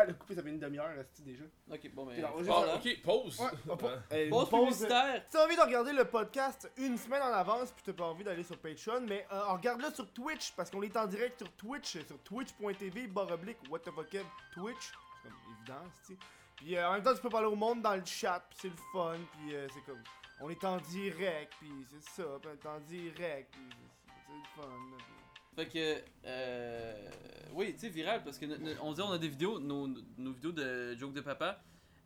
elle 0.05 0.11
a 0.11 0.13
coupé, 0.15 0.35
ça 0.35 0.43
fait 0.43 0.49
une 0.51 0.59
demi-heure, 0.59 0.91
Hostie, 0.99 1.23
déjà. 1.23 1.45
Ok, 1.71 1.91
bon, 1.95 2.07
ben. 2.07 2.25
Ok, 2.25 2.31
on 2.35 2.39
juste- 2.83 3.03
pause. 3.03 3.41
Ouais, 3.41 3.47
on 3.69 3.77
pa- 3.77 3.87
euh, 4.13 4.25
une 4.25 4.31
Pause 4.31 4.49
pause. 4.51 4.61
publicitaire. 4.61 5.23
Si 5.27 5.33
t'as 5.33 5.45
envie 5.45 5.57
de 5.57 5.61
regarder 5.61 5.93
le 5.93 6.05
podcast 6.05 6.71
une 6.77 6.97
semaine 6.99 7.23
en 7.23 7.33
avance 7.33 7.71
puis 7.73 7.83
t'as 7.85 7.93
pas 7.93 8.05
envie 8.05 8.25
d'aller 8.25 8.43
sur 8.43 8.59
Patreon, 8.59 9.03
mais 9.09 9.27
euh, 9.33 9.45
regarde-le 9.53 9.91
sur 9.93 10.11
Twitch 10.13 10.53
parce 10.53 10.71
qu'on 10.71 10.83
est 10.83 10.97
en 10.97 11.07
direct 11.07 11.39
sur 11.39 11.51
Twitch, 11.53 11.99
sur 12.07 12.19
twitch.tv 12.25 13.07
barre 13.09 13.31
oblique 13.33 13.59
what 13.71 13.81
the 13.81 13.91
fuck 13.91 14.09
Twitch, 14.55 14.93
c'est 15.23 15.29
comme 15.29 15.39
évident, 15.59 15.85
tu 16.07 16.15
sais. 16.15 16.19
Puis 16.57 16.77
euh, 16.77 16.89
en 16.89 16.93
même 16.95 17.03
temps 17.03 17.15
tu 17.15 17.21
peux 17.21 17.29
parler 17.31 17.47
au 17.49 17.57
monde 17.57 17.83
dans 17.83 17.95
le 17.97 18.05
chat 18.05 18.43
puis 18.51 18.59
c'est 18.63 18.69
le 18.69 18.77
fun 18.93 19.17
puis 19.33 19.55
euh, 19.55 19.67
c'est 19.73 19.81
comme 19.85 20.03
on 20.43 20.49
est 20.51 20.65
en 20.65 20.77
direct 20.79 21.53
puis 21.59 21.71
c'est 21.91 22.23
ça, 22.23 22.29
puis 22.41 22.51
on 22.51 22.55
est 22.55 22.69
en 22.69 22.81
direct 22.81 23.51
puis 23.53 23.63
c'est- 23.71 24.13
c'est 24.27 24.33
le 24.33 24.63
fun. 24.63 24.69
là, 24.69 24.97
puis- 24.99 25.15
Fait 25.57 25.67
que, 25.67 25.97
euh, 26.27 27.09
oui, 27.53 27.73
tu 27.75 27.81
sais, 27.81 27.89
viral, 27.89 28.23
parce 28.23 28.39
que 28.39 28.47
no- 28.47 28.57
no- 28.57 28.71
on 28.83 28.93
dit 28.93 29.01
on 29.03 29.11
a 29.11 29.19
des 29.19 29.29
vidéos, 29.29 29.59
nos, 29.59 29.89
nos 30.17 30.33
vidéos 30.33 30.53
de 30.53 30.95
Joke 30.97 31.13
de 31.13 31.21
Papa. 31.21 31.61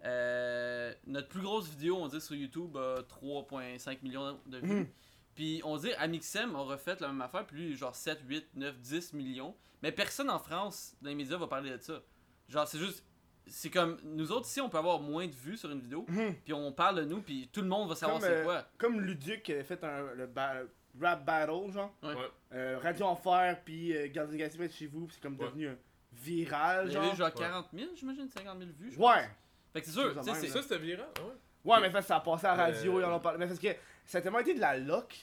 euh, 0.06 0.92
notre 1.06 1.28
plus 1.28 1.40
grosse 1.40 1.66
vidéo, 1.68 1.96
on 1.96 2.08
dit 2.08 2.20
sur 2.20 2.34
YouTube, 2.34 2.76
a 2.76 3.02
3,5 3.04 4.02
millions 4.02 4.38
de 4.46 4.58
vues. 4.58 4.74
Mhm. 4.80 4.86
Puis 5.34 5.60
on 5.64 5.76
dit 5.78 5.92
Amixem 5.94 6.54
a 6.54 6.60
refait 6.60 6.96
la 7.00 7.08
même 7.08 7.22
affaire, 7.22 7.46
puis 7.46 7.56
lui, 7.56 7.76
genre 7.76 7.94
7, 7.94 8.20
8, 8.28 8.46
9, 8.54 8.78
10 8.80 9.12
millions. 9.14 9.54
Mais 9.82 9.92
personne 9.92 10.28
en 10.30 10.38
France, 10.38 10.94
dans 11.00 11.08
les 11.08 11.14
médias, 11.14 11.36
va 11.38 11.46
parler 11.46 11.70
de 11.70 11.78
ça. 11.82 12.02
Genre, 12.48 12.68
c'est 12.68 12.78
juste. 12.78 13.04
C'est 13.46 13.70
comme. 13.70 13.98
Nous 14.04 14.30
autres, 14.32 14.46
ici, 14.46 14.60
on 14.60 14.68
peut 14.70 14.78
avoir 14.78 15.00
moins 15.00 15.26
de 15.26 15.32
vues 15.34 15.56
sur 15.56 15.70
une 15.70 15.80
vidéo, 15.80 16.04
Mhm. 16.08 16.34
puis 16.44 16.52
on 16.54 16.72
parle 16.72 16.96
de 16.96 17.04
nous, 17.04 17.20
puis 17.22 17.48
tout 17.52 17.60
le 17.62 17.68
monde 17.68 17.88
va 17.88 17.94
savoir 17.94 18.20
c'est 18.20 18.28
euh, 18.28 18.44
quoi. 18.44 18.66
Comme 18.78 19.00
Luduc 19.00 19.42
qui 19.42 19.52
avait 19.52 19.64
fait 19.64 19.82
un, 19.84 20.12
le 20.14 20.26
ba- 20.26 20.62
rap 21.00 21.24
battle, 21.24 21.70
genre. 21.72 21.92
Ouais. 22.02 22.14
Euh, 22.52 22.78
Radio 22.82 23.06
Enfer, 23.06 23.60
puis 23.64 23.96
euh, 23.96 24.08
Gardien 24.12 24.36
Galaxy 24.38 24.56
près 24.58 24.68
de 24.68 24.72
chez 24.72 24.86
vous, 24.86 25.06
puis 25.06 25.14
c'est 25.16 25.22
comme 25.22 25.38
Ouais. 25.38 25.46
devenu 25.46 25.68
un 25.68 25.76
viral, 26.12 26.86
Il 26.86 26.90
y 26.90 26.94
genre. 26.94 27.04
avait 27.04 27.16
genre 27.16 27.26
Ouais. 27.28 27.32
40 27.40 27.66
000, 27.74 27.90
j'imagine, 27.96 28.28
50 28.28 28.58
000 28.58 28.70
vues. 28.78 28.92
je 28.92 28.98
Ouais. 28.98 29.04
pense. 29.04 29.24
Fait 29.72 29.80
que 29.80 29.86
c'est 29.86 29.92
sûr, 29.92 30.14
tu 30.22 30.34
sais, 30.34 30.46
Ça, 30.48 30.62
c'était 30.62 30.78
viral, 30.78 31.08
ouais. 31.18 31.32
Ouais, 31.72 31.80
mais 31.80 31.90
ça, 31.90 32.02
ça 32.02 32.16
a 32.16 32.20
passé 32.20 32.46
à 32.46 32.54
la 32.56 32.64
radio, 32.64 32.98
Euh, 32.98 33.00
ils 33.00 33.04
en 33.04 33.16
ont 33.16 33.20
parlé. 33.20 33.38
Mais 33.38 33.46
parce 33.46 33.58
que 33.58 33.68
ça 34.04 34.18
a 34.18 34.20
tellement 34.20 34.38
été 34.40 34.54
de 34.54 34.60
la 34.60 34.76
loc. 34.78 35.16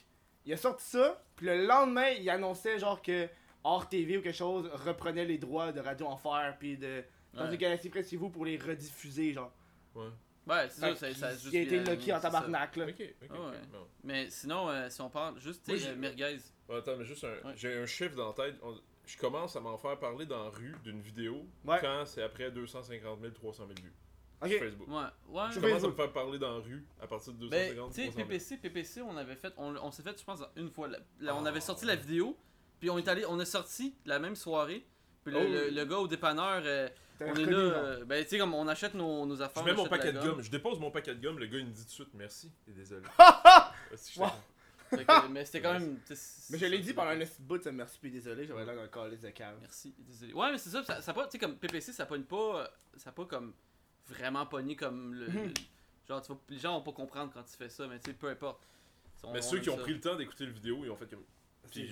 Il 0.45 0.51
a 0.53 0.57
sorti 0.57 0.83
ça, 0.83 1.23
puis 1.35 1.45
le 1.45 1.65
lendemain, 1.65 2.09
il 2.09 2.27
annonçait 2.29 2.79
genre 2.79 3.01
que 3.01 3.29
Hors 3.63 3.87
TV 3.87 4.17
ou 4.17 4.21
quelque 4.23 4.35
chose 4.35 4.67
reprenait 4.73 5.23
les 5.25 5.37
droits 5.37 5.71
de 5.71 5.79
Radio 5.79 6.07
Enfer, 6.07 6.55
puis 6.59 6.77
de 6.77 7.03
Dans 7.33 7.43
Ouais. 7.45 7.51
une 7.51 7.55
galaxie 7.55 7.89
près 7.89 8.01
de 8.03 8.07
chez 8.09 8.17
vous 8.17 8.29
pour 8.29 8.43
les 8.43 8.57
rediffuser, 8.57 9.31
genre. 9.31 9.53
Ouais. 9.95 10.07
Ouais, 10.47 10.67
c'est 10.69 10.79
ça, 10.95 10.95
ça, 11.13 11.31
juste 11.33 11.49
il 11.53 11.57
a 11.57 11.61
été 11.61 11.79
lucky 11.79 12.11
en 12.11 12.19
tabarnak, 12.19 12.75
là. 12.75 12.85
Ok, 12.85 12.95
ok. 12.99 13.29
Ah 13.29 13.33
ouais. 13.33 13.57
bon. 13.71 13.87
Mais 14.03 14.29
sinon, 14.29 14.69
euh, 14.69 14.89
si 14.89 14.99
on 15.01 15.09
parle 15.09 15.39
juste, 15.39 15.63
tu 15.63 15.71
Moi, 15.71 15.79
sais, 15.79 15.85
j'ai- 15.85 15.91
euh, 15.91 15.95
merguez. 15.95 16.37
Attends, 16.69 16.97
mais 16.97 17.05
juste 17.05 17.23
un. 17.23 17.47
Ouais. 17.47 17.53
J'ai 17.55 17.77
un 17.77 17.85
chiffre 17.85 18.15
dans 18.15 18.27
la 18.27 18.33
tête. 18.33 18.55
On- 18.63 18.75
Je 19.05 19.17
commence 19.17 19.55
à 19.55 19.59
m'en 19.59 19.77
faire 19.77 19.97
parler 19.99 20.25
dans 20.25 20.43
la 20.43 20.49
rue 20.51 20.73
d'une 20.83 21.01
vidéo 21.01 21.45
Ouais. 21.65 21.77
quand 21.81 22.05
c'est 22.05 22.21
après 22.23 22.49
250 22.51 23.19
000, 23.19 23.33
300 23.33 23.65
000 23.67 23.79
vues 23.83 23.91
sur 24.47 24.59
Facebook. 24.59 24.87
Ouais, 24.87 25.03
ouais. 25.29 25.43
Je 25.51 25.59
commence 25.59 25.83
à 25.83 25.87
me 25.87 25.93
faire 25.93 26.11
parler 26.13 26.39
dans 26.39 26.53
la 26.57 26.63
rue 26.63 26.85
à 27.01 27.07
partir 27.07 27.33
de 27.33 27.39
250 27.39 27.49
Ben, 27.69 27.75
000, 27.75 27.87
tu 27.89 27.93
sais, 27.95 28.01
300 28.03 28.17
000. 28.17 28.27
PPC, 28.29 28.57
PPC, 28.57 29.01
on 29.01 29.17
avait 29.17 29.35
fait, 29.35 29.53
on, 29.57 29.75
on 29.75 29.91
s'est 29.91 30.03
fait, 30.03 30.17
je 30.17 30.23
pense, 30.23 30.39
une 30.55 30.69
fois. 30.69 30.87
Là, 30.87 30.99
là, 31.19 31.35
on 31.35 31.45
Ah, 31.45 31.49
avait 31.49 31.59
sorti 31.61 31.85
la 31.85 31.95
vidéo, 31.95 32.37
puis 32.79 32.89
on 32.89 32.97
est 32.99 33.07
allé, 33.07 33.25
on 33.25 33.39
est 33.39 33.45
sorti 33.45 33.95
la 34.05 34.19
même 34.19 34.35
soirée. 34.35 34.85
Puis 35.23 35.33
le, 35.33 35.39
Oh. 35.39 35.43
le- 35.43 35.69
le 35.71 35.85
gars 35.85 35.97
au 35.97 36.07
dépanneur, 36.07 36.61
euh, 36.63 36.87
on 37.21 37.35
est 37.35 37.45
là, 37.45 37.57
euh, 37.57 38.05
ben 38.05 38.23
tu 38.23 38.29
sais, 38.31 38.37
comme 38.37 38.53
on 38.53 38.67
achète 38.67 38.93
nos, 38.93 39.25
nos 39.25 39.35
Je 39.35 39.41
affaires. 39.43 39.63
mets 39.63 39.71
on 39.73 39.77
mon 39.77 39.87
paquet 39.87 40.11
de 40.13 40.19
gomme, 40.19 40.41
je 40.41 40.49
dépose 40.51 40.79
mon 40.79 40.91
paquet 40.91 41.13
de 41.15 41.21
gomme, 41.21 41.39
le 41.39 41.45
gars 41.47 41.57
il 41.59 41.65
me 41.65 41.71
dit 41.71 41.81
tout 41.81 41.87
de 41.87 41.91
suite 41.91 42.13
merci 42.13 42.51
et 42.67 42.71
désolé. 42.71 43.05
Wow. 44.17 44.27
que, 44.91 45.27
mais 45.29 45.45
c'était 45.45 45.61
quand 45.61 45.73
même. 45.73 45.99
Mais 46.49 46.57
je 46.57 46.65
l'ai 46.65 46.79
dit 46.79 46.93
pendant 46.93 47.11
un 47.11 47.19
petit 47.19 47.41
bout, 47.41 47.61
ça 47.63 47.71
merci, 47.71 47.97
puis 48.01 48.11
désolé, 48.11 48.45
j'avais 48.45 48.65
l'air 48.65 48.75
d'un 48.75 48.87
calice 48.87 49.21
de 49.21 49.29
cave. 49.29 49.55
Merci, 49.61 49.93
désolé. 49.99 50.33
Ouais, 50.33 50.51
mais 50.51 50.57
c'est 50.57 50.69
ça, 50.69 50.83
ça, 50.83 51.01
ça 51.01 51.13
pas, 51.13 51.25
tu 51.25 51.31
sais, 51.31 51.39
comme 51.39 51.55
PPC, 51.55 51.93
ça 51.93 52.05
pogne 52.05 52.23
pas, 52.23 52.61
euh, 52.63 52.67
ça 52.97 53.09
a 53.09 53.13
pas 53.13 53.25
comme 53.25 53.53
vraiment 54.09 54.45
pogné 54.45 54.75
comme 54.75 55.13
le. 55.13 55.27
Mhm. 55.27 55.43
le- 55.47 55.53
genre, 56.07 56.21
tu 56.21 56.31
vas- 56.33 56.39
les 56.49 56.57
gens 56.59 56.73
vont 56.77 56.83
pas 56.83 56.91
comprendre 56.91 57.31
quand 57.33 57.43
tu 57.43 57.55
fais 57.55 57.69
ça, 57.69 57.87
mais 57.87 57.99
tu 57.99 58.11
sais, 58.11 58.17
peu 58.17 58.27
importe. 58.29 58.67
On- 59.23 59.31
Mais 59.31 59.39
on 59.39 59.41
ceux 59.49 59.59
qui 59.59 59.69
ont 59.69 59.77
ça. 59.77 59.81
pris 59.83 59.93
le 59.93 60.01
temps 60.01 60.15
d'écouter 60.15 60.45
le 60.45 60.51
vidéo, 60.51 60.81
ils 60.83 60.89
ont 60.89 60.95
fait 60.97 61.09
comme. 61.09 61.23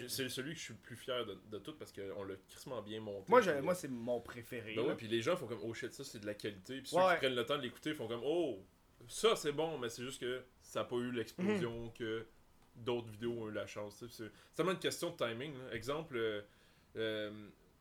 C'est- 0.08 0.30
celui 0.30 0.54
que 0.54 0.58
je 0.60 0.64
suis 0.66 0.74
le 0.74 0.80
plus 0.80 0.96
fier 0.96 1.26
de, 1.26 1.38
de 1.52 1.58
tout 1.60 1.74
parce 1.76 1.92
qu'on 1.94 2.24
l'a 2.24 2.36
crissement 2.50 2.82
bien 2.82 3.00
monté. 3.00 3.26
Moi, 3.30 3.40
je- 3.42 3.52
Puis, 3.52 3.62
moi 3.62 3.76
c'est 3.76 3.88
mon 3.88 4.20
préféré. 4.20 4.74
Ben 4.76 4.86
ouais, 4.88 4.96
puis 4.96 5.08
les 5.08 5.22
gens 5.22 5.36
font 5.38 5.48
comme 5.48 5.60
oh 5.64 5.74
shit, 5.74 5.92
ça 5.94 6.04
c'est 6.04 6.20
de 6.20 6.26
la 6.26 6.34
qualité. 6.34 6.80
Puis 6.80 6.88
ceux 6.90 6.98
Ouais. 6.98 7.14
qui 7.14 7.20
prennent 7.20 7.36
le 7.36 7.46
temps 7.46 7.58
de 7.58 7.62
l'écouter 7.64 7.94
font 7.94 8.08
comme 8.08 8.22
oh, 8.24 8.60
ça 9.08 9.36
c'est 9.36 9.52
bon, 9.52 9.78
mais 9.78 9.90
c'est 9.90 10.04
juste 10.04 10.20
que 10.20 10.42
ça 10.62 10.80
n'a 10.80 10.86
pas 10.86 10.96
eu 10.98 11.12
l'explosion 11.12 11.86
Mhm. 11.86 11.94
que 11.94 12.26
d'autres 12.76 13.10
vidéos 13.10 13.34
ont 13.44 13.48
eu 13.50 13.54
la 13.54 13.68
chance. 13.68 14.04
C'est 14.10 14.32
tellement 14.56 14.72
une 14.72 14.80
question 14.80 15.12
de 15.12 15.16
timing. 15.18 15.54
là. 15.58 15.74
Exemple, 15.74 16.18
euh, 16.18 16.42
euh, 16.98 17.32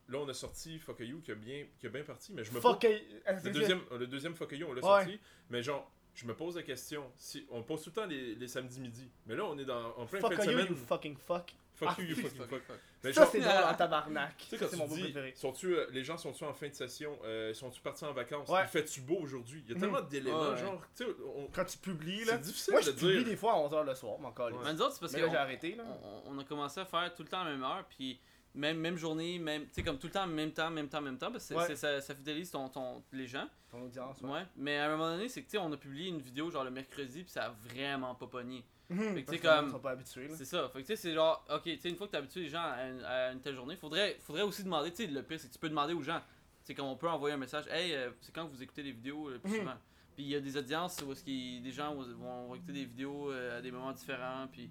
là 0.08 0.18
on 0.18 0.28
a 0.28 0.34
sorti 0.34 0.78
Fuck 0.78 1.00
You 1.00 1.20
qui 1.20 1.32
a 1.32 1.34
bien, 1.34 1.66
qui 1.78 1.86
a 1.86 1.90
bien 1.90 2.02
parti, 2.04 2.32
mais 2.32 2.44
je 2.44 2.52
me 2.52 2.60
Fuck, 2.60 2.86
ah, 3.26 3.32
le 3.32 3.50
deuxième, 3.50 3.80
le 3.98 4.06
deuxième 4.06 4.34
Fuck 4.34 4.52
You 4.52 4.66
on 4.68 4.72
l'a 4.74 4.82
sorti, 4.82 5.18
mais 5.50 5.62
genre. 5.62 5.90
Je 6.20 6.26
me 6.26 6.34
pose 6.34 6.56
la 6.56 6.64
question, 6.64 7.04
si 7.16 7.46
on 7.48 7.62
pose 7.62 7.80
tout 7.84 7.90
le 7.90 7.94
temps 7.94 8.06
les, 8.06 8.34
les 8.34 8.48
samedis 8.48 8.80
midi, 8.80 9.08
mais 9.26 9.36
là 9.36 9.44
on 9.44 9.56
est 9.56 9.64
dans 9.64 9.94
en 9.96 10.04
plein 10.04 10.18
Fuck 10.18 10.34
fin 10.34 10.44
de 10.46 10.50
you, 10.50 10.58
semaine. 10.58 10.66
you 10.70 10.76
fucking 10.76 11.16
fuck. 11.16 11.52
Fuck 11.76 11.90
Ah, 11.92 11.94
you, 12.02 12.08
you 12.08 12.14
fuck, 12.16 12.32
fucking 12.32 12.48
Fuck, 12.48 12.62
fuck. 12.66 12.76
Mais 13.04 13.12
ça, 13.12 13.24
c'est 13.26 13.38
drôle 13.38 13.52
en 13.70 13.74
tabarnak. 13.74 14.36
tu 14.36 14.46
sais, 14.46 14.56
quand 14.58 14.66
tu 14.68 14.74
mon 14.76 14.88
dis, 14.88 15.00
préféré. 15.00 15.32
sont-tu, 15.36 15.76
euh, 15.76 15.86
les 15.92 16.02
gens 16.02 16.18
sont-tu 16.18 16.42
en 16.42 16.52
fin 16.52 16.66
de 16.68 16.74
session, 16.74 17.16
euh, 17.24 17.54
sont-tu 17.54 17.80
partis 17.80 18.04
en 18.04 18.12
vacances, 18.12 18.48
Ouais. 18.48 18.62
il 18.64 18.68
fait-tu 18.68 19.00
beau 19.02 19.18
aujourd'hui, 19.22 19.62
il 19.64 19.72
y 19.74 19.76
a 19.76 19.78
tellement 19.78 20.00
d'éléments, 20.00 20.50
Ouais. 20.50 20.56
genre, 20.58 20.82
tu 20.96 21.04
sais, 21.04 21.10
on- 21.36 21.46
Quand 21.54 21.64
tu 21.64 21.78
publies, 21.78 22.24
là. 22.24 22.32
c'est 22.32 22.40
difficile 22.40 22.72
Moi, 22.72 22.80
je 22.80 22.90
de 22.90 22.96
publie 22.96 23.14
dire. 23.18 23.24
des 23.26 23.36
fois 23.36 23.52
à 23.52 23.56
11h 23.58 23.84
le 23.84 23.94
soir, 23.94 24.18
mon 24.18 24.32
calice. 24.32 24.58
Mais 24.64 24.72
nous 24.74 24.82
autres, 24.82 24.94
c'est 24.94 25.00
parce 25.00 25.12
là, 25.12 25.20
qu'on 25.24 25.30
j'ai 25.30 25.36
arrêté, 25.36 25.76
là. 25.76 25.84
on, 26.26 26.32
on 26.34 26.38
a 26.40 26.42
commencé 26.44 26.80
à 26.80 26.84
faire 26.84 27.14
tout 27.14 27.22
le 27.22 27.28
temps 27.28 27.42
à 27.42 27.44
la 27.44 27.50
même 27.52 27.62
heure, 27.62 27.84
puis 27.88 28.18
même, 28.58 28.78
même 28.78 28.96
journée, 28.96 29.38
même, 29.38 29.62
tu 29.66 29.74
sais, 29.74 29.82
comme 29.82 29.98
tout 29.98 30.08
le 30.08 30.12
temps, 30.12 30.26
même 30.26 30.52
temps, 30.52 30.70
même 30.70 30.88
temps, 30.88 31.00
même 31.00 31.16
temps, 31.18 31.30
parce 31.30 31.48
que 31.48 31.54
Ouais. 31.54 31.76
ça, 31.76 32.00
ça 32.00 32.14
fidélise 32.14 32.50
ton, 32.50 32.68
ton, 32.68 33.02
les 33.12 33.26
gens. 33.26 33.48
Ton 33.70 33.82
audience, 33.82 34.20
ouais. 34.22 34.30
Ouais. 34.30 34.46
Mais 34.56 34.76
à 34.78 34.86
un 34.86 34.90
moment 34.96 35.10
donné, 35.12 35.28
c'est 35.28 35.42
que, 35.42 35.46
tu 35.46 35.52
sais, 35.52 35.58
on 35.58 35.72
a 35.72 35.76
publié 35.76 36.08
une 36.08 36.20
vidéo 36.20 36.50
genre 36.50 36.64
le 36.64 36.70
mercredi, 36.70 37.22
puis 37.22 37.30
ça 37.30 37.44
a 37.46 37.50
vraiment 37.50 38.14
pas 38.14 38.26
pogné. 38.26 38.64
Mhm, 38.90 39.14
Fait 39.16 39.22
que, 39.22 39.30
tu 39.32 39.36
sais, 39.36 39.42
comme- 39.42 39.70
sont 39.70 39.78
pas 39.80 39.90
habitués. 39.90 40.30
C'est 40.34 40.46
ça. 40.46 40.66
Fait 40.70 40.78
que 40.80 40.86
tu 40.86 40.96
sais, 40.96 40.96
c'est 40.96 41.12
genre, 41.12 41.44
ok, 41.50 41.62
tu 41.64 41.78
sais, 41.78 41.90
une 41.90 41.96
fois 41.96 42.06
que 42.06 42.12
tu 42.12 42.16
habitué 42.16 42.40
les 42.40 42.48
gens 42.48 42.62
à 42.64 42.84
une, 42.88 43.04
à 43.04 43.32
une 43.32 43.40
telle 43.40 43.54
journée, 43.54 43.76
faudrait, 43.76 44.16
faudrait 44.20 44.42
aussi 44.42 44.64
demander, 44.64 44.90
tu 44.90 45.04
sais, 45.04 45.06
le 45.10 45.22
pire, 45.22 45.38
c'est 45.38 45.48
que 45.48 45.52
tu 45.52 45.58
peux 45.58 45.68
demander 45.68 45.92
aux 45.92 46.02
gens. 46.02 46.22
C'est 46.62 46.74
qu'on 46.74 46.96
peut 46.96 47.08
envoyer 47.08 47.34
un 47.34 47.38
message, 47.38 47.66
hey, 47.70 47.92
euh, 47.94 48.10
c'est 48.22 48.34
quand 48.34 48.46
vous 48.46 48.62
écoutez 48.62 48.82
les 48.82 48.92
vidéos 48.92 49.28
le 49.28 49.38
plus 49.40 49.50
Mhm. 49.52 49.58
souvent? 49.58 49.74
Puis 50.14 50.24
il 50.24 50.30
y 50.30 50.34
a 50.36 50.40
des 50.40 50.56
audiences 50.56 51.02
où 51.06 51.12
est-ce 51.12 51.22
des 51.22 51.70
gens 51.70 51.94
vont, 51.94 52.02
vont 52.48 52.54
écouter 52.54 52.72
des 52.72 52.84
vidéos 52.86 53.30
euh, 53.30 53.58
à 53.58 53.60
des 53.60 53.70
moments 53.70 53.92
différents. 53.92 54.48
Puis 54.50 54.70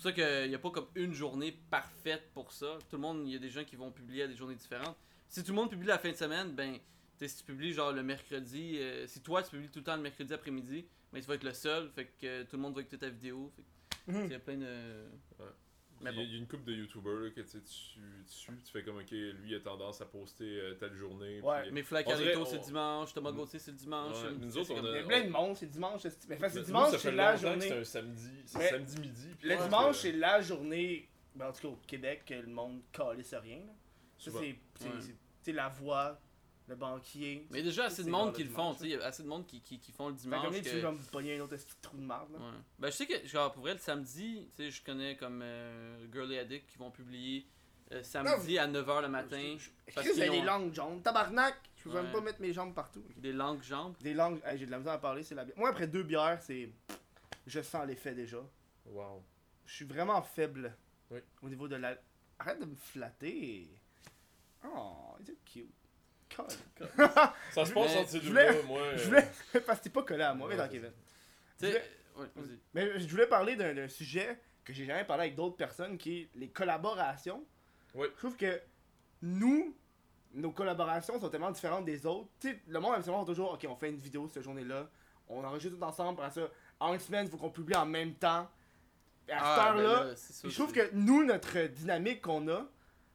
pour 0.00 0.10
ça 0.10 0.12
qu'il 0.12 0.48
n'y 0.48 0.54
a 0.54 0.58
pas 0.58 0.70
comme 0.70 0.86
une 0.94 1.12
journée 1.12 1.52
parfaite 1.70 2.30
pour 2.32 2.52
ça. 2.52 2.78
Tout 2.88 2.96
le 2.96 3.02
monde, 3.02 3.22
il 3.26 3.32
y 3.32 3.36
a 3.36 3.38
des 3.38 3.50
gens 3.50 3.64
qui 3.64 3.76
vont 3.76 3.90
publier 3.90 4.22
à 4.22 4.26
des 4.26 4.34
journées 4.34 4.54
différentes. 4.54 4.96
Si 5.28 5.42
tout 5.44 5.52
le 5.52 5.56
monde 5.56 5.70
publie 5.70 5.88
la 5.88 5.98
fin 5.98 6.10
de 6.10 6.16
semaine, 6.16 6.52
ben, 6.52 6.78
si 7.18 7.36
tu 7.36 7.44
publies 7.44 7.74
genre 7.74 7.92
le 7.92 8.02
mercredi, 8.02 8.78
euh, 8.78 9.06
si 9.06 9.20
toi 9.20 9.42
tu 9.42 9.50
publies 9.50 9.68
tout 9.68 9.80
le 9.80 9.84
temps 9.84 9.96
le 9.96 10.02
mercredi 10.02 10.32
après-midi, 10.32 10.86
ben 11.12 11.20
tu 11.20 11.28
vas 11.28 11.34
être 11.34 11.44
le 11.44 11.52
seul, 11.52 11.90
fait 11.90 12.06
que 12.18 12.26
euh, 12.26 12.44
tout 12.44 12.56
le 12.56 12.62
monde 12.62 12.74
va 12.74 12.80
écouter 12.80 12.98
ta 12.98 13.10
vidéo. 13.10 13.52
Fait 13.54 13.62
que, 14.12 14.24
il 14.24 14.32
y 14.32 14.34
a 14.34 14.38
plein 14.38 14.56
de. 14.56 15.04
Mais 16.02 16.10
Il 16.12 16.16
y 16.16 16.16
a- 16.16 16.22
bon. 16.22 16.28
il 16.28 16.32
y 16.32 16.34
a 16.34 16.38
une 16.38 16.46
couple 16.46 16.64
de 16.64 16.72
youtubeurs 16.72 17.20
là, 17.20 17.30
que 17.30 17.40
tu 17.42 17.46
sais, 17.48 17.58
tu 17.60 17.66
tu 17.66 18.32
suis, 18.34 18.52
tu 18.64 18.72
fais 18.72 18.82
comme 18.82 18.96
ok, 18.98 19.10
lui 19.10 19.50
il 19.50 19.54
a 19.54 19.60
tendance 19.60 20.00
à 20.00 20.06
poster 20.06 20.44
euh, 20.60 20.74
telle 20.74 20.94
journée. 20.94 21.40
Ouais. 21.42 21.62
puis- 21.64 21.72
Mais 21.72 21.82
Fla 21.82 22.00
On 22.00 22.02
dirait, 22.16 22.32
Carlito, 22.32 22.44
c'est 22.46 22.58
on- 22.58 22.62
dimanche, 22.62 23.12
Thomas. 23.14 23.32
Gauthier, 23.32 23.58
c'est 23.58 23.70
le 23.72 23.76
dimanche. 23.76 24.16
Ouais, 24.22 24.30
nous 24.40 24.56
autres, 24.56 24.66
c'est 24.68 24.72
on 24.80 24.82
Il 24.86 24.94
y 24.94 24.98
a 24.98 25.02
plein 25.04 25.24
de 25.24 25.28
monde, 25.30 25.56
c'est 25.56 25.66
dimanche. 25.66 26.00
c'est- 26.02 26.28
Mais 26.28 26.36
enfin, 26.36 26.48
c'est 26.48 26.62
dimanche, 26.62 26.96
c'est 26.96 27.12
la 27.12 27.36
journée. 27.36 27.68
C'est 27.68 27.78
un 27.78 27.84
samedi, 27.84 28.30
c'est 28.46 28.58
Mais 28.58 28.68
samedi 28.68 29.00
midi. 29.00 29.28
puis 29.38 29.48
Le 29.48 29.56
dimanche, 29.56 29.96
c'est 29.98 30.12
la 30.12 30.40
journée, 30.40 31.08
ben, 31.34 31.48
en 31.48 31.52
tout 31.52 31.60
cas 31.62 31.68
au 31.68 31.78
Québec, 31.86 32.22
que 32.26 32.34
le 32.34 32.46
monde 32.46 32.80
calisse 32.92 33.34
rien. 33.34 33.60
Ça, 34.18 34.30
c'est 35.42 35.52
la 35.52 35.68
voix, 35.68 36.18
le 36.70 36.76
banquier. 36.76 37.46
Mais 37.50 37.62
déjà, 37.62 37.84
assez 37.86 38.02
de 38.02 38.06
C'est 38.06 38.10
monde 38.10 38.32
qui 38.32 38.44
le 38.44 38.50
font, 38.50 38.72
tu 38.72 38.78
sais, 38.80 38.84
il 38.86 38.90
y 38.92 38.94
a 38.94 39.04
assez 39.04 39.22
de 39.22 39.28
monde 39.28 39.44
qui, 39.46 39.60
qui, 39.60 39.78
qui 39.78 39.92
font 39.92 40.08
le 40.08 40.14
Fait 40.14 40.20
dimanche. 40.22 40.44
comme 40.44 40.54
tu 40.54 40.62
que- 40.62 40.68
veux 40.70 40.80
comme 40.82 40.98
pogner 40.98 41.36
un 41.36 41.40
autre 41.42 41.56
petit 41.56 41.66
trou 41.82 41.96
de 41.96 42.02
marde. 42.02 42.32
là. 42.32 42.38
Ouais. 42.38 42.44
Ben, 42.78 42.90
je 42.90 42.96
sais 42.96 43.06
que, 43.06 43.26
genre, 43.26 43.52
pour 43.52 43.62
vrai, 43.62 43.72
le 43.74 43.78
samedi, 43.80 44.48
tu 44.56 44.62
sais, 44.64 44.70
je 44.70 44.82
connais 44.82 45.16
comme 45.16 45.40
euh, 45.42 46.06
Girly 46.12 46.38
Addict 46.38 46.66
qui 46.70 46.78
vont 46.78 46.90
publier 46.90 47.44
euh, 47.92 48.02
samedi 48.04 48.56
à 48.58 48.68
9h 48.68 49.02
le 49.02 49.08
matin 49.08 49.56
Parce 49.94 50.06
Chris, 50.06 50.14
il 50.16 50.18
y 50.20 50.22
a 50.22 50.28
qu'ils 50.28 50.40
des 50.40 50.46
langues 50.46 50.72
jaunes. 50.72 51.02
Tabarnak! 51.02 51.56
Je 51.76 51.84
peux 51.88 51.94
même 52.00 52.12
pas 52.12 52.20
mettre 52.20 52.40
mes 52.40 52.52
jambes 52.52 52.72
partout. 52.74 53.02
des 53.16 53.32
langues 53.32 53.62
jambes? 53.62 53.96
Des 54.00 54.14
langues, 54.14 54.40
hey, 54.44 54.56
j'ai 54.58 54.66
de 54.66 54.70
la 54.70 54.78
misère 54.78 54.92
à 54.92 54.98
parler, 55.00 55.22
c'est 55.24 55.34
la 55.34 55.44
bière. 55.44 55.58
Moi, 55.58 55.70
après 55.70 55.88
deux 55.88 56.02
bières, 56.04 56.40
c'est. 56.40 56.70
Je 57.46 57.60
sens 57.62 57.84
l'effet 57.86 58.14
déjà. 58.14 58.38
Wow. 58.86 59.24
Je 59.66 59.74
suis 59.74 59.84
vraiment 59.86 60.22
faible. 60.22 60.76
Oui. 61.10 61.18
Au 61.42 61.48
niveau 61.48 61.66
de 61.66 61.74
la. 61.76 61.96
Arrête 62.38 62.60
de 62.60 62.66
me 62.66 62.76
flatter. 62.76 63.68
Oh, 64.64 65.16
c'est 65.24 65.42
cute. 65.44 65.72
Ça 67.52 67.64
se 67.66 67.72
passe 67.72 67.96
entre 67.96 68.08
ces 68.08 68.20
je 68.20 68.28
deux-là, 68.28 68.52
voulais- 68.52 68.62
moi. 68.64 68.80
Je 68.96 69.00
euh, 69.02 69.04
voulais. 69.06 69.30
Parce 69.66 69.78
que 69.78 69.84
t'es 69.84 69.90
pas 69.90 70.02
collé 70.02 70.22
à 70.22 70.34
moi, 70.34 70.48
mais 70.48 70.56
dans 70.56 70.68
Kevin. 70.68 70.92
Tu 71.58 71.66
Je 71.66 71.72
sais, 71.72 71.82
ouais, 72.16 72.26
vas-y. 72.36 72.58
Mais 72.74 72.98
je 73.00 73.08
voulais 73.08 73.26
parler 73.26 73.56
d'un 73.56 73.88
sujet 73.88 74.38
que 74.64 74.72
j'ai 74.72 74.84
jamais 74.84 75.04
parlé 75.04 75.24
avec 75.24 75.34
d'autres 75.34 75.56
personnes, 75.56 75.98
qui 75.98 76.20
est 76.22 76.28
les 76.34 76.48
collaborations. 76.48 77.44
Oui. 77.94 78.06
Je 78.14 78.18
trouve 78.18 78.36
que 78.36 78.60
nous, 79.22 79.74
nos 80.34 80.52
collaborations 80.52 81.18
sont 81.20 81.28
tellement 81.28 81.50
différentes 81.50 81.84
des 81.84 82.06
autres. 82.06 82.28
Tu 82.38 82.50
sais, 82.50 82.60
le 82.68 82.78
monde 82.80 82.94
habituellement 82.94 83.24
toujours, 83.24 83.52
ok, 83.52 83.66
on 83.68 83.76
fait 83.76 83.90
une 83.90 83.98
vidéo 83.98 84.28
cette 84.32 84.42
journée-là, 84.44 84.88
on 85.28 85.44
enregistre 85.44 85.76
tout 85.76 85.82
ensemble, 85.84 86.20
après 86.22 86.40
ça, 86.40 86.48
en 86.78 86.94
une 86.94 87.00
semaine, 87.00 87.26
il 87.26 87.30
faut 87.30 87.36
qu'on 87.36 87.50
publie 87.50 87.74
en 87.76 87.86
même 87.86 88.14
temps. 88.14 88.48
Et 89.28 89.32
à 89.32 89.38
Ah, 89.40 89.56
cette 89.56 89.76
ben 89.76 89.82
heure-là, 89.90 90.14
je 90.44 90.54
trouve 90.54 90.72
que 90.72 90.90
nous, 90.92 91.24
notre 91.24 91.58
dynamique 91.68 92.22
qu'on 92.22 92.48
a, 92.48 92.66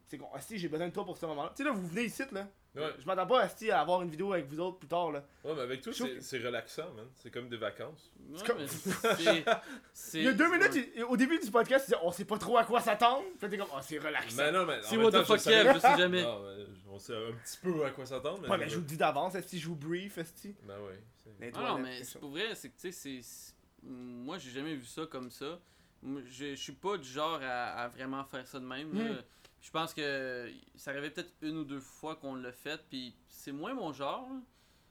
c'est 0.08 0.18
qu'on, 0.18 0.28
si 0.40 0.58
j'ai 0.58 0.68
besoin 0.70 0.88
de 0.88 0.94
toi 0.94 1.04
pour 1.06 1.18
ce 1.18 1.26
moment-là. 1.26 1.52
Tu 1.56 1.64
sais, 1.64 1.70
là, 1.70 1.76
vous 1.76 1.88
venez 1.88 2.04
ici, 2.04 2.24
là. 2.32 2.48
Ouais. 2.76 2.94
Je 3.00 3.06
m'attends 3.06 3.26
pas 3.26 3.42
à 3.44 3.80
avoir 3.80 4.02
une 4.02 4.10
vidéo 4.10 4.34
avec 4.34 4.48
vous 4.48 4.60
autres 4.60 4.78
plus 4.80 4.88
tard, 4.88 5.12
là. 5.12 5.24
Ouais, 5.44 5.54
mais 5.56 5.62
avec 5.62 5.82
toi, 5.82 5.94
c'est 5.94 6.22
c'est 6.22 6.38
relaxant, 6.40 6.92
man. 6.94 7.06
C'est 7.16 7.32
comme 7.32 7.48
des 7.48 7.58
vacances. 7.58 8.12
Ouais, 8.30 8.40
comme- 8.46 8.58
c'est- 8.68 9.46
c'est- 9.94 10.18
Il 10.20 10.24
y 10.26 10.28
a 10.28 10.34
deux 10.34 10.50
minutes, 10.52 10.74
ouais. 10.74 10.92
il- 10.98 11.04
au 11.06 11.16
début 11.16 11.40
du 11.40 11.50
podcast, 11.52 11.86
il 11.88 11.92
disait, 11.94 12.02
on 12.04 12.12
sait 12.12 12.26
pas 12.26 12.38
trop 12.38 12.58
à 12.58 12.64
quoi 12.66 12.82
s'attendre. 12.82 13.24
Puis 13.40 13.50
t'es 13.50 13.58
comme, 13.58 13.68
oh, 13.74 13.80
c'est 13.82 13.98
relaxant. 13.98 14.36
Mais 14.38 14.52
non, 14.52 14.66
mais. 14.66 14.78
en 14.80 14.82
C'est 14.84 14.96
même 14.98 15.06
what 15.06 15.12
temps, 15.12 15.20
the 15.20 15.22
je 15.22 15.28
fuck 15.28 15.38
je 15.38 15.44
sais 15.80 15.98
jamais. 15.98 16.24
Non, 16.24 16.42
mais 16.44 16.64
on 16.92 17.00
sait 17.00 17.16
un 17.16 17.32
petit 17.32 17.58
peu 17.64 17.86
à 17.86 17.92
quoi 17.92 18.06
s'attendre. 18.06 18.40
Mais 18.44 18.50
Ouais, 18.50 18.58
mais 18.58 18.70
je 18.70 18.76
vous 18.76 18.82
le 18.82 18.88
dis 18.88 18.98
d'avance, 18.98 19.40
si 19.48 19.60
je 19.60 19.68
vous 19.68 19.76
brief, 19.76 20.18
esti. 20.18 20.56
Ben 20.64 20.78
ouais. 20.82 21.00
c'est- 21.24 21.52
Ah 21.56 21.62
non, 21.62 21.78
mais 21.80 22.04
c'est 22.04 22.20
pour 22.20 22.30
vrai, 22.32 22.56
c'est 22.56 22.70
que 22.70 22.76
tu 22.76 22.92
sais, 22.92 22.92
c'est- 22.92 23.22
c'est. 23.22 23.54
Moi, 23.84 24.38
j'ai 24.40 24.50
jamais 24.52 24.76
vu 24.76 24.86
ça 24.86 25.06
comme 25.06 25.30
ça. 25.32 25.60
Je 26.04 26.50
je 26.50 26.56
suis 26.56 26.74
pas 26.74 26.98
du 26.98 27.08
genre 27.08 27.40
à, 27.42 27.84
à 27.84 27.88
vraiment 27.88 28.24
faire 28.26 28.46
ça 28.48 28.60
de 28.60 28.66
même. 28.66 28.94
là. 28.98 29.14
Mm. 29.14 29.24
Je 29.66 29.72
pense 29.72 29.96
que 29.96 30.48
ça 30.76 30.92
arrivait 30.92 31.10
peut-être 31.10 31.34
une 31.42 31.58
ou 31.58 31.64
deux 31.64 31.80
fois 31.80 32.16
qu'on 32.18 32.36
l'a 32.36 32.52
fait, 32.52 32.80
puis 32.88 33.16
c'est 33.28 33.52
moins 33.52 33.74
mon 33.74 33.92
genre. 33.94 34.30
là. 34.30 34.40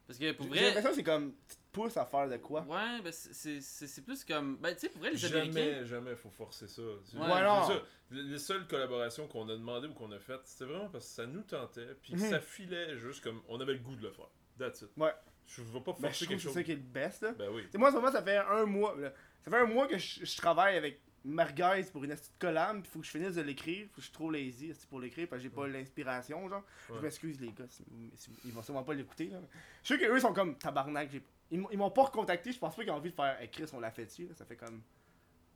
Parce 0.04 0.18
que 0.18 0.32
pour 0.32 0.46
J'ai 0.46 0.50
vrai. 0.50 0.60
l'impression 0.66 0.90
que 0.90 0.96
c'est 0.96 1.02
comme, 1.04 1.32
tu 1.48 1.54
te 1.56 1.60
pousses 1.72 1.96
à 1.96 2.04
faire 2.04 2.28
de 2.28 2.36
quoi? 2.38 2.62
Ouais, 2.62 3.00
ben 3.02 3.12
c'est- 3.12 3.32
c'est 3.32 3.60
c'est- 3.60 3.86
c'est 3.86 4.02
plus 4.02 4.24
comme. 4.24 4.56
Ben 4.58 4.74
tu 4.74 4.80
sais, 4.80 4.88
pour 4.88 5.00
vrai, 5.00 5.12
les 5.12 5.16
Jamais, 5.16 5.40
Américains. 5.48 5.84
jamais, 5.84 6.16
faut 6.16 6.28
forcer 6.30 6.66
ça. 6.66 6.82
Ouais. 6.82 6.96
c'est 7.06 7.16
non. 7.18 7.68
ça. 7.68 7.82
Les 8.10 8.22
les 8.24 8.38
seules 8.38 8.66
collaborations 8.66 9.28
qu'on 9.28 9.48
a 9.48 9.52
demandé 9.54 9.86
ou 9.88 9.94
qu'on 9.94 10.10
a 10.10 10.18
faites, 10.18 10.40
c'était 10.44 10.64
vraiment 10.66 10.88
parce 10.90 11.06
que 11.06 11.12
ça 11.12 11.26
nous 11.26 11.42
tentait, 11.42 11.94
puis 12.02 12.14
Mhm. 12.14 12.30
ça 12.30 12.40
filait 12.40 12.98
juste 12.98 13.22
comme 13.22 13.40
on 13.48 13.60
avait 13.60 13.74
le 13.74 13.78
goût 13.78 13.94
de 13.96 14.02
le 14.02 14.10
faire. 14.10 14.28
That's 14.58 14.82
it. 14.82 14.90
Ouais. 14.96 15.14
Je 15.46 15.62
veux 15.62 15.80
pas 15.82 15.94
Mais 16.00 16.08
forcer 16.08 16.24
je 16.24 16.24
trouve 16.24 16.28
quelque 16.28 16.36
que 16.36 16.36
c'est 16.42 16.44
chose. 16.48 16.54
ça 16.54 16.62
qui 16.64 16.72
est 16.72 16.76
le 16.76 16.80
best, 16.82 17.22
là. 17.22 17.32
Ben 17.32 17.48
oui. 17.52 17.62
Tu 17.66 17.70
sais, 17.70 17.78
moi, 17.78 17.88
en 17.88 17.92
ce 17.92 17.96
moment, 17.96 18.10
ça 18.12 18.22
fait 18.22 18.36
un 18.38 18.66
mois, 18.66 18.94
là. 18.98 19.12
Ça 19.40 19.50
fait 19.50 19.56
un 19.58 19.66
mois 19.66 19.86
que 19.86 19.96
je, 19.98 20.24
je 20.24 20.36
travaille 20.36 20.76
avec 20.76 21.00
merguez 21.24 21.84
pour 21.92 22.04
une 22.04 22.10
petite 22.14 22.38
collab, 22.38 22.82
pis 22.82 22.88
faut 22.90 23.00
que 23.00 23.06
je 23.06 23.10
finisse 23.10 23.34
de 23.34 23.42
l'écrire. 23.42 23.86
Faut 23.88 23.96
que 23.96 24.00
je 24.00 24.06
suis 24.06 24.12
trop 24.12 24.30
lazy 24.30 24.72
pour 24.88 25.00
l'écrire 25.00 25.26
parce 25.28 25.40
que 25.42 25.48
j'ai 25.48 25.54
pas 25.54 25.66
l'inspiration, 25.66 26.48
genre. 26.48 26.62
Je 26.88 27.00
m'excuse, 27.00 27.40
les 27.40 27.52
gars, 27.52 27.64
si- 27.68 27.84
si- 28.16 28.30
ils 28.44 28.52
vont 28.52 28.62
sûrement 28.62 28.82
pas 28.84 28.94
l'écouter, 28.94 29.28
là. 29.28 29.40
Je 29.82 29.88
sais 29.94 29.98
qu'eux, 29.98 30.16
ils 30.16 30.20
sont 30.20 30.32
comme 30.34 30.56
tabarnak. 30.56 31.10
j'ai- 31.10 31.22
Ils 31.50 31.60
m'ont- 31.78 31.90
pas 31.90 32.04
recontacté, 32.04 32.52
je 32.52 32.58
pense 32.58 32.74
pas 32.74 32.82
qu'ils 32.82 32.90
ont 32.90 32.96
envie 32.96 33.10
de 33.10 33.14
faire. 33.14 33.40
Hey, 33.40 33.48
Chris, 33.50 33.66
on 33.74 33.80
l'a 33.80 33.90
fait 33.90 34.06
dessus, 34.06 34.26
là. 34.26 34.34
Ça 34.34 34.44
fait 34.44 34.56
comme. 34.56 34.82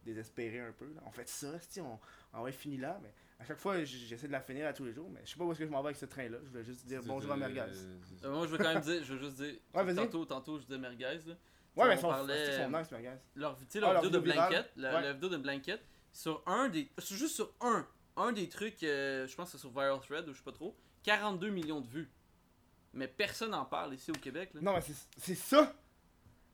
désespéré 0.04 0.60
un 0.60 0.72
peu, 0.72 0.86
là. 0.94 1.02
On 1.06 1.10
fait 1.10 1.28
ça, 1.28 1.54
esti, 1.56 1.80
on, 1.82 1.98
on 2.32 2.42
va 2.42 2.52
finir 2.52 2.80
là, 2.80 2.98
mais 3.02 3.12
à 3.40 3.44
chaque 3.44 3.58
fois, 3.58 3.82
j'essaie 3.84 4.26
de 4.26 4.32
la 4.32 4.40
finir 4.40 4.66
à 4.66 4.72
tous 4.72 4.84
les 4.84 4.92
jours, 4.92 5.10
mais 5.10 5.20
je 5.24 5.30
sais 5.32 5.36
pas 5.38 5.44
où 5.44 5.50
est-ce 5.52 5.58
que 5.58 5.66
je 5.66 5.70
m'en 5.70 5.82
vais 5.82 5.88
avec 5.88 5.96
ce 5.98 6.06
train-là. 6.06 6.38
Je 6.44 6.48
voulais 6.48 6.64
juste 6.64 6.86
dire 6.86 7.00
bonjour 7.08 7.32
à 7.32 7.36
Merguez. 7.36 7.60
Euh, 8.24 8.32
moi, 8.32 8.46
je 8.46 8.50
veux 8.52 8.58
quand 8.58 8.72
même 8.72 8.82
dire, 8.82 9.04
je 9.04 9.12
veux 9.14 9.18
juste 9.18 9.36
dire. 9.42 9.54
Ouais, 9.74 9.84
tantôt, 10.06 10.24
tantôt, 10.24 10.58
je 10.58 10.64
disais 10.64 10.78
merguez. 10.78 11.20
Là. 11.26 11.34
Ouais, 11.78 11.88
mais 11.88 11.96
son, 12.00 12.08
parlait- 12.08 12.46
c'est 12.46 12.62
son 12.64 12.70
nice. 12.70 12.88
Leur, 13.34 13.56
tu 13.56 13.64
sais, 13.68 13.78
Ah, 13.78 13.80
leur 13.80 13.92
leur 13.94 14.02
vidéo 14.02 14.20
de. 14.20 14.24
Blanket, 14.32 14.70
la, 14.76 14.94
Ouais. 14.94 15.02
la 15.02 15.12
vidéo 15.12 15.28
de 15.28 15.36
Blanket, 15.36 15.80
sur 16.12 16.42
un 16.46 16.68
des. 16.68 16.88
sur- 16.98 17.16
Juste 17.16 17.34
sur 17.36 17.52
un. 17.60 17.86
Un 18.16 18.32
des 18.32 18.48
trucs, 18.48 18.82
euh, 18.82 19.26
je 19.28 19.36
pense 19.36 19.46
que 19.46 19.52
c'est 19.52 19.60
sur 19.60 19.70
Viral 19.70 20.00
Thread 20.00 20.28
ou 20.28 20.32
je 20.32 20.38
sais 20.38 20.44
pas 20.44 20.52
trop. 20.52 20.76
42 21.04 21.50
millions 21.50 21.80
de 21.80 21.86
vues. 21.88 22.10
Mais 22.92 23.06
personne 23.06 23.50
n'en 23.52 23.64
parle 23.64 23.94
ici 23.94 24.10
au 24.10 24.14
Québec. 24.14 24.50
Là. 24.54 24.60
Non, 24.60 24.74
mais 24.74 24.80
c'est- 24.80 25.06
c'est 25.16 25.34
ça! 25.36 25.72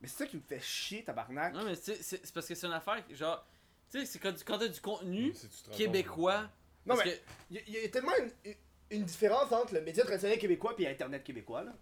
Mais 0.01 0.09
c'est 0.09 0.19
ça 0.25 0.27
qui 0.27 0.37
me 0.37 0.43
fait 0.43 0.61
chier, 0.61 1.03
tabarnak. 1.05 1.55
Non, 1.55 1.65
mais 1.65 1.75
c'est 1.77 2.33
parce 2.35 2.47
que 2.47 2.55
c'est 2.55 2.67
une 2.67 2.73
affaire, 2.75 3.07
que, 3.07 3.15
genre. 3.15 3.47
Tu 3.91 4.01
sais, 4.01 4.07
c'est 4.07 4.19
quand, 4.19 4.35
quand 4.45 4.59
t'as 4.59 4.69
du 4.69 4.81
contenu 4.81 5.33
québécois. 5.77 6.43
Non, 6.85 6.97
parce 6.97 7.05
mais 7.07 7.13
que- 7.17 7.21
il 7.51 7.57
y, 7.57 7.59
a- 7.59 7.63
il 7.67 7.75
y 7.75 7.85
a 7.87 7.89
tellement 7.89 8.13
une 8.91 9.05
différence 9.05 9.51
entre 9.53 9.73
le 9.75 9.81
média 9.81 10.05
traditionnel 10.05 10.39
québécois 10.39 10.75
et 10.79 10.87
Internet 10.89 11.25
québécois, 11.25 11.63
là. 11.65 11.73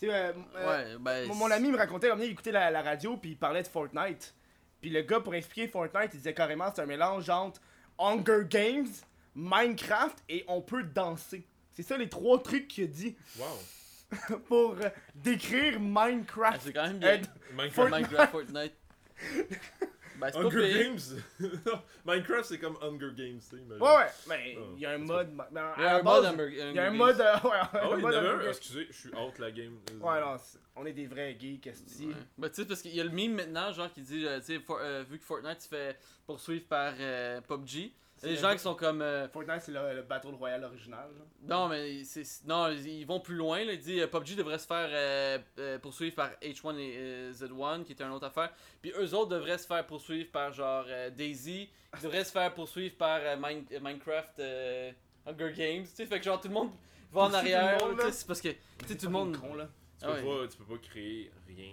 Tu 0.00 0.06
sais, 0.06 0.14
euh, 0.14 0.32
euh, 0.56 0.94
ouais, 0.94 0.98
ben. 0.98 1.28
mon, 1.28 1.34
mon 1.34 1.50
ami 1.50 1.70
me 1.70 1.76
racontait, 1.76 2.08
il 2.16 2.22
écoutait 2.24 2.52
la, 2.52 2.70
la 2.70 2.80
radio, 2.80 3.18
puis 3.18 3.32
il 3.32 3.36
parlait 3.36 3.62
de 3.62 3.68
Fortnite. 3.68 4.34
Puis 4.80 4.88
le 4.88 5.02
gars, 5.02 5.20
pour 5.20 5.34
expliquer 5.34 5.68
Fortnite, 5.68 6.10
il 6.14 6.16
disait 6.16 6.32
carrément 6.32 6.72
c'est 6.74 6.80
un 6.80 6.86
mélange 6.86 7.28
entre 7.28 7.60
Hunger 7.98 8.44
Games, 8.48 8.88
Minecraft 9.34 10.16
et 10.30 10.44
on 10.48 10.62
peut 10.62 10.84
danser. 10.84 11.46
C'est 11.74 11.82
ça 11.82 11.98
les 11.98 12.08
trois 12.08 12.42
trucs 12.42 12.66
qu'il 12.66 12.84
a 12.84 12.86
dit 12.86 13.14
Wow. 13.38 14.38
pour 14.48 14.72
euh, 14.72 14.88
décrire 15.14 15.74
ah, 15.76 16.06
Minecraft. 16.06 16.62
c'est 16.64 16.72
quand 16.72 16.86
même 16.86 16.98
bien. 16.98 17.20
Minecraft, 17.54 18.30
Fortnite. 18.30 18.74
Ben, 20.20 20.30
c'est 20.32 20.38
pas 20.38 20.44
Hunger 20.46 20.68
pire. 20.68 20.84
Games? 20.84 21.80
Minecraft, 22.04 22.44
c'est 22.44 22.58
comme 22.58 22.76
Hunger 22.82 23.10
Games, 23.16 23.38
tu 23.40 23.56
sais. 23.56 23.62
imagine. 23.62 23.82
Ouais, 23.82 23.96
ouais, 23.96 24.06
mais 24.28 24.56
Oh, 24.58 24.72
il 24.76 24.80
y 24.82 24.86
a 24.86 24.90
un 24.90 24.98
c'est 24.98 25.04
mode. 25.04 25.28
Il 25.50 25.82
y 25.82 25.86
a 25.86 25.96
un 25.96 26.02
mode 26.02 26.24
Hunger 26.24 26.48
Il 26.50 26.56
y 26.56 26.60
a 26.78 26.84
un 26.84 26.88
Hunger 26.88 26.96
mode. 26.98 27.16
Games. 27.18 27.26
euh, 27.26 27.48
ouais, 27.48 27.56
Ah 27.60 27.70
un 27.72 27.88
oui, 27.88 27.94
il 27.94 27.98
y 27.98 28.02
mode 28.02 28.14
Hunger. 28.14 28.28
Games. 28.38 28.48
Excusez, 28.48 28.86
je 28.90 28.96
suis 28.96 29.14
out 29.14 29.38
la 29.38 29.50
game. 29.50 29.78
Ouais, 30.00 30.20
non, 30.20 30.36
c'est- 30.38 30.58
on 30.76 30.86
est 30.86 30.92
des 30.92 31.06
vrais 31.06 31.36
geeks, 31.38 31.66
esti. 31.66 32.06
Ouais. 32.06 32.14
Ben, 32.38 32.48
tu 32.48 32.54
sais, 32.56 32.64
parce 32.68 32.82
qu'il 32.82 32.94
y 32.94 33.00
a 33.00 33.04
le 33.04 33.10
meme 33.10 33.34
maintenant, 33.34 33.72
genre, 33.72 33.92
qui 33.92 34.00
dit, 34.02 34.26
euh, 34.26 34.38
tu 34.40 34.46
sais, 34.46 34.60
For- 34.60 34.78
euh, 34.80 35.04
vu 35.08 35.18
que 35.18 35.24
Fortnite 35.24 35.60
se 35.60 35.68
fait 35.68 35.98
poursuivre 36.26 36.66
par 36.66 36.94
euh, 36.98 37.40
PUBG, 37.42 37.92
C'est- 38.28 38.36
gens 38.36 38.52
qui 38.52 38.58
sont 38.58 38.74
comme. 38.74 39.00
euh, 39.02 39.28
Fortnite, 39.28 39.62
c'est 39.62 39.72
le, 39.72 39.94
le 39.96 40.02
Battle 40.02 40.34
Royale 40.34 40.64
original. 40.64 41.08
genre. 41.16 41.26
non, 41.48 41.68
mais 41.68 42.04
c'est, 42.04 42.22
non, 42.46 42.70
ils 42.70 43.04
vont 43.06 43.20
plus 43.20 43.34
loin. 43.36 43.64
Là. 43.64 43.72
Il 43.72 43.78
dit 43.80 44.00
euh, 44.00 44.06
PUBG 44.06 44.36
devrait 44.36 44.58
se 44.58 44.66
faire 44.66 44.88
euh, 44.90 45.38
euh, 45.58 45.78
poursuivre 45.78 46.14
par 46.14 46.30
H1 46.42 46.76
et 46.78 46.94
euh, 46.98 47.32
Z1, 47.32 47.84
qui 47.84 47.92
est 47.92 48.00
une 48.02 48.10
autre 48.12 48.26
affaire. 48.26 48.52
Puis 48.82 48.92
eux 48.98 49.14
autres 49.14 49.30
devraient 49.30 49.58
se 49.58 49.66
faire 49.66 49.86
poursuivre 49.86 50.30
par 50.30 50.52
genre 50.52 50.84
euh, 50.88 51.08
Daisy, 51.10 51.68
qui 51.96 52.02
devrait 52.02 52.24
se 52.24 52.32
faire 52.32 52.52
poursuivre 52.52 52.94
par 52.96 53.20
Mine- 53.38 53.64
Minecraft 53.80 54.38
euh, 54.40 54.92
Hunger 55.26 55.52
Games. 55.56 55.84
Tu 55.84 55.90
sais, 55.94 56.06
fait 56.06 56.18
que 56.18 56.24
genre 56.26 56.40
tout 56.40 56.48
le 56.48 56.54
monde 56.54 56.70
va 57.12 57.22
en 57.22 57.32
arrière. 57.34 57.78
c'est 58.12 58.26
parce 58.26 58.40
que 58.42 58.48
tu 58.50 58.56
sais, 58.86 58.96
tout 58.98 59.06
le 59.06 59.12
monde. 59.12 59.36
con, 59.38 59.54
là. 59.54 59.68
Tu 59.98 60.06
Ah 60.06 60.12
peux, 60.12 60.26
ouais. 60.26 60.42
pas, 60.42 60.48
tu 60.48 60.56
peux 60.58 60.76
pas 60.76 60.78
créer 60.88 61.30
rien 61.46 61.72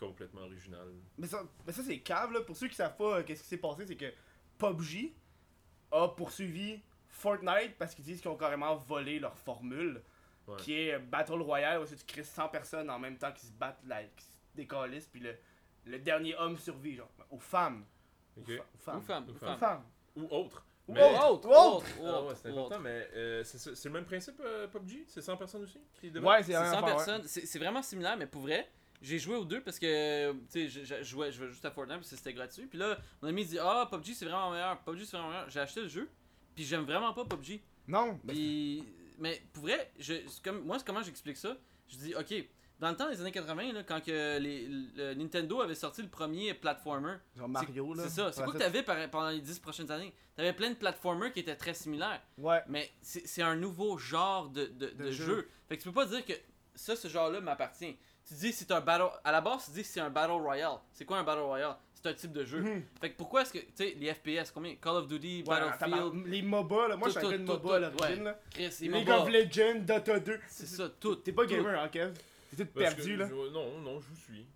complètement 0.00 0.42
original. 0.42 0.88
Mais 1.16 1.26
ça, 1.26 1.42
mais 1.66 1.72
ça 1.72 1.82
c'est 1.84 1.98
cave, 2.00 2.32
là. 2.32 2.40
Pour 2.40 2.56
ceux 2.56 2.68
qui 2.68 2.74
savent 2.74 2.96
pas 2.96 3.18
euh, 3.18 3.22
qu'est-ce 3.22 3.42
qui 3.42 3.48
s'est 3.48 3.56
passé, 3.56 3.84
c'est 3.86 3.96
que 3.96 4.12
PUBG 4.58 5.12
a 5.92 6.08
poursuivi 6.08 6.80
Fortnite 7.08 7.76
parce 7.78 7.94
qu'ils 7.94 8.04
disent 8.04 8.20
qu'ils 8.20 8.30
ont 8.30 8.36
carrément 8.36 8.74
volé 8.76 9.18
leur 9.18 9.36
formule, 9.38 10.02
Ouais. 10.46 10.56
qui 10.58 10.74
est 10.78 10.98
Battle 11.00 11.40
Royale, 11.42 11.80
où 11.80 11.84
tu 11.86 11.96
crées 12.06 12.22
100 12.22 12.48
personnes 12.50 12.88
en 12.88 13.00
même 13.00 13.18
temps 13.18 13.32
qui 13.32 13.46
se 13.46 13.52
battent, 13.52 13.82
là, 13.84 14.02
qui 14.16 14.24
se 14.24 14.30
décalissent, 14.54 15.08
puis 15.08 15.18
le, 15.20 15.34
le 15.86 15.98
dernier 15.98 16.36
homme 16.36 16.56
survit, 16.56 16.94
genre. 16.94 17.10
Aux 17.30 17.38
femmes. 17.40 17.84
Aux, 18.36 18.42
Ou 18.42 18.44
femmes. 18.84 19.02
femme, 19.02 19.26
ou 19.28 19.34
femmes. 19.56 19.82
Ou 20.14 20.24
autre. 20.30 20.64
Ou 20.86 20.92
Mais- 20.92 21.02
autre. 21.02 21.26
Autre, 21.30 21.48
Ou 21.48 21.50
autre. 21.50 21.76
autre, 21.76 21.86
Ah 22.04 22.22
ouais, 22.22 22.34
c'est 22.36 22.48
autre. 22.50 22.58
important, 22.60 22.78
mais 22.80 23.08
euh, 23.14 23.42
c'est 23.42 23.84
le 23.86 23.90
même 23.90 24.04
principe 24.04 24.40
euh, 24.44 24.68
PUBG 24.68 25.04
C'est 25.08 25.20
100 25.20 25.36
personnes 25.36 25.64
aussi 25.64 25.80
qui? 25.94 26.10
Ouais, 26.16 26.36
c'est 26.38 26.44
C'est 26.44 26.52
la 26.52 26.60
même 26.60 26.70
100 26.70 26.76
affaire, 26.76 26.82
ouais. 26.84 26.94
personnes. 27.04 27.22
C'est 27.26 27.44
c'est 27.46 27.58
vraiment 27.58 27.82
similaire, 27.82 28.16
mais 28.16 28.26
pour 28.28 28.42
vrai, 28.42 28.70
j'ai 29.02 29.18
joué 29.18 29.36
aux 29.36 29.44
deux 29.44 29.60
parce 29.60 29.78
que, 29.78 30.32
tu 30.32 30.68
sais, 30.68 30.68
je, 30.68 31.02
jouais, 31.02 31.30
je 31.32 31.46
juste 31.48 31.64
à 31.64 31.70
Fortnite 31.70 31.98
parce 31.98 32.10
que 32.10 32.16
c'était 32.16 32.32
gratuit. 32.32 32.66
Puis 32.66 32.78
là, 32.78 32.98
mon 33.22 33.28
ami 33.28 33.44
dit 33.44 33.58
Ah, 33.58 33.88
PUBG 33.90 34.14
c'est 34.14 34.24
vraiment 34.24 34.50
meilleur. 34.50 34.78
PUBG 34.82 35.04
c'est 35.04 35.16
vraiment 35.16 35.30
meilleur. 35.30 35.50
J'ai 35.50 35.60
acheté 35.60 35.82
le 35.82 35.88
jeu, 35.88 36.08
puis 36.54 36.64
j'aime 36.64 36.84
vraiment 36.84 37.12
pas 37.12 37.24
PUBG. 37.24 37.60
Non, 37.88 38.18
mais 38.24 38.32
Puis, 38.32 38.84
mais 39.18 39.42
pour 39.52 39.62
vrai, 39.64 39.92
je, 39.98 40.14
comme, 40.42 40.64
moi, 40.64 40.78
c'est 40.78 40.86
comment 40.86 41.02
j'explique 41.02 41.36
ça? 41.36 41.56
Je 41.88 41.96
dis 41.96 42.14
Ok, 42.16 42.34
dans 42.80 42.90
le 42.90 42.96
temps 42.96 43.08
des 43.08 43.20
années 43.20 43.32
80, 43.32 43.72
là, 43.72 43.82
quand 43.84 44.02
que 44.04 44.38
les, 44.38 44.66
le 44.68 45.14
Nintendo 45.14 45.60
avait 45.60 45.74
sorti 45.76 46.02
le 46.02 46.08
premier 46.08 46.52
platformer, 46.52 47.14
genre 47.36 47.48
Mario, 47.48 47.94
là. 47.94 48.02
c'est 48.04 48.10
ça. 48.10 48.32
C'est 48.32 48.42
quoi 48.42 48.52
que 48.52 48.58
t'avais 48.58 48.82
par- 48.82 49.08
pendant 49.10 49.30
les 49.30 49.40
10 49.40 49.60
prochaines 49.60 49.90
années? 49.90 50.12
T'avais 50.34 50.52
plein 50.52 50.70
de 50.70 50.74
platformers 50.74 51.32
qui 51.32 51.40
étaient 51.40 51.56
très 51.56 51.72
similaires. 51.74 52.20
Ouais. 52.38 52.60
Mais 52.68 52.90
c'est 53.00 53.26
c'est 53.26 53.40
un 53.42 53.56
nouveau 53.56 53.96
genre 53.98 54.50
de, 54.50 54.66
de, 54.66 54.88
de 54.88 55.04
De 55.04 55.10
jeu. 55.10 55.24
jeu. 55.26 55.48
Fait 55.68 55.76
que 55.78 55.82
tu 55.82 55.88
peux 55.88 55.94
pas 55.94 56.06
dire 56.06 56.24
que 56.26 56.32
ça, 56.74 56.94
ce 56.96 57.08
genre-là 57.08 57.40
m'appartient. 57.40 57.96
Tu 58.26 58.34
dis 58.34 58.52
c'est 58.52 58.70
un 58.72 58.80
battle. 58.80 59.08
À 59.24 59.32
la 59.32 59.40
base, 59.40 59.66
tu 59.66 59.70
dis 59.72 59.84
c'est 59.84 60.00
un 60.00 60.10
battle 60.10 60.32
royale. 60.32 60.78
C'est 60.92 61.04
quoi 61.04 61.18
un 61.18 61.22
battle 61.24 61.40
royale? 61.42 61.76
C'est 61.94 62.08
un 62.08 62.14
type 62.14 62.32
de 62.32 62.44
jeu. 62.44 62.60
Mhm. 62.60 62.82
Fait 63.00 63.10
que 63.12 63.16
pourquoi 63.16 63.42
est-ce 63.42 63.52
que. 63.52 63.58
Tu 63.58 63.66
sais, 63.74 63.96
les 63.98 64.12
FPS, 64.12 64.50
combien? 64.52 64.74
Call 64.76 64.96
of 64.96 65.06
Duty, 65.08 65.38
Ouais, 65.38 65.44
Battlefield, 65.60 65.78
tabarnak, 65.78 66.26
les 66.26 66.42
MOBA, 66.42 66.88
là. 66.88 66.96
Moi, 66.96 67.08
je 67.08 67.18
suis 67.18 67.26
un 67.34 67.38
MOBA 67.38 67.76
à 67.76 67.78
l'origine, 67.78 68.18
ouais. 68.18 68.24
là. 68.24 68.40
Chris, 68.50 68.64
et 68.64 68.88
League 68.88 69.08
MOBA. 69.08 69.22
of 69.22 69.28
Legends, 69.28 69.80
Dota 69.80 70.20
2. 70.20 70.40
C'est 70.48 70.66
ça, 70.66 70.88
tout. 71.00 71.16
T'es 71.16 71.32
pas 71.32 71.46
gamer, 71.46 71.80
hein, 71.80 71.88
Kev? 71.88 72.12
T'es 72.56 72.64
tout 72.64 72.70
Parce 72.74 72.94
perdu, 72.94 73.14
que 73.14 73.18
là. 73.20 73.28
je- 73.28 73.34
non, 73.52 73.80
non, 73.80 74.00
je 74.00 74.06
vous 74.08 74.16
suis. 74.16 74.46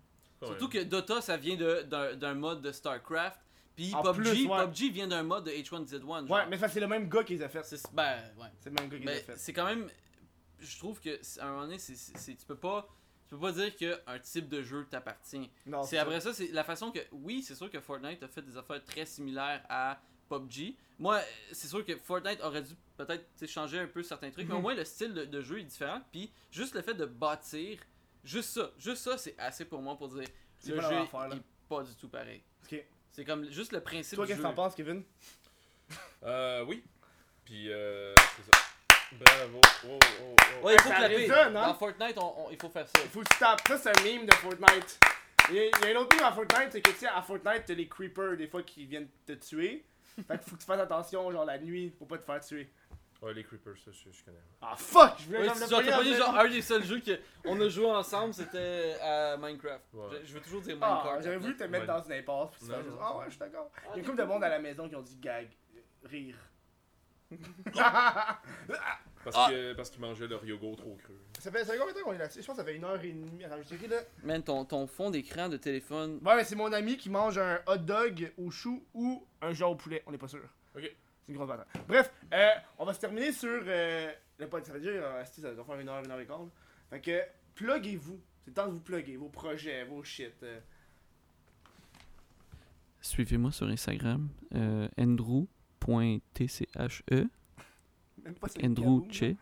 Surtout 0.43 0.69
même. 0.69 0.69
que 0.69 0.89
Dota, 0.89 1.21
ça 1.21 1.37
vient 1.37 1.55
de- 1.55 2.13
d'un 2.15 2.33
mode 2.33 2.61
de 2.61 2.71
StarCraft. 2.71 3.39
Puis 3.75 3.91
PUBG, 3.91 4.13
plus, 4.13 4.47
ouais. 4.47 4.65
PUBG 4.65 4.89
vient 4.91 5.07
d'un 5.07 5.23
mode 5.23 5.45
de 5.45 5.51
H1Z1. 5.51 6.27
genre. 6.27 6.29
Ouais, 6.37 6.45
mais 6.49 6.57
ça, 6.57 6.67
c'est 6.67 6.79
le 6.79 6.87
même 6.87 7.07
gars 7.09 7.23
qui 7.23 7.35
les 7.35 7.43
a 7.43 7.49
fait. 7.49 7.63
C'est 7.63 7.81
ben, 7.93 8.17
ouais. 8.37 8.47
C'est 8.59 8.69
le 8.69 8.75
même 8.75 8.89
gars 8.89 8.97
qui 8.97 9.03
les 9.03 9.09
a 9.11 9.13
Mais 9.15 9.19
fait. 9.21 9.37
c'est 9.37 9.53
quand 9.53 9.65
même. 9.65 9.87
Je 10.59 10.77
trouve 10.77 10.99
que 10.99 11.19
à 11.39 11.45
un 11.45 11.49
moment 11.51 11.61
donné, 11.63 11.77
c'est- 11.79 12.35
tu 12.35 12.45
peux 12.45 12.55
pas. 12.55 12.87
Tu 13.31 13.37
peux 13.37 13.41
pas 13.43 13.53
dire 13.53 13.73
qu'un 13.77 14.19
type 14.19 14.49
de 14.49 14.61
jeu 14.61 14.85
t'appartient. 14.89 15.49
Non, 15.65 15.83
C'est 15.83 15.97
après 15.97 16.19
ça, 16.19 16.33
c'est 16.33 16.47
la 16.51 16.65
façon 16.65 16.91
que. 16.91 16.99
Oui, 17.13 17.41
c'est 17.41 17.55
sûr 17.55 17.71
que 17.71 17.79
Fortnite 17.79 18.21
a 18.23 18.27
fait 18.27 18.41
des 18.41 18.57
affaires 18.57 18.83
très 18.83 19.05
similaires 19.05 19.63
à 19.69 20.01
PUBG. 20.27 20.75
Moi, 20.99 21.21
c'est 21.53 21.69
sûr 21.69 21.85
que 21.85 21.95
Fortnite 21.95 22.41
aurait 22.41 22.61
dû 22.61 22.73
peut-être 22.97 23.47
changer 23.47 23.79
un 23.79 23.87
peu 23.87 24.03
certains 24.03 24.31
trucs, 24.31 24.47
mais 24.49 24.53
au 24.53 24.57
Mhm. 24.57 24.61
moins 24.63 24.73
le 24.75 24.83
style 24.83 25.13
de, 25.13 25.23
de 25.23 25.41
jeu 25.41 25.59
est 25.61 25.63
différent. 25.63 26.01
Puis 26.11 26.29
juste 26.51 26.75
le 26.75 26.81
fait 26.81 26.93
de 26.93 27.05
bâtir, 27.05 27.79
juste 28.25 28.49
ça, 28.49 28.69
juste 28.77 29.01
ça, 29.03 29.17
c'est 29.17 29.39
assez 29.39 29.63
pour 29.63 29.81
moi 29.81 29.95
pour 29.97 30.09
dire 30.09 30.27
C'est 30.59 30.71
le 30.71 30.81
pas 30.81 30.89
jeu 30.89 30.97
affaire, 30.97 31.27
là. 31.29 31.35
est 31.37 31.41
pas 31.69 31.83
du 31.83 31.95
tout 31.95 32.09
pareil. 32.09 32.43
Ok. 32.65 32.83
C'est 33.11 33.23
comme 33.23 33.49
juste 33.49 33.71
le 33.71 33.79
principe 33.79 34.17
Toi, 34.17 34.25
du 34.25 34.31
qu'est-ce 34.33 34.41
que 34.41 34.45
t'en 34.47 34.53
penses, 34.53 34.75
Kevin? 34.75 35.03
Euh, 36.23 36.65
oui. 36.65 36.83
Puis, 37.45 37.71
euh, 37.71 38.13
c'est 38.35 38.43
ça. 38.51 38.59
Bravo. 39.19 39.59
Oh, 39.85 39.87
oh, 39.87 39.99
oh. 40.61 40.65
Ouais, 40.65 40.73
il 40.75 40.79
faut 40.81 40.89
Ça 40.89 40.95
clapper. 40.95 41.15
résonne, 41.15 41.57
hein? 41.57 41.67
Dans 41.67 41.73
Fortnite, 41.75 42.17
on- 42.17 42.45
on- 42.45 42.49
il 42.51 42.57
faut 42.57 42.69
faire 42.69 42.87
ça. 42.87 43.01
Il 43.03 43.09
faut 43.09 43.21
que 43.21 43.29
tu 43.33 43.37
tapes. 43.39 43.61
Ça, 43.67 43.77
c'est 43.77 43.89
un 43.99 44.03
meme 44.03 44.25
de 44.25 44.33
Fortnite. 44.35 44.99
Il 45.49 45.55
y, 45.55 45.59
a, 45.59 45.63
il 45.65 45.71
y 45.89 45.91
a 45.93 45.97
un 45.97 46.01
autre 46.01 46.15
meme 46.15 46.25
à 46.25 46.31
Fortnite, 46.31 46.69
c'est 46.71 46.81
que 46.81 46.91
tu 46.91 46.97
sais, 46.97 47.07
à 47.07 47.21
Fortnite, 47.21 47.63
t'as 47.65 47.73
les 47.73 47.87
creepers 47.87 48.37
des 48.37 48.47
fois 48.47 48.63
qui 48.63 48.85
viennent 48.85 49.09
te 49.25 49.33
tuer. 49.33 49.83
Fait 50.27 50.37
qu'il 50.37 50.49
faut 50.49 50.55
que 50.55 50.61
tu 50.61 50.65
fasses 50.67 50.79
attention, 50.79 51.31
genre 51.31 51.45
la 51.45 51.57
nuit, 51.57 51.89
pour 51.97 52.07
pas 52.07 52.17
te 52.17 52.25
faire 52.25 52.39
tuer. 52.41 52.69
Ouais, 53.21 53.33
les 53.35 53.43
creepers, 53.43 53.75
ça, 53.77 53.91
je, 53.91 54.11
je 54.11 54.23
connais. 54.23 54.37
Ah 54.61 54.75
fuck! 54.75 55.13
Je 55.19 55.25
voulais 55.25 55.39
le 55.41 55.45
genre, 55.45 55.79
plein 55.81 56.17
genre 56.17 56.35
un 56.39 56.47
des 56.49 56.61
seuls 56.61 56.83
jeux 56.83 57.01
qu'on 57.43 57.61
a 57.61 57.69
joué 57.69 57.85
ensemble, 57.85 58.33
c'était 58.33 58.95
à 59.01 59.37
Minecraft. 59.37 59.83
Ouais. 59.93 60.05
Je, 60.21 60.27
je 60.27 60.33
veux 60.33 60.39
toujours 60.41 60.61
dire 60.61 60.75
Ah, 60.81 60.87
Minecraft. 60.89 61.23
j'avais 61.23 61.37
voulu 61.37 61.55
te 61.55 61.63
mettre 61.65 61.81
Ouais. 61.87 61.99
dans 61.99 62.03
une 62.03 62.13
impasse. 62.13 62.49
Puis 62.57 62.67
Non, 62.67 62.77
non. 62.79 62.97
ah 63.01 63.17
ouais, 63.17 63.25
je 63.25 63.31
suis 63.31 63.39
d'accord. 63.39 63.69
Il 63.83 63.89
y 63.89 63.93
a 63.93 63.97
une 63.99 64.05
couple 64.05 64.17
de 64.17 64.23
monde 64.23 64.43
à 64.43 64.49
la 64.49 64.57
maison 64.59 64.89
qui 64.89 64.95
ont 64.95 65.01
dit 65.01 65.17
gag, 65.17 65.49
euh, 65.75 65.79
rire. 66.07 66.35
Parce 69.23 69.35
Ah. 69.37 69.47
que 69.51 69.73
parce 69.73 69.91
qu'ils 69.91 70.01
mangeaient 70.01 70.27
leur 70.27 70.43
yogourt 70.43 70.75
trop 70.77 70.95
creux. 71.03 71.19
ça, 71.37 71.51
fait, 71.51 71.63
ça 71.63 71.73
fait 71.73 71.77
combien 71.77 71.93
de 71.93 71.99
temps 71.99 72.05
qu'on 72.05 72.13
est 72.13 72.17
là-dessus? 72.17 72.41
Je 72.41 72.47
pense 72.47 72.55
que 72.55 72.61
ça 72.63 72.65
fait 72.67 72.75
une 72.75 72.83
heure 72.83 72.99
et 73.03 73.11
demie. 73.11 73.43
Attends, 73.43 73.57
je 73.61 73.87
là. 73.87 73.97
Man, 74.23 74.41
ton, 74.41 74.65
ton 74.65 74.87
fond 74.87 75.11
d'écran 75.11 75.47
de 75.47 75.57
téléphone. 75.57 76.19
Ouais, 76.25 76.35
mais 76.35 76.43
c'est 76.43 76.55
mon 76.55 76.73
ami 76.73 76.97
qui 76.97 77.11
mange 77.11 77.37
un 77.37 77.59
hot 77.67 77.77
dog 77.77 78.31
au 78.39 78.49
chou 78.49 78.83
ou 78.95 79.23
un 79.43 79.53
genre 79.53 79.71
au 79.73 79.75
poulet, 79.75 80.01
on 80.07 80.11
n'est 80.11 80.17
pas 80.17 80.27
sûr. 80.27 80.41
Ok. 80.75 80.81
C'est 80.83 80.95
une 81.29 81.35
grosse 81.35 81.47
bataille. 81.49 81.67
Bref, 81.87 82.11
euh, 82.33 82.49
on 82.79 82.85
va 82.85 82.93
se 82.95 82.99
terminer 82.99 83.31
sur 83.31 83.61
euh, 83.63 84.11
le 84.39 84.47
pod. 84.49 84.65
Ça 84.65 84.73
veut 84.73 84.79
dire, 84.79 84.91
euh, 84.95 85.23
ça 85.23 85.51
va 85.53 85.63
faire 85.63 85.79
une 85.79 85.89
heure, 85.89 86.03
une 86.03 86.09
heure 86.09 86.19
et 86.19 86.25
quart. 86.25 86.39
là. 86.39 86.47
Fait 86.89 87.01
que, 87.01 87.21
pluguez-vous. 87.53 88.19
C'est 88.43 88.49
le 88.49 88.53
temps 88.55 88.65
de 88.65 88.71
vous 88.71 88.79
plugger, 88.79 89.17
vos 89.17 89.29
projets, 89.29 89.83
vos 89.83 90.03
shit. 90.03 90.33
euh. 90.41 90.59
Suivez-moi 93.01 93.51
sur 93.51 93.67
Instagram, 93.67 94.29
euh, 94.55 94.87
andrew.tche, 95.87 96.67
Andrew 98.63 98.83
Gaboum, 99.01 99.11
Che. 99.11 99.35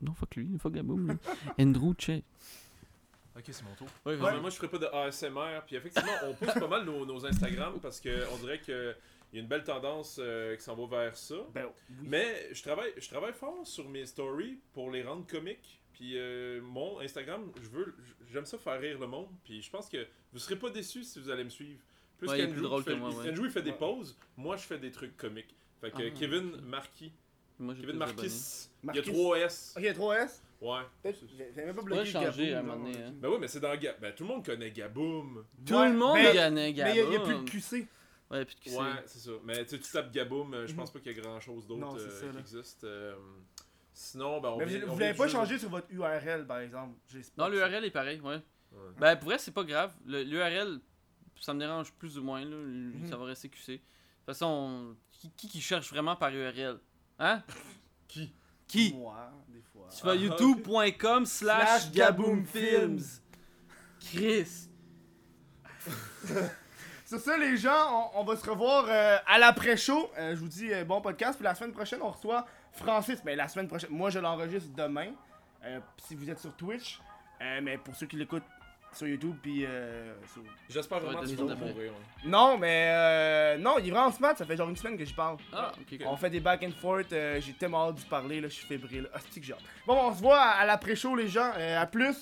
Non, 0.00 0.14
fuck 0.14 0.36
lui, 0.36 0.58
fuck 0.58 0.72
Gaboum. 0.72 1.06
lui. 1.08 1.16
Andrew 1.58 1.94
Che. 1.98 2.22
Ok, 3.36 3.44
c'est 3.46 3.62
mon 3.62 3.74
tour. 3.74 3.86
Ouais, 4.04 4.16
Ouais, 4.16 4.32
mais 4.32 4.40
moi, 4.40 4.50
je 4.50 4.56
ferais 4.56 4.68
pas 4.68 4.78
de 4.78 4.86
ASMR. 4.86 5.60
Puis 5.66 5.76
effectivement, 5.76 6.12
on 6.24 6.34
pousse 6.34 6.54
pas 6.54 6.66
mal 6.68 6.84
nos, 6.84 7.06
nos 7.06 7.24
Instagram 7.24 7.78
parce 7.80 8.00
que 8.00 8.24
on 8.32 8.36
dirait 8.38 8.60
que 8.60 8.94
il 9.32 9.36
y 9.36 9.38
a 9.38 9.42
une 9.42 9.48
belle 9.48 9.62
tendance 9.62 10.18
euh, 10.20 10.56
qui 10.56 10.62
s'en 10.64 10.74
va 10.74 11.04
vers 11.04 11.16
ça. 11.16 11.36
Ben, 11.54 11.66
oui. 11.66 11.96
Mais 12.02 12.52
je 12.52 12.60
travaille, 12.62 12.92
je 12.96 13.08
travaille 13.08 13.32
fort 13.32 13.64
sur 13.64 13.88
mes 13.88 14.04
stories 14.04 14.58
pour 14.72 14.90
les 14.90 15.02
rendre 15.04 15.24
comiques. 15.26 15.80
Puis 15.92 16.18
euh, 16.18 16.60
mon 16.62 16.98
Instagram, 17.00 17.52
je 17.62 17.68
veux, 17.68 17.94
j'aime 18.32 18.44
ça 18.46 18.58
faire 18.58 18.80
rire 18.80 18.98
le 18.98 19.06
monde. 19.06 19.28
Puis 19.44 19.62
je 19.62 19.70
pense 19.70 19.88
que 19.88 20.04
vous 20.32 20.38
serez 20.40 20.56
pas 20.56 20.70
déçus 20.70 21.04
si 21.04 21.20
vous 21.20 21.30
allez 21.30 21.44
me 21.44 21.50
suivre. 21.50 21.80
Plus 22.20 22.28
Ouais, 22.28 22.38
il 22.38 22.42
qu'Andrew 22.44 22.52
plus 22.54 22.62
drôle 22.62 22.82
qui 22.84 22.88
fait, 22.90 22.94
que 22.94 23.00
moi, 23.00 23.10
ouais. 23.10 23.30
Andrew, 23.30 23.44
il 23.46 23.50
fait 23.50 23.62
des 23.62 23.70
Ouais. 23.70 23.76
pauses, 23.78 24.16
moi 24.36 24.56
je 24.56 24.62
fais 24.62 24.78
des 24.78 24.90
trucs 24.92 25.16
comiques. 25.16 25.54
Fait 25.80 25.90
que 25.90 25.96
Ah, 26.06 26.10
Kevin. 26.10 26.56
Marquis, 26.62 27.12
Moi, 27.58 27.74
Kevin 27.74 27.96
Marquis, 27.96 28.68
il 28.84 28.94
y 28.94 28.98
a 28.98 29.02
3 29.02 29.38
S. 29.38 29.74
Ok, 29.76 29.82
3S. 29.94 30.42
Ouais. 30.60 30.80
Peut-être, 31.02 31.18
j'avais 31.36 31.66
même 31.66 31.74
pas 31.76 31.82
bloqué 31.82 32.04
changer 32.06 32.50
Gaboum, 32.50 32.54
à 32.54 32.58
un 32.58 32.62
moment 32.76 32.84
donné, 32.86 33.02
hein. 33.04 33.12
Ben 33.16 33.28
oui, 33.30 33.36
mais 33.40 33.48
c'est 33.48 33.60
dans 33.60 33.74
Ga- 33.76 33.96
Ben 34.00 34.14
tout 34.14 34.24
le 34.24 34.28
monde 34.28 34.44
connaît 34.44 34.70
Gaboum. 34.70 35.44
Tout 35.66 35.74
Ouais, 35.74 35.88
le 35.88 35.96
monde 35.96 36.14
mais- 36.14 36.34
gagnait 36.34 36.50
Mais 36.50 36.70
il 36.70 36.76
y 36.76 36.82
a- 36.82 36.94
il 37.04 37.12
y 37.12 37.16
a 37.16 37.20
plus 37.20 37.34
de 37.36 37.42
QC. 37.50 37.86
Ouais, 38.30 38.44
plus 38.44 38.54
de 38.54 38.60
QC. 38.60 38.76
Ouais, 38.76 38.84
c'est 39.06 39.18
ça. 39.18 39.30
Mais 39.44 39.64
tu 39.64 39.70
sais, 39.70 39.78
tu 39.78 39.90
tapes 39.90 40.12
Gaboum, 40.12 40.52
euh, 40.54 40.66
je 40.66 40.74
pense 40.74 40.90
pas 40.92 40.98
qu'il 41.00 41.12
y 41.16 41.18
a 41.18 41.22
grand 41.22 41.40
chose 41.40 41.66
d'autre 41.66 41.96
euh, 41.98 42.32
qui 42.32 42.38
existe. 42.38 42.84
euh, 42.84 43.14
Sinon, 43.92 44.40
ben 44.40 44.50
on 44.50 44.58
Mais 44.58 44.64
vient- 44.66 44.86
vous, 44.86 44.98
l'avez 44.98 45.16
pas 45.16 45.28
changé 45.28 45.58
sur 45.58 45.68
votre 45.68 45.86
URL, 45.90 46.46
par 46.46 46.60
exemple. 46.60 46.94
J'espère 47.08 47.44
Non, 47.44 47.50
l'URL 47.50 47.84
est 47.84 47.90
pareil, 47.90 48.20
ouais. 48.20 48.36
Ouais. 48.36 48.78
Ben, 48.98 49.16
pour 49.16 49.28
vrai, 49.30 49.38
c'est 49.38 49.50
pas 49.50 49.64
grave. 49.64 49.92
Le- 50.06 50.22
L'URL, 50.22 50.80
ça 51.40 51.54
me 51.54 51.58
dérange 51.60 51.92
plus 51.92 52.18
ou 52.18 52.22
moins, 52.22 52.44
là. 52.44 52.56
Mhm. 52.56 53.08
Ça 53.08 53.16
va 53.16 53.24
rester 53.24 53.48
QC. 53.48 53.72
De 53.72 53.76
toute 53.78 54.26
façon, 54.26 54.94
qui, 55.10 55.30
qui, 55.30 55.48
qui 55.48 55.60
cherche 55.60 55.90
vraiment 55.90 56.16
par 56.16 56.30
URL? 56.30 56.78
Hein? 57.18 57.42
Qui? 58.08 58.32
C'est 58.66 58.66
Qui? 58.66 58.94
Moi, 58.94 59.30
des 59.48 59.62
fois. 59.62 59.88
Tu 59.96 60.04
vas 60.04 60.12
Ah, 60.12 60.14
youtube.com 60.16 61.26
slash 61.26 61.68
Slash 61.82 61.92
Gaboom 61.92 62.42
gaboomfilms. 62.44 63.04
Chris. 64.00 64.68
Sur 67.06 67.18
ça, 67.18 67.36
les 67.36 67.56
gens, 67.56 68.10
on, 68.14 68.20
on 68.20 68.24
va 68.24 68.36
se 68.36 68.48
revoir 68.48 68.84
euh, 68.88 69.16
à 69.26 69.38
l'après-show. 69.38 70.10
Euh, 70.16 70.34
je 70.36 70.40
vous 70.40 70.48
dis 70.48 70.72
euh, 70.72 70.84
bon 70.84 71.00
podcast. 71.00 71.36
Puis 71.36 71.44
la 71.44 71.54
semaine 71.54 71.72
prochaine, 71.72 72.00
on 72.02 72.10
reçoit 72.10 72.46
Francis. 72.72 73.18
Mais 73.24 73.34
la 73.34 73.48
semaine 73.48 73.66
prochaine, 73.66 73.90
moi, 73.90 74.10
je 74.10 74.18
l'enregistre 74.20 74.70
demain. 74.74 75.12
Si 75.98 76.14
vous 76.14 76.30
êtes 76.30 76.38
sur 76.38 76.54
Twitch. 76.56 77.00
Mais 77.40 77.76
pour 77.78 77.94
ceux 77.96 78.06
qui 78.06 78.16
l'écoutent 78.16 78.44
sur 78.92 79.06
YouTube, 79.06 79.34
puis 79.42 79.64
euh, 79.66 80.12
sur- 80.32 80.42
J'espère 80.68 81.00
vraiment 81.00 81.20
que 81.20 81.26
tu 81.26 81.34
vas 81.36 81.54
mourir. 81.54 81.92
Non, 82.24 82.58
mais 82.58 82.86
euh, 82.92 83.58
non, 83.58 83.76
il 83.78 83.88
est 83.88 83.90
vraiment 83.90 84.10
smart. 84.12 84.36
Ça 84.36 84.44
fait 84.44 84.56
genre 84.56 84.68
une 84.68 84.76
semaine 84.76 84.96
que 84.98 85.04
j'y 85.04 85.12
parle. 85.14 85.36
Ah, 85.52 85.72
ok, 85.78 85.98
cool. 85.98 86.06
On 86.06 86.16
fait 86.16 86.30
des 86.30 86.40
back 86.40 86.62
and 86.62 86.72
forth. 86.80 87.12
euh, 87.12 87.40
j'ai 87.40 87.52
tellement 87.52 87.88
hâte 87.88 87.96
d'y 87.96 88.04
parler. 88.04 88.40
Là, 88.40 88.48
je 88.48 88.54
suis 88.54 88.66
fébrile. 88.66 89.08
Ah, 89.14 89.18
c'est 89.30 89.40
que 89.40 89.46
j'ai 89.46 89.52
hâte. 89.52 89.60
Bon, 89.86 89.96
on 89.98 90.14
se 90.14 90.20
voit 90.20 90.38
à, 90.40 90.60
à 90.60 90.64
l'après-show, 90.66 91.14
les 91.16 91.28
gens. 91.28 91.50
Euh, 91.56 91.80
à 91.80 91.86
plus. 91.86 92.16